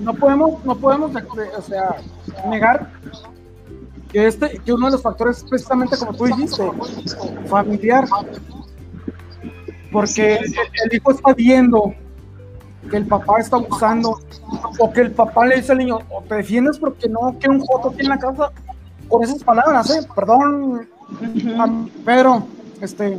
no 0.00 0.14
podemos, 0.14 0.64
no 0.64 0.76
podemos, 0.76 1.12
o 1.56 1.62
sea, 1.62 1.96
negar 2.48 2.90
que 4.10 4.26
este, 4.26 4.58
que 4.58 4.72
uno 4.72 4.86
de 4.86 4.92
los 4.92 5.02
factores 5.02 5.38
es 5.38 5.44
precisamente 5.44 5.96
como 5.96 6.14
tú 6.14 6.24
dijiste, 6.26 6.70
familiar, 7.46 8.06
porque 9.90 10.36
el 10.36 10.94
hijo 10.94 11.10
está 11.10 11.32
viendo 11.34 11.94
que 12.90 12.96
el 12.96 13.06
papá 13.06 13.38
está 13.38 13.56
abusando, 13.56 14.20
o 14.78 14.92
que 14.92 15.02
el 15.02 15.12
papá 15.12 15.46
le 15.46 15.56
dice 15.56 15.72
al 15.72 15.78
niño, 15.78 15.98
te 16.28 16.34
defiendes 16.36 16.78
porque 16.78 17.08
no 17.08 17.36
que 17.38 17.48
un 17.48 17.60
joto 17.60 17.90
aquí 17.90 18.00
en 18.00 18.08
la 18.08 18.18
casa, 18.18 18.52
por 19.08 19.24
esas 19.24 19.42
palabras, 19.44 19.90
¿eh? 19.90 20.06
Perdón, 20.14 20.88
pero, 22.04 22.46
este. 22.80 23.18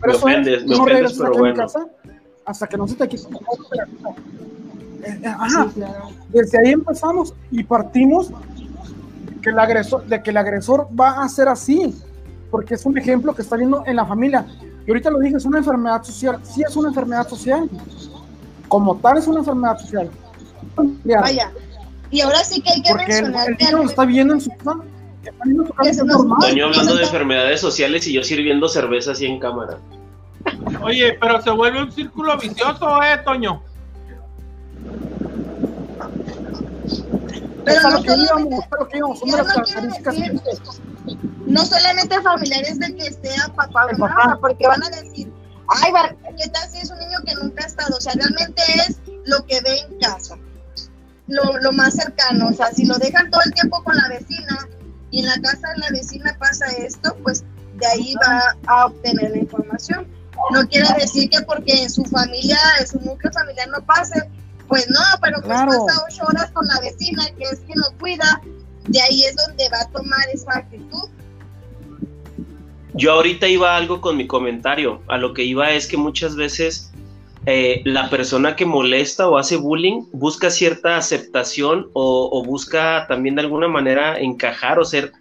pero 0.00 0.12
me 0.12 0.14
ofendes, 0.14 0.66
me 0.66 0.76
ofendes, 0.76 1.18
pero 1.18 1.32
bueno. 1.32 1.66
hasta 2.44 2.66
que 2.66 2.76
no 2.76 2.88
se 2.88 2.94
te 2.94 3.08
quite. 3.08 3.28
Eh, 5.04 5.20
eh, 5.22 5.26
ajá, 5.26 5.68
desde 6.28 6.58
ahí 6.58 6.72
empezamos 6.72 7.34
y 7.50 7.62
partimos 7.62 8.30
que 9.42 9.50
el 9.50 9.58
agresor, 9.58 10.04
de 10.06 10.22
que 10.22 10.30
el 10.30 10.36
agresor 10.36 10.88
va 10.98 11.22
a 11.22 11.28
ser 11.28 11.48
así, 11.48 11.94
porque 12.50 12.74
es 12.74 12.84
un 12.84 12.98
ejemplo 12.98 13.34
que 13.34 13.42
está 13.42 13.56
viendo 13.56 13.84
en 13.86 13.96
la 13.96 14.04
familia. 14.04 14.46
Y 14.86 14.90
ahorita 14.90 15.10
lo 15.10 15.20
dije, 15.20 15.36
es 15.36 15.44
una 15.44 15.58
enfermedad 15.58 16.02
social, 16.02 16.40
sí 16.42 16.62
es 16.66 16.74
una 16.74 16.88
enfermedad 16.88 17.28
social, 17.28 17.68
como 18.68 18.96
tal 18.96 19.18
es 19.18 19.26
una 19.26 19.40
enfermedad 19.40 19.78
social. 19.78 20.10
Vaya, 21.04 21.52
y 22.10 22.20
ahora 22.20 22.42
sí 22.42 22.60
que 22.60 22.70
hay 22.70 22.82
que 22.82 22.90
porque 22.90 23.06
mencionar 23.06 23.48
el, 23.48 23.54
el 23.54 23.58
niño 23.58 23.76
lo 23.78 23.90
está 23.90 24.04
viendo 24.04 24.34
en 24.34 24.40
su 24.40 24.50
casa 24.50 24.78
Toño 26.40 26.66
hablando 26.66 26.94
de 26.96 27.02
enfermedades 27.02 27.60
sociales 27.60 28.06
y 28.06 28.12
yo 28.12 28.22
sirviendo 28.22 28.68
cerveza 28.68 29.12
así 29.12 29.26
en 29.26 29.38
cámara. 29.38 29.78
Oye, 30.82 31.16
pero 31.20 31.40
se 31.42 31.50
vuelve 31.50 31.82
un 31.82 31.92
círculo 31.92 32.36
vicioso, 32.38 33.02
¿eh, 33.02 33.18
Toño? 33.24 33.62
Pero 37.64 37.90
no, 37.90 37.98
no 41.46 41.64
solamente 41.64 42.22
familiares 42.22 42.78
de 42.78 42.94
que 42.94 43.06
esté 43.06 43.30
a 43.40 43.48
papá, 43.54 43.88
papá. 43.98 44.38
porque 44.40 44.66
van 44.66 44.82
a 44.82 44.88
decir, 44.90 45.30
ay, 45.68 45.92
¿qué 46.38 46.48
tal 46.48 46.70
si 46.70 46.78
es 46.78 46.90
un 46.90 46.98
niño 46.98 47.18
que 47.26 47.34
nunca 47.34 47.64
ha 47.64 47.66
estado? 47.66 47.96
O 47.96 48.00
sea, 48.00 48.12
realmente 48.14 48.62
es 48.86 49.00
lo 49.26 49.44
que 49.46 49.60
ve 49.60 49.78
en 49.80 49.98
casa, 49.98 50.36
lo, 51.26 51.58
lo 51.58 51.72
más 51.72 51.94
cercano. 51.94 52.48
O 52.48 52.52
sea, 52.52 52.70
si 52.72 52.86
lo 52.86 52.96
dejan 52.98 53.30
todo 53.30 53.42
el 53.44 53.52
tiempo 53.52 53.82
con 53.82 53.96
la 53.96 54.08
vecina, 54.08 54.68
y 55.10 55.20
en 55.20 55.26
la 55.26 55.40
casa 55.40 55.68
de 55.74 55.78
la 55.78 55.90
vecina 55.90 56.36
pasa 56.38 56.66
esto, 56.72 57.16
pues 57.22 57.44
de 57.76 57.86
ahí 57.86 58.14
va 58.26 58.56
a 58.66 58.86
obtener 58.86 59.30
la 59.30 59.38
información. 59.38 60.06
No 60.52 60.66
quiere 60.68 60.88
decir 60.98 61.28
que 61.30 61.40
porque 61.42 61.82
en 61.82 61.90
su 61.90 62.04
familia, 62.04 62.58
en 62.80 62.86
su 62.86 63.00
núcleo 63.00 63.32
familiar 63.32 63.68
no 63.68 63.84
pase, 63.84 64.22
pues 64.68 64.88
no, 64.90 65.00
pero 65.22 65.40
pues 65.42 65.58
pasa 65.58 66.04
ocho 66.08 66.24
horas 66.28 66.50
con 66.52 66.66
la 66.66 66.80
vecina, 66.80 67.24
que 67.36 67.44
es 67.44 67.60
quien 67.60 67.78
lo 67.78 67.96
cuida, 67.98 68.40
de 68.86 69.00
ahí 69.00 69.24
es 69.24 69.36
donde 69.36 69.68
va 69.70 69.80
a 69.80 69.88
tomar 69.88 70.28
esa 70.32 70.58
actitud. 70.58 71.08
Yo 72.94 73.12
ahorita 73.12 73.46
iba 73.46 73.76
algo 73.76 74.00
con 74.00 74.16
mi 74.16 74.26
comentario, 74.26 75.02
a 75.08 75.18
lo 75.18 75.32
que 75.32 75.44
iba 75.44 75.70
es 75.70 75.86
que 75.86 75.96
muchas 75.96 76.36
veces 76.36 76.87
eh, 77.50 77.80
la 77.86 78.10
persona 78.10 78.56
que 78.56 78.66
molesta 78.66 79.26
o 79.26 79.38
hace 79.38 79.56
bullying 79.56 80.02
busca 80.12 80.50
cierta 80.50 80.98
aceptación 80.98 81.88
o, 81.94 82.44
busca 82.44 83.06
también 83.08 83.36
de 83.36 83.40
alguna 83.40 83.68
manera 83.68 84.20
encajar 84.20 84.78
o 84.78 84.84
ser 84.84 85.12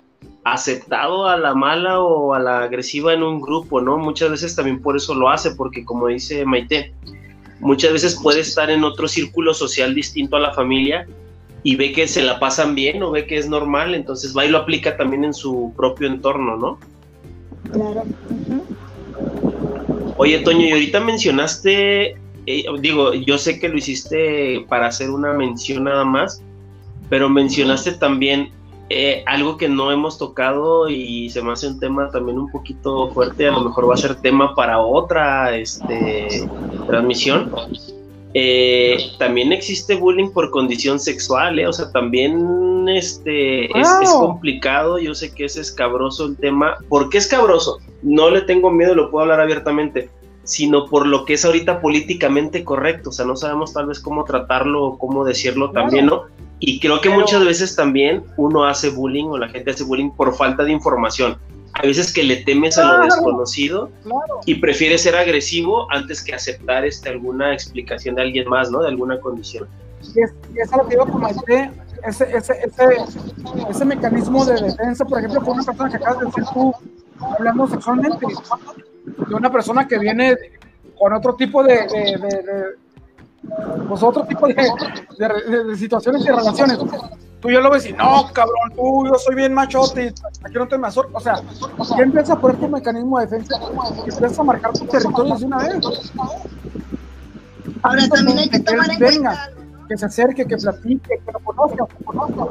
aceptado 0.44 1.26
a 1.26 1.38
la 1.38 1.56
mala 1.56 2.02
o 2.02 2.34
a 2.34 2.40
la 2.40 2.64
agresiva 2.64 3.14
en 3.14 3.24
un 3.24 3.40
grupo, 3.40 3.80
¿no? 3.80 3.98
Muchas 3.98 4.30
veces 4.30 4.58
también 4.58 4.82
por 4.82 4.98
eso 4.98 5.16
lo 5.16 5.30
hace, 5.30 5.52
porque 5.52 5.86
como 5.86 6.08
dice 6.08 6.44
Maite, 6.44 6.94
muchas 7.62 7.94
veces 7.94 8.20
puede 8.22 8.42
estar 8.42 8.70
en 8.70 8.84
otro 8.84 9.08
círculo 9.08 9.54
social 9.54 9.96
distinto 9.96 10.36
a 10.36 10.42
la 10.42 10.54
familia 10.54 11.08
y 11.64 11.78
ve 11.78 11.94
que 11.94 12.10
se 12.10 12.24
la 12.24 12.42
pasan 12.42 12.76
bien 12.76 13.02
o 13.04 13.12
ve 13.12 13.26
que 13.26 13.38
es 13.38 13.48
normal, 13.48 13.96
entonces 13.96 14.36
va 14.36 14.44
y 14.44 14.50
lo 14.50 14.58
aplica 14.58 14.98
también 14.98 15.24
en 15.24 15.34
su 15.34 15.72
propio 15.78 16.10
entorno, 16.10 16.58
¿no? 16.58 16.80
Claro. 17.72 18.04
Oye, 20.18 20.40
Toño, 20.40 20.66
y 20.66 20.72
ahorita 20.72 21.00
mencionaste, 21.00 22.18
eh, 22.48 22.66
digo, 22.80 23.14
yo 23.14 23.38
sé 23.38 23.60
que 23.60 23.70
lo 23.70 23.78
hiciste 23.78 24.66
para 24.68 24.88
hacer 24.88 25.12
una 25.12 25.32
mención 25.34 25.84
nada 25.84 26.04
más, 26.04 26.42
pero 27.08 27.30
mencionaste 27.30 27.94
también 27.94 28.50
eh, 28.90 29.24
algo 29.28 29.58
que 29.58 29.70
no 29.70 29.92
hemos 29.92 30.18
tocado 30.18 30.90
y 30.90 31.30
se 31.30 31.42
me 31.42 31.52
hace 31.52 31.68
un 31.68 31.80
tema 31.80 32.10
también 32.10 32.40
un 32.40 32.50
poquito 32.50 33.10
fuerte, 33.10 33.48
a 33.48 33.52
lo 33.52 33.62
mejor 33.62 33.90
va 33.90 33.94
a 33.94 33.98
ser 33.98 34.16
tema 34.16 34.56
para 34.56 34.80
otra 34.80 35.56
este, 35.56 36.50
transmisión. 36.88 37.52
Eh, 38.34 38.98
también 39.18 39.52
existe 39.52 39.96
bullying 39.96 40.30
por 40.30 40.52
condición 40.52 41.00
sexual, 41.00 41.60
o 41.66 41.74
sea, 41.74 41.92
también 41.92 42.88
este, 42.90 43.66
es, 43.66 43.88
es, 44.02 44.10
complicado, 44.12 45.00
yo 45.00 45.16
sé 45.16 45.34
que 45.34 45.46
es 45.46 45.58
escabroso 45.58 46.26
el 46.26 46.38
tema. 46.38 46.78
¿Por 46.90 47.10
qué 47.10 47.18
escabroso? 47.18 47.80
no 48.02 48.30
le 48.30 48.42
tengo 48.42 48.72
miedo, 48.72 48.96
lo 48.96 49.10
puedo 49.10 49.24
hablar 49.24 49.42
abiertamente, 49.42 50.10
sino 50.44 50.86
por 50.86 51.06
lo 51.06 51.26
que 51.26 51.34
es 51.34 51.46
ahorita 51.46 51.82
políticamente 51.82 52.64
correcto, 52.64 53.10
o 53.10 53.14
sea, 53.14 53.26
no 53.26 53.36
sabemos 53.36 53.74
tal 53.74 53.88
vez 53.88 54.00
cómo 54.00 54.24
tratarlo 54.24 54.84
o 54.86 54.98
cómo 54.98 55.26
decirlo 55.26 55.72
también, 55.72 56.08
¿no? 56.08 56.24
Y 56.60 56.80
creo 56.80 57.02
que 57.02 57.10
muchas 57.10 57.46
veces 57.46 57.76
también 57.76 58.24
uno 58.38 58.66
hace 58.66 58.90
bullying 58.90 59.26
o 59.26 59.38
la 59.38 59.50
gente 59.50 59.72
hace 59.72 59.84
bullying 59.84 60.10
por 60.10 60.36
falta 60.36 60.64
de 60.64 60.72
información. 60.72 61.38
Hay 61.74 61.90
veces 61.90 62.12
que 62.12 62.24
le 62.24 62.38
temes 62.38 62.78
a 62.78 62.98
lo 62.98 63.04
desconocido 63.04 63.92
y 64.46 64.56
prefieres 64.56 65.04
ser 65.04 65.16
agresivo 65.16 65.88
antes 65.92 66.24
que 66.24 66.34
aceptar 66.34 66.86
este, 66.86 67.10
alguna 67.10 67.54
explicación 67.54 68.16
de 68.16 68.24
alguien 68.24 68.50
más, 68.50 68.72
¿no? 68.72 68.82
De 68.82 68.88
alguna 68.88 69.20
condición. 69.20 69.68
Y 70.16 70.22
es, 70.22 70.34
y 70.56 70.60
es 70.60 70.74
algo 70.74 70.88
que 70.88 70.98
como 70.98 71.28
ese, 71.28 71.72
ese, 72.08 72.38
ese, 72.38 72.54
ese, 73.70 73.86
mecanismo 73.86 74.46
de 74.46 74.62
defensa, 74.62 75.06
por 75.06 75.20
ejemplo, 75.20 75.42
con 75.42 75.54
una 75.54 75.64
persona 75.64 75.90
que 75.90 75.98
acabas 75.98 76.20
de 76.20 76.26
decir 76.28 76.44
tú, 76.54 76.74
hablando 77.20 77.68
sexualmente, 77.68 78.26
de 79.06 79.36
una 79.36 79.52
persona 79.52 79.88
que 79.88 80.00
viene 80.00 80.36
con 80.98 81.14
otro 81.14 81.36
tipo 81.36 81.64
de, 81.64 81.76
de, 81.76 82.87
pues 83.88 84.04
otro 84.04 84.24
tipo 84.26 84.48
de, 84.48 84.56
situaciones 85.78 86.26
y 86.26 86.30
relaciones. 86.30 86.80
Tú 87.40 87.52
ya 87.52 87.60
lo 87.60 87.70
ves 87.70 87.86
y 87.86 87.94
no, 87.94 88.28
cabrón, 88.34 88.74
tú, 88.76 89.06
yo 89.06 89.16
soy 89.16 89.36
bien 89.36 89.54
machote, 89.54 90.14
aquí 90.44 90.56
no 90.56 90.68
te 90.68 90.78
me 90.78 90.88
azor. 90.88 91.10
O 91.14 91.20
sea, 91.20 91.42
ya 91.96 92.04
empieza 92.04 92.34
a 92.34 92.40
poner 92.40 92.58
tu 92.58 92.68
mecanismo 92.68 93.20
de 93.20 93.28
defensa 93.28 93.60
y 94.06 94.10
empieza 94.10 94.42
a 94.42 94.46
marcar 94.46 94.74
tu 94.74 94.86
territorio 94.86 95.36
de 95.36 95.46
una 95.46 95.58
vez. 95.58 96.12
Ahora 97.84 98.08
también 98.10 98.40
hay 98.40 98.50
que 98.50 98.60
tomar 98.60 98.90
en 98.92 98.98
cuenta. 98.98 99.50
Que 99.88 99.98
se 99.98 100.06
acerque, 100.06 100.46
que 100.46 100.58
platique, 100.58 101.22
que 101.26 101.32
lo 101.32 101.40
conozca, 101.40 101.86
que 101.88 102.04
conozca 102.04 102.46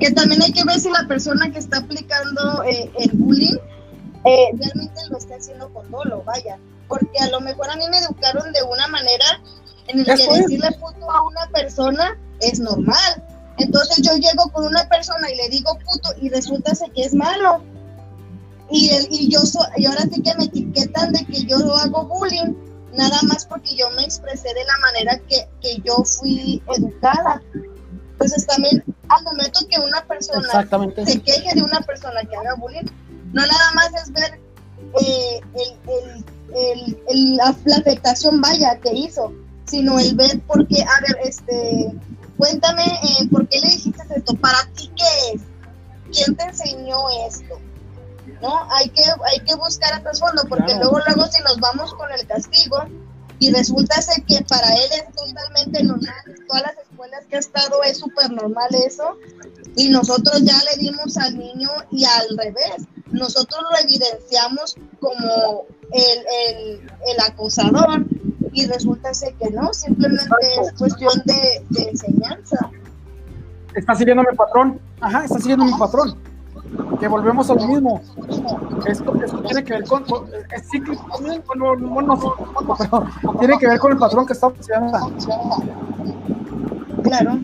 que 0.00 0.10
también 0.10 0.42
hay 0.42 0.52
que 0.52 0.64
ver 0.64 0.78
si 0.78 0.90
la 0.90 1.06
persona 1.06 1.50
que 1.50 1.58
está 1.58 1.78
aplicando 1.78 2.62
eh, 2.64 2.90
el 2.98 3.10
bullying 3.14 3.56
eh, 4.24 4.50
realmente 4.52 5.00
lo 5.10 5.18
está 5.18 5.36
haciendo 5.36 5.68
con 5.70 5.90
dolo, 5.90 6.22
vaya, 6.24 6.58
porque 6.94 7.18
a 7.18 7.28
lo 7.28 7.40
mejor 7.40 7.68
a 7.68 7.76
mí 7.76 7.84
me 7.90 7.98
educaron 7.98 8.52
de 8.52 8.62
una 8.62 8.86
manera 8.86 9.24
en 9.88 9.98
el 9.98 10.04
que 10.04 10.12
decirle 10.12 10.70
puto 10.72 11.10
a 11.10 11.26
una 11.26 11.46
persona 11.52 12.16
es 12.40 12.60
normal. 12.60 13.24
Entonces 13.58 13.98
yo 14.02 14.16
llego 14.16 14.48
con 14.52 14.66
una 14.66 14.88
persona 14.88 15.28
y 15.28 15.36
le 15.36 15.48
digo 15.48 15.76
puto 15.84 16.10
y 16.20 16.28
resulta 16.28 16.72
que 16.94 17.02
es 17.02 17.14
malo. 17.14 17.62
y, 18.70 18.90
el, 18.90 19.08
y 19.10 19.28
yo 19.28 19.40
so, 19.40 19.58
y 19.76 19.86
ahora 19.86 20.02
sí 20.02 20.22
que 20.22 20.34
me 20.36 20.44
etiquetan 20.44 21.12
de 21.12 21.24
que 21.26 21.44
yo 21.44 21.56
hago 21.74 22.06
bullying 22.06 22.54
nada 22.96 23.18
más 23.24 23.44
porque 23.46 23.74
yo 23.74 23.90
me 23.90 24.04
expresé 24.04 24.48
de 24.54 24.64
la 24.64 24.78
manera 24.78 25.18
que, 25.28 25.48
que 25.60 25.82
yo 25.84 25.96
fui 26.04 26.62
educada. 26.76 27.42
Entonces 28.12 28.46
también 28.46 28.84
al 29.08 29.24
momento 29.24 29.60
que 29.68 29.80
una 29.80 30.04
persona 30.06 30.48
se 31.04 31.20
queje 31.22 31.54
de 31.56 31.62
una 31.62 31.80
persona 31.80 32.22
que 32.22 32.36
haga 32.36 32.54
bullying, 32.54 32.86
no 33.32 33.44
nada 33.44 33.70
más 33.74 33.92
es 34.00 34.12
ver 34.12 34.40
eh, 35.00 35.40
el, 35.54 35.92
el, 35.92 36.24
el, 36.54 37.36
la, 37.36 37.56
afectación 37.76 38.40
vaya 38.40 38.78
que 38.80 38.92
hizo, 38.92 39.32
sino 39.66 39.98
el 39.98 40.14
ver 40.14 40.40
por 40.42 40.66
qué, 40.68 40.82
a 40.82 41.00
ver, 41.00 41.16
este, 41.24 41.92
cuéntame, 42.36 42.84
eh, 42.84 43.28
¿por 43.30 43.48
qué 43.48 43.60
le 43.60 43.68
dijiste 43.70 44.02
esto? 44.14 44.34
¿Para 44.36 44.64
ti 44.74 44.90
qué 44.96 45.34
es? 45.34 45.42
¿Quién 46.12 46.36
te 46.36 46.44
enseñó 46.44 46.98
esto? 47.28 47.58
¿No? 48.40 48.70
Hay 48.72 48.88
que, 48.90 49.02
hay 49.02 49.40
que 49.44 49.54
buscar 49.54 49.94
a 49.94 50.02
trasfondo, 50.02 50.42
porque 50.48 50.74
luego, 50.74 50.98
luego 51.06 51.26
si 51.26 51.42
nos 51.42 51.58
vamos 51.58 51.94
con 51.94 52.10
el 52.12 52.26
castigo, 52.26 52.84
y 53.38 53.52
resulta 53.52 53.96
que 54.26 54.42
para 54.48 54.68
él 54.74 54.90
es 54.92 55.04
totalmente 55.14 55.82
normal, 55.82 56.14
todas 56.46 56.62
las 56.62 56.78
escuelas 56.78 57.24
que 57.28 57.36
ha 57.36 57.40
estado 57.40 57.82
es 57.82 57.98
súper 57.98 58.30
normal 58.30 58.68
eso, 58.86 59.18
y 59.76 59.88
nosotros 59.90 60.42
ya 60.42 60.56
le 60.70 60.82
dimos 60.82 61.16
al 61.16 61.36
niño 61.36 61.68
y 61.90 62.04
al 62.04 62.36
revés, 62.36 62.86
nosotros 63.10 63.60
lo 63.70 63.78
evidenciamos 63.78 64.76
como 65.00 65.66
el, 65.92 66.18
el, 66.48 66.80
el 66.80 67.20
acosador 67.26 68.04
y 68.52 68.66
resulta 68.66 69.10
que 69.38 69.50
no, 69.50 69.72
simplemente 69.74 70.46
es 70.62 70.72
cuestión 70.78 71.22
de, 71.24 71.64
de, 71.70 71.90
enseñanza. 71.90 72.70
Está 73.74 73.94
siguiendo 73.96 74.22
mi 74.22 74.36
patrón, 74.36 74.80
ajá, 75.00 75.24
está 75.24 75.38
siguiendo 75.38 75.64
mi 75.64 75.72
patrón, 75.72 76.16
que 77.00 77.08
volvemos 77.08 77.50
a 77.50 77.54
lo 77.54 77.66
mismo. 77.66 78.00
Esto, 78.86 79.12
esto 79.22 79.42
tiene 79.42 79.64
que 79.64 79.72
ver 79.72 79.84
con, 79.84 80.04
es 80.56 80.70
cíclico 80.70 81.04
bueno, 81.20 82.16
no, 82.16 82.76
pero 82.78 83.08
tiene 83.40 83.58
que 83.58 83.66
ver 83.66 83.78
con 83.80 83.92
el 83.92 83.98
patrón 83.98 84.26
que 84.26 84.32
está 84.34 84.50
funcionando. 84.50 85.12
Claro. 87.02 87.40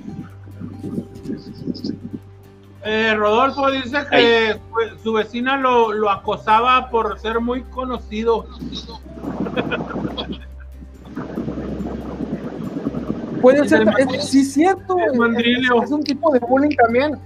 Eh, 2.82 3.14
Rodolfo 3.14 3.70
dice 3.70 3.98
que 4.10 4.58
su 5.02 5.12
vecina 5.12 5.58
lo, 5.58 5.92
lo, 5.92 6.08
acosaba 6.08 6.88
por 6.88 7.18
ser 7.18 7.38
muy 7.40 7.62
conocido. 7.64 8.46
Puede 13.42 13.68
ser, 13.68 13.86
es, 13.98 14.24
sí, 14.28 14.44
cierto. 14.44 14.96
Es, 14.98 15.12
es, 15.84 15.90
un 15.90 16.02
tipo 16.02 16.32
de 16.32 16.38
bullying 16.38 16.74
también. 16.76 17.18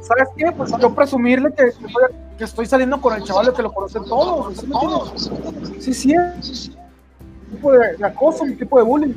¿Sabes 0.00 0.28
qué? 0.36 0.52
Pues 0.52 0.72
yo 0.80 0.94
presumirle 0.94 1.52
que, 1.52 1.70
que 2.38 2.44
estoy 2.44 2.66
saliendo 2.66 3.00
con 3.00 3.14
el 3.14 3.24
chaval 3.24 3.52
que 3.52 3.62
lo 3.62 3.72
conocen 3.72 4.04
todos. 4.04 4.56
¿sí, 5.80 5.94
sí, 5.94 6.14
sí, 6.44 6.76
un 7.50 7.56
tipo 7.56 7.72
de, 7.72 8.04
acoso, 8.04 8.44
un 8.44 8.56
tipo 8.56 8.78
de 8.78 8.84
bullying. 8.84 9.14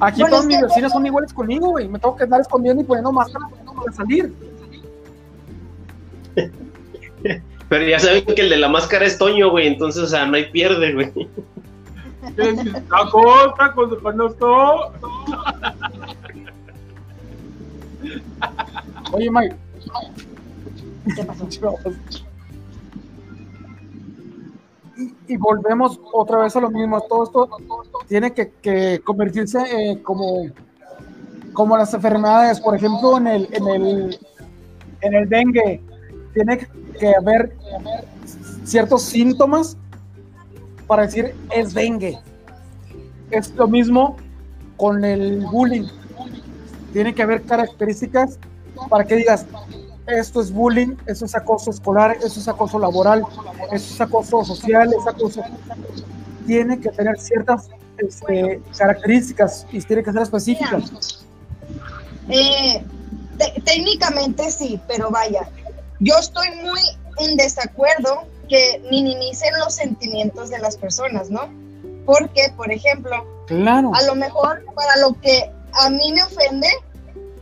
Aquí 0.00 0.22
todos 0.24 0.46
mis 0.46 0.60
vecinos 0.60 0.92
son 0.92 1.04
iguales 1.04 1.32
conmigo, 1.32 1.70
güey. 1.70 1.88
Me 1.88 1.98
tengo 1.98 2.14
que 2.14 2.24
andar 2.24 2.40
escondiendo 2.40 2.82
y 2.82 2.84
poniendo 2.84 3.10
máscara 3.10 3.46
para 3.48 3.92
salir. 3.92 4.32
Pero 7.68 7.86
ya 7.86 7.98
saben 7.98 8.24
que 8.24 8.40
el 8.40 8.50
de 8.50 8.56
la 8.56 8.68
máscara 8.68 9.04
es 9.04 9.18
Toño, 9.18 9.50
güey, 9.50 9.66
entonces, 9.66 10.02
o 10.02 10.06
sea, 10.06 10.24
no 10.26 10.36
hay 10.36 10.46
pierde, 10.46 10.94
güey. 10.94 11.12
cosa 13.10 13.72
cuando 13.74 14.00
conozco. 14.00 14.92
Oye, 19.12 19.30
Mike. 19.30 19.56
¿Qué 21.14 21.24
pasó? 21.24 21.48
Y, 24.96 25.14
y, 25.32 25.36
volvemos 25.36 26.00
otra 26.12 26.38
vez 26.38 26.56
a 26.56 26.60
lo 26.60 26.70
mismo. 26.70 27.00
Todo 27.02 27.24
esto 27.24 27.48
tiene 28.08 28.32
que, 28.32 28.50
que 28.60 29.00
convertirse 29.04 29.58
eh, 29.58 30.02
como, 30.02 30.46
como 31.52 31.76
las 31.76 31.94
enfermedades, 31.94 32.60
por 32.60 32.74
ejemplo, 32.74 33.16
en 33.18 33.26
el, 33.28 33.48
en 33.52 33.68
el, 33.68 34.18
en 35.02 35.14
el 35.14 35.28
dengue. 35.28 35.82
Tiene 36.34 36.66
que 36.98 37.14
haber 37.14 37.56
ciertos 38.64 39.02
síntomas 39.02 39.76
para 40.86 41.02
decir 41.02 41.34
es 41.54 41.74
dengue. 41.74 42.18
Es 43.30 43.54
lo 43.54 43.68
mismo 43.68 44.16
con 44.76 45.04
el 45.04 45.44
bullying. 45.46 45.86
Tiene 46.92 47.14
que 47.14 47.22
haber 47.22 47.42
características 47.42 48.38
para 48.88 49.04
que 49.04 49.16
digas, 49.16 49.44
esto 50.06 50.40
es 50.40 50.50
bullying, 50.50 50.96
eso 51.06 51.26
es 51.26 51.34
acoso 51.34 51.70
escolar, 51.70 52.16
eso 52.22 52.40
es 52.40 52.48
acoso 52.48 52.78
laboral, 52.78 53.22
eso 53.72 53.94
es 53.94 54.00
acoso 54.00 54.44
social, 54.44 54.90
es 54.98 55.06
acoso... 55.06 55.42
Tiene 56.46 56.80
que 56.80 56.88
tener 56.88 57.20
ciertas 57.20 57.68
este, 57.98 58.62
características 58.76 59.66
y 59.70 59.80
tiene 59.82 60.02
que 60.02 60.12
ser 60.12 60.22
específicas. 60.22 61.24
Eh, 62.30 62.82
técnicamente 63.64 64.50
sí, 64.50 64.80
pero 64.88 65.10
vaya, 65.10 65.50
yo 66.00 66.16
estoy 66.18 66.50
muy 66.62 66.80
en 67.18 67.36
desacuerdo 67.36 68.26
que 68.48 68.82
minimicen 68.90 69.50
los 69.58 69.74
sentimientos 69.74 70.50
de 70.50 70.58
las 70.58 70.76
personas, 70.76 71.30
¿no? 71.30 71.52
Porque, 72.06 72.52
por 72.56 72.72
ejemplo, 72.72 73.44
claro. 73.46 73.90
a 73.94 74.02
lo 74.02 74.14
mejor 74.14 74.64
para 74.74 74.96
lo 74.96 75.18
que 75.20 75.50
a 75.72 75.90
mí 75.90 76.12
me 76.12 76.22
ofende, 76.22 76.68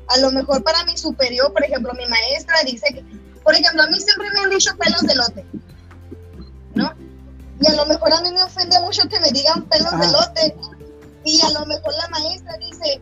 a 0.08 0.18
lo 0.18 0.32
mejor 0.32 0.62
para 0.62 0.84
mi 0.84 0.96
superior, 0.96 1.52
por 1.52 1.64
ejemplo, 1.64 1.92
mi 1.94 2.06
maestra 2.06 2.56
dice 2.64 2.86
que, 2.92 3.04
por 3.42 3.54
ejemplo, 3.54 3.82
a 3.82 3.86
mí 3.86 4.00
siempre 4.00 4.28
me 4.32 4.40
han 4.40 4.50
dicho 4.50 4.70
pelos 4.76 5.02
de 5.02 5.14
lote, 5.14 5.46
¿no? 6.74 6.92
Y 7.60 7.66
a 7.68 7.74
lo 7.74 7.86
mejor 7.86 8.12
a 8.12 8.20
mí 8.20 8.32
me 8.32 8.42
ofende 8.42 8.78
mucho 8.80 9.08
que 9.08 9.20
me 9.20 9.30
digan 9.30 9.62
pelos 9.64 9.92
de 9.92 10.06
lote. 10.08 10.56
Y 11.24 11.40
a 11.42 11.50
lo 11.50 11.66
mejor 11.66 11.94
la 11.94 12.08
maestra 12.08 12.56
dice, 12.58 13.00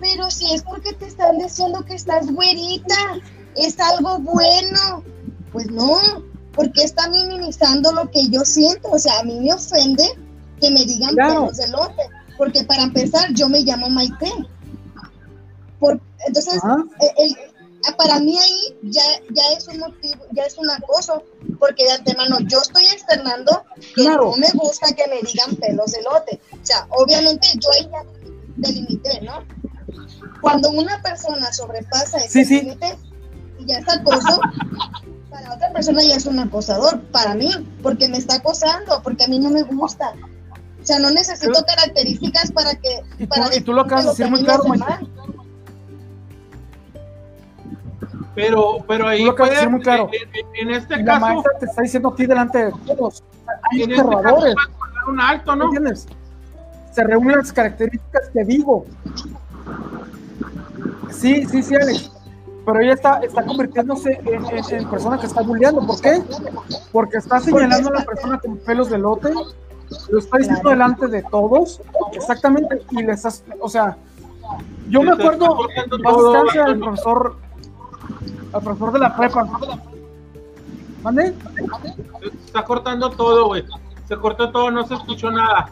pero 0.00 0.30
si 0.30 0.52
es 0.52 0.62
porque 0.62 0.92
te 0.92 1.06
están 1.06 1.38
diciendo 1.38 1.84
que 1.84 1.94
estás 1.94 2.30
güerita, 2.30 3.18
es 3.56 3.78
algo 3.80 4.18
bueno. 4.18 5.04
Pues 5.52 5.70
no, 5.70 6.00
porque 6.54 6.82
está 6.82 7.08
minimizando 7.08 7.92
lo 7.92 8.10
que 8.10 8.28
yo 8.28 8.44
siento. 8.44 8.90
O 8.90 8.98
sea, 8.98 9.20
a 9.20 9.24
mí 9.24 9.38
me 9.40 9.52
ofende 9.52 10.04
que 10.60 10.70
me 10.70 10.84
digan 10.84 11.14
claro. 11.14 11.42
pelos 11.42 11.56
de 11.56 11.68
lote, 11.68 12.02
porque 12.38 12.64
para 12.64 12.82
empezar 12.82 13.32
yo 13.34 13.48
me 13.48 13.60
llamo 13.60 13.90
Maite. 13.90 14.32
Por, 15.78 16.00
entonces, 16.26 16.60
el, 17.18 17.26
el, 17.26 17.36
para 17.96 18.20
mí 18.20 18.38
ahí 18.38 18.78
ya, 18.82 19.02
ya 19.30 19.42
es 19.56 19.66
un 19.66 19.78
motivo, 19.78 20.24
ya 20.30 20.44
es 20.44 20.56
un 20.56 20.70
acoso, 20.70 21.24
porque 21.58 21.84
de 21.84 21.92
antemano 21.92 22.38
yo 22.46 22.60
estoy 22.60 22.84
externando 22.84 23.64
que 23.94 24.04
claro. 24.04 24.30
no 24.30 24.36
me 24.36 24.48
gusta 24.54 24.94
que 24.94 25.08
me 25.08 25.20
digan 25.22 25.56
pelos 25.56 25.92
de 25.92 26.02
lote. 26.02 26.40
O 26.52 26.64
sea, 26.64 26.86
obviamente 26.90 27.48
yo 27.54 27.70
ahí 27.72 27.88
ya 27.90 28.04
delimité, 28.56 29.20
¿no? 29.22 29.44
Cuando 30.40 30.70
una 30.70 31.02
persona 31.02 31.52
sobrepasa 31.52 32.18
ese 32.18 32.44
sí, 32.44 32.60
límite, 32.60 32.90
sí. 32.90 33.11
Ya 33.66 33.78
es 33.78 33.88
acoso, 33.88 34.40
para 35.30 35.54
otra 35.54 35.72
persona 35.72 36.02
ya 36.02 36.16
es 36.16 36.26
un 36.26 36.38
acosador, 36.38 37.00
para 37.12 37.34
mí, 37.34 37.50
porque 37.82 38.08
me 38.08 38.18
está 38.18 38.36
acosando, 38.36 39.00
porque 39.02 39.24
a 39.24 39.28
mí 39.28 39.38
no 39.38 39.50
me 39.50 39.62
gusta. 39.62 40.12
O 40.80 40.84
sea, 40.84 40.98
no 40.98 41.10
necesito 41.10 41.52
pero, 41.52 41.66
características 41.66 42.52
para 42.52 42.74
que... 42.74 43.02
Y, 43.18 43.26
para 43.26 43.48
tú, 43.48 43.56
y 43.56 43.60
tú 43.60 43.72
lo 43.72 43.82
acabas 43.82 44.04
de 44.04 44.10
decir 44.10 44.28
muy 44.28 44.44
claro, 44.44 44.64
pero, 48.34 48.78
pero 48.88 49.08
ahí 49.08 49.30
puede, 49.30 49.68
muy 49.68 49.80
claro. 49.80 50.08
En, 50.12 50.68
en 50.68 50.74
este 50.74 51.00
y 51.00 51.04
caso... 51.04 51.20
La 51.20 51.20
maestra 51.20 51.52
te 51.60 51.66
está 51.66 51.82
diciendo 51.82 52.08
a 52.08 52.16
ti 52.16 52.26
delante 52.26 52.58
de 52.58 52.72
todos. 52.86 53.22
Hay 53.70 53.82
en 53.82 53.92
observadores. 53.92 54.54
Este 54.58 54.72
caso, 54.72 55.10
un 55.10 55.20
alto, 55.20 55.56
¿no? 55.56 55.64
¿Entiendes? 55.66 56.06
Se 56.92 57.04
reúnen 57.04 57.38
las 57.38 57.52
características 57.52 58.30
que 58.32 58.44
digo. 58.44 58.86
Sí, 61.10 61.46
sí, 61.46 61.62
sí, 61.62 61.74
Alex 61.74 62.10
pero 62.64 62.80
ella 62.80 62.94
está, 62.94 63.18
está 63.18 63.44
convirtiéndose 63.44 64.20
en, 64.24 64.44
en, 64.46 64.64
en, 64.70 64.90
persona 64.90 65.18
que 65.18 65.26
está 65.26 65.42
bulleando. 65.42 65.84
¿Por 65.86 66.00
qué? 66.00 66.22
Porque 66.92 67.16
está 67.18 67.40
señalando 67.40 67.90
a 67.90 67.92
la 67.94 68.04
persona 68.04 68.38
con 68.38 68.56
pelos 68.58 68.88
de 68.90 68.98
lote, 68.98 69.32
lo 70.10 70.18
está 70.18 70.38
diciendo 70.38 70.70
delante 70.70 71.08
de 71.08 71.22
todos, 71.24 71.80
exactamente, 72.12 72.82
y 72.90 73.02
les 73.02 73.24
has, 73.26 73.44
o 73.60 73.68
sea, 73.68 73.96
yo 74.88 75.02
me 75.02 75.12
acuerdo, 75.12 75.56
más 76.02 76.56
al 76.56 76.78
profesor, 76.78 77.36
al 78.52 78.62
profesor 78.62 78.92
de 78.92 78.98
la 78.98 79.16
prepa. 79.16 79.48
¿Mande? 81.02 81.34
Está 82.46 82.64
cortando 82.64 83.10
todo, 83.10 83.46
güey. 83.46 83.64
Se 84.06 84.16
cortó 84.16 84.52
todo, 84.52 84.70
no 84.70 84.86
se 84.86 84.94
escuchó 84.94 85.30
nada. 85.30 85.68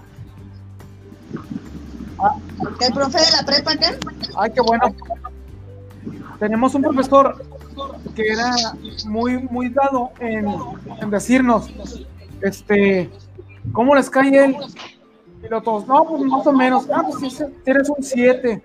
¿El 2.81 2.93
profe 2.93 3.19
de 3.19 3.31
la 3.31 3.43
prepa 3.47 3.77
qué? 3.77 3.99
Ay, 4.37 4.51
qué 4.53 4.61
bueno 4.61 4.95
tenemos 6.41 6.75
un 6.75 6.83
profesor 6.83 7.45
que 8.17 8.27
era 8.27 8.51
muy, 9.07 9.39
muy 9.39 9.69
dado 9.69 10.11
en, 10.19 10.47
en 11.01 11.11
decirnos, 11.11 11.71
este, 12.41 13.11
¿cómo 13.73 13.95
les 13.95 14.09
cae 14.09 14.47
él? 14.47 14.57
Y 15.45 15.49
los 15.49 15.63
todos, 15.63 15.87
no, 15.87 16.05
pues 16.07 16.23
más 16.23 16.47
o 16.47 16.53
menos, 16.53 16.89
ah, 16.93 17.05
pues 17.07 17.35
si 17.35 17.45
eres 17.67 17.89
un 17.91 18.03
7. 18.03 18.63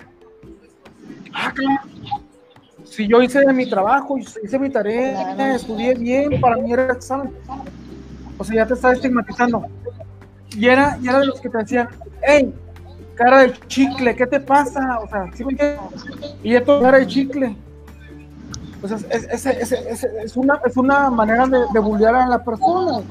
Ah, 1.34 1.52
claro. 1.54 1.82
si 2.86 3.08
yo 3.08 3.22
hice 3.22 3.46
mi 3.52 3.70
trabajo, 3.70 4.18
hice 4.18 4.58
mi 4.58 4.70
tarea, 4.70 5.54
estudié 5.54 5.96
bien, 5.96 6.40
para 6.40 6.56
mí 6.56 6.72
era 6.72 6.94
examen. 6.94 7.34
O 8.38 8.44
sea, 8.44 8.56
ya 8.56 8.66
te 8.66 8.74
está 8.74 8.94
estigmatizando. 8.94 9.66
Y 10.56 10.68
era, 10.68 10.98
y 11.02 11.10
era 11.10 11.20
de 11.20 11.26
los 11.26 11.42
que 11.42 11.50
te 11.50 11.58
decían, 11.58 11.90
hey, 12.22 12.54
cara 13.16 13.40
de 13.40 13.54
chicle, 13.68 14.16
¿qué 14.16 14.28
te 14.28 14.40
pasa? 14.40 15.00
O 15.00 15.10
sea, 15.10 15.30
¿sí 15.34 15.44
me 15.44 15.52
entiendes? 15.52 15.80
Y 16.42 16.56
esto 16.56 16.82
cara 16.82 17.00
de 17.00 17.08
chicle. 17.08 17.56
O 18.86 18.88
sea, 18.88 18.98
es, 19.10 19.46
es, 19.46 19.72
es, 19.72 20.04
es, 20.04 20.38
una, 20.38 20.62
es 20.64 20.78
una 20.78 21.10
manera 21.10 21.48
de, 21.48 21.60
de 21.74 21.80
bullear 21.80 22.16
a 22.16 22.28
la 22.28 22.44
persona. 22.44 23.02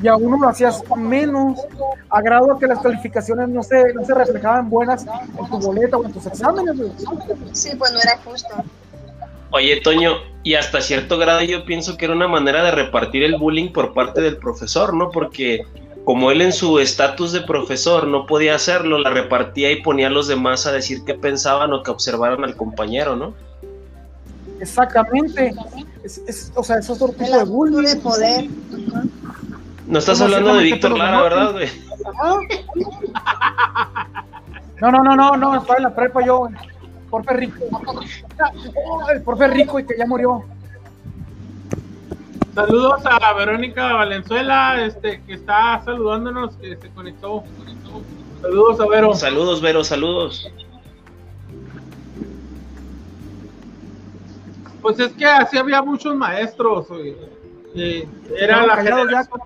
Y 0.00 0.08
a 0.08 0.16
uno 0.16 0.36
lo 0.36 0.48
hacías 0.48 0.82
menos, 0.96 1.60
a 2.08 2.20
grado 2.22 2.58
que 2.58 2.66
las 2.66 2.80
calificaciones 2.80 3.48
no 3.48 3.62
se, 3.62 3.92
no 3.94 4.04
se 4.04 4.14
reflejaban 4.14 4.68
buenas 4.70 5.04
en 5.06 5.50
tu 5.50 5.58
boleta 5.58 5.96
o 5.96 6.04
en 6.04 6.12
tus 6.12 6.26
exámenes. 6.26 6.76
Sí, 7.52 7.70
pues 7.76 7.92
no 7.92 7.98
era 8.00 8.18
justo. 8.24 8.48
Oye, 9.50 9.80
Toño, 9.82 10.12
y 10.42 10.54
hasta 10.54 10.80
cierto 10.80 11.18
grado 11.18 11.42
yo 11.42 11.64
pienso 11.64 11.96
que 11.96 12.06
era 12.06 12.14
una 12.14 12.26
manera 12.26 12.62
de 12.64 12.70
repartir 12.70 13.22
el 13.22 13.36
bullying 13.36 13.72
por 13.72 13.92
parte 13.92 14.20
del 14.20 14.38
profesor, 14.38 14.94
¿no? 14.94 15.10
Porque 15.10 15.66
como 16.04 16.30
él 16.30 16.40
en 16.40 16.52
su 16.52 16.78
estatus 16.78 17.32
de 17.32 17.42
profesor 17.42 18.06
no 18.06 18.26
podía 18.26 18.54
hacerlo, 18.54 18.98
la 18.98 19.10
repartía 19.10 19.70
y 19.70 19.82
ponía 19.82 20.08
a 20.08 20.10
los 20.10 20.26
demás 20.26 20.66
a 20.66 20.72
decir 20.72 21.04
qué 21.04 21.14
pensaban 21.14 21.72
o 21.72 21.82
que 21.82 21.90
observaran 21.90 22.42
al 22.44 22.56
compañero, 22.56 23.14
¿no? 23.14 23.34
Exactamente. 24.62 25.52
o 26.54 26.62
sea, 26.62 26.78
es 26.78 26.88
otro 26.88 27.08
tipo 27.08 27.36
de 27.36 27.44
bullying. 27.44 27.82
de 27.82 27.96
poder. 27.96 28.48
No 29.88 29.98
estás 29.98 30.20
hablando 30.20 30.54
de 30.54 30.62
Víctor 30.62 30.96
Lara, 30.96 31.20
¿verdad, 31.20 31.52
güey? 31.52 31.68
No, 34.80 34.90
no, 34.90 35.02
no, 35.02 35.16
no, 35.16 35.36
no, 35.36 35.56
estaba 35.56 35.76
en 35.78 35.82
la 35.82 35.94
prepa 35.94 36.24
yo, 36.24 36.38
güey. 36.38 36.54
Porfe 37.10 37.34
rico. 37.34 37.64
El 39.12 39.22
porfe 39.22 39.48
rico 39.48 39.80
y 39.80 39.84
que 39.84 39.96
ya 39.98 40.06
murió. 40.06 40.44
Saludos 42.54 43.02
a 43.04 43.32
Verónica 43.34 43.94
Valenzuela, 43.94 44.84
este, 44.84 45.22
que 45.22 45.34
está 45.34 45.82
saludándonos, 45.84 46.54
que 46.56 46.76
se 46.76 46.88
conectó. 46.90 47.42
Saludos 48.40 48.78
a 48.80 48.86
Vero. 48.86 49.14
Saludos, 49.14 49.60
Vero, 49.60 49.82
saludos. 49.82 50.48
Pues 54.82 54.98
es 54.98 55.12
que 55.12 55.24
así 55.24 55.56
había 55.56 55.80
muchos 55.80 56.14
maestros. 56.14 56.88
era, 57.74 58.66
la 58.66 58.76
generación, 58.76 59.40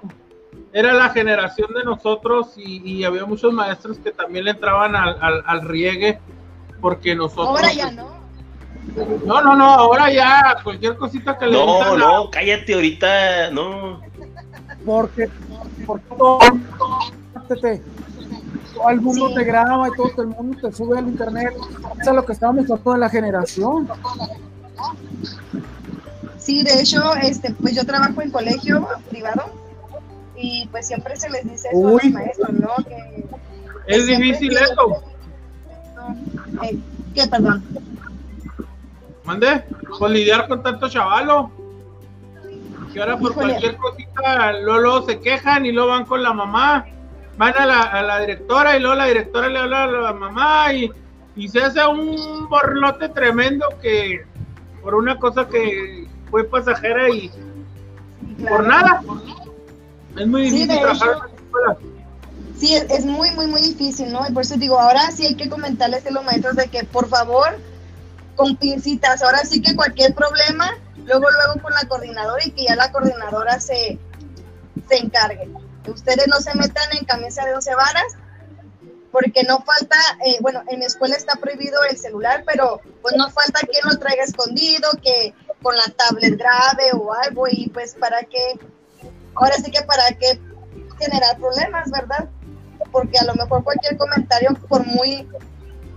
era 0.73 0.93
la 0.95 1.11
generación 1.11 1.73
de 1.75 1.85
nosotros 1.85 2.55
y, 2.57 3.05
había 3.05 3.25
muchos 3.25 3.53
maestros 3.53 3.99
que 3.99 4.11
también 4.11 4.47
le 4.47 4.53
entraban 4.53 4.97
al, 4.97 5.45
al 5.47 5.63
riegue 5.63 6.19
porque 6.81 7.15
nosotros... 7.15 7.49
Ahora 7.49 7.73
ya 7.73 7.91
no 7.91 8.17
no, 9.25 9.43
no, 9.43 9.57
no, 9.57 9.65
ahora 9.65 10.13
ya 10.13 10.57
cualquier 10.63 10.97
cosita 10.97 11.37
que 11.37 11.47
le 11.47 11.53
No, 11.53 11.97
no, 11.97 12.31
cállate 12.31 12.75
ahorita, 12.75 13.51
no. 13.51 14.01
Porque, 14.85 15.29
porque 15.85 16.05
todo, 16.17 16.39
todo 17.49 18.91
el 18.91 19.01
mundo 19.01 19.35
te 19.35 19.45
graba 19.45 19.89
y 19.89 19.91
todo 19.93 20.23
el 20.23 20.29
mundo 20.29 20.59
te 20.61 20.73
sube 20.73 20.99
al 20.99 21.09
internet. 21.09 21.55
Eso 22.01 22.11
es 22.11 22.17
lo 22.17 22.25
que 22.25 22.33
estábamos 22.33 22.67
tratando 22.67 22.93
de 22.93 22.99
la 23.01 23.11
generación. 23.11 23.89
Sí, 26.39 26.63
de 26.63 26.81
hecho, 26.81 27.03
este, 27.17 27.53
pues 27.55 27.75
yo 27.75 27.85
trabajo 27.85 28.23
en 28.23 28.31
colegio 28.31 28.87
privado 29.11 29.51
y 30.37 30.69
pues 30.71 30.87
siempre 30.87 31.17
se 31.17 31.29
les 31.31 31.43
dice 31.45 31.69
eso 31.73 31.89
a 31.89 31.93
los 31.93 32.05
maestros, 32.05 32.53
¿no? 32.53 32.71
Que, 32.87 33.25
es 33.87 34.07
difícil 34.07 34.57
eso. 34.57 35.03
Eh, 36.63 36.79
¿Qué, 37.15 37.27
perdón? 37.27 37.65
Mande, 39.25 39.65
pues 39.99 40.13
lidiar 40.13 40.47
con 40.47 40.63
tanto 40.63 40.89
chavalo. 40.89 41.51
Que 42.93 43.01
ahora 43.01 43.19
por 43.19 43.35
cualquier 43.35 43.77
cosita 43.77 44.53
luego, 44.61 45.05
se 45.05 45.21
quejan 45.21 45.67
y 45.67 45.73
luego 45.73 45.91
van 45.91 46.05
con 46.05 46.23
la 46.23 46.33
mamá. 46.33 46.87
Van 47.37 47.55
a 47.59 47.67
la, 47.67 47.83
a 47.83 48.03
la 48.03 48.21
directora 48.21 48.77
y 48.77 48.81
luego 48.81 48.95
la 48.95 49.07
directora 49.07 49.49
le 49.49 49.59
habla 49.59 49.85
a 49.85 49.87
la 49.89 50.13
mamá 50.13 50.73
y, 50.73 50.91
y 51.35 51.49
se 51.49 51.61
hace 51.61 51.85
un 51.85 52.49
borlote 52.49 53.09
tremendo 53.11 53.67
que 53.83 54.25
por 54.87 54.95
una 54.95 55.19
cosa 55.19 55.49
que 55.49 56.07
fue 56.31 56.45
pasajera 56.45 57.11
y 57.11 57.29
por 58.49 58.65
nada. 58.65 59.03
Es 60.17 60.29
muy 60.29 60.43
difícil 60.43 60.69
trabajar 60.69 61.09
en 61.09 61.19
la 61.19 61.27
escuela. 61.35 61.77
Sí, 62.57 62.77
es 62.77 63.05
muy, 63.05 63.33
muy, 63.33 63.49
muy 63.49 63.61
difícil, 63.63 64.13
¿no? 64.13 64.25
Y 64.29 64.33
por 64.33 64.45
eso 64.45 64.55
digo, 64.55 64.79
ahora 64.79 65.11
sí 65.11 65.27
hay 65.27 65.35
que 65.35 65.49
comentarles 65.49 66.07
a 66.07 66.13
los 66.13 66.25
maestros 66.25 66.55
de 66.55 66.69
que 66.69 66.85
por 66.85 67.09
favor 67.09 67.59
con 68.37 68.55
pincitas. 68.55 69.25
Ahora 69.25 69.39
sí 69.39 69.61
que 69.61 69.75
cualquier 69.75 70.15
problema, 70.15 70.71
luego, 71.05 71.27
luego 71.33 71.61
con 71.61 71.75
la 71.75 71.89
coordinadora 71.89 72.47
y 72.47 72.53
que 72.53 72.67
ya 72.67 72.77
la 72.77 72.93
coordinadora 72.93 73.59
se, 73.59 73.99
se 74.89 74.99
encargue. 74.99 75.51
Ustedes 75.89 76.29
no 76.29 76.39
se 76.39 76.57
metan 76.57 76.97
en 76.97 77.05
camisa 77.07 77.45
de 77.45 77.55
12 77.55 77.75
varas, 77.75 78.15
porque 79.13 79.43
no 79.45 79.61
falta, 79.61 79.97
eh, 80.25 80.37
bueno, 80.41 80.63
en 80.69 80.81
la 80.81 80.87
escuela 80.87 81.17
está 81.17 81.37
prohibido 81.37 81.83
el 81.91 81.97
celular, 81.97 82.45
pero 82.47 82.81
pues 83.03 83.15
no 83.17 83.31
falta 83.31 83.61
quien 83.61 83.83
lo 83.85 83.99
traiga 83.99 84.25
escondido, 84.25 84.89
que 85.03 85.35
con 85.63 85.77
la 85.77 85.85
tablet 85.97 86.37
grave 86.39 86.91
o 86.95 87.13
algo, 87.13 87.47
y 87.51 87.69
pues 87.71 87.95
para 87.95 88.23
qué, 88.25 88.59
ahora 89.35 89.55
sí 89.57 89.71
que 89.71 89.83
para 89.83 90.09
qué 90.19 90.41
generar 90.99 91.37
problemas, 91.39 91.91
¿verdad? 91.91 92.29
Porque 92.93 93.19
a 93.19 93.25
lo 93.25 93.35
mejor 93.35 93.65
cualquier 93.65 93.97
comentario, 93.97 94.55
por 94.69 94.87
muy 94.87 95.27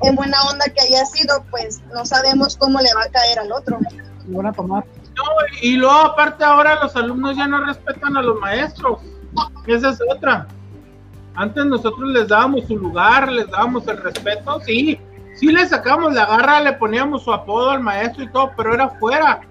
en 0.01 0.15
buena 0.15 0.41
onda 0.43 0.65
que 0.65 0.81
haya 0.81 1.05
sido, 1.05 1.43
pues 1.51 1.81
no 1.93 2.05
sabemos 2.05 2.55
cómo 2.57 2.79
le 2.79 2.93
va 2.93 3.03
a 3.03 3.09
caer 3.09 3.39
al 3.39 3.51
otro. 3.51 3.79
Van 4.27 4.53
tomar. 4.53 4.85
No, 5.15 5.23
y 5.61 5.75
luego 5.75 5.99
aparte 5.99 6.43
ahora 6.43 6.81
los 6.81 6.95
alumnos 6.95 7.35
ya 7.35 7.47
no 7.47 7.65
respetan 7.65 8.15
a 8.15 8.21
los 8.21 8.39
maestros. 8.39 8.99
Esa 9.67 9.89
es 9.89 9.99
otra. 10.09 10.47
Antes 11.35 11.65
nosotros 11.65 12.09
les 12.09 12.27
dábamos 12.27 12.65
su 12.67 12.77
lugar, 12.77 13.31
les 13.31 13.49
dábamos 13.49 13.87
el 13.87 13.97
respeto, 13.97 14.59
sí, 14.61 14.99
sí 15.35 15.51
le 15.51 15.67
sacamos 15.67 16.13
la 16.13 16.25
garra, 16.25 16.61
le 16.61 16.73
poníamos 16.73 17.23
su 17.23 17.31
apodo 17.31 17.71
al 17.71 17.81
maestro 17.81 18.23
y 18.23 18.31
todo, 18.31 18.51
pero 18.57 18.73
era 18.73 18.89
fuera 18.89 19.41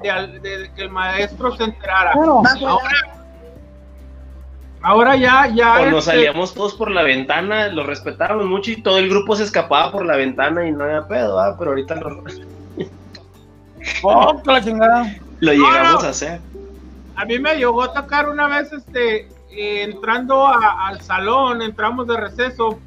de, 0.00 0.70
que 0.74 0.82
el 0.82 0.90
maestro 0.90 1.56
se 1.56 1.64
enterara. 1.64 2.12
Ahora 2.12 3.16
Ahora 4.86 5.16
ya, 5.16 5.48
ya. 5.48 5.80
O 5.80 5.86
nos 5.86 6.06
este, 6.06 6.16
salíamos 6.16 6.54
todos 6.54 6.74
por 6.74 6.92
la 6.92 7.02
ventana, 7.02 7.66
lo 7.68 7.82
respetábamos 7.82 8.46
mucho 8.46 8.70
y 8.70 8.82
todo 8.82 8.98
el 8.98 9.08
grupo 9.08 9.34
se 9.34 9.42
escapaba 9.42 9.90
por 9.90 10.06
la 10.06 10.16
ventana 10.16 10.64
y 10.64 10.70
no 10.70 10.84
había 10.84 11.08
pedo, 11.08 11.40
¿ah? 11.40 11.56
pero 11.58 11.70
ahorita 11.70 11.96
lo. 11.96 12.22
oh, 14.04 14.40
la 14.44 14.62
chingada. 14.62 15.16
Lo 15.40 15.52
llegamos 15.52 16.04
a 16.04 16.10
hacer. 16.10 16.40
A 17.16 17.24
mí 17.24 17.36
me 17.40 17.56
llegó 17.56 17.82
a 17.82 17.92
tocar 17.92 18.28
una 18.28 18.46
vez, 18.46 18.72
este, 18.72 19.28
entrando 19.56 20.46
al 20.46 21.00
salón, 21.00 21.62
entramos 21.62 22.06
de 22.06 22.16
receso 22.16 22.78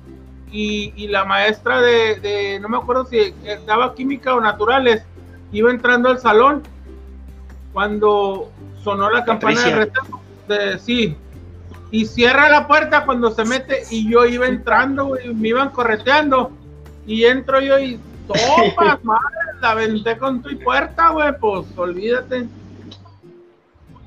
y, 0.51 1.07
la 1.07 1.25
maestra 1.25 1.81
de, 1.81 2.59
no 2.61 2.69
me 2.69 2.77
acuerdo 2.77 3.05
si 3.05 3.33
daba 3.65 3.93
química 3.95 4.35
o 4.35 4.41
naturales, 4.41 5.03
iba 5.51 5.71
entrando 5.71 6.09
al 6.09 6.19
salón 6.19 6.63
cuando 7.73 8.51
sonó 8.83 9.09
la 9.09 9.25
campana 9.25 9.63
de 9.63 9.75
receso. 9.75 10.21
De, 10.47 10.79
sí, 10.79 11.15
y 11.91 12.05
cierra 12.05 12.49
la 12.49 12.67
puerta 12.67 13.05
cuando 13.05 13.31
se 13.31 13.45
mete 13.45 13.83
y 13.89 14.09
yo 14.09 14.25
iba 14.25 14.47
entrando, 14.47 15.17
y 15.23 15.33
me 15.33 15.49
iban 15.49 15.69
correteando 15.69 16.51
y 17.05 17.25
entro 17.25 17.59
yo 17.59 17.79
y 17.79 17.99
topas, 18.27 19.03
madre, 19.03 19.23
la 19.61 19.71
aventé 19.71 20.17
con 20.17 20.41
tu 20.41 20.57
puerta, 20.59 21.09
güey, 21.09 21.33
pues 21.39 21.65
olvídate. 21.75 22.47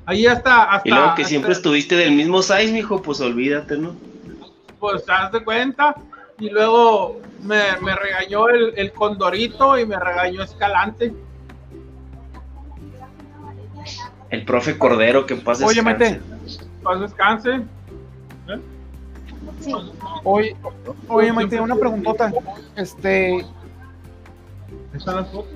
Ahí 0.07 0.27
hasta, 0.27 0.65
hasta. 0.65 0.89
Y 0.89 0.93
luego 0.93 1.15
que 1.15 1.25
siempre 1.25 1.53
estuviste 1.53 1.97
del 1.97 2.13
mismo 2.13 2.43
size, 2.43 2.73
mijo, 2.73 3.03
pues 3.03 3.21
olvídate, 3.21 3.77
¿no? 3.77 3.95
Pues 4.81 5.05
haz 5.09 5.33
de 5.33 5.45
cuenta. 5.45 5.95
Y 6.39 6.51
luego 6.51 7.21
me, 7.43 7.95
regañó 7.95 8.49
el, 8.49 8.93
condorito 8.93 9.79
y 9.79 9.87
me 9.87 9.99
regañó 9.99 10.43
Escalante. 10.43 11.15
El 14.31 14.45
profe 14.45 14.77
Cordero, 14.79 15.27
que 15.27 15.37
pasa. 15.37 15.67
Oye, 15.67 15.83
mete 15.83 16.21
paz 16.83 17.01
descanse. 17.01 17.57
¿Eh? 18.49 18.61
Sí. 19.61 19.73
Oye, 20.25 20.57
oye, 21.09 21.33
Maite, 21.33 21.61
una 21.61 21.77
preguntota. 21.77 22.33
Este. 22.77 23.45
¿Están 24.95 25.17
las 25.17 25.31
fotos? 25.31 25.53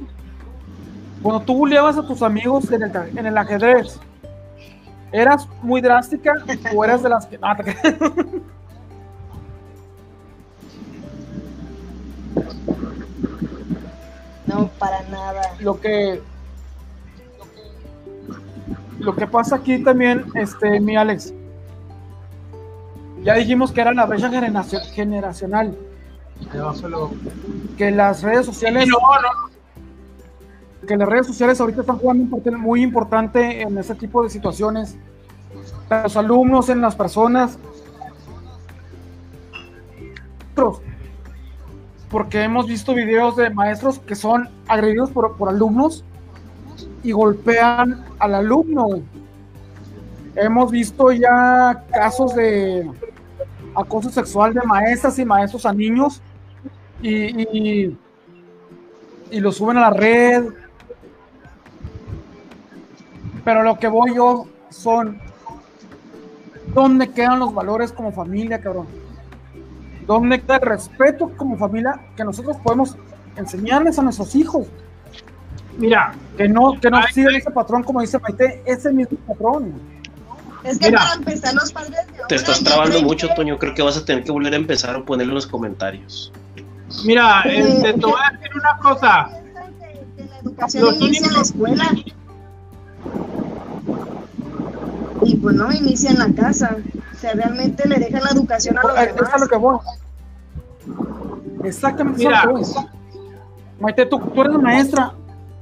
Cuando 1.22 1.42
tú 1.42 1.56
buleabas 1.56 1.98
a 1.98 2.06
tus 2.06 2.22
amigos 2.22 2.70
en 2.70 2.82
el, 2.82 2.92
en 3.16 3.26
el 3.26 3.36
ajedrez, 3.36 3.98
¿eras 5.12 5.48
muy 5.62 5.80
drástica 5.80 6.34
o 6.74 6.84
eras 6.84 7.02
de 7.02 7.08
las 7.08 7.26
que. 7.26 7.38
No, 7.38 7.48
no 14.46 14.68
para 14.78 15.02
nada. 15.08 15.42
Lo 15.60 15.80
que 15.80 16.20
lo 18.98 19.14
que 19.14 19.26
pasa 19.26 19.56
aquí 19.56 19.82
también, 19.82 20.24
este, 20.34 20.80
mi 20.80 20.96
Alex, 20.96 21.32
ya 23.22 23.34
dijimos 23.34 23.72
que 23.72 23.80
era 23.80 23.92
la 23.92 24.06
brecha 24.06 24.30
generacional. 24.94 25.76
Que 27.76 27.90
las 27.90 28.22
redes 28.22 28.46
sociales. 28.46 28.88
Que 30.86 30.96
las 30.96 31.08
redes 31.08 31.26
sociales 31.26 31.60
ahorita 31.60 31.82
están 31.82 31.98
jugando 31.98 32.24
un 32.24 32.30
papel 32.30 32.56
muy 32.56 32.82
importante 32.82 33.62
en 33.62 33.76
ese 33.76 33.94
tipo 33.94 34.22
de 34.22 34.30
situaciones. 34.30 34.96
Los 35.90 36.16
alumnos, 36.16 36.68
en 36.68 36.80
las 36.80 36.96
personas. 36.96 37.58
Porque 42.10 42.42
hemos 42.42 42.66
visto 42.66 42.94
videos 42.94 43.36
de 43.36 43.50
maestros 43.50 43.98
que 43.98 44.14
son 44.14 44.48
agredidos 44.68 45.10
por, 45.10 45.36
por 45.36 45.48
alumnos 45.48 46.04
y 47.02 47.12
golpean 47.12 48.04
al 48.18 48.34
alumno. 48.34 48.86
Hemos 50.34 50.70
visto 50.70 51.12
ya 51.12 51.84
casos 51.92 52.34
de 52.34 52.90
acoso 53.74 54.10
sexual 54.10 54.54
de 54.54 54.62
maestras 54.62 55.18
y 55.18 55.24
maestros 55.24 55.66
a 55.66 55.72
niños 55.72 56.22
y, 57.02 57.12
y, 57.12 57.98
y 59.30 59.40
lo 59.40 59.52
suben 59.52 59.76
a 59.78 59.82
la 59.82 59.90
red. 59.90 60.44
Pero 63.46 63.62
lo 63.62 63.78
que 63.78 63.88
voy 63.88 64.14
yo 64.14 64.46
son 64.68 65.18
¿Dónde 66.76 67.10
quedan 67.10 67.38
los 67.38 67.54
valores 67.54 67.90
como 67.90 68.12
familia, 68.12 68.60
cabrón? 68.60 68.86
¿Dónde 70.06 70.42
queda 70.42 70.56
el 70.56 70.62
respeto 70.62 71.32
como 71.34 71.56
familia 71.56 71.98
que 72.14 72.22
nosotros 72.22 72.58
podemos 72.62 72.96
enseñarles 73.34 73.98
a 73.98 74.02
nuestros 74.02 74.34
hijos? 74.34 74.66
Mira, 75.78 76.12
que 76.36 76.48
no, 76.48 76.78
que 76.78 76.90
no 76.90 77.02
sigan 77.14 77.34
ese 77.34 77.50
patrón, 77.50 77.82
como 77.82 78.02
dice 78.02 78.18
Maite, 78.18 78.62
ese 78.66 78.92
mismo 78.92 79.16
patrón. 79.26 79.72
Es 80.64 80.78
que 80.78 80.92
para 80.92 81.14
empezar, 81.14 81.54
los 81.54 81.72
padres 81.72 82.06
de 82.08 82.24
Te 82.28 82.34
estás 82.34 82.62
trabando 82.62 83.00
mucho, 83.00 83.28
Toño. 83.34 83.58
Creo 83.58 83.74
que 83.74 83.82
vas 83.82 83.96
a 83.96 84.04
tener 84.04 84.24
que 84.24 84.32
volver 84.32 84.52
a 84.52 84.56
empezar 84.56 84.96
a 84.96 85.02
ponerlo 85.02 85.30
en 85.30 85.36
los 85.36 85.46
comentarios. 85.46 86.30
Mira, 87.06 87.40
este, 87.42 87.94
te 87.94 88.00
voy 88.00 88.20
a 88.22 88.36
decir 88.36 88.50
una 88.54 88.78
cosa. 88.82 89.30
la 90.18 90.38
educación 90.40 90.94
inicia 91.00 91.28
en 91.28 91.32
la 91.32 91.40
escuela. 91.40 91.90
Y 95.28 95.36
pues 95.36 95.56
no, 95.56 95.72
inicia 95.72 96.10
en 96.10 96.18
la 96.18 96.28
casa. 96.32 96.76
O 97.14 97.18
sea, 97.18 97.32
realmente 97.34 97.88
le 97.88 97.98
dejan 97.98 98.22
la 98.22 98.30
educación 98.30 98.78
a 98.78 98.82
los 98.82 98.94
demás. 98.94 99.22
Es 99.28 99.34
a 99.34 99.38
lo 99.38 99.48
que 99.48 99.56
voy. 99.56 99.78
Exactamente 101.64 102.18
Mira. 102.18 102.42
eso 102.42 102.58
es. 102.58 102.74
Maite, 103.80 104.06
tú, 104.06 104.18
tú 104.20 104.40
eres 104.40 104.54
una 104.54 104.62
maestra. 104.62 105.12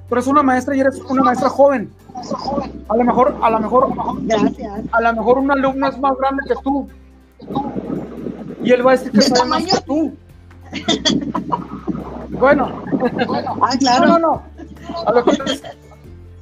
Tú 0.08 0.14
eres 0.14 0.26
una 0.26 0.42
maestra 0.42 0.76
y 0.76 0.80
eres 0.80 1.00
una 1.08 1.22
maestra 1.22 1.48
joven. 1.48 1.90
A 2.88 2.96
lo 2.96 3.04
mejor, 3.04 3.36
a 3.42 3.50
lo 3.50 3.58
mejor, 3.60 3.88
Gracias. 4.22 4.72
a 4.92 5.00
lo 5.00 5.12
mejor 5.14 5.38
un 5.38 5.50
alumno 5.50 5.88
es 5.88 5.98
más 5.98 6.12
grande 6.18 6.42
que 6.46 6.54
tú. 6.62 6.88
Y 8.62 8.70
él 8.72 8.86
va 8.86 8.92
a 8.92 8.96
decir 8.96 9.10
que 9.12 9.18
¿De 9.18 9.24
sabe 9.24 9.48
más 9.48 9.64
tamaño? 9.64 9.74
que 9.74 9.80
tú. 9.86 10.14
Bueno, 12.38 12.82
Ah, 13.62 13.72
no, 13.72 13.78
claro. 13.78 14.06
no, 14.06 14.18
no. 14.18 14.42
A 15.06 15.12
lo 15.12 15.24
que 15.24 15.30
es, 15.52 15.62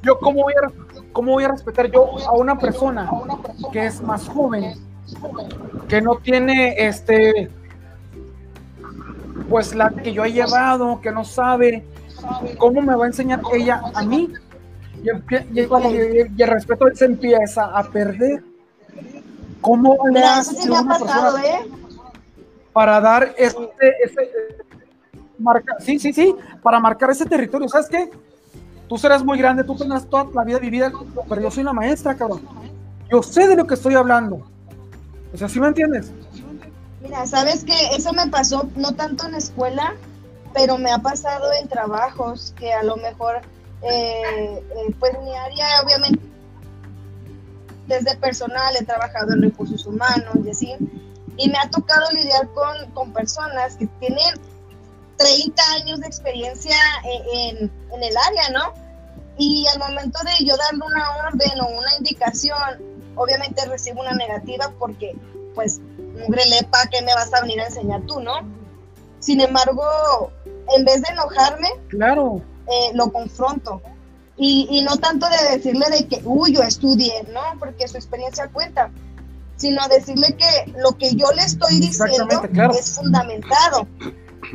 yo 0.02 0.18
cómo 0.18 0.42
voy, 0.42 0.54
a, 0.54 0.66
cómo 1.12 1.32
voy 1.32 1.44
a 1.44 1.48
respetar 1.48 1.90
yo 1.90 2.18
a 2.26 2.32
una 2.32 2.58
persona 2.58 3.08
que 3.72 3.86
es 3.86 4.00
más 4.02 4.28
joven, 4.28 4.74
que 5.88 6.00
no 6.00 6.16
tiene 6.16 6.74
este, 6.86 7.50
pues 9.48 9.74
la 9.74 9.90
que 9.90 10.12
yo 10.12 10.24
he 10.24 10.32
llevado, 10.32 11.00
que 11.00 11.10
no 11.12 11.24
sabe, 11.24 11.84
cómo 12.58 12.80
me 12.82 12.94
va 12.94 13.04
a 13.04 13.08
enseñar 13.08 13.40
ella 13.52 13.82
a 13.94 14.02
mí. 14.02 14.32
Y, 15.02 15.10
y- 15.10 15.60
y- 15.60 16.32
y 16.36 16.42
el 16.42 16.48
respeto 16.48 16.86
se 16.94 17.06
empieza 17.06 17.64
a 17.76 17.82
perder. 17.84 18.42
¿Cómo 19.60 19.96
le 20.12 20.22
hace 20.24 20.70
una 20.70 20.84
pasado, 20.98 21.36
persona 21.36 21.46
¿eh? 21.46 21.70
para 22.72 23.00
dar 23.00 23.34
este, 23.36 23.66
ese, 24.04 24.30
marca, 25.38 25.76
sí, 25.80 25.98
sí, 25.98 26.12
sí, 26.12 26.34
para 26.62 26.80
marcar 26.80 27.10
ese 27.10 27.26
territorio. 27.26 27.68
¿Sabes 27.68 27.88
qué? 27.88 28.10
Tú 28.92 28.98
serás 28.98 29.24
muy 29.24 29.38
grande, 29.38 29.64
tú 29.64 29.74
tendrás 29.74 30.04
toda 30.06 30.26
la 30.34 30.44
vida 30.44 30.58
vivida, 30.58 30.92
pero 31.26 31.40
yo 31.40 31.50
soy 31.50 31.62
una 31.62 31.72
maestra, 31.72 32.14
cabrón. 32.14 32.42
Yo 33.10 33.22
sé 33.22 33.48
de 33.48 33.56
lo 33.56 33.66
que 33.66 33.72
estoy 33.72 33.94
hablando. 33.94 34.46
O 35.32 35.38
sea, 35.38 35.48
¿sí 35.48 35.58
me 35.60 35.68
entiendes? 35.68 36.12
Mira, 37.00 37.24
sabes 37.24 37.64
que 37.64 37.72
eso 37.96 38.12
me 38.12 38.26
pasó 38.26 38.68
no 38.76 38.92
tanto 38.94 39.26
en 39.26 39.34
escuela, 39.34 39.94
pero 40.52 40.76
me 40.76 40.90
ha 40.92 40.98
pasado 40.98 41.50
en 41.58 41.68
trabajos 41.68 42.52
que 42.58 42.70
a 42.74 42.82
lo 42.82 42.96
mejor, 42.98 43.36
eh, 43.80 44.20
eh, 44.60 44.94
pues 45.00 45.12
mi 45.22 45.34
área 45.36 45.64
obviamente 45.82 46.20
desde 47.86 48.14
personal 48.18 48.76
he 48.78 48.84
trabajado 48.84 49.32
en 49.32 49.40
recursos 49.40 49.86
humanos 49.86 50.34
y 50.44 50.50
así, 50.50 50.74
y 51.38 51.48
me 51.48 51.56
ha 51.56 51.70
tocado 51.70 52.10
lidiar 52.10 52.46
con, 52.50 52.90
con 52.92 53.10
personas 53.14 53.74
que 53.76 53.86
tienen 54.00 54.34
30 55.16 55.62
años 55.80 55.98
de 56.00 56.06
experiencia 56.08 56.76
en, 57.04 57.56
en- 57.56 57.72
en 57.94 58.02
el 58.02 58.14
área, 58.28 58.50
¿no? 58.50 58.81
Y 59.44 59.66
al 59.66 59.80
momento 59.80 60.20
de 60.24 60.44
yo 60.46 60.56
darle 60.56 60.84
una 60.86 61.16
orden 61.26 61.60
o 61.62 61.66
una 61.76 61.96
indicación, 61.98 62.80
obviamente 63.16 63.66
recibo 63.66 64.00
una 64.00 64.12
negativa 64.12 64.72
porque, 64.78 65.16
pues, 65.56 65.80
mugre 66.20 66.46
lepa, 66.46 66.78
¿qué 66.92 67.02
me 67.02 67.12
vas 67.12 67.34
a 67.34 67.40
venir 67.40 67.60
a 67.60 67.66
enseñar 67.66 68.02
tú, 68.02 68.20
no? 68.20 68.34
Sin 69.18 69.40
embargo, 69.40 69.82
en 70.76 70.84
vez 70.84 71.02
de 71.02 71.12
enojarme, 71.12 71.68
Claro. 71.88 72.40
eh, 72.68 72.92
lo 72.94 73.10
confronto. 73.10 73.82
Y, 74.36 74.68
y 74.70 74.82
no 74.82 74.96
tanto 74.98 75.26
de 75.28 75.56
decirle 75.56 75.86
de 75.90 76.06
que, 76.06 76.22
uy, 76.24 76.54
yo 76.54 76.62
estudié, 76.62 77.24
¿no? 77.32 77.40
Porque 77.58 77.88
su 77.88 77.96
experiencia 77.96 78.46
cuenta, 78.46 78.90
sino 79.56 79.86
decirle 79.88 80.36
que 80.36 80.72
lo 80.78 80.96
que 80.98 81.16
yo 81.16 81.32
le 81.32 81.42
estoy 81.42 81.80
diciendo 81.80 82.42
claro. 82.52 82.74
es 82.74 82.94
fundamentado. 82.94 83.88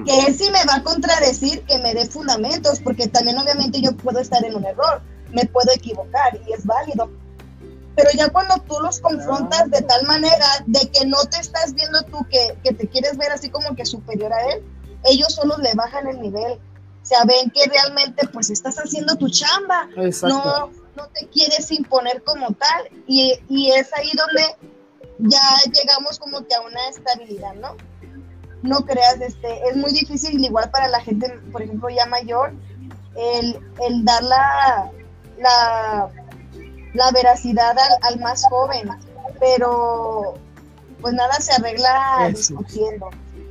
Que 0.05 0.19
él 0.27 0.37
sí 0.37 0.49
me 0.51 0.63
va 0.65 0.75
a 0.75 0.83
contradecir, 0.83 1.61
que 1.63 1.77
me 1.79 1.93
dé 1.93 2.05
fundamentos, 2.05 2.79
porque 2.79 3.07
también 3.07 3.37
obviamente 3.37 3.81
yo 3.81 3.95
puedo 3.95 4.19
estar 4.19 4.43
en 4.43 4.55
un 4.55 4.65
error, 4.65 5.01
me 5.31 5.45
puedo 5.45 5.71
equivocar 5.73 6.39
y 6.45 6.53
es 6.53 6.65
válido. 6.65 7.09
Pero 7.95 8.09
ya 8.13 8.29
cuando 8.29 8.55
tú 8.67 8.75
los 8.81 8.99
confrontas 8.99 9.71
de 9.71 9.81
tal 9.81 10.05
manera 10.05 10.45
de 10.67 10.87
que 10.89 11.05
no 11.05 11.17
te 11.25 11.39
estás 11.39 11.73
viendo 11.73 12.01
tú 12.03 12.25
que, 12.29 12.57
que 12.63 12.73
te 12.73 12.87
quieres 12.87 13.17
ver 13.17 13.31
así 13.31 13.49
como 13.49 13.75
que 13.75 13.85
superior 13.85 14.31
a 14.33 14.51
él, 14.51 14.63
ellos 15.05 15.33
solo 15.33 15.57
le 15.57 15.73
bajan 15.73 16.07
el 16.07 16.21
nivel. 16.21 16.53
O 16.53 17.05
sea, 17.05 17.23
ven 17.23 17.49
que 17.49 17.65
realmente 17.67 18.27
pues 18.27 18.49
estás 18.49 18.75
haciendo 18.75 19.15
tu 19.15 19.29
chamba, 19.29 19.87
Exacto. 19.95 20.37
no, 20.37 20.71
no 20.95 21.07
te 21.09 21.27
quieres 21.27 21.71
imponer 21.71 22.21
como 22.23 22.47
tal 22.53 22.89
y, 23.07 23.33
y 23.47 23.71
es 23.71 23.89
ahí 23.93 24.11
donde 24.13 24.43
ya 25.19 25.39
llegamos 25.71 26.19
como 26.19 26.45
que 26.45 26.53
a 26.53 26.61
una 26.61 26.89
estabilidad, 26.89 27.53
¿no? 27.55 27.77
No 28.67 28.85
creas, 28.85 29.19
este, 29.21 29.67
es 29.69 29.75
muy 29.75 29.91
difícil 29.91 30.43
igual 30.43 30.69
para 30.69 30.87
la 30.87 30.99
gente, 31.01 31.29
por 31.51 31.61
ejemplo, 31.61 31.89
ya 31.89 32.05
mayor, 32.05 32.53
el, 33.15 33.59
el 33.87 34.05
dar 34.05 34.23
la, 34.23 34.91
la, 35.39 36.09
la 36.93 37.11
veracidad 37.11 37.77
al, 37.77 38.13
al 38.13 38.19
más 38.19 38.45
joven, 38.49 38.89
pero 39.39 40.35
pues 41.01 41.13
nada 41.13 41.33
se 41.39 41.53
arregla 41.53 42.27
Eso. 42.27 42.53
discutiendo. 42.55 43.09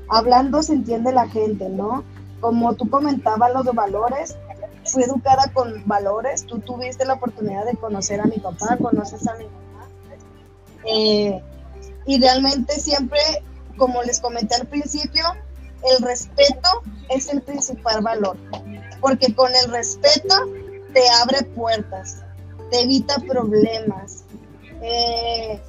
Hablando 0.09 0.63
se 0.63 0.75
entiende 0.75 1.13
la 1.13 1.29
gente, 1.29 1.69
¿no? 1.69 2.05
Como 2.41 2.75
tú 2.75 2.89
comentabas 2.89 3.53
los 3.53 3.65
valores, 3.75 4.37
fui 4.85 5.03
educada 5.03 5.51
con 5.53 5.83
valores, 5.87 6.47
tú 6.47 6.59
tuviste 6.61 7.05
la 7.05 7.15
oportunidad 7.15 7.65
de 7.65 7.77
conocer 7.77 8.21
a 8.21 8.25
mi 8.25 8.39
papá, 8.39 8.77
conoces 8.81 9.27
a 9.27 9.35
mi 9.35 9.45
mamá, 9.45 9.89
eh, 10.85 11.43
y 12.07 12.21
realmente 12.21 12.79
siempre, 12.79 13.19
como 13.77 14.03
les 14.03 14.21
comenté 14.21 14.55
al 14.55 14.67
principio, 14.67 15.25
el 15.83 16.05
respeto 16.05 16.83
es 17.09 17.29
el 17.29 17.43
principal 17.43 18.03
valor, 18.03 18.37
porque 19.01 19.35
con 19.35 19.51
el 19.55 19.71
respeto 19.71 20.35
te 20.93 21.09
abre 21.23 21.43
puertas, 21.43 22.23
te 22.71 22.83
evita 22.83 23.17
problemas. 23.29 24.25
eh, 24.83 25.61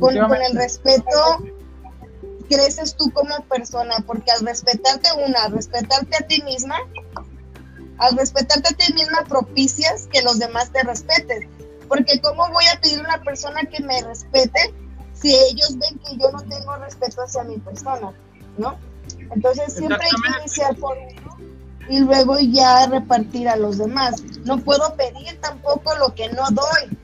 con, 0.00 0.18
con 0.18 0.42
el 0.42 0.56
respeto 0.56 1.38
creces 2.48 2.96
tú 2.96 3.10
como 3.12 3.40
persona, 3.44 3.96
porque 4.06 4.30
al 4.30 4.44
respetarte 4.46 5.08
una, 5.26 5.44
al 5.44 5.52
respetarte 5.52 6.16
a 6.16 6.26
ti 6.26 6.42
misma, 6.42 6.76
al 7.98 8.16
respetarte 8.16 8.68
a 8.68 8.76
ti 8.76 8.92
misma 8.94 9.24
propicias 9.24 10.06
que 10.12 10.22
los 10.22 10.38
demás 10.38 10.70
te 10.72 10.82
respeten. 10.82 11.48
Porque 11.88 12.20
¿cómo 12.20 12.48
voy 12.50 12.64
a 12.66 12.80
pedir 12.80 12.98
a 12.98 13.02
una 13.02 13.22
persona 13.22 13.62
que 13.62 13.82
me 13.82 14.02
respete 14.02 14.74
si 15.20 15.34
ellos 15.34 15.76
ven 15.78 15.98
que 15.98 16.16
yo 16.16 16.30
no 16.30 16.40
tengo 16.42 16.76
respeto 16.76 17.22
hacia 17.22 17.44
mi 17.44 17.58
persona? 17.58 18.12
¿No? 18.58 18.78
Entonces 19.34 19.74
siempre 19.74 19.98
hay 20.02 20.10
que 20.32 20.40
iniciar 20.40 20.76
por 20.76 20.96
uno 20.96 21.36
y 21.88 22.00
luego 22.00 22.38
ya 22.40 22.86
repartir 22.86 23.48
a 23.48 23.56
los 23.56 23.78
demás. 23.78 24.16
No 24.44 24.58
puedo 24.58 24.94
pedir 24.96 25.40
tampoco 25.40 25.94
lo 25.96 26.14
que 26.14 26.28
no 26.32 26.42
doy. 26.50 26.98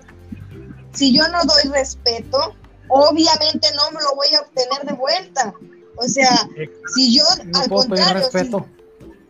Si 0.92 1.16
yo 1.16 1.26
no 1.28 1.38
doy 1.44 1.70
respeto, 1.72 2.54
obviamente 2.88 3.68
no 3.76 3.90
me 3.92 4.02
lo 4.02 4.14
voy 4.16 4.26
a 4.36 4.40
obtener 4.40 4.82
de 4.86 4.92
vuelta. 4.94 5.54
O 5.96 6.08
sea, 6.08 6.48
si 6.94 7.16
yo 7.16 7.24
No 7.46 7.60
al 7.60 7.68
contrario, 7.68 8.06
si- 8.30 8.38
respeto. 8.38 8.66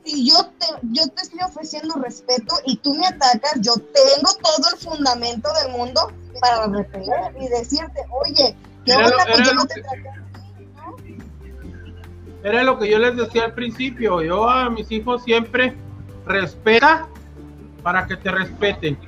si 0.04 0.28
yo 0.30 0.46
te, 0.58 0.66
yo 0.92 1.06
te 1.08 1.22
estoy 1.22 1.40
ofreciendo 1.46 1.94
respeto 1.96 2.54
y 2.64 2.76
tú 2.78 2.94
me 2.94 3.06
atacas, 3.06 3.52
yo 3.60 3.74
tengo 3.74 4.32
todo 4.42 4.70
el 4.72 4.78
fundamento 4.78 5.50
del 5.62 5.72
mundo 5.72 6.10
para 6.40 6.66
repeler 6.66 7.34
y 7.40 7.48
decirte, 7.48 8.00
oye, 8.24 8.56
¿qué 8.84 8.92
Era 8.92 9.08
lo- 9.08 9.16
onda? 9.16 9.24
Era 9.34 9.52
lo 9.54 9.64
te 9.66 9.82
¿no? 9.82 10.96
Era 12.44 12.62
lo 12.64 12.78
que 12.78 12.90
yo 12.90 12.98
les 12.98 13.16
decía 13.16 13.44
al 13.44 13.52
principio. 13.54 14.20
Yo 14.22 14.48
a 14.48 14.68
mis 14.68 14.90
hijos 14.90 15.22
siempre 15.22 15.74
respeta 16.26 17.06
para 17.82 18.06
que 18.06 18.16
te 18.16 18.30
respeten. 18.30 18.98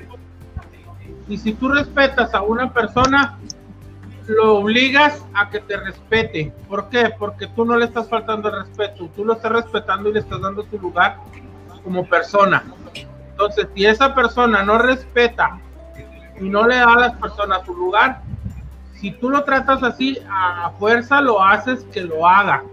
Y 1.28 1.38
si 1.38 1.52
tú 1.54 1.68
respetas 1.68 2.34
a 2.34 2.42
una 2.42 2.72
persona, 2.72 3.38
lo 4.28 4.58
obligas 4.58 5.24
a 5.34 5.50
que 5.50 5.60
te 5.60 5.76
respete. 5.76 6.52
¿Por 6.68 6.88
qué? 6.90 7.10
Porque 7.18 7.46
tú 7.48 7.64
no 7.64 7.76
le 7.76 7.86
estás 7.86 8.08
faltando 8.08 8.48
el 8.50 8.64
respeto, 8.64 9.08
tú 9.16 9.24
lo 9.24 9.32
estás 9.34 9.52
respetando 9.52 10.08
y 10.10 10.12
le 10.12 10.20
estás 10.20 10.40
dando 10.40 10.62
su 10.70 10.78
lugar 10.78 11.16
como 11.82 12.06
persona. 12.06 12.62
Entonces, 13.30 13.66
si 13.74 13.84
esa 13.84 14.14
persona 14.14 14.62
no 14.62 14.78
respeta 14.78 15.58
y 16.40 16.48
no 16.48 16.66
le 16.66 16.76
da 16.76 16.92
a 16.92 16.98
las 16.98 17.12
personas 17.16 17.64
su 17.66 17.74
lugar, 17.74 18.20
si 19.04 19.10
tú 19.10 19.28
lo 19.28 19.44
tratas 19.44 19.82
así, 19.82 20.18
a 20.30 20.70
fuerza 20.78 21.20
lo 21.20 21.44
haces 21.44 21.84
que 21.92 22.00
lo 22.00 22.26
haga. 22.26 22.64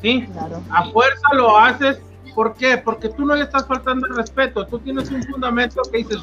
¿Sí? 0.00 0.26
A 0.70 0.84
fuerza 0.84 1.34
lo 1.34 1.58
haces. 1.58 2.00
¿Por 2.34 2.54
qué? 2.54 2.78
Porque 2.78 3.10
tú 3.10 3.26
no 3.26 3.34
le 3.34 3.42
estás 3.42 3.66
faltando 3.66 4.06
el 4.06 4.16
respeto. 4.16 4.66
Tú 4.66 4.78
tienes 4.78 5.10
un 5.10 5.22
fundamento 5.22 5.82
que 5.92 5.98
dices, 5.98 6.22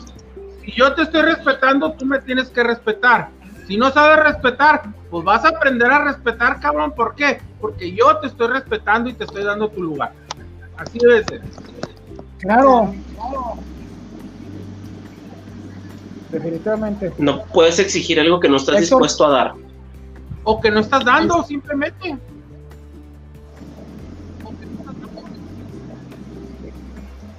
si 0.66 0.72
yo 0.72 0.96
te 0.96 1.04
estoy 1.04 1.22
respetando, 1.22 1.92
tú 1.92 2.04
me 2.04 2.18
tienes 2.18 2.50
que 2.50 2.64
respetar. 2.64 3.30
Si 3.68 3.78
no 3.78 3.92
sabes 3.92 4.24
respetar, 4.24 4.86
pues 5.12 5.24
vas 5.24 5.46
a 5.46 5.50
aprender 5.50 5.92
a 5.92 6.04
respetar, 6.04 6.60
cabrón. 6.60 6.92
¿Por 6.96 7.14
qué? 7.14 7.40
Porque 7.60 7.92
yo 7.92 8.18
te 8.18 8.26
estoy 8.26 8.48
respetando 8.48 9.08
y 9.08 9.14
te 9.14 9.26
estoy 9.26 9.44
dando 9.44 9.70
tu 9.70 9.84
lugar. 9.84 10.14
Así 10.78 10.98
debe 10.98 11.24
ser. 11.26 11.42
Claro. 12.40 12.92
Definitivamente. 16.32 17.14
No 17.18 17.44
puedes 17.46 17.80
exigir 17.80 18.20
algo 18.20 18.40
que 18.40 18.48
no 18.48 18.58
estás 18.58 18.80
dispuesto 18.80 19.26
a 19.26 19.30
dar. 19.30 19.54
O 20.44 20.60
que 20.62 20.72
no 20.72 20.80
estás 20.80 21.04
dando, 21.06 21.44
simplemente. 21.44 22.18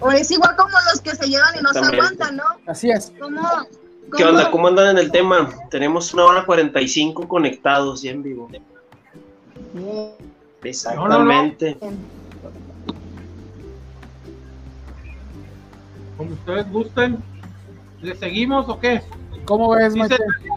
O 0.01 0.11
es 0.11 0.31
igual 0.31 0.57
como 0.57 0.77
los 0.93 1.01
que 1.01 1.15
se 1.15 1.29
llevan 1.29 1.55
y 1.59 1.63
no 1.63 1.73
se 1.73 1.79
aguantan, 1.79 2.37
¿no? 2.37 2.45
Así 2.67 2.91
es. 2.91 3.13
¿Qué 4.17 4.25
onda? 4.25 4.51
¿Cómo 4.51 4.69
andan 4.69 4.91
en 4.91 4.99
el 4.99 5.11
tema? 5.11 5.49
Tenemos 5.71 6.13
una 6.13 6.25
hora 6.25 6.45
45 6.45 7.27
conectados 7.29 8.03
ya 8.03 8.11
en 8.11 8.23
vivo. 8.23 8.51
Exactamente. 10.63 11.79
Como 16.17 16.33
ustedes 16.33 16.71
gusten. 16.71 17.32
¿Le 18.03 18.17
seguimos 18.17 18.69
o 18.69 18.79
qué? 18.79 19.01
¿Cómo 19.45 19.71
ves, 19.71 19.95
dice, 19.95 20.17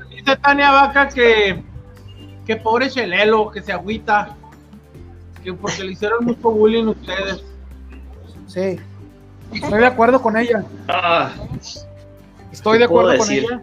dice 0.10 0.36
Tania 0.38 0.72
Vaca 0.72 1.08
que, 1.10 1.64
que 2.46 2.56
pobre 2.56 2.90
Chelelo, 2.90 3.52
que 3.52 3.62
se 3.62 3.72
agüita, 3.72 4.36
que 5.44 5.54
porque 5.54 5.84
le 5.84 5.92
hicieron 5.94 6.26
mucho 6.26 6.52
bullying 6.52 6.86
ustedes. 6.86 7.44
Sí, 8.48 8.80
estoy 9.54 9.80
de 9.80 9.86
acuerdo 9.86 10.22
con 10.22 10.38
ella. 10.38 10.64
Ah, 10.88 11.32
estoy 12.52 12.80
de 12.80 12.86
acuerdo 12.86 13.18
con 13.18 13.32
ella. 13.32 13.62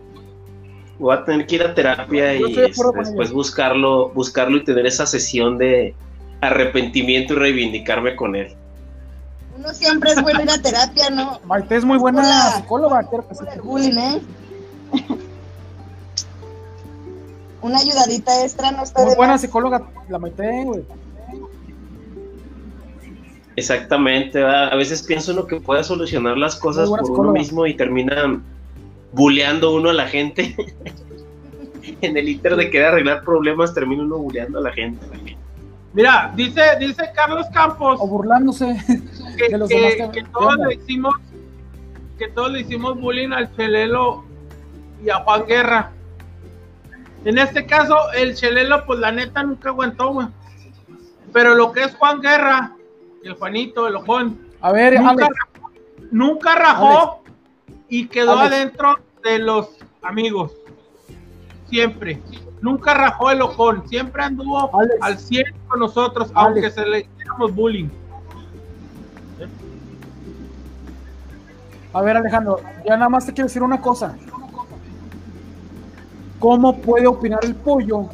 Voy 0.98 1.16
a 1.16 1.24
tener 1.24 1.46
que 1.46 1.56
ir 1.56 1.62
a 1.62 1.74
terapia 1.74 2.34
y 2.34 2.52
después 2.52 3.32
buscarlo, 3.32 4.10
buscarlo 4.10 4.58
y 4.58 4.64
tener 4.64 4.86
esa 4.86 5.06
sesión 5.06 5.58
de 5.58 5.94
arrepentimiento 6.40 7.34
y 7.34 7.36
reivindicarme 7.36 8.14
con 8.14 8.36
él. 8.36 8.54
Uno 9.62 9.72
siempre 9.74 10.10
es 10.10 10.20
bueno 10.20 10.42
ir 10.42 10.50
a 10.50 10.60
terapia, 10.60 11.08
¿no? 11.10 11.38
Maite 11.44 11.76
es 11.76 11.84
muy 11.84 11.96
buena 11.96 12.50
psicóloga. 12.50 13.08
bullying, 13.62 13.96
¿eh? 13.96 14.20
Una 17.62 17.78
ayudadita 17.78 18.42
extra 18.42 18.72
no 18.72 18.82
está 18.82 19.04
Muy 19.04 19.14
buena 19.14 19.38
psicóloga, 19.38 19.86
la 20.08 20.18
Maite, 20.18 20.64
güey. 20.64 20.82
Exactamente, 23.54 24.42
a 24.42 24.74
veces 24.74 25.04
pienso 25.04 25.30
uno 25.32 25.46
que 25.46 25.60
puede 25.60 25.84
solucionar 25.84 26.36
las 26.38 26.56
cosas 26.56 26.88
por 26.88 27.20
uno 27.20 27.30
mismo 27.30 27.64
y 27.64 27.74
termina 27.74 28.42
bulleando 29.12 29.76
uno 29.76 29.90
a 29.90 29.92
la 29.92 30.08
gente. 30.08 30.56
en 32.00 32.16
el 32.16 32.28
inter 32.28 32.56
de 32.56 32.68
querer 32.68 32.88
arreglar 32.88 33.22
problemas, 33.22 33.72
termina 33.72 34.02
uno 34.02 34.18
bulleando 34.18 34.58
a 34.58 34.62
la 34.62 34.72
gente. 34.72 35.06
Mira, 35.92 36.32
dice, 36.34 36.62
dice 36.80 37.04
Carlos 37.14 37.46
Campos. 37.52 37.98
O 38.00 38.06
burlándose 38.08 38.66
que, 39.36 39.48
de 39.48 39.58
los 39.58 39.68
demás 39.68 40.10
que, 40.12 40.22
todos 40.24 40.56
le 40.56 40.74
hicimos, 40.74 41.14
que 42.18 42.28
todos 42.28 42.52
le 42.52 42.60
hicimos 42.60 42.98
bullying 42.98 43.30
al 43.32 43.54
Chelelo 43.56 44.24
y 45.04 45.10
a 45.10 45.16
Juan 45.16 45.46
Guerra. 45.46 45.92
En 47.24 47.38
este 47.38 47.66
caso, 47.66 47.96
el 48.14 48.34
Chelelo, 48.34 48.84
pues 48.86 48.98
la 48.98 49.12
neta 49.12 49.42
nunca 49.42 49.70
aguantó, 49.70 50.12
güey. 50.12 50.28
Pero 51.32 51.54
lo 51.54 51.72
que 51.72 51.84
es 51.84 51.94
Juan 51.94 52.20
Guerra, 52.20 52.76
el 53.24 53.34
Juanito, 53.34 53.86
el 53.86 53.96
Ojón. 53.96 54.48
A 54.60 54.72
ver, 54.72 55.00
nunca, 55.00 55.28
rajó, 55.28 55.70
nunca 56.10 56.54
rajó 56.54 57.22
y 57.88 58.06
quedó 58.08 58.38
adentro 58.38 58.98
de 59.22 59.38
los 59.38 59.76
amigos. 60.02 60.52
Siempre 61.68 62.20
nunca 62.62 62.94
rajó 62.94 63.30
el 63.30 63.42
ojón, 63.42 63.86
siempre 63.88 64.22
anduvo 64.22 64.70
al 65.02 65.18
100 65.18 65.44
con 65.68 65.80
nosotros, 65.80 66.30
aunque 66.34 66.70
se 66.70 66.86
le 66.86 67.00
hiciéramos 67.00 67.54
bullying. 67.54 67.88
A 71.92 72.00
ver, 72.00 72.16
Alejandro, 72.16 72.60
ya 72.86 72.96
nada 72.96 73.08
más 73.08 73.26
te 73.26 73.32
quiero 73.32 73.48
decir 73.48 73.62
una 73.62 73.80
cosa. 73.80 74.14
¿Cómo 76.38 76.76
puede 76.78 77.06
opinar 77.06 77.40
el 77.44 77.54
pollo 77.54 78.08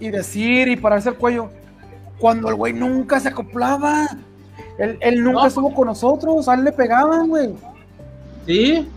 y 0.00 0.08
decir 0.08 0.68
y 0.68 0.76
pararse 0.76 1.10
el 1.10 1.16
cuello 1.16 1.50
cuando 2.18 2.48
el 2.48 2.54
güey 2.54 2.72
nunca 2.72 3.20
se 3.20 3.28
acoplaba? 3.28 4.08
Él, 4.78 5.22
nunca 5.22 5.46
estuvo 5.46 5.74
con 5.74 5.86
nosotros, 5.86 6.48
a 6.48 6.54
él 6.54 6.64
le 6.64 6.72
pegaban, 6.72 7.28
güey. 7.28 7.54
Sí, 8.46 8.88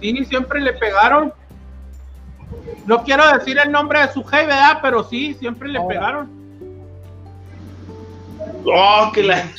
Sí, 0.00 0.24
siempre 0.24 0.60
le 0.60 0.72
pegaron. 0.72 1.32
No 2.86 3.04
quiero 3.04 3.22
decir 3.36 3.58
el 3.62 3.70
nombre 3.70 4.00
de 4.00 4.08
su 4.12 4.24
jefe, 4.24 4.46
¿verdad? 4.46 4.78
Pero 4.80 5.04
sí, 5.04 5.34
siempre 5.34 5.68
le 5.68 5.80
pegaron. 5.82 6.39
Oh, 8.64 9.10
que 9.12 9.22
la. 9.22 9.44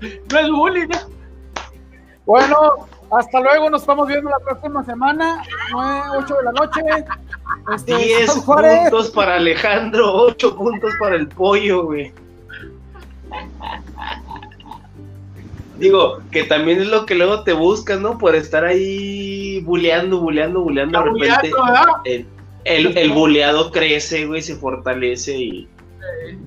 no 0.00 0.38
es 0.38 0.50
bullying, 0.50 0.88
Bueno, 2.24 2.88
hasta 3.10 3.40
luego, 3.40 3.70
nos 3.70 3.82
estamos 3.82 4.08
viendo 4.08 4.30
la 4.30 4.38
próxima 4.40 4.84
semana, 4.84 5.42
9, 5.72 6.00
8 6.18 6.34
de 6.34 6.42
la 6.44 6.52
noche. 6.52 6.80
10 7.86 8.20
este, 8.20 8.40
puntos 8.42 9.10
para 9.10 9.36
Alejandro, 9.36 10.12
8 10.12 10.56
puntos 10.56 10.92
para 11.00 11.16
el 11.16 11.28
pollo, 11.28 11.84
güey. 11.84 12.12
Digo, 15.78 16.20
que 16.30 16.44
también 16.44 16.80
es 16.80 16.86
lo 16.88 17.04
que 17.06 17.14
luego 17.14 17.42
te 17.42 17.52
buscas, 17.52 18.00
¿no? 18.00 18.16
Por 18.18 18.34
estar 18.34 18.64
ahí 18.64 19.60
buleando, 19.60 20.20
buleando, 20.20 20.62
buleando. 20.62 21.02
De 21.02 21.10
repente, 21.10 21.52
el, 22.64 22.96
el, 22.96 23.12
buleado 23.12 23.70
crece, 23.70 24.26
güey, 24.26 24.42
se 24.42 24.56
fortalece 24.56 25.36
y 25.36 25.68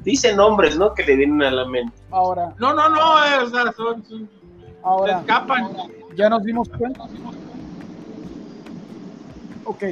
dice 0.03 0.35
nombres, 0.35 0.77
¿no? 0.77 0.93
Que 0.93 1.03
le 1.03 1.15
vienen 1.15 1.41
a 1.43 1.51
la 1.51 1.65
mente. 1.65 1.95
Ahora. 2.11 2.53
No, 2.59 2.73
no, 2.73 2.89
no, 2.89 3.25
eh, 3.25 3.43
o 3.43 3.49
sea, 3.49 3.71
son, 3.73 4.03
ahora, 4.83 5.13
se 5.15 5.19
escapan. 5.19 5.71
Ya 6.15 6.29
nos 6.29 6.43
dimos 6.43 6.69
cuenta. 6.69 7.03
Ok, 9.65 9.83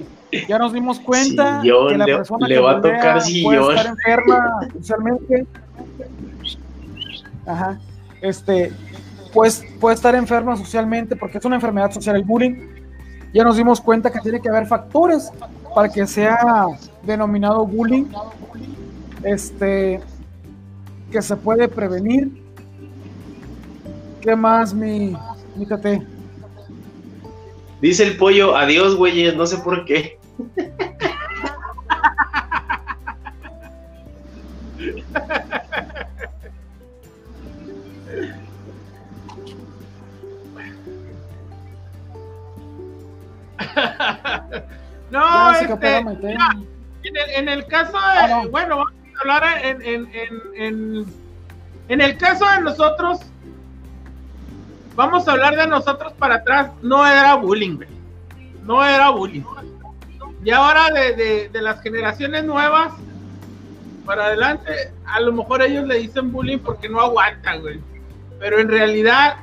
ya 0.47 0.57
nos 0.57 0.73
dimos 0.73 0.99
cuenta 0.99 1.61
que 1.61 1.97
la 1.97 2.05
persona 2.05 2.47
le 2.47 2.55
que 2.55 2.61
va 2.61 2.71
a 2.71 2.81
tocar 2.81 3.21
puede 3.43 3.75
estar 3.75 3.87
enferma 3.87 4.67
socialmente. 4.73 5.47
Ajá. 7.45 7.79
Este, 8.21 8.73
pues, 9.33 9.63
puede 9.79 9.95
estar 9.95 10.15
enferma 10.15 10.57
socialmente 10.57 11.15
porque 11.15 11.37
es 11.37 11.45
una 11.45 11.55
enfermedad 11.55 11.91
social 11.91 12.15
el 12.15 12.23
bullying. 12.23 12.55
Ya 13.33 13.43
nos 13.43 13.57
dimos 13.57 13.79
cuenta 13.79 14.11
que 14.11 14.19
tiene 14.19 14.41
que 14.41 14.49
haber 14.49 14.65
factores 14.65 15.31
para 15.75 15.89
que 15.89 16.07
sea 16.07 16.67
denominado 17.03 17.65
bullying. 17.65 18.05
Este 19.23 19.99
que 21.11 21.21
se 21.21 21.35
puede 21.35 21.67
prevenir. 21.67 22.31
¿Qué 24.21 24.35
más, 24.35 24.73
mi, 24.73 25.15
mi 25.55 25.67
Dice 27.81 28.03
el 28.03 28.17
pollo, 28.17 28.57
adiós, 28.57 28.95
güeyes, 28.95 29.35
no 29.35 29.45
sé 29.45 29.57
por 29.59 29.85
qué. 29.85 30.17
no, 45.11 45.51
este, 45.51 45.97
en, 47.35 47.47
el, 47.47 47.65
caso 47.67 47.93
de, 47.93 47.99
ah, 47.99 48.43
bueno, 48.49 48.83
hablar 49.21 49.65
en, 49.65 49.81
en, 49.81 50.09
en, 50.55 51.05
en, 51.87 52.01
el 52.01 52.17
caso 52.17 52.45
de 52.45 52.61
nosotros, 52.61 53.19
vamos 54.95 55.27
a 55.27 55.31
hablar 55.31 55.55
de 55.55 55.67
nosotros 55.67 56.13
para 56.13 56.35
atrás, 56.35 56.71
no 56.81 57.05
era 57.05 57.35
bullying, 57.35 57.79
no 58.63 58.85
era 58.85 59.09
bullying. 59.09 59.43
Y 60.43 60.51
ahora 60.51 60.89
de, 60.91 61.13
de, 61.13 61.49
de 61.49 61.61
las 61.61 61.81
generaciones 61.81 62.43
nuevas, 62.45 62.93
para 64.05 64.27
adelante, 64.27 64.71
a 65.05 65.19
lo 65.19 65.33
mejor 65.33 65.61
ellos 65.61 65.85
le 65.85 65.99
dicen 65.99 66.31
bullying 66.31 66.59
porque 66.59 66.87
no 66.87 67.01
aguantan, 67.01 67.61
güey. 67.61 67.81
Pero 68.39 68.59
en 68.59 68.69
realidad, 68.69 69.35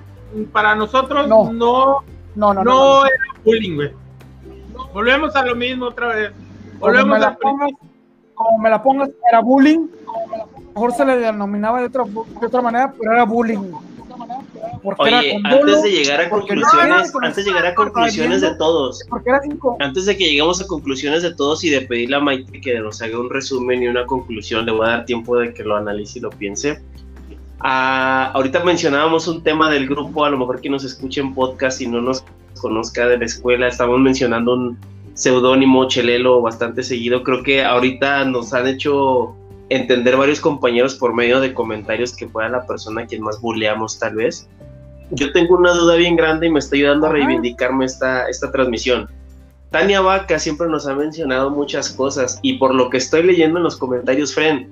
para 0.53 0.75
nosotros 0.75 1.29
No. 1.29 1.53
no, 1.53 2.03
No, 2.35 2.55
no, 2.55 3.05
era 3.05 3.25
bullying, 3.45 3.75
güey. 3.77 3.93
Volvemos 4.93 5.37
a 5.37 5.45
lo 5.45 5.55
mismo 5.55 5.87
otra 5.87 6.09
vez. 6.09 6.33
Volvemos 6.79 7.23
a 7.23 7.37
como 8.35 8.59
me 8.59 8.71
la 8.71 8.83
pongas, 8.83 9.11
era 9.31 9.41
bullying. 9.41 9.87
Mejor 10.75 10.93
se 10.93 11.05
le 11.05 11.19
denominaba 11.19 11.81
de 11.81 11.87
otra, 11.87 12.05
de 12.05 12.47
otra 12.47 12.63
manera, 12.63 12.93
pero 12.99 13.13
era 13.13 13.25
bullying. 13.25 13.73
Porque 14.83 15.03
Oye, 15.03 15.41
antes 15.45 15.83
de 15.83 15.91
llegar 15.91 16.21
a 16.21 16.25
no 16.25 16.31
conclusiones, 16.31 17.13
antes 17.23 17.45
de 17.45 17.51
llegar 17.51 17.67
a 17.67 17.75
conclusiones 17.75 18.41
de 18.41 18.55
todos, 18.57 19.01
antes 19.81 20.07
de 20.07 20.17
que 20.17 20.25
lleguemos 20.25 20.61
a 20.61 20.67
conclusiones 20.67 21.23
de 21.23 21.35
todos 21.35 21.65
y 21.65 21.71
de 21.71 21.83
pedirle 21.83 22.17
a 22.17 22.21
Maite 22.21 22.61
que 22.61 22.79
nos 22.81 23.01
haga 23.03 23.19
un 23.19 23.31
resumen 23.31 23.83
y 23.83 23.89
una 23.89 24.07
conclusión, 24.07 24.67
le 24.67 24.73
voy 24.73 24.87
a 24.87 24.91
dar 24.91 25.05
tiempo 25.05 25.37
de 25.37 25.53
que 25.53 25.65
lo 25.65 25.77
analice 25.77 26.19
y 26.19 26.23
lo 26.23 26.31
piense. 26.31 26.81
Ah, 27.61 28.31
ahorita 28.35 28.63
mencionábamos 28.63 29.27
un 29.27 29.43
tema 29.43 29.71
del 29.71 29.89
grupo, 29.89 30.25
a 30.25 30.31
lo 30.31 30.39
mejor 30.39 30.61
que 30.61 30.69
nos 30.69 30.85
escuche 30.85 31.21
en 31.21 31.35
podcast 31.35 31.81
y 31.81 31.87
no 31.87 32.01
nos 32.01 32.25
conozca 32.61 33.07
de 33.07 33.19
la 33.19 33.25
escuela, 33.25 33.69
estamos 33.69 33.99
mencionando 34.01 34.55
un 34.55 34.79
seudónimo 35.15 35.89
chelelo 35.89 36.43
bastante 36.43 36.83
seguido. 36.83 37.23
Creo 37.23 37.43
que 37.43 37.65
ahorita 37.65 38.25
nos 38.25 38.53
han 38.53 38.67
hecho 38.67 39.35
entender 39.69 40.17
varios 40.17 40.41
compañeros 40.41 40.95
por 40.97 41.15
medio 41.15 41.41
de 41.41 41.55
comentarios 41.55 42.15
que 42.15 42.29
fue 42.29 42.45
a 42.45 42.49
la 42.49 42.67
persona 42.67 43.03
a 43.03 43.07
quien 43.07 43.23
más 43.23 43.41
burleamos 43.41 43.99
tal 43.99 44.17
vez. 44.17 44.49
Yo 45.11 45.33
tengo 45.33 45.57
una 45.57 45.73
duda 45.73 45.97
bien 45.97 46.17
grande 46.17 46.47
y 46.47 46.51
me 46.51 46.59
está 46.59 46.77
ayudando 46.77 47.07
a 47.07 47.13
reivindicarme 47.13 47.85
esta, 47.85 48.29
esta 48.29 48.51
transmisión. 48.51 49.09
Tania 49.71 50.01
Vaca 50.01 50.39
siempre 50.39 50.69
nos 50.69 50.87
ha 50.87 50.95
mencionado 50.95 51.51
muchas 51.51 51.91
cosas 51.91 52.39
y 52.43 52.59
por 52.59 52.75
lo 52.75 52.91
que 52.91 52.99
estoy 52.99 53.25
leyendo 53.25 53.59
en 53.59 53.65
los 53.65 53.77
comentarios, 53.77 54.35
Fren, 54.35 54.69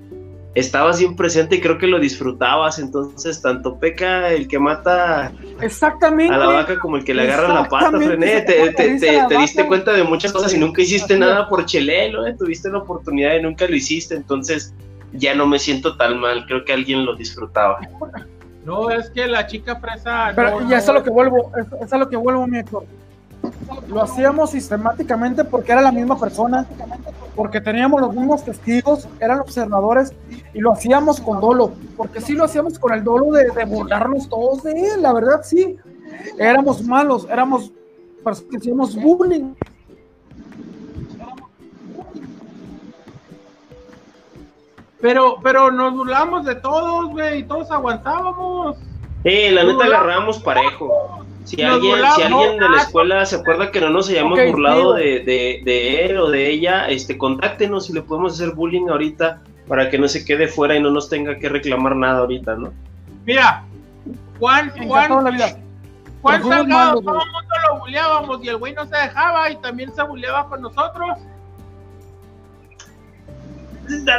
estabas 0.55 0.99
bien 0.99 1.15
presente 1.15 1.55
y 1.55 1.61
creo 1.61 1.77
que 1.79 1.87
lo 1.87 1.99
disfrutabas, 1.99 2.77
entonces 2.79 3.41
tanto 3.41 3.77
peca 3.79 4.31
el 4.31 4.47
que 4.47 4.59
mata 4.59 5.31
Exactamente. 5.61 6.33
a 6.33 6.37
la 6.37 6.45
vaca 6.47 6.79
como 6.79 6.97
el 6.97 7.03
que 7.03 7.13
le 7.13 7.23
agarra 7.23 7.47
la 7.53 7.67
pata, 7.67 7.87
Exactamente, 7.97 8.17
Fren, 8.17 8.29
se 8.29 8.41
te, 8.41 8.73
te- 8.73 8.99
te- 8.99 9.23
te 9.29 9.37
diste 9.37 9.65
cuenta 9.67 9.93
de 9.93 10.03
muchas 10.03 10.31
cosas 10.31 10.53
y 10.53 10.59
nunca 10.59 10.81
hiciste 10.81 11.17
nada 11.17 11.49
por 11.49 11.65
Chelelo, 11.65 12.27
eh, 12.27 12.35
tuviste 12.37 12.69
la 12.69 12.79
oportunidad 12.79 13.33
y 13.35 13.41
nunca 13.41 13.67
lo 13.67 13.75
hiciste, 13.75 14.15
entonces 14.15 14.73
ya 15.13 15.33
no 15.35 15.47
me 15.47 15.57
siento 15.59 15.97
tan 15.97 16.19
mal, 16.19 16.45
creo 16.45 16.63
que 16.65 16.73
alguien 16.73 17.05
lo 17.05 17.15
disfrutaba. 17.15 17.79
No, 18.65 18.89
es 18.91 19.09
que 19.09 19.27
la 19.27 19.45
chica 19.45 19.75
fresa. 19.75 20.31
Pero 20.35 20.61
no, 20.61 20.69
y 20.69 20.73
es 20.73 20.87
a 20.87 20.93
lo 20.93 21.03
que 21.03 21.09
vuelvo, 21.09 21.51
es 21.81 21.91
a 21.91 21.97
lo 21.97 22.07
que 22.09 22.15
vuelvo, 22.15 22.47
mi. 22.47 22.59
Lo 23.87 24.01
hacíamos 24.01 24.51
sistemáticamente 24.51 25.43
porque 25.43 25.71
era 25.71 25.81
la 25.81 25.91
misma 25.91 26.19
persona, 26.19 26.65
porque 27.35 27.61
teníamos 27.61 28.01
los 28.01 28.15
mismos 28.15 28.43
testigos, 28.43 29.07
eran 29.19 29.39
observadores, 29.39 30.13
y 30.53 30.59
lo 30.59 30.71
hacíamos 30.71 31.19
con 31.19 31.39
dolo, 31.41 31.73
porque 31.97 32.21
sí 32.21 32.33
lo 32.33 32.45
hacíamos 32.45 32.79
con 32.79 32.93
el 32.93 33.03
dolo 33.03 33.31
de, 33.31 33.49
de 33.49 33.65
burlarnos 33.65 34.29
todos 34.29 34.63
de 34.63 34.71
él, 34.71 35.01
la 35.01 35.13
verdad 35.13 35.41
sí. 35.43 35.77
Éramos 36.39 36.83
malos, 36.83 37.27
éramos 37.29 37.71
personas 38.23 38.51
que 38.51 38.57
hacíamos 38.57 38.95
bullying. 38.95 39.53
Pero, 45.01 45.35
pero 45.43 45.69
nos 45.69 45.93
burlamos 45.93 46.45
de 46.45 46.55
todos, 46.55 47.09
güey, 47.11 47.39
y 47.39 47.43
todos 47.43 47.69
aguantábamos. 47.71 48.77
Eh, 49.25 49.51
la 49.51 49.65
neta 49.65 49.83
agarramos 49.83 50.39
parejo. 50.39 51.22
Si 51.43 51.57
Nos 51.57 51.73
alguien, 51.73 51.91
burlamos, 51.91 52.15
si 52.15 52.21
alguien 52.23 52.51
de 52.53 52.59
la 52.61 52.67
no, 52.69 52.77
escuela 52.77 53.25
se 53.25 53.35
acuerda 53.35 53.69
que 53.71 53.81
no 53.81 53.89
nos 53.89 54.09
hayamos 54.09 54.39
burlado 54.47 54.93
de, 54.93 55.19
de- 55.19 55.61
de 55.65 56.05
él 56.05 56.17
o 56.17 56.29
de 56.29 56.49
ella, 56.49 56.87
este, 56.87 57.17
contáctenos 57.17 57.89
y 57.89 57.93
le 57.93 58.01
podemos 58.01 58.33
hacer 58.33 58.51
bullying 58.55 58.87
ahorita 58.89 59.41
para 59.67 59.89
que 59.89 59.97
no 59.97 60.07
se 60.07 60.23
quede 60.25 60.47
fuera 60.47 60.75
y 60.75 60.81
no 60.81 60.89
nos 60.91 61.09
tenga 61.09 61.37
que 61.37 61.49
reclamar 61.49 61.95
nada 61.95 62.19
ahorita, 62.19 62.55
¿no? 62.55 62.71
Mira, 63.25 63.63
Juan, 64.39 64.71
de 64.73 64.79
la 64.81 64.85
Juan, 64.87 65.33
vida. 65.35 65.57
Juan 66.21 66.43
Salgado, 66.43 67.01
todo 67.01 67.19
el 67.21 67.31
mundo 67.31 67.55
lo 67.69 67.79
buleábamos 67.79 68.39
y 68.43 68.47
el 68.47 68.57
güey 68.57 68.73
no 68.73 68.85
se 68.87 68.95
dejaba 68.95 69.51
y 69.51 69.57
también 69.57 69.93
se 69.93 70.01
buleaba 70.03 70.47
con 70.47 70.61
nosotros. 70.61 71.17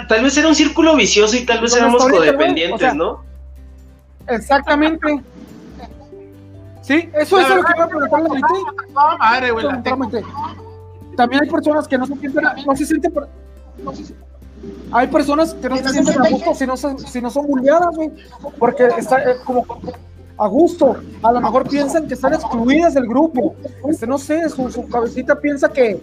Tal 0.09 0.23
vez 0.23 0.37
era 0.37 0.49
un 0.49 0.55
círculo 0.55 0.95
vicioso 0.95 1.37
y 1.37 1.47
tal 1.47 1.63
vez 1.63 1.75
éramos 1.75 2.07
codependientes, 2.07 2.75
o 2.75 2.79
sea, 2.79 2.93
¿no? 2.95 3.25
Exactamente. 4.29 5.21
Sí, 6.85 7.09
eso, 7.15 7.41
es 7.41 7.49
lo 7.49 7.65
que 7.65 7.73
iba 7.75 7.85
a 7.85 7.89
preguntar 7.89 8.21
la. 8.21 8.29
Toda 8.93 9.17
madre, 9.17 9.51
güey, 9.53 9.65
la 9.65 9.83
tengo. 9.83 10.11
También 11.17 11.43
hay 11.45 11.51
personas 11.51 11.89
que 11.89 11.97
no 11.97 12.07
se 12.07 12.15
sienten, 12.17 12.45
no 12.67 12.77
se 12.77 12.85
sienten, 12.87 13.13
por- 13.13 13.29
hay 14.93 15.07
personas 15.09 15.55
que 15.55 15.69
no 15.69 15.77
se 15.77 15.83
no 15.83 15.89
se 15.89 15.95
sienten 15.95 16.21
a 16.21 16.25
sienten 16.25 16.33
gusto 16.33 16.55
si 16.55 16.67
no, 16.67 16.77
se- 16.77 16.99
si 17.09 17.21
no 17.21 17.31
son 17.31 17.47
bulleadas, 17.47 17.95
güey, 17.97 18.11
porque 18.59 18.89
está 18.99 19.23
eh, 19.23 19.37
como 19.45 19.65
a 20.37 20.47
gusto. 20.49 20.97
A 21.23 21.33
lo 21.33 21.41
mejor 21.41 21.69
piensan 21.69 22.07
que 22.09 22.15
están 22.15 22.35
excluidas 22.35 22.95
del 22.95 23.07
grupo. 23.07 23.55
Este, 23.89 24.07
no 24.07 24.19
sé, 24.19 24.49
su, 24.51 24.71
su 24.71 24.87
cabecita 24.89 25.39
piensa 25.41 25.69
que 25.69 25.91
eh, 25.93 26.01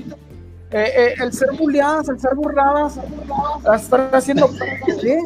eh, 0.71 1.13
el 1.19 1.33
ser 1.33 1.51
bulleadas, 1.57 2.07
el 2.09 2.19
ser 2.19 2.33
burladas, 2.35 2.95
las 3.63 3.83
están 3.83 4.09
haciendo. 4.13 4.49
¿qué? 5.01 5.19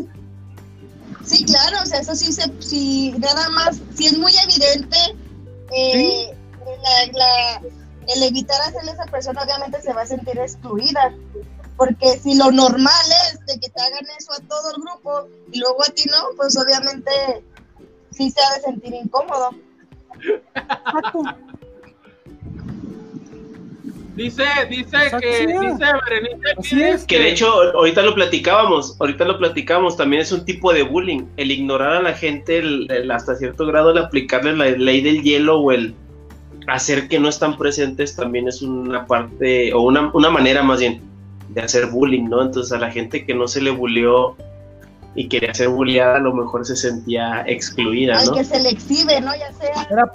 Sí, 1.24 1.46
claro, 1.46 1.78
o 1.84 1.86
sea, 1.86 2.00
eso 2.00 2.16
sí, 2.16 2.32
se, 2.32 2.52
sí, 2.60 3.16
nada 3.20 3.50
más, 3.50 3.82
si 3.96 4.06
es 4.08 4.18
muy 4.18 4.32
evidente, 4.44 4.98
eh, 5.72 6.34
la, 6.84 7.12
la- 7.14 7.62
el 8.08 8.24
evitar 8.24 8.62
hacerle 8.62 8.92
a 8.92 8.94
esa 8.94 9.06
persona 9.06 9.42
obviamente 9.44 9.82
se 9.82 9.92
va 9.94 10.02
a 10.04 10.06
sentir 10.06 10.38
excluida, 10.38 11.12
porque 11.76 12.20
si 12.20 12.36
lo 12.36 12.52
normal 12.52 13.06
es 13.32 13.40
de 13.48 13.60
que 13.60 13.70
te 13.70 13.82
hagan 13.82 14.06
eso 14.18 14.32
a 14.34 14.40
todo 14.48 14.70
el 14.76 14.82
grupo 14.82 15.28
y 15.52 15.60
luego 15.60 15.84
a 15.84 15.88
ti 15.92 16.04
no, 16.12 16.36
pues 16.38 16.56
obviamente 16.58 17.12
sí 18.12 18.30
se 18.30 18.40
ha 18.44 18.56
de 18.56 18.62
sentir 18.62 18.94
incómodo. 18.94 19.50
Dice, 24.16 24.44
dice 24.70 24.82
Exacto, 24.96 25.18
que, 25.20 25.38
sí. 25.38 25.46
dice 25.48 25.86
Berenice 26.10 26.52
Así 26.58 26.82
es. 26.84 27.04
Que 27.06 27.20
de 27.20 27.32
hecho, 27.32 27.48
ahorita 27.76 28.02
lo 28.02 28.16
platicábamos, 28.16 28.96
ahorita 29.00 29.26
lo 29.26 29.38
platicábamos, 29.38 29.98
también 29.98 30.22
es 30.22 30.32
un 30.32 30.46
tipo 30.46 30.72
de 30.74 30.84
bullying, 30.84 31.24
el 31.38 31.52
ignorar 31.52 31.94
a 31.98 32.02
la 32.02 32.14
gente 32.14 32.60
el- 32.60 32.90
el 32.90 33.12
hasta 33.12 33.36
cierto 33.36 33.66
grado, 33.66 33.92
el 33.92 33.98
aplicarle 33.98 34.56
la 34.56 34.66
ley 34.78 35.02
del 35.02 35.22
hielo 35.22 35.60
o 35.60 35.72
el 35.72 35.94
hacer 36.68 37.08
que 37.10 37.20
no 37.20 37.28
están 37.30 37.58
presentes 37.58 38.16
también 38.16 38.48
es 38.48 38.62
una 38.62 39.06
parte, 39.06 39.74
o 39.74 39.82
una, 39.82 40.10
una 40.14 40.30
manera 40.30 40.64
más 40.64 40.80
bien, 40.80 41.02
de 41.50 41.62
hacer 41.62 41.88
bullying, 41.88 42.30
¿no? 42.30 42.42
Entonces 42.42 42.72
a 42.72 42.80
la 42.80 42.90
gente 42.92 43.26
que 43.26 43.34
no 43.36 43.48
se 43.48 43.62
le 43.62 43.70
bulleó 43.72 44.36
y 45.14 45.28
quería 45.30 45.54
ser 45.54 45.70
bulleada, 45.70 46.18
a 46.18 46.20
lo 46.20 46.34
mejor 46.34 46.66
se 46.66 46.76
sentía 46.76 47.44
excluida, 47.48 48.22
¿no? 48.26 48.34
que 48.34 48.44
se 48.44 48.60
le 48.62 48.70
exhibe, 48.70 49.22
¿no? 49.22 49.32
Ya 49.36 49.52
sea 49.54 49.88
Era, 49.92 50.12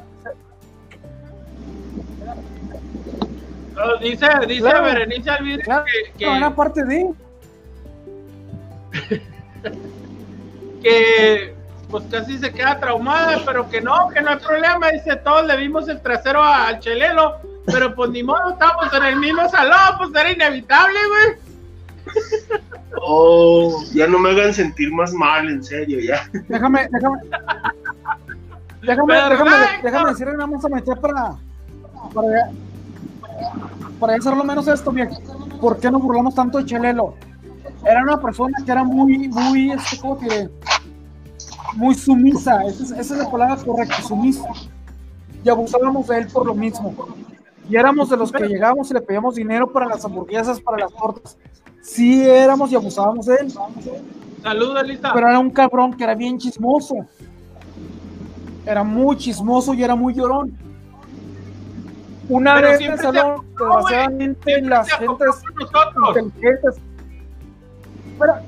No, 3.80 3.96
dice, 3.96 4.26
dice 4.46 4.60
Claro. 4.60 4.84
Berenice 4.84 5.30
Alvírez 5.30 5.64
claro, 5.64 5.84
que, 5.86 6.12
que, 6.18 6.26
no, 6.26 6.36
era 6.36 6.54
parte 6.54 6.84
de. 6.84 7.10
que, 10.82 11.54
pues 11.90 12.04
casi 12.10 12.38
se 12.38 12.52
queda 12.52 12.78
traumada, 12.78 13.40
pero 13.46 13.70
que 13.70 13.80
no, 13.80 14.10
que 14.10 14.20
no 14.20 14.30
hay 14.30 14.36
problema. 14.36 14.90
Dice, 14.90 15.16
todos 15.16 15.46
le 15.46 15.56
vimos 15.56 15.88
el 15.88 16.00
trasero 16.02 16.42
al 16.42 16.78
chelelo, 16.80 17.36
pero 17.66 17.94
pues 17.94 18.10
ni 18.10 18.22
modo, 18.22 18.50
estamos 18.50 18.92
en 18.92 19.02
el 19.02 19.16
mismo 19.16 19.48
salón, 19.48 19.96
pues 19.96 20.10
era 20.10 20.30
inevitable, 20.30 20.98
güey. 21.08 22.60
Oh, 23.02 23.84
ya 23.94 24.08
no 24.08 24.18
me 24.18 24.30
hagan 24.30 24.52
sentir 24.52 24.92
más 24.92 25.12
mal, 25.12 25.48
en 25.48 25.62
serio, 25.62 26.00
ya. 26.00 26.28
Déjame, 26.48 26.88
déjame. 26.90 27.18
Déjame, 28.82 29.14
déjame, 29.14 29.50
déjame 29.80 30.10
decirle 30.10 30.32
nada 30.32 30.46
más 30.48 30.64
a 30.64 30.68
meter 30.68 30.98
para. 30.98 31.36
Para 32.12 32.50
para 33.98 34.14
hacerlo 34.14 34.44
menos 34.44 34.66
esto, 34.68 34.90
bien. 34.90 35.10
¿Por 35.60 35.78
qué 35.78 35.90
nos 35.90 36.02
burlamos 36.02 36.34
tanto 36.34 36.58
de 36.58 36.64
Chelelo? 36.64 37.14
Era 37.84 38.02
una 38.02 38.20
persona 38.20 38.56
que 38.64 38.70
era 38.70 38.84
muy, 38.84 39.28
muy, 39.28 39.72
este, 39.72 39.98
¿cómo 39.98 40.16
te 40.16 40.24
diré? 40.24 40.50
Muy 41.74 41.94
sumisa. 41.94 42.62
Esa 42.64 42.82
es, 42.82 42.90
esa 42.90 43.14
es 43.14 43.20
la 43.22 43.30
palabra 43.30 43.56
correcta, 43.56 44.02
sumisa. 44.02 44.48
Y 45.44 45.48
abusábamos 45.48 46.06
de 46.08 46.18
él 46.18 46.26
por 46.28 46.46
lo 46.46 46.54
mismo. 46.54 46.94
Y 47.68 47.76
éramos 47.76 48.10
de 48.10 48.16
los 48.16 48.32
que 48.32 48.46
llegábamos 48.48 48.90
y 48.90 48.94
le 48.94 49.00
pedíamos 49.00 49.36
dinero 49.36 49.70
para 49.72 49.86
las 49.86 50.04
hamburguesas, 50.04 50.60
para 50.60 50.78
las 50.78 50.92
tortas. 50.92 51.36
Sí 51.82 52.28
éramos 52.28 52.72
y 52.72 52.74
abusábamos 52.74 53.26
de 53.26 53.36
él 53.36 53.54
Saludos, 54.42 54.82
Elisa. 54.82 55.10
pero 55.14 55.28
era 55.28 55.38
un 55.38 55.50
cabrón 55.50 55.94
que 55.94 56.04
era 56.04 56.14
bien 56.14 56.38
chismoso. 56.38 56.94
Era 58.66 58.82
muy 58.82 59.16
chismoso 59.16 59.72
y 59.74 59.82
era 59.82 59.94
muy 59.94 60.14
llorón. 60.14 60.56
Una 62.30 62.54
Pero 62.54 62.68
vez 62.68 62.80
en 62.80 62.92
el 62.92 62.98
siempre 62.98 63.06
se 63.12 63.18
salón, 63.18 63.46
desgraciadamente, 63.58 64.62
las 64.62 64.88
gentes 64.92 65.42
inteligentes. 66.08 66.76
Espera. 68.12 68.42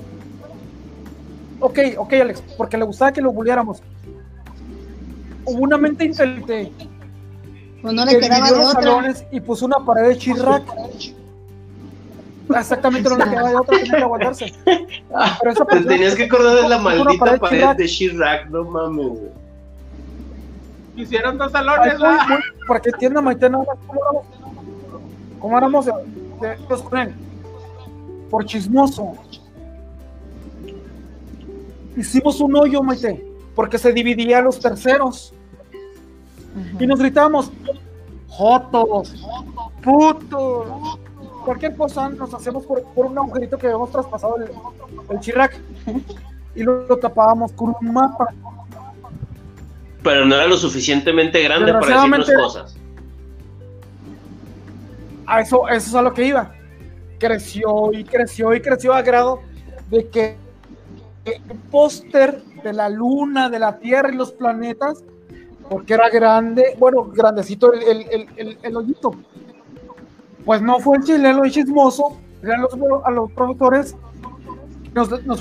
Ok, 1.60 1.78
ok, 1.98 2.12
Alex, 2.14 2.42
porque 2.56 2.76
le 2.78 2.84
gustaba 2.84 3.12
que 3.12 3.20
lo 3.20 3.32
bulliáramos. 3.32 3.82
Hubo 5.44 5.58
una 5.60 5.76
mente 5.76 6.04
inteligente 6.04 6.72
pues 7.82 7.94
no 7.94 8.06
que 8.06 8.12
le 8.12 8.20
quedaba 8.20 8.46
dividió 8.46 8.54
de 8.54 8.60
los 8.60 8.70
otra. 8.70 8.82
salones 8.82 9.24
y 9.32 9.40
puso 9.40 9.66
una 9.66 9.84
pared 9.84 10.08
de 10.08 10.16
chirrac. 10.16 10.62
Exactamente, 12.54 13.08
no 13.08 13.16
le 13.16 13.24
quedaba 13.24 13.48
de 13.50 13.56
otra, 13.56 13.78
tenía 13.78 13.96
que 13.96 14.02
aguantarse. 14.02 14.52
Pero 14.64 15.52
esa 15.52 15.64
Te 15.64 15.80
tenías 15.80 16.14
que 16.14 16.24
acordar 16.24 16.62
de 16.62 16.68
la 16.68 16.78
maldita 16.78 17.38
pared, 17.38 17.76
de 17.76 17.86
Chirac, 17.86 18.48
no 18.50 18.64
mames, 18.64 19.06
güey. 19.08 19.41
Hicieron 20.96 21.38
dos 21.38 21.52
salones, 21.52 21.98
¿no? 21.98 22.08
Porque 22.66 22.90
entienda, 22.90 23.20
Maite, 23.20 23.48
no, 23.48 23.64
¿cómo 23.86 24.00
éramos? 24.00 24.26
¿Cómo 25.40 25.58
éramos 25.58 25.86
de, 25.86 25.92
con 26.88 26.98
él? 26.98 27.14
Por 28.30 28.44
chismoso. 28.44 29.14
Hicimos 31.96 32.40
un 32.40 32.56
hoyo, 32.56 32.82
Maite, 32.82 33.24
porque 33.54 33.78
se 33.78 33.92
dividía 33.92 34.38
a 34.38 34.42
los 34.42 34.60
terceros. 34.60 35.34
Y 36.78 36.86
nos 36.86 36.98
gritábamos, 36.98 37.50
jotos, 38.28 39.14
putos, 39.82 40.98
cualquier 41.44 41.76
cosa 41.76 42.08
nos 42.10 42.32
hacemos 42.34 42.64
por, 42.66 42.84
un 42.94 43.18
agujerito 43.18 43.58
que 43.58 43.66
habíamos 43.66 43.90
traspasado 43.90 44.36
el, 44.36 44.50
el 45.10 45.20
chirac 45.20 45.60
y 46.54 46.62
lo, 46.62 46.84
tapábamos 46.98 47.52
con 47.52 47.74
un 47.80 47.92
mapa. 47.92 48.26
Pero 50.02 50.24
no 50.24 50.34
era 50.34 50.46
lo 50.46 50.56
suficientemente 50.56 51.42
grande 51.42 51.72
para 51.72 51.86
decirnos 51.86 52.30
cosas. 52.30 52.76
A 55.26 55.40
eso, 55.40 55.68
eso 55.68 55.88
es 55.88 55.94
a 55.94 56.02
lo 56.02 56.12
que 56.12 56.24
iba. 56.26 56.52
Creció 57.18 57.92
y 57.92 58.04
creció 58.04 58.54
y 58.54 58.60
creció 58.60 58.92
a 58.94 59.02
grado 59.02 59.40
de 59.90 60.08
que 60.08 60.36
el 61.24 61.58
póster 61.70 62.42
de 62.64 62.72
la 62.72 62.88
luna, 62.88 63.48
de 63.48 63.58
la 63.58 63.78
tierra 63.78 64.10
y 64.12 64.16
los 64.16 64.32
planetas, 64.32 65.04
porque 65.68 65.94
era 65.94 66.08
grande, 66.10 66.76
bueno, 66.78 67.04
grandecito 67.04 67.72
el, 67.72 67.82
el, 67.82 68.28
el, 68.36 68.58
el 68.62 68.76
hoyito, 68.76 69.12
pues 70.44 70.60
no 70.60 70.80
fue 70.80 70.98
el 70.98 71.04
chileno 71.04 71.44
y 71.44 71.50
chismoso, 71.50 72.18
eran 72.42 72.62
los, 72.62 72.74
a 73.04 73.10
los 73.10 73.30
productores, 73.32 73.96
nos, 74.92 75.24
nos 75.24 75.40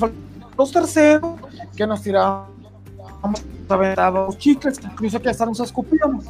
los 0.57 0.71
terceros, 0.71 1.39
que 1.75 1.87
nos 1.87 2.01
tirábamos, 2.01 3.43
los 3.77 4.37
chicles, 4.37 4.79
incluso 4.83 5.21
que 5.21 5.29
hasta 5.29 5.45
nos 5.45 5.59
escupíamos. 5.59 6.25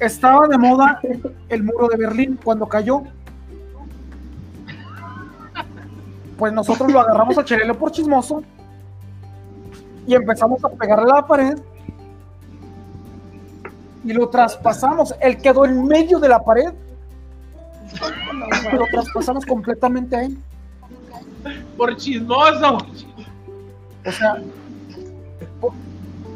Estaba 0.00 0.48
de 0.48 0.58
moda 0.58 1.00
el 1.48 1.62
muro 1.62 1.88
de 1.88 1.96
Berlín 1.96 2.38
cuando 2.42 2.66
cayó. 2.66 3.02
Pues 6.38 6.52
nosotros 6.52 6.92
lo 6.92 7.00
agarramos 7.00 7.38
a 7.38 7.44
Chelelo 7.44 7.78
por 7.78 7.92
chismoso 7.92 8.42
y 10.06 10.14
empezamos 10.14 10.64
a 10.64 10.68
pegarle 10.70 11.10
a 11.12 11.16
la 11.16 11.26
pared 11.26 11.58
y 14.04 14.12
lo 14.12 14.28
traspasamos. 14.28 15.14
Él 15.20 15.38
quedó 15.38 15.64
en 15.64 15.84
medio 15.84 16.18
de 16.18 16.28
la 16.28 16.42
pared. 16.42 16.72
Lo 18.72 18.84
traspasamos 18.90 19.46
completamente 19.46 20.16
ahí. 20.16 20.38
Por 21.76 21.96
chismoso. 21.96 22.78
O 24.06 24.12
sea, 24.12 24.42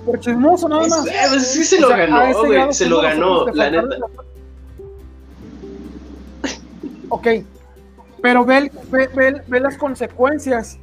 por, 0.05 0.20
chismoso 0.20 0.69
nada 0.69 0.86
más. 0.89 1.03
Pues, 1.03 1.47
sí 1.49 1.65
se 1.65 1.81
lo 1.81 1.89
ganó, 1.89 2.45
güey. 2.45 2.73
Se 2.73 2.86
lo 2.86 3.01
ganó, 3.01 3.47
la 3.49 3.70
neta. 3.70 3.97
Ok, 7.11 7.27
pero 8.23 8.45
ve, 8.45 8.70
ve, 8.90 9.43
ve, 9.47 9.61
las 9.61 9.77
consecuencias 9.77 10.78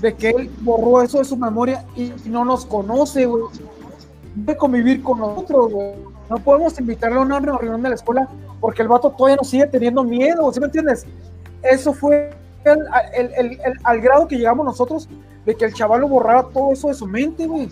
de 0.00 0.14
que 0.14 0.30
él 0.30 0.50
borró 0.60 1.02
eso 1.02 1.18
de 1.18 1.24
su 1.24 1.36
memoria 1.36 1.84
y, 1.96 2.12
no 2.26 2.44
nos 2.44 2.64
conoce, 2.64 3.26
güey. 3.26 3.44
De 4.34 4.56
convivir 4.56 5.02
con 5.02 5.18
nosotros, 5.18 5.72
güey. 5.72 5.94
No 6.30 6.38
podemos 6.38 6.78
invitarle 6.78 7.18
a 7.18 7.20
una 7.20 7.40
reunión 7.40 7.82
de 7.82 7.88
la 7.88 7.94
escuela 7.94 8.28
porque 8.60 8.82
el 8.82 8.88
vato 8.88 9.10
todavía 9.10 9.36
nos 9.36 9.48
sigue 9.48 9.66
teniendo 9.66 10.04
miedo, 10.04 10.52
¿sí 10.52 10.60
me 10.60 10.66
entiendes? 10.66 11.06
Eso 11.62 11.92
fue 11.92 12.30
el, 12.64 13.58
al 13.82 14.00
grado 14.00 14.28
que 14.28 14.36
llegamos 14.36 14.64
nosotros 14.64 15.08
de 15.48 15.54
que 15.54 15.64
el 15.64 15.72
chaval 15.72 16.02
lo 16.02 16.08
borrara 16.08 16.42
todo 16.42 16.74
eso 16.74 16.88
de 16.88 16.94
su 16.94 17.06
mente, 17.06 17.46
güey. 17.46 17.70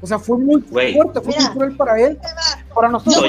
O 0.00 0.06
sea, 0.06 0.20
fue 0.20 0.38
muy 0.38 0.62
fuerte, 0.62 1.20
fue 1.20 1.34
muy 1.36 1.48
cruel 1.48 1.76
para 1.76 1.98
él. 2.00 2.16
Para 2.72 2.88
nosotros. 2.88 3.24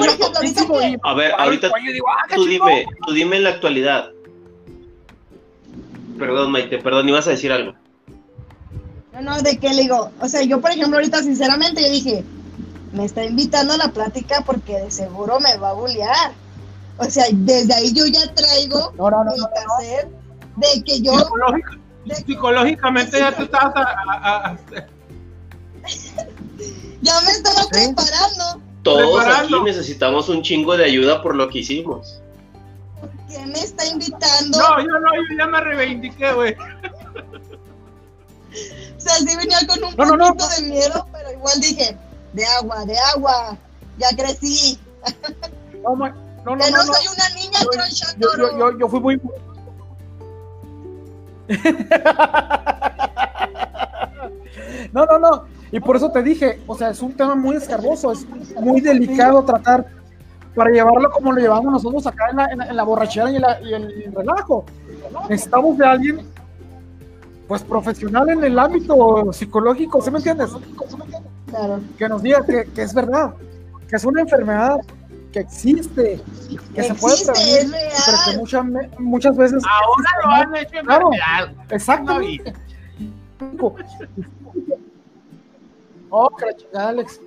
a 1.01 1.13
ver, 1.15 1.31
ahorita 1.35 1.67
ah, 1.67 2.35
tú, 2.35 2.45
dime, 2.45 2.85
tú 3.07 3.13
dime 3.13 3.37
en 3.37 3.43
la 3.43 3.49
actualidad. 3.49 4.11
Perdón, 6.19 6.51
Maite, 6.51 6.77
perdón, 6.77 7.09
ibas 7.09 7.25
a 7.25 7.31
decir 7.31 7.51
algo. 7.51 7.73
No, 9.13 9.21
no, 9.21 9.41
de 9.41 9.57
qué 9.57 9.69
le 9.69 9.81
digo. 9.81 10.11
O 10.21 10.27
sea, 10.27 10.43
yo, 10.43 10.61
por 10.61 10.69
ejemplo, 10.69 10.97
ahorita, 10.97 11.23
sinceramente, 11.23 11.81
yo 11.81 11.89
dije, 11.89 12.23
me 12.93 13.05
está 13.05 13.25
invitando 13.25 13.73
a 13.73 13.77
la 13.77 13.91
plática 13.91 14.43
porque 14.45 14.79
de 14.79 14.91
seguro 14.91 15.39
me 15.39 15.57
va 15.57 15.71
a 15.71 15.73
bullear. 15.73 16.33
O 16.99 17.05
sea, 17.05 17.25
desde 17.31 17.73
ahí 17.73 17.91
yo 17.93 18.05
ya 18.05 18.31
traigo 18.35 18.93
no, 18.95 19.09
no, 19.09 19.23
no, 19.23 19.33
de 20.57 20.83
que 20.83 21.01
yo... 21.01 21.13
psicológicamente 22.05 23.19
ya 23.19 23.31
te 23.31 23.43
estás 23.43 23.73
ya 27.01 27.21
me 27.21 27.31
estaba 27.31 27.67
preparando. 27.69 28.61
Todos 28.83 29.25
aquí 29.25 29.53
necesitamos 29.63 30.29
un 30.29 30.41
chingo 30.41 30.77
de 30.77 30.85
ayuda 30.85 31.21
por 31.21 31.35
lo 31.35 31.49
que 31.49 31.59
hicimos. 31.59 32.21
¿Quién 33.27 33.51
me 33.51 33.59
está 33.59 33.85
invitando? 33.85 34.57
No, 34.57 34.79
yo 34.79 34.99
no, 34.99 35.15
yo 35.15 35.37
ya 35.37 35.47
me 35.47 35.61
reivindiqué, 35.61 36.33
güey. 36.33 36.55
O 38.97 38.99
sea, 39.03 39.15
sí 39.15 39.35
venía 39.35 39.57
con 39.67 39.83
un 39.83 39.95
poquito 39.95 40.47
de 40.49 40.61
miedo, 40.67 41.07
pero 41.11 41.31
igual 41.31 41.59
dije, 41.59 41.97
de 42.33 42.45
agua, 42.45 42.85
de 42.85 42.97
agua, 43.15 43.57
ya 43.97 44.09
crecí. 44.15 44.79
No, 45.81 45.95
no, 45.95 46.55
no, 46.55 46.55
no, 46.55 46.83
soy 46.83 47.07
una 47.07 47.29
niña 47.29 47.59
yo, 48.17 48.27
yo, 48.37 48.57
yo, 48.57 48.77
yo, 48.77 48.87
fui 48.87 48.99
muy... 48.99 49.21
no, 54.93 55.05
no, 55.05 55.19
no. 55.19 55.43
Y 55.71 55.79
por 55.79 55.95
eso 55.95 56.11
te 56.11 56.21
dije, 56.21 56.59
o 56.67 56.75
sea, 56.75 56.89
es 56.89 57.01
un 57.01 57.13
tema 57.13 57.35
muy 57.35 57.55
escarboso, 57.55 58.11
es 58.11 58.25
muy 58.59 58.81
delicado 58.81 59.43
tratar 59.43 59.85
para 60.55 60.69
llevarlo 60.69 61.09
como 61.11 61.31
lo 61.31 61.39
llevamos 61.39 61.71
nosotros 61.71 62.05
acá 62.07 62.25
en 62.29 62.35
la, 62.35 62.45
en 62.69 62.75
la, 62.75 62.83
borrachera 62.83 63.31
y, 63.31 63.37
el 63.37 64.13
relajo. 64.13 64.65
Necesitamos 65.29 65.77
de 65.77 65.85
alguien, 65.85 66.27
pues 67.47 67.63
profesional 67.63 68.29
en 68.29 68.43
el 68.43 68.59
ámbito 68.59 69.31
psicológico, 69.31 70.01
¿sí 70.01 70.11
me 70.11 70.17
entiendes? 70.17 70.49
Que 71.97 72.09
nos 72.09 72.21
diga 72.21 72.45
que, 72.45 72.81
es 72.81 72.93
verdad, 72.93 73.33
que 73.87 73.95
es 73.95 74.03
una 74.03 74.21
enfermedad 74.21 74.77
que 75.31 75.39
existe, 75.39 76.21
que 76.73 76.83
se 76.83 76.93
puede 76.95 77.15
prevenir, 77.25 77.75
pero 78.05 78.17
que 78.25 78.37
muchas, 78.37 78.65
muchas 78.99 79.37
veces. 79.37 79.63
Ahora 79.67 80.11
lo 80.23 80.29
han 80.31 80.55
hecho 80.55 80.77
en 80.77 80.85
claro, 80.85 81.09
Exactamente. 81.69 82.53
Oh, 86.09 86.29
Alex. 86.75 87.21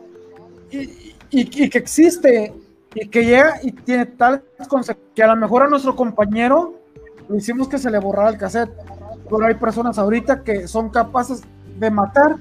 Y, 0.70 1.14
y, 1.30 1.70
que 1.70 1.78
existe, 1.78 2.52
y 2.94 3.08
que 3.08 3.24
llega 3.24 3.58
y 3.62 3.72
tiene 3.72 4.06
tal 4.06 4.42
consecuencias 4.58 4.98
que 5.14 5.22
a 5.22 5.28
lo 5.28 5.36
mejor 5.36 5.62
a 5.62 5.68
nuestro 5.68 5.96
compañero 5.96 6.74
lo 7.28 7.36
hicimos 7.36 7.68
que 7.68 7.78
se 7.78 7.90
le 7.90 7.98
borrara 7.98 8.28
el 8.30 8.38
cassette. 8.38 8.70
Pero 9.28 9.46
hay 9.46 9.54
personas 9.54 9.98
ahorita 9.98 10.44
que 10.44 10.68
son 10.68 10.90
capaces 10.90 11.42
de 11.78 11.90
matar 11.90 12.36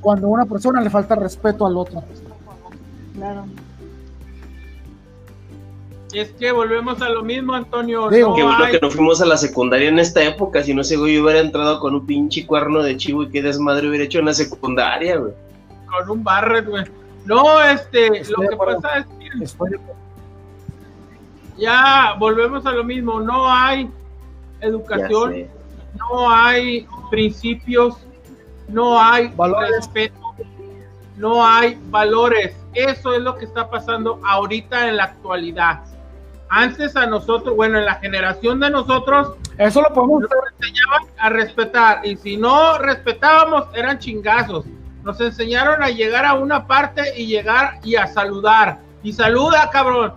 cuando 0.00 0.26
a 0.26 0.30
una 0.30 0.46
persona 0.46 0.80
le 0.80 0.90
falta 0.90 1.14
respeto 1.14 1.66
al 1.66 1.76
otro. 1.76 2.02
Claro. 3.14 3.46
Es 6.12 6.30
que 6.32 6.52
volvemos 6.52 7.02
a 7.02 7.08
lo 7.10 7.22
mismo, 7.22 7.54
Antonio. 7.54 8.08
Digo, 8.08 8.34
que 8.34 8.42
bueno 8.42 8.66
que 8.70 8.78
no 8.80 8.90
fuimos 8.90 9.20
a 9.20 9.26
la 9.26 9.36
secundaria 9.36 9.88
en 9.88 9.98
esta 9.98 10.22
época, 10.22 10.62
si 10.62 10.72
no 10.72 10.82
sé, 10.82 10.96
güey, 10.96 11.18
hubiera 11.18 11.40
entrado 11.40 11.80
con 11.80 11.94
un 11.94 12.06
pinche 12.06 12.46
cuerno 12.46 12.82
de 12.82 12.96
chivo 12.96 13.24
y 13.24 13.28
qué 13.28 13.42
desmadre 13.42 13.88
hubiera 13.88 14.04
hecho 14.04 14.18
en 14.18 14.26
la 14.26 14.34
secundaria, 14.34 15.18
güey. 15.18 15.32
Con 15.86 16.10
un 16.10 16.24
barret, 16.24 16.66
güey. 16.66 16.84
No, 17.26 17.62
este, 17.62 18.22
lo 18.30 18.48
que 18.48 18.56
pasa 18.56 18.98
es 18.98 19.06
que 19.06 19.78
ya 21.58 22.14
volvemos 22.18 22.64
a 22.64 22.72
lo 22.72 22.84
mismo, 22.84 23.20
no 23.20 23.50
hay 23.50 23.90
educación, 24.60 25.46
no 25.98 26.30
hay 26.30 26.86
principios, 27.10 27.96
no 28.68 28.98
hay 28.98 29.32
respeto, 29.70 30.34
no 31.16 31.44
hay 31.44 31.78
valores. 31.90 32.54
Eso 32.72 33.12
es 33.12 33.20
lo 33.20 33.36
que 33.36 33.44
está 33.44 33.68
pasando 33.68 34.20
ahorita 34.24 34.88
en 34.88 34.96
la 34.96 35.04
actualidad. 35.04 35.82
Antes 36.50 36.96
a 36.96 37.06
nosotros, 37.06 37.54
bueno, 37.54 37.78
en 37.78 37.84
la 37.84 37.96
generación 37.96 38.60
de 38.60 38.70
nosotros, 38.70 39.34
eso 39.58 39.82
lo 39.82 39.88
podemos 39.92 40.22
nos 40.22 40.30
enseñaban 40.58 41.02
a 41.18 41.28
respetar 41.30 42.06
y 42.06 42.16
si 42.16 42.36
no 42.36 42.78
respetábamos 42.78 43.64
eran 43.74 43.98
chingazos. 43.98 44.64
Nos 45.04 45.20
enseñaron 45.20 45.82
a 45.82 45.88
llegar 45.88 46.24
a 46.24 46.34
una 46.34 46.66
parte 46.66 47.14
y 47.16 47.26
llegar 47.26 47.80
y 47.82 47.96
a 47.96 48.06
saludar. 48.06 48.78
Y 49.02 49.12
saluda, 49.12 49.70
cabrón. 49.70 50.14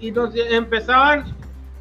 Y 0.00 0.10
nos 0.10 0.34
empezaban 0.34 1.34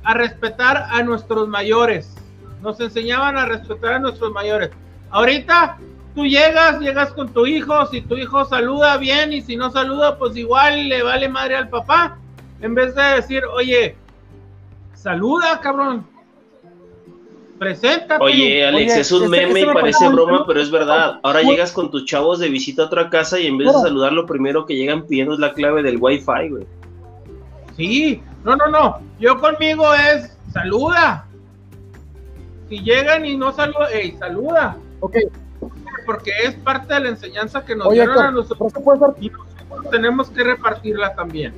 a 0.03 0.13
respetar 0.13 0.85
a 0.89 1.01
nuestros 1.03 1.47
mayores. 1.47 2.15
Nos 2.61 2.79
enseñaban 2.79 3.37
a 3.37 3.45
respetar 3.45 3.93
a 3.93 3.99
nuestros 3.99 4.31
mayores. 4.31 4.69
Ahorita 5.09 5.77
tú 6.15 6.25
llegas, 6.25 6.79
llegas 6.79 7.11
con 7.13 7.29
tu 7.33 7.45
hijo, 7.45 7.85
si 7.87 8.01
tu 8.01 8.15
hijo 8.15 8.45
saluda 8.45 8.97
bien 8.97 9.33
y 9.33 9.41
si 9.41 9.55
no 9.55 9.71
saluda, 9.71 10.17
pues 10.17 10.35
igual 10.37 10.89
le 10.89 11.03
vale 11.03 11.29
madre 11.29 11.55
al 11.55 11.69
papá. 11.69 12.17
En 12.61 12.75
vez 12.75 12.93
de 12.95 13.01
decir, 13.01 13.43
oye, 13.45 13.95
saluda, 14.93 15.59
cabrón. 15.59 16.05
Preséntate. 17.57 18.23
Oye, 18.23 18.65
Alex, 18.65 18.91
Oye, 18.93 19.01
es 19.01 19.11
un 19.11 19.21
ese- 19.23 19.29
meme 19.29 19.51
ese 19.51 19.59
y 19.59 19.65
me 19.67 19.73
parece 19.73 19.99
parece 19.99 20.09
broma, 20.15 20.45
pero 20.47 20.61
es 20.61 20.71
verdad. 20.71 21.19
Ahora 21.21 21.41
llegas 21.43 21.71
con 21.71 21.91
tus 21.91 22.05
chavos 22.05 22.39
de 22.39 22.49
visita 22.49 22.83
a 22.83 22.85
otra 22.85 23.09
casa 23.09 23.39
y 23.39 23.45
en 23.47 23.57
vez 23.59 23.67
de 23.67 23.79
saludar, 23.81 24.13
lo 24.13 24.25
primero 24.25 24.65
que 24.65 24.75
llegan 24.75 25.05
pidiendo 25.05 25.33
es 25.33 25.39
la 25.39 25.53
clave 25.53 25.83
del 25.83 25.97
Wi-Fi, 25.99 26.49
güey. 26.49 26.65
Sí, 27.77 28.21
no, 28.43 28.55
no, 28.55 28.67
no. 28.67 28.99
Yo 29.19 29.39
conmigo 29.39 29.85
es 29.93 30.35
saluda. 30.51 31.27
Si 32.67 32.79
llegan 32.79 33.25
y 33.25 33.37
no 33.37 33.51
saluda, 33.51 33.91
ey, 33.91 34.13
saluda. 34.17 34.77
Ok, 35.01 35.17
Porque 36.05 36.31
es 36.43 36.55
parte 36.55 36.93
de 36.95 36.99
la 37.01 37.09
enseñanza 37.09 37.63
que 37.63 37.75
nos 37.75 37.87
oye, 37.87 37.97
dieron 37.97 38.17
a 38.17 38.31
nosotros 38.31 38.71
ser 38.71 38.81
y 39.19 39.29
nosotros 39.29 39.91
tenemos 39.91 40.29
que 40.31 40.43
repartirla 40.43 41.13
también. 41.13 41.53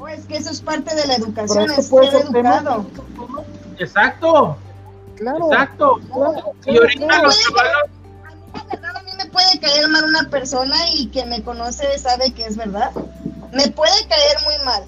Pues 0.00 0.24
que 0.26 0.38
eso 0.38 0.50
es 0.50 0.60
parte 0.62 0.94
de 0.96 1.06
la 1.06 1.14
educación, 1.16 1.66
Pero 1.68 1.80
es 1.80 1.88
puede 1.88 2.10
ser 2.10 2.28
tema. 2.32 2.56
educado. 2.56 2.86
Exacto, 3.78 4.56
Claro. 5.16 5.52
exacto. 5.52 6.00
claro, 6.12 6.52
Y 6.64 6.78
ahorita 6.78 7.06
claro. 7.06 7.24
los 7.24 7.38
chavalos, 7.40 7.72
A 8.24 8.30
mí, 8.32 8.50
la 8.54 8.64
verdad, 8.64 8.96
a 8.96 9.02
mí 9.02 9.10
me 9.18 9.26
puede 9.26 9.60
caer 9.60 9.88
mal 9.88 10.04
una 10.04 10.28
persona 10.30 10.76
y 10.94 11.08
que 11.10 11.26
me 11.26 11.42
conoce 11.44 11.98
sabe 11.98 12.32
que 12.32 12.46
es 12.46 12.56
verdad. 12.56 12.90
Me 13.52 13.68
puede 13.68 14.06
caer 14.08 14.36
muy 14.44 14.64
mal, 14.64 14.84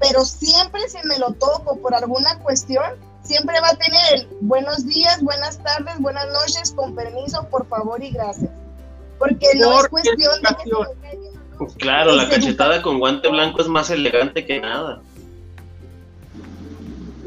pero 0.00 0.24
siempre 0.24 0.88
si 0.88 1.06
me 1.06 1.18
lo 1.18 1.32
toco 1.34 1.76
por 1.76 1.94
alguna 1.94 2.38
cuestión, 2.38 2.84
siempre 3.22 3.60
va 3.60 3.68
a 3.68 3.76
tener 3.76 4.00
el 4.14 4.28
buenos 4.40 4.86
días, 4.86 5.20
buenas 5.22 5.58
tardes, 5.58 5.98
buenas 6.00 6.26
noches, 6.32 6.72
con 6.72 6.94
permiso, 6.94 7.46
por 7.50 7.66
favor 7.68 8.02
y 8.02 8.10
gracias. 8.10 8.50
Porque 9.18 9.48
no 9.56 9.80
es 9.80 9.88
cuestión 9.88 10.32
de 10.42 10.48
que 10.56 10.70
se 10.70 10.94
me 11.16 11.25
Claro, 11.78 12.12
la 12.12 12.28
cachetada 12.28 12.82
con 12.82 12.98
guante 12.98 13.28
blanco 13.28 13.60
es 13.62 13.68
más 13.68 13.90
elegante 13.90 14.44
que 14.44 14.60
nada. 14.60 15.00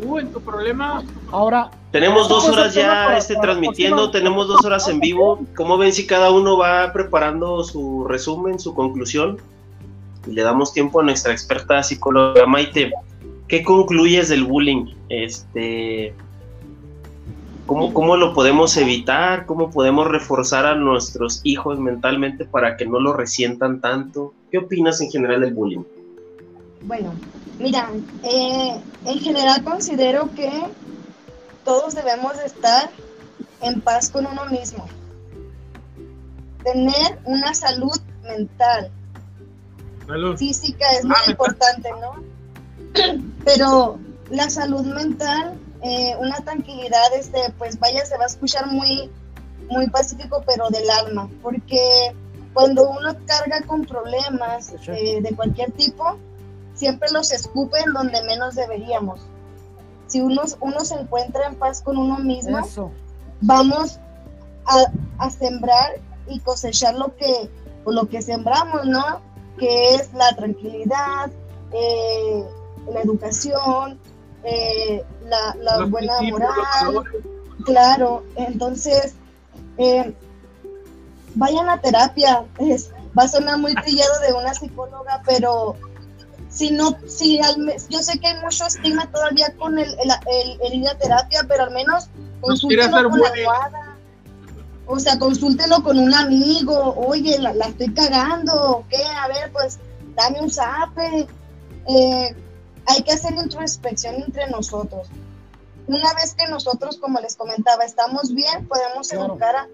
uh, 0.03 0.17
en 0.19 0.31
tu 0.31 0.39
problema, 0.41 1.03
Ahora, 1.31 1.69
Tenemos 1.91 2.29
dos 2.29 2.47
horas 2.49 2.73
ya 2.73 3.05
para- 3.05 3.17
este, 3.17 3.35
transmitiendo, 3.35 3.97
próxima. 3.97 4.11
tenemos 4.19 4.47
dos 4.47 4.63
horas 4.63 4.87
en 4.87 4.99
vivo. 4.99 5.39
¿Cómo 5.55 5.77
ven 5.77 5.91
si 5.91 6.05
cada 6.07 6.31
uno 6.31 6.57
va 6.57 6.91
preparando 6.93 7.63
su 7.63 8.05
resumen, 8.07 8.59
su 8.59 8.73
conclusión? 8.75 9.37
Y 10.27 10.31
le 10.31 10.43
damos 10.43 10.71
tiempo 10.73 10.99
a 10.99 11.03
nuestra 11.03 11.31
experta 11.33 11.81
psicóloga 11.83 12.45
Maite. 12.45 12.91
¿Qué 13.47 13.63
concluyes 13.63 14.29
del 14.29 14.43
bullying? 14.43 14.85
Este, 15.09 16.13
¿cómo, 17.69 17.93
¿Cómo 17.93 18.17
lo 18.17 18.33
podemos 18.33 18.75
evitar? 18.77 19.45
¿Cómo 19.45 19.69
podemos 19.69 20.07
reforzar 20.07 20.65
a 20.65 20.73
nuestros 20.73 21.39
hijos 21.43 21.79
mentalmente 21.79 22.45
para 22.45 22.75
que 22.75 22.87
no 22.87 22.99
lo 22.99 23.13
resientan 23.13 23.79
tanto? 23.79 24.33
¿Qué 24.49 24.57
opinas 24.57 24.99
en 25.01 25.11
general 25.11 25.41
del 25.41 25.53
bullying? 25.53 25.83
Bueno, 26.81 27.13
mira, 27.59 27.91
eh, 28.23 28.81
en 29.05 29.19
general 29.19 29.63
considero 29.63 30.29
que 30.33 30.49
todos 31.63 31.93
debemos 31.93 32.35
de 32.37 32.45
estar 32.45 32.89
en 33.61 33.79
paz 33.81 34.09
con 34.09 34.25
uno 34.25 34.45
mismo. 34.45 34.87
Tener 36.63 37.19
una 37.25 37.53
salud 37.53 37.99
mental, 38.23 38.89
salud. 40.07 40.37
física 40.37 40.85
es 40.97 41.05
muy 41.05 41.13
Ah, 41.15 41.27
mental. 41.27 41.31
importante, 41.31 41.89
¿no? 42.01 43.23
Pero 43.45 43.99
la 44.31 44.49
salud 44.49 44.85
mental, 44.87 45.53
eh, 45.81 46.15
una 46.19 46.37
tranquilidad, 46.37 47.13
este, 47.15 47.53
pues 47.57 47.79
vaya, 47.79 48.05
se 48.05 48.17
va 48.17 48.23
a 48.23 48.27
escuchar 48.27 48.67
muy, 48.67 49.09
muy 49.69 49.89
pacífico, 49.89 50.43
pero 50.45 50.69
del 50.69 50.89
alma, 50.89 51.29
porque 51.41 52.13
cuando 52.53 52.89
uno 52.89 53.15
carga 53.25 53.61
con 53.65 53.85
problemas 53.85 54.73
eh, 54.87 55.21
de 55.21 55.35
cualquier 55.35 55.71
tipo, 55.71 56.17
siempre 56.73 57.09
los 57.11 57.31
escupe 57.31 57.79
en 57.79 57.93
donde 57.93 58.21
menos 58.23 58.55
deberíamos. 58.55 59.21
Si 60.07 60.21
uno, 60.21 60.41
uno 60.59 60.79
se 60.83 60.95
encuentra 60.95 61.47
en 61.47 61.55
paz 61.55 61.81
con 61.81 61.97
uno 61.97 62.17
mismo, 62.17 62.59
eso. 62.59 62.91
vamos 63.41 63.99
a, 64.65 64.85
a 65.19 65.29
sembrar 65.29 66.01
y 66.27 66.39
cosechar 66.39 66.95
lo 66.95 67.15
que, 67.15 67.49
lo 67.85 68.07
que 68.07 68.21
sembramos, 68.21 68.85
¿no? 68.85 69.21
Que 69.57 69.95
es 69.95 70.13
la 70.13 70.35
tranquilidad, 70.35 71.31
eh, 71.71 72.43
la 72.91 73.01
educación, 73.01 73.99
eh, 74.43 75.03
la, 75.25 75.55
la 75.61 75.85
buena 75.85 76.13
moral, 76.21 77.03
claro. 77.65 78.23
Entonces, 78.35 79.13
eh, 79.77 80.13
vayan 81.35 81.69
a 81.69 81.79
terapia. 81.79 82.43
Es, 82.59 82.91
va 83.17 83.23
a 83.23 83.27
sonar 83.27 83.57
muy 83.57 83.73
trillado 83.75 84.19
de 84.27 84.33
una 84.33 84.53
psicóloga, 84.53 85.21
pero 85.25 85.75
si 86.49 86.71
no, 86.71 86.95
si 87.07 87.39
al 87.39 87.57
me- 87.59 87.77
yo 87.89 87.99
sé 88.01 88.19
que 88.19 88.27
hay 88.27 88.41
mucho 88.41 88.65
estigma 88.65 89.09
todavía 89.11 89.53
con 89.57 89.77
el, 89.77 89.89
el, 89.99 90.09
el- 90.31 90.59
el 90.61 90.73
ir 90.81 90.87
a 90.89 90.97
terapia, 90.97 91.41
pero 91.47 91.63
al 91.63 91.71
menos 91.71 92.07
consúltelo 92.41 93.09
con 93.09 93.19
la 93.19 93.27
almohada. 93.41 93.95
O 94.91 94.97
sea, 94.99 95.19
consúltelo 95.19 95.83
con 95.83 95.99
un 95.99 96.13
amigo. 96.13 96.95
Oye, 96.97 97.37
la, 97.37 97.53
la 97.53 97.65
estoy 97.67 97.93
cagando. 97.93 98.83
¿Qué? 98.89 98.97
A 99.05 99.27
ver, 99.27 99.51
pues 99.51 99.77
dame 100.15 100.41
un 100.41 100.49
zape. 100.49 101.27
Eh, 101.87 102.35
hay 102.89 103.03
que 103.03 103.13
hacer 103.13 103.33
introspección 103.33 104.15
entre 104.15 104.47
nosotros. 104.49 105.07
Una 105.87 106.13
vez 106.13 106.33
que 106.33 106.47
nosotros, 106.47 106.97
como 106.97 107.19
les 107.19 107.35
comentaba, 107.35 107.83
estamos 107.83 108.33
bien, 108.33 108.67
podemos 108.67 109.11
educar 109.11 109.55
a, 109.55 109.67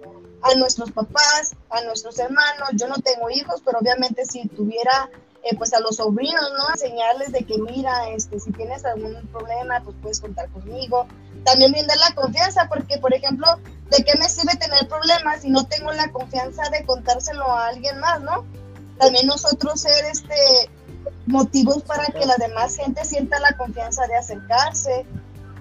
a 0.44 0.56
nuestros 0.56 0.92
papás, 0.92 1.56
a 1.70 1.82
nuestros 1.82 2.20
hermanos. 2.20 2.70
Yo 2.74 2.88
no 2.88 2.96
tengo 2.96 3.30
hijos, 3.30 3.62
pero 3.64 3.80
obviamente 3.80 4.26
si 4.26 4.48
tuviera, 4.50 5.10
eh, 5.44 5.56
pues 5.58 5.74
a 5.74 5.80
los 5.80 5.98
sobrinos, 5.98 6.52
¿no? 6.58 6.70
Enseñarles 6.74 7.32
de 7.32 7.44
que, 7.46 7.58
mira, 7.58 8.10
este, 8.10 8.40
si 8.40 8.52
tienes 8.52 8.84
algún 8.86 9.16
problema, 9.28 9.82
pues 9.84 9.96
puedes 10.02 10.20
contar 10.20 10.50
conmigo. 10.50 11.08
También 11.44 11.72
brindar 11.72 11.98
la 11.98 12.16
confianza, 12.16 12.68
porque, 12.68 12.98
por 12.98 13.14
ejemplo, 13.14 13.48
¿de 13.92 14.04
qué 14.04 14.18
me 14.18 14.28
sirve 14.28 14.56
tener 14.58 14.88
problemas 14.88 15.42
si 15.42 15.50
no 15.50 15.66
tengo 15.68 15.92
la 15.94 16.12
confianza 16.12 16.64
de 16.70 16.86
contárselo 16.86 17.46
a 17.50 17.68
alguien 17.68 17.98
más, 18.00 18.22
¿no? 18.22 18.46
También 18.98 19.28
nosotros 19.28 19.82
ser, 19.82 20.06
este, 20.06 20.70
motivos 21.28 21.84
para 21.84 22.06
que 22.08 22.26
la 22.26 22.36
demás 22.38 22.76
gente 22.76 23.04
sienta 23.06 23.40
la 23.40 23.56
confianza 23.58 24.06
de 24.08 24.16
acercarse. 24.16 25.06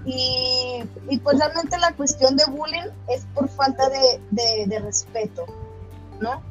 Y, 0.07 0.85
y 1.09 1.19
pues 1.20 1.39
realmente 1.39 1.78
la 1.78 1.93
cuestión 1.95 2.36
de 2.36 2.45
bullying 2.45 2.91
es 3.09 3.24
por 3.35 3.49
falta 3.49 3.89
de, 3.89 4.20
de- 4.32 4.65
de 4.66 4.78
respeto, 4.81 5.47
¿no? 6.20 6.43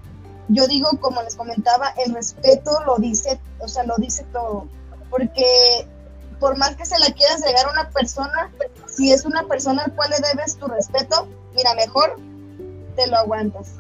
Yo 0.48 0.66
digo, 0.68 0.90
como 1.00 1.22
les 1.22 1.36
comentaba, 1.36 1.90
el 2.04 2.16
respeto 2.16 2.72
lo 2.86 2.98
dice, 2.98 3.40
o 3.60 3.68
sea, 3.68 3.84
lo 3.84 3.96
dice 3.98 4.24
todo, 4.34 4.68
porque 5.12 5.88
por 6.40 6.58
más 6.58 6.76
que 6.76 6.86
se 6.86 6.98
la 6.98 7.06
quieras 7.14 7.46
llegar 7.46 7.68
a 7.68 7.72
una 7.72 7.90
persona, 7.92 8.52
si 8.88 9.12
es 9.14 9.24
una 9.24 9.44
persona 9.44 9.84
al 9.84 9.94
cual 9.94 10.10
le 10.10 10.28
debes 10.30 10.58
tu 10.58 10.66
respeto, 10.68 11.28
mira, 11.56 11.76
mejor 11.76 12.18
te 12.96 13.06
lo 13.08 13.18
aguantas. 13.18 13.74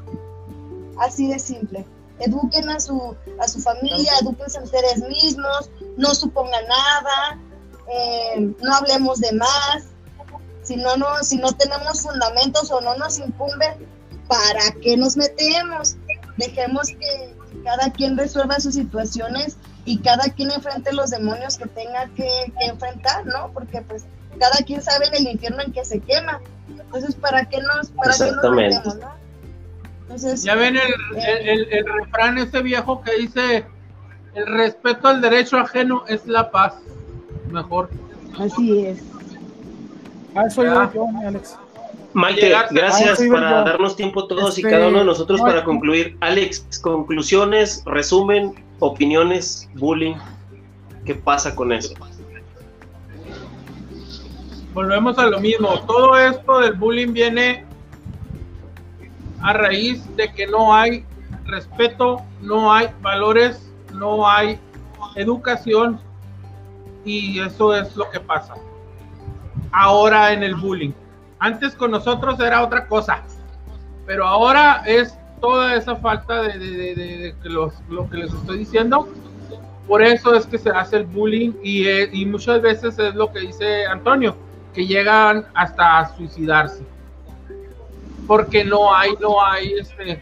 Así 1.00 1.28
de 1.28 1.40
simple. 1.40 1.84
Eduquen 2.26 2.70
a 2.70 2.80
su, 2.80 3.16
a 3.40 3.48
su 3.48 3.60
familia, 3.60 4.12
eduquense 4.22 4.60
a 4.60 4.64
ustedes 4.64 4.98
mismos, 5.08 5.70
no 5.98 6.14
supongan 6.16 6.66
nada, 6.68 7.40
eh, 7.92 8.54
no 8.62 8.76
hablemos 8.76 9.20
de 9.20 9.34
más. 9.34 9.86
Si 10.64 10.78
no, 10.78 10.96
no, 10.96 11.08
si 11.24 11.38
no 11.38 11.52
tenemos 11.52 12.02
fundamentos 12.02 12.72
o 12.72 12.80
no 12.80 12.96
nos 12.96 13.20
incumben, 13.20 13.88
¿para 14.28 14.72
qué 14.82 14.96
nos 14.96 15.18
metemos? 15.18 15.98
Dejemos 16.38 16.88
que 16.88 17.36
cada 17.64 17.92
quien 17.92 18.18
resuelva 18.18 18.60
sus 18.60 18.76
situaciones 18.76 19.58
y 19.86 20.00
cada 20.00 20.24
quien 20.30 20.52
enfrente 20.52 20.94
los 20.94 21.10
demonios 21.10 21.58
que 21.58 21.68
tenga 21.68 22.08
que, 22.16 22.54
que 22.58 22.66
enfrentar, 22.66 23.26
¿no? 23.26 23.52
Porque 23.54 23.82
pues 23.82 24.06
cada 24.40 24.58
quien 24.66 24.82
sabe 24.82 25.08
en 25.08 25.16
el 25.16 25.34
infierno 25.34 25.62
en 25.62 25.74
que 25.74 25.84
se 25.84 26.00
quema. 26.00 26.42
Entonces, 26.70 27.16
¿para 27.16 27.46
qué 27.46 27.62
nos, 27.62 27.90
para 27.90 28.16
qué 28.16 28.32
nos 28.32 28.52
metemos, 28.56 28.96
no? 28.96 29.23
Entonces, 30.14 30.44
Ya 30.44 30.54
ven 30.56 30.76
el, 30.78 30.94
el, 31.28 31.50
el- 31.50 31.74
el 31.74 31.86
refrán 31.86 32.38
ese 32.38 32.62
viejo 32.62 33.02
que 33.02 33.16
dice, 33.18 33.66
el 34.36 34.46
respeto 34.46 35.08
al 35.08 35.22
derecho 35.22 35.58
ajeno 35.58 36.04
es 36.08 36.28
la 36.28 36.52
paz. 36.52 36.76
Mejor. 37.52 37.90
así 38.40 38.86
es. 38.86 39.00
A 40.36 40.46
eso 40.46 40.64
Ya. 40.64 40.72
iba 40.72 40.94
yo, 40.94 41.08
Alex. 41.26 41.58
Maite, 42.14 42.54
gracias 42.72 43.20
Ah, 43.20 43.26
para 43.32 43.50
yo. 43.50 43.66
darnos 43.66 43.96
tiempo 43.96 44.28
todos 44.28 44.56
y 44.60 44.62
Este, 44.62 44.72
cada 44.72 44.88
uno 44.90 45.00
de 45.00 45.06
nosotros 45.06 45.40
no, 45.40 45.46
para 45.48 45.64
concluir. 45.64 46.16
Alex, 46.22 46.80
conclusiones, 46.84 47.82
resumen, 47.86 48.54
opiniones, 48.80 49.68
bullying. 49.76 50.16
¿Qué 51.06 51.16
pasa 51.16 51.56
con 51.56 51.72
eso? 51.74 51.94
Volvemos 54.76 55.18
a 55.18 55.26
lo 55.28 55.40
mismo. 55.40 55.80
Todo 55.88 56.18
esto 56.18 56.60
del 56.60 56.74
bullying 56.74 57.14
viene 57.14 57.66
a 59.44 59.54
raíz 59.54 60.04
de 60.16 60.32
que 60.34 60.48
no 60.48 60.74
hay 60.74 61.06
respeto, 61.46 62.22
no 62.42 62.72
hay 62.74 62.88
valores, 63.02 63.70
no 63.94 64.28
hay 64.30 64.60
educación 65.16 66.00
y 67.06 67.40
eso 67.40 67.76
es 67.76 67.96
lo 67.96 68.10
que 68.10 68.20
pasa. 68.20 68.54
Ahora 69.72 70.32
en 70.34 70.44
el 70.44 70.56
bullying. 70.56 70.92
Antes 71.40 71.76
con 71.76 71.92
nosotros 71.92 72.40
era 72.40 72.64
otra 72.64 72.88
cosa, 72.88 73.22
pero 74.06 74.26
ahora 74.26 74.84
es 74.86 75.18
toda 75.42 75.76
esa 75.76 75.96
falta 75.98 76.42
de, 76.44 76.58
de- 76.58 76.96
de- 76.96 77.36
de- 77.44 77.50
los- 77.50 77.74
lo 77.90 78.10
que 78.10 78.18
les 78.18 78.34
estoy 78.34 78.60
diciendo 78.60 79.08
por 79.88 80.02
eso 80.02 80.34
es 80.34 80.46
que 80.46 80.58
se 80.58 80.70
hace 80.70 80.96
el 80.98 81.04
bullying 81.06 81.52
y, 81.62 81.86
eh, 81.86 82.10
y 82.14 82.26
muchas 82.26 82.62
veces 82.62 82.98
es 82.98 83.14
lo 83.16 83.30
que 83.34 83.42
dice 83.42 83.86
Antonio, 83.86 84.34
que 84.74 84.88
llegan 84.88 85.46
hasta 85.56 86.16
suicidarse. 86.16 86.86
Porque 88.28 88.64
no 88.64 88.94
hay, 88.96 89.12
no 89.20 89.44
hay 89.44 89.74
este. 89.74 90.22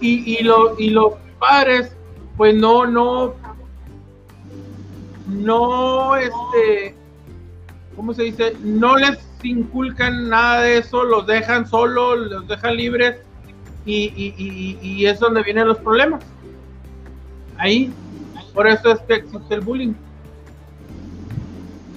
Y, 0.00 0.38
y, 0.38 0.42
lo, 0.42 0.78
y 0.78 0.90
los 0.90 1.14
padres, 1.38 1.94
pues 2.36 2.54
no, 2.54 2.86
no, 2.86 3.34
no, 5.26 6.16
este, 6.16 6.94
¿cómo 7.96 8.14
se 8.14 8.22
dice? 8.24 8.56
No 8.62 8.96
les 8.96 9.18
inculcan 9.42 10.28
nada 10.28 10.62
de 10.62 10.78
eso, 10.78 11.04
los 11.04 11.26
dejan 11.26 11.66
solos, 11.66 12.18
los 12.30 12.48
dejan 12.48 12.76
libres 12.76 13.16
y, 13.84 14.04
y, 14.16 14.34
y, 14.38 14.78
y 14.82 15.06
es 15.06 15.20
donde 15.20 15.42
vienen 15.42 15.68
los 15.68 15.78
problemas. 15.78 16.22
Ahí, 17.58 17.92
por 18.54 18.66
eso 18.66 18.92
es 18.92 19.00
que 19.00 19.14
existe 19.14 19.54
el 19.54 19.60
bullying. 19.60 19.92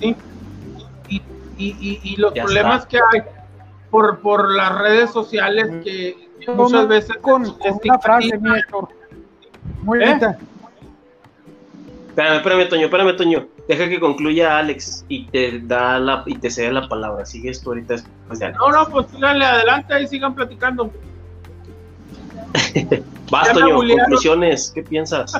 ¿Sí? 0.02 0.16
Y, 1.08 1.22
y, 1.58 2.00
y 2.04 2.16
los 2.18 2.34
Ya 2.34 2.44
problemas 2.44 2.84
está. 2.84 2.90
que 2.90 2.98
hay 3.18 3.24
por, 3.94 4.22
por 4.22 4.52
las 4.56 4.76
redes 4.80 5.12
sociales 5.12 5.68
que, 5.84 6.18
que 6.40 6.52
muchas 6.52 6.88
veces 6.88 7.16
con, 7.22 7.44
con 7.60 7.80
una 7.84 8.00
frase, 8.00 8.36
mi 8.40 8.58
Héctor. 8.58 8.90
Muy 9.84 10.02
¿Eh? 10.02 10.08
bonita. 10.08 10.40
Espérame, 12.10 12.38
espérame, 12.38 12.70
Toño, 12.70 12.86
espérame, 12.86 13.16
Toño. 13.16 13.48
Deja 13.68 13.88
que 13.88 14.00
concluya 14.00 14.58
Alex 14.58 15.06
y 15.10 15.28
te 15.28 15.60
da 15.60 16.00
la 16.00 16.24
y 16.26 16.40
te 16.40 16.50
cede 16.50 16.72
la 16.72 16.90
palabra. 16.90 17.24
Sigues 17.24 17.62
tú 17.62 17.70
ahorita 17.70 17.94
después 17.94 18.40
de 18.40 18.46
Alex. 18.46 18.60
No, 18.60 18.72
no, 18.72 18.90
pues 18.90 19.06
síganle 19.12 19.46
adelante 19.46 20.02
y 20.02 20.08
sigan 20.08 20.34
platicando. 20.34 20.92
Vas, 23.30 23.54
Toño, 23.54 23.76
conclusiones. 23.76 24.72
¿Qué 24.74 24.82
piensas? 24.82 25.40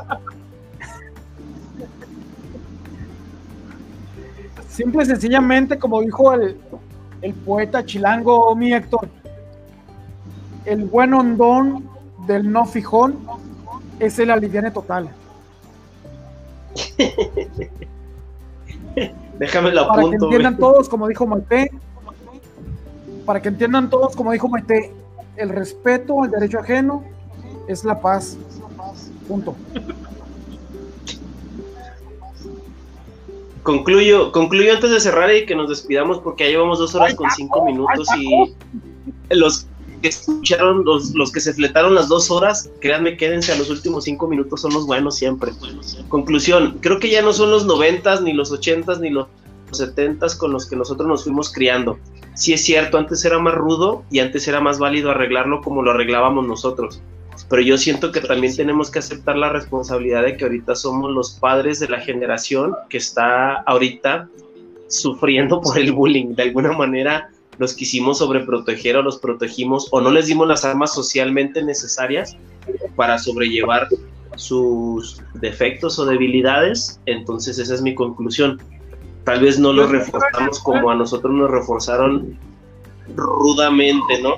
Simple 4.70 5.02
y 5.02 5.06
sencillamente, 5.08 5.80
como 5.80 6.02
dijo 6.02 6.34
el, 6.34 6.56
el 7.24 7.34
poeta 7.34 7.84
chilango, 7.86 8.56
mi 8.56 8.74
Héctor, 8.74 9.10
el 10.66 10.86
buen 10.86 11.14
hondón 11.14 11.90
del 12.28 12.52
no 12.52 12.66
fijón 12.66 13.18
es 14.00 14.20
el 14.20 14.30
aliviane 14.30 14.72
total. 14.72 15.10
Déjame 19.40 19.72
la 19.72 19.88
Para 19.88 20.04
que 20.04 20.16
entiendan 20.16 20.54
güey. 20.56 20.72
todos, 20.72 20.90
como 20.90 21.08
dijo 21.08 21.26
Maite, 21.26 21.72
para 23.26 23.42
que 23.42 23.48
entiendan 23.50 23.90
todos, 23.90 24.16
como 24.16 24.32
dijo 24.32 24.48
Maite, 24.50 24.94
el 25.38 25.50
respeto 25.50 26.24
al 26.24 26.30
derecho 26.30 26.60
ajeno 26.60 27.04
es 27.68 27.84
la 27.84 28.00
paz. 28.00 28.38
Punto. 29.28 29.56
Concluyo, 33.64 34.32
concluyo 34.32 34.74
antes 34.74 34.92
de 34.92 35.00
cerrar 35.00 35.34
y 35.34 35.46
que 35.46 35.56
nos 35.56 35.70
despidamos 35.70 36.20
porque 36.20 36.44
ya 36.44 36.52
llevamos 36.52 36.80
dos 36.80 36.94
horas 36.96 37.16
con 37.16 37.30
cinco 37.32 37.64
minutos 37.66 38.08
y 38.18 38.54
los 39.34 39.68
que 40.02 40.10
escucharon, 40.10 40.84
los, 40.84 41.16
los 41.16 41.32
que 41.32 41.40
se 41.40 41.54
fletaron 41.54 41.96
las 41.96 42.10
dos 42.10 42.30
horas, 42.30 42.70
créanme, 42.82 43.16
quédense 43.16 43.54
a 43.54 43.58
los 43.58 43.70
últimos 43.70 44.04
cinco 44.04 44.28
minutos, 44.28 44.62
son 44.62 44.74
los 44.74 44.86
buenos 44.86 45.16
siempre. 45.16 45.54
Conclusión, 46.10 46.78
creo 46.82 47.00
que 47.00 47.10
ya 47.10 47.22
no 47.22 47.32
son 47.32 47.52
los 47.52 47.66
noventas, 47.66 48.22
ni 48.22 48.34
los 48.34 48.52
ochentas, 48.52 49.00
ni 49.00 49.10
los 49.10 49.28
setentas 49.72 50.36
con 50.36 50.52
los 50.52 50.70
que 50.70 50.76
nosotros 50.76 51.08
nos 51.08 51.24
fuimos 51.24 51.52
criando. 51.52 51.98
Sí 52.36 52.52
es 52.52 52.64
cierto, 52.64 52.98
antes 52.98 53.24
era 53.24 53.40
más 53.40 53.54
rudo 53.54 54.04
y 54.12 54.20
antes 54.20 54.46
era 54.48 54.60
más 54.60 54.78
válido 54.78 55.10
arreglarlo 55.10 55.62
como 55.62 55.82
lo 55.82 55.92
arreglábamos 55.92 56.46
nosotros. 56.46 57.02
Pero 57.50 57.62
yo 57.62 57.78
siento 57.78 58.12
que 58.12 58.22
también 58.22 58.56
tenemos 58.56 58.90
que 58.90 59.00
aceptar 59.00 59.36
la 59.38 59.50
responsabilidad 59.50 60.24
de 60.24 60.38
que 60.38 60.46
ahorita 60.46 60.76
somos 60.76 61.12
los 61.12 61.32
padres 61.32 61.80
de 61.80 61.90
la 61.90 62.00
generación 62.00 62.76
que 62.90 62.98
está 62.98 63.56
ahorita 63.62 64.30
sufriendo 64.88 65.62
por 65.62 65.78
el 65.78 65.92
bullying. 65.92 66.36
De 66.36 66.44
alguna 66.44 66.72
manera 66.72 67.30
los 67.58 67.74
quisimos 67.74 68.20
sobreproteger 68.20 68.98
o 68.98 69.04
los 69.04 69.18
protegimos 69.20 69.88
o 69.92 70.02
no 70.02 70.12
les 70.12 70.28
dimos 70.28 70.48
las 70.48 70.66
armas 70.66 70.94
socialmente 70.94 71.64
necesarias 71.64 72.36
para 72.96 73.20
sobrellevar 73.20 73.88
sus 74.36 75.22
defectos 75.36 76.00
o 76.00 76.06
debilidades. 76.06 77.00
Entonces 77.06 77.60
esa 77.60 77.74
es 77.74 77.82
mi 77.82 77.94
conclusión. 77.94 78.62
Tal 79.24 79.42
vez 79.42 79.60
no 79.60 79.72
los 79.74 79.90
reforzamos 79.90 80.60
como 80.60 80.90
a 80.90 80.96
nosotros 80.96 81.34
nos 81.34 81.50
reforzaron 81.50 82.38
rudamente, 83.16 84.22
¿no? 84.22 84.36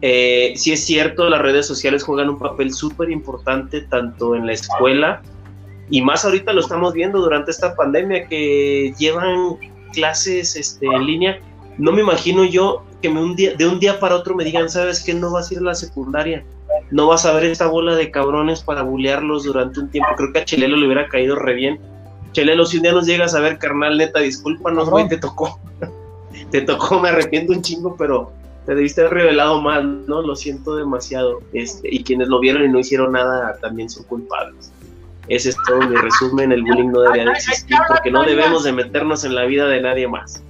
Eh, 0.00 0.52
sí 0.56 0.72
es 0.72 0.84
cierto, 0.84 1.28
las 1.28 1.42
redes 1.42 1.66
sociales 1.66 2.04
juegan 2.04 2.28
un 2.30 2.38
papel 2.38 2.72
súper 2.72 3.10
importante 3.10 3.80
tanto 3.80 4.36
en 4.36 4.46
la 4.46 4.52
escuela 4.52 5.22
y 5.90 6.02
más 6.02 6.24
ahorita 6.24 6.52
lo 6.52 6.60
estamos 6.60 6.92
viendo 6.92 7.18
durante 7.18 7.50
esta 7.50 7.74
pandemia 7.74 8.26
que 8.28 8.94
llevan 8.98 9.56
clases 9.92 10.54
este, 10.54 10.86
en 10.86 11.06
línea. 11.06 11.38
No 11.78 11.92
me 11.92 12.02
imagino 12.02 12.44
yo 12.44 12.84
que 13.00 13.08
me 13.08 13.22
un 13.22 13.34
día, 13.36 13.54
de 13.54 13.66
un 13.66 13.80
día 13.80 13.98
para 13.98 14.16
otro 14.16 14.34
me 14.34 14.44
digan, 14.44 14.68
sabes 14.68 15.02
que 15.02 15.14
no 15.14 15.32
vas 15.32 15.50
a 15.50 15.54
ir 15.54 15.60
a 15.60 15.64
la 15.64 15.74
secundaria, 15.74 16.44
no 16.90 17.06
vas 17.06 17.24
a 17.24 17.32
ver 17.32 17.44
esta 17.44 17.68
bola 17.68 17.94
de 17.94 18.10
cabrones 18.10 18.60
para 18.60 18.82
bulearlos 18.82 19.44
durante 19.44 19.80
un 19.80 19.88
tiempo. 19.88 20.10
Creo 20.16 20.32
que 20.32 20.40
a 20.40 20.44
Chelelo 20.44 20.76
le 20.76 20.86
hubiera 20.86 21.08
caído 21.08 21.36
re 21.36 21.54
bien. 21.54 21.80
Chelelo, 22.32 22.66
si 22.66 22.76
un 22.76 22.82
día 22.82 22.92
nos 22.92 23.06
llegas 23.06 23.34
a 23.34 23.40
ver, 23.40 23.58
carnal, 23.58 23.96
neta, 23.96 24.20
discúlpanos, 24.20 24.90
güey, 24.90 25.08
te 25.08 25.16
tocó. 25.16 25.58
te 26.50 26.60
tocó, 26.62 27.00
me 27.00 27.08
arrepiento 27.08 27.52
un 27.52 27.62
chingo, 27.62 27.96
pero 27.96 28.32
te 28.68 28.74
debiste 28.74 29.00
haber 29.00 29.14
revelado 29.14 29.62
mal, 29.62 30.06
¿no? 30.06 30.20
Lo 30.20 30.36
siento 30.36 30.76
demasiado. 30.76 31.40
Este, 31.54 31.88
y 31.90 32.04
quienes 32.04 32.28
lo 32.28 32.38
vieron 32.38 32.66
y 32.66 32.68
no 32.68 32.78
hicieron 32.78 33.12
nada 33.12 33.56
también 33.62 33.88
son 33.88 34.04
culpables. 34.04 34.70
Ese 35.26 35.48
es 35.48 35.56
todo 35.66 35.80
mi 35.88 35.96
resumen. 35.96 36.52
El 36.52 36.64
bullying 36.64 36.90
no 36.90 37.00
debería 37.00 37.24
de 37.24 37.30
existir 37.30 37.78
porque 37.88 38.10
no 38.10 38.24
debemos 38.24 38.64
de 38.64 38.72
meternos 38.72 39.24
en 39.24 39.34
la 39.34 39.46
vida 39.46 39.66
de 39.68 39.80
nadie 39.80 40.06
más. 40.06 40.42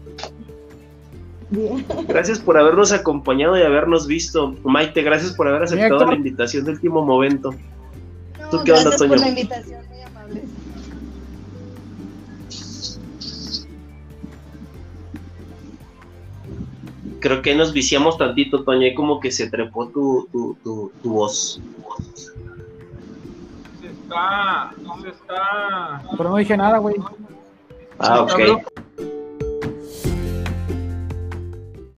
Bien. 1.51 1.87
Gracias 2.09 2.41
por 2.41 2.59
habernos 2.59 2.91
acompañado 2.91 3.57
y 3.57 3.63
habernos 3.63 4.09
visto. 4.09 4.57
Maite, 4.65 5.03
gracias 5.03 5.33
por 5.35 5.47
haber 5.47 5.63
aceptado 5.63 6.05
la 6.05 6.17
invitación 6.17 6.65
de 6.65 6.73
último 6.73 7.07
momento. 7.07 7.55
No, 8.41 8.51
¿Tú 8.51 8.65
qué 8.65 8.73
onda, 8.73 8.91
gracias 8.91 8.97
por 8.97 9.09
Toño? 9.11 9.21
la 9.21 9.29
invitación, 9.29 9.81
Creo 17.21 17.43
que 17.43 17.55
nos 17.55 17.73
viciamos 17.73 18.17
tantito, 18.17 18.63
Toño, 18.65 18.87
y 18.87 18.95
como 18.95 19.21
que 19.21 19.31
se 19.31 19.51
trepó 19.51 19.89
tu, 19.89 20.29
tu, 20.31 20.57
tu, 20.63 20.93
tu 21.03 21.11
voz. 21.11 21.61
Se 23.81 23.89
está, 23.89 24.73
se 25.03 25.09
está. 25.09 26.03
Pero 26.17 26.31
no 26.31 26.37
dije 26.37 26.57
nada, 26.57 26.79
güey. 26.79 26.97
Ah, 27.99 28.23
ok. 28.23 28.63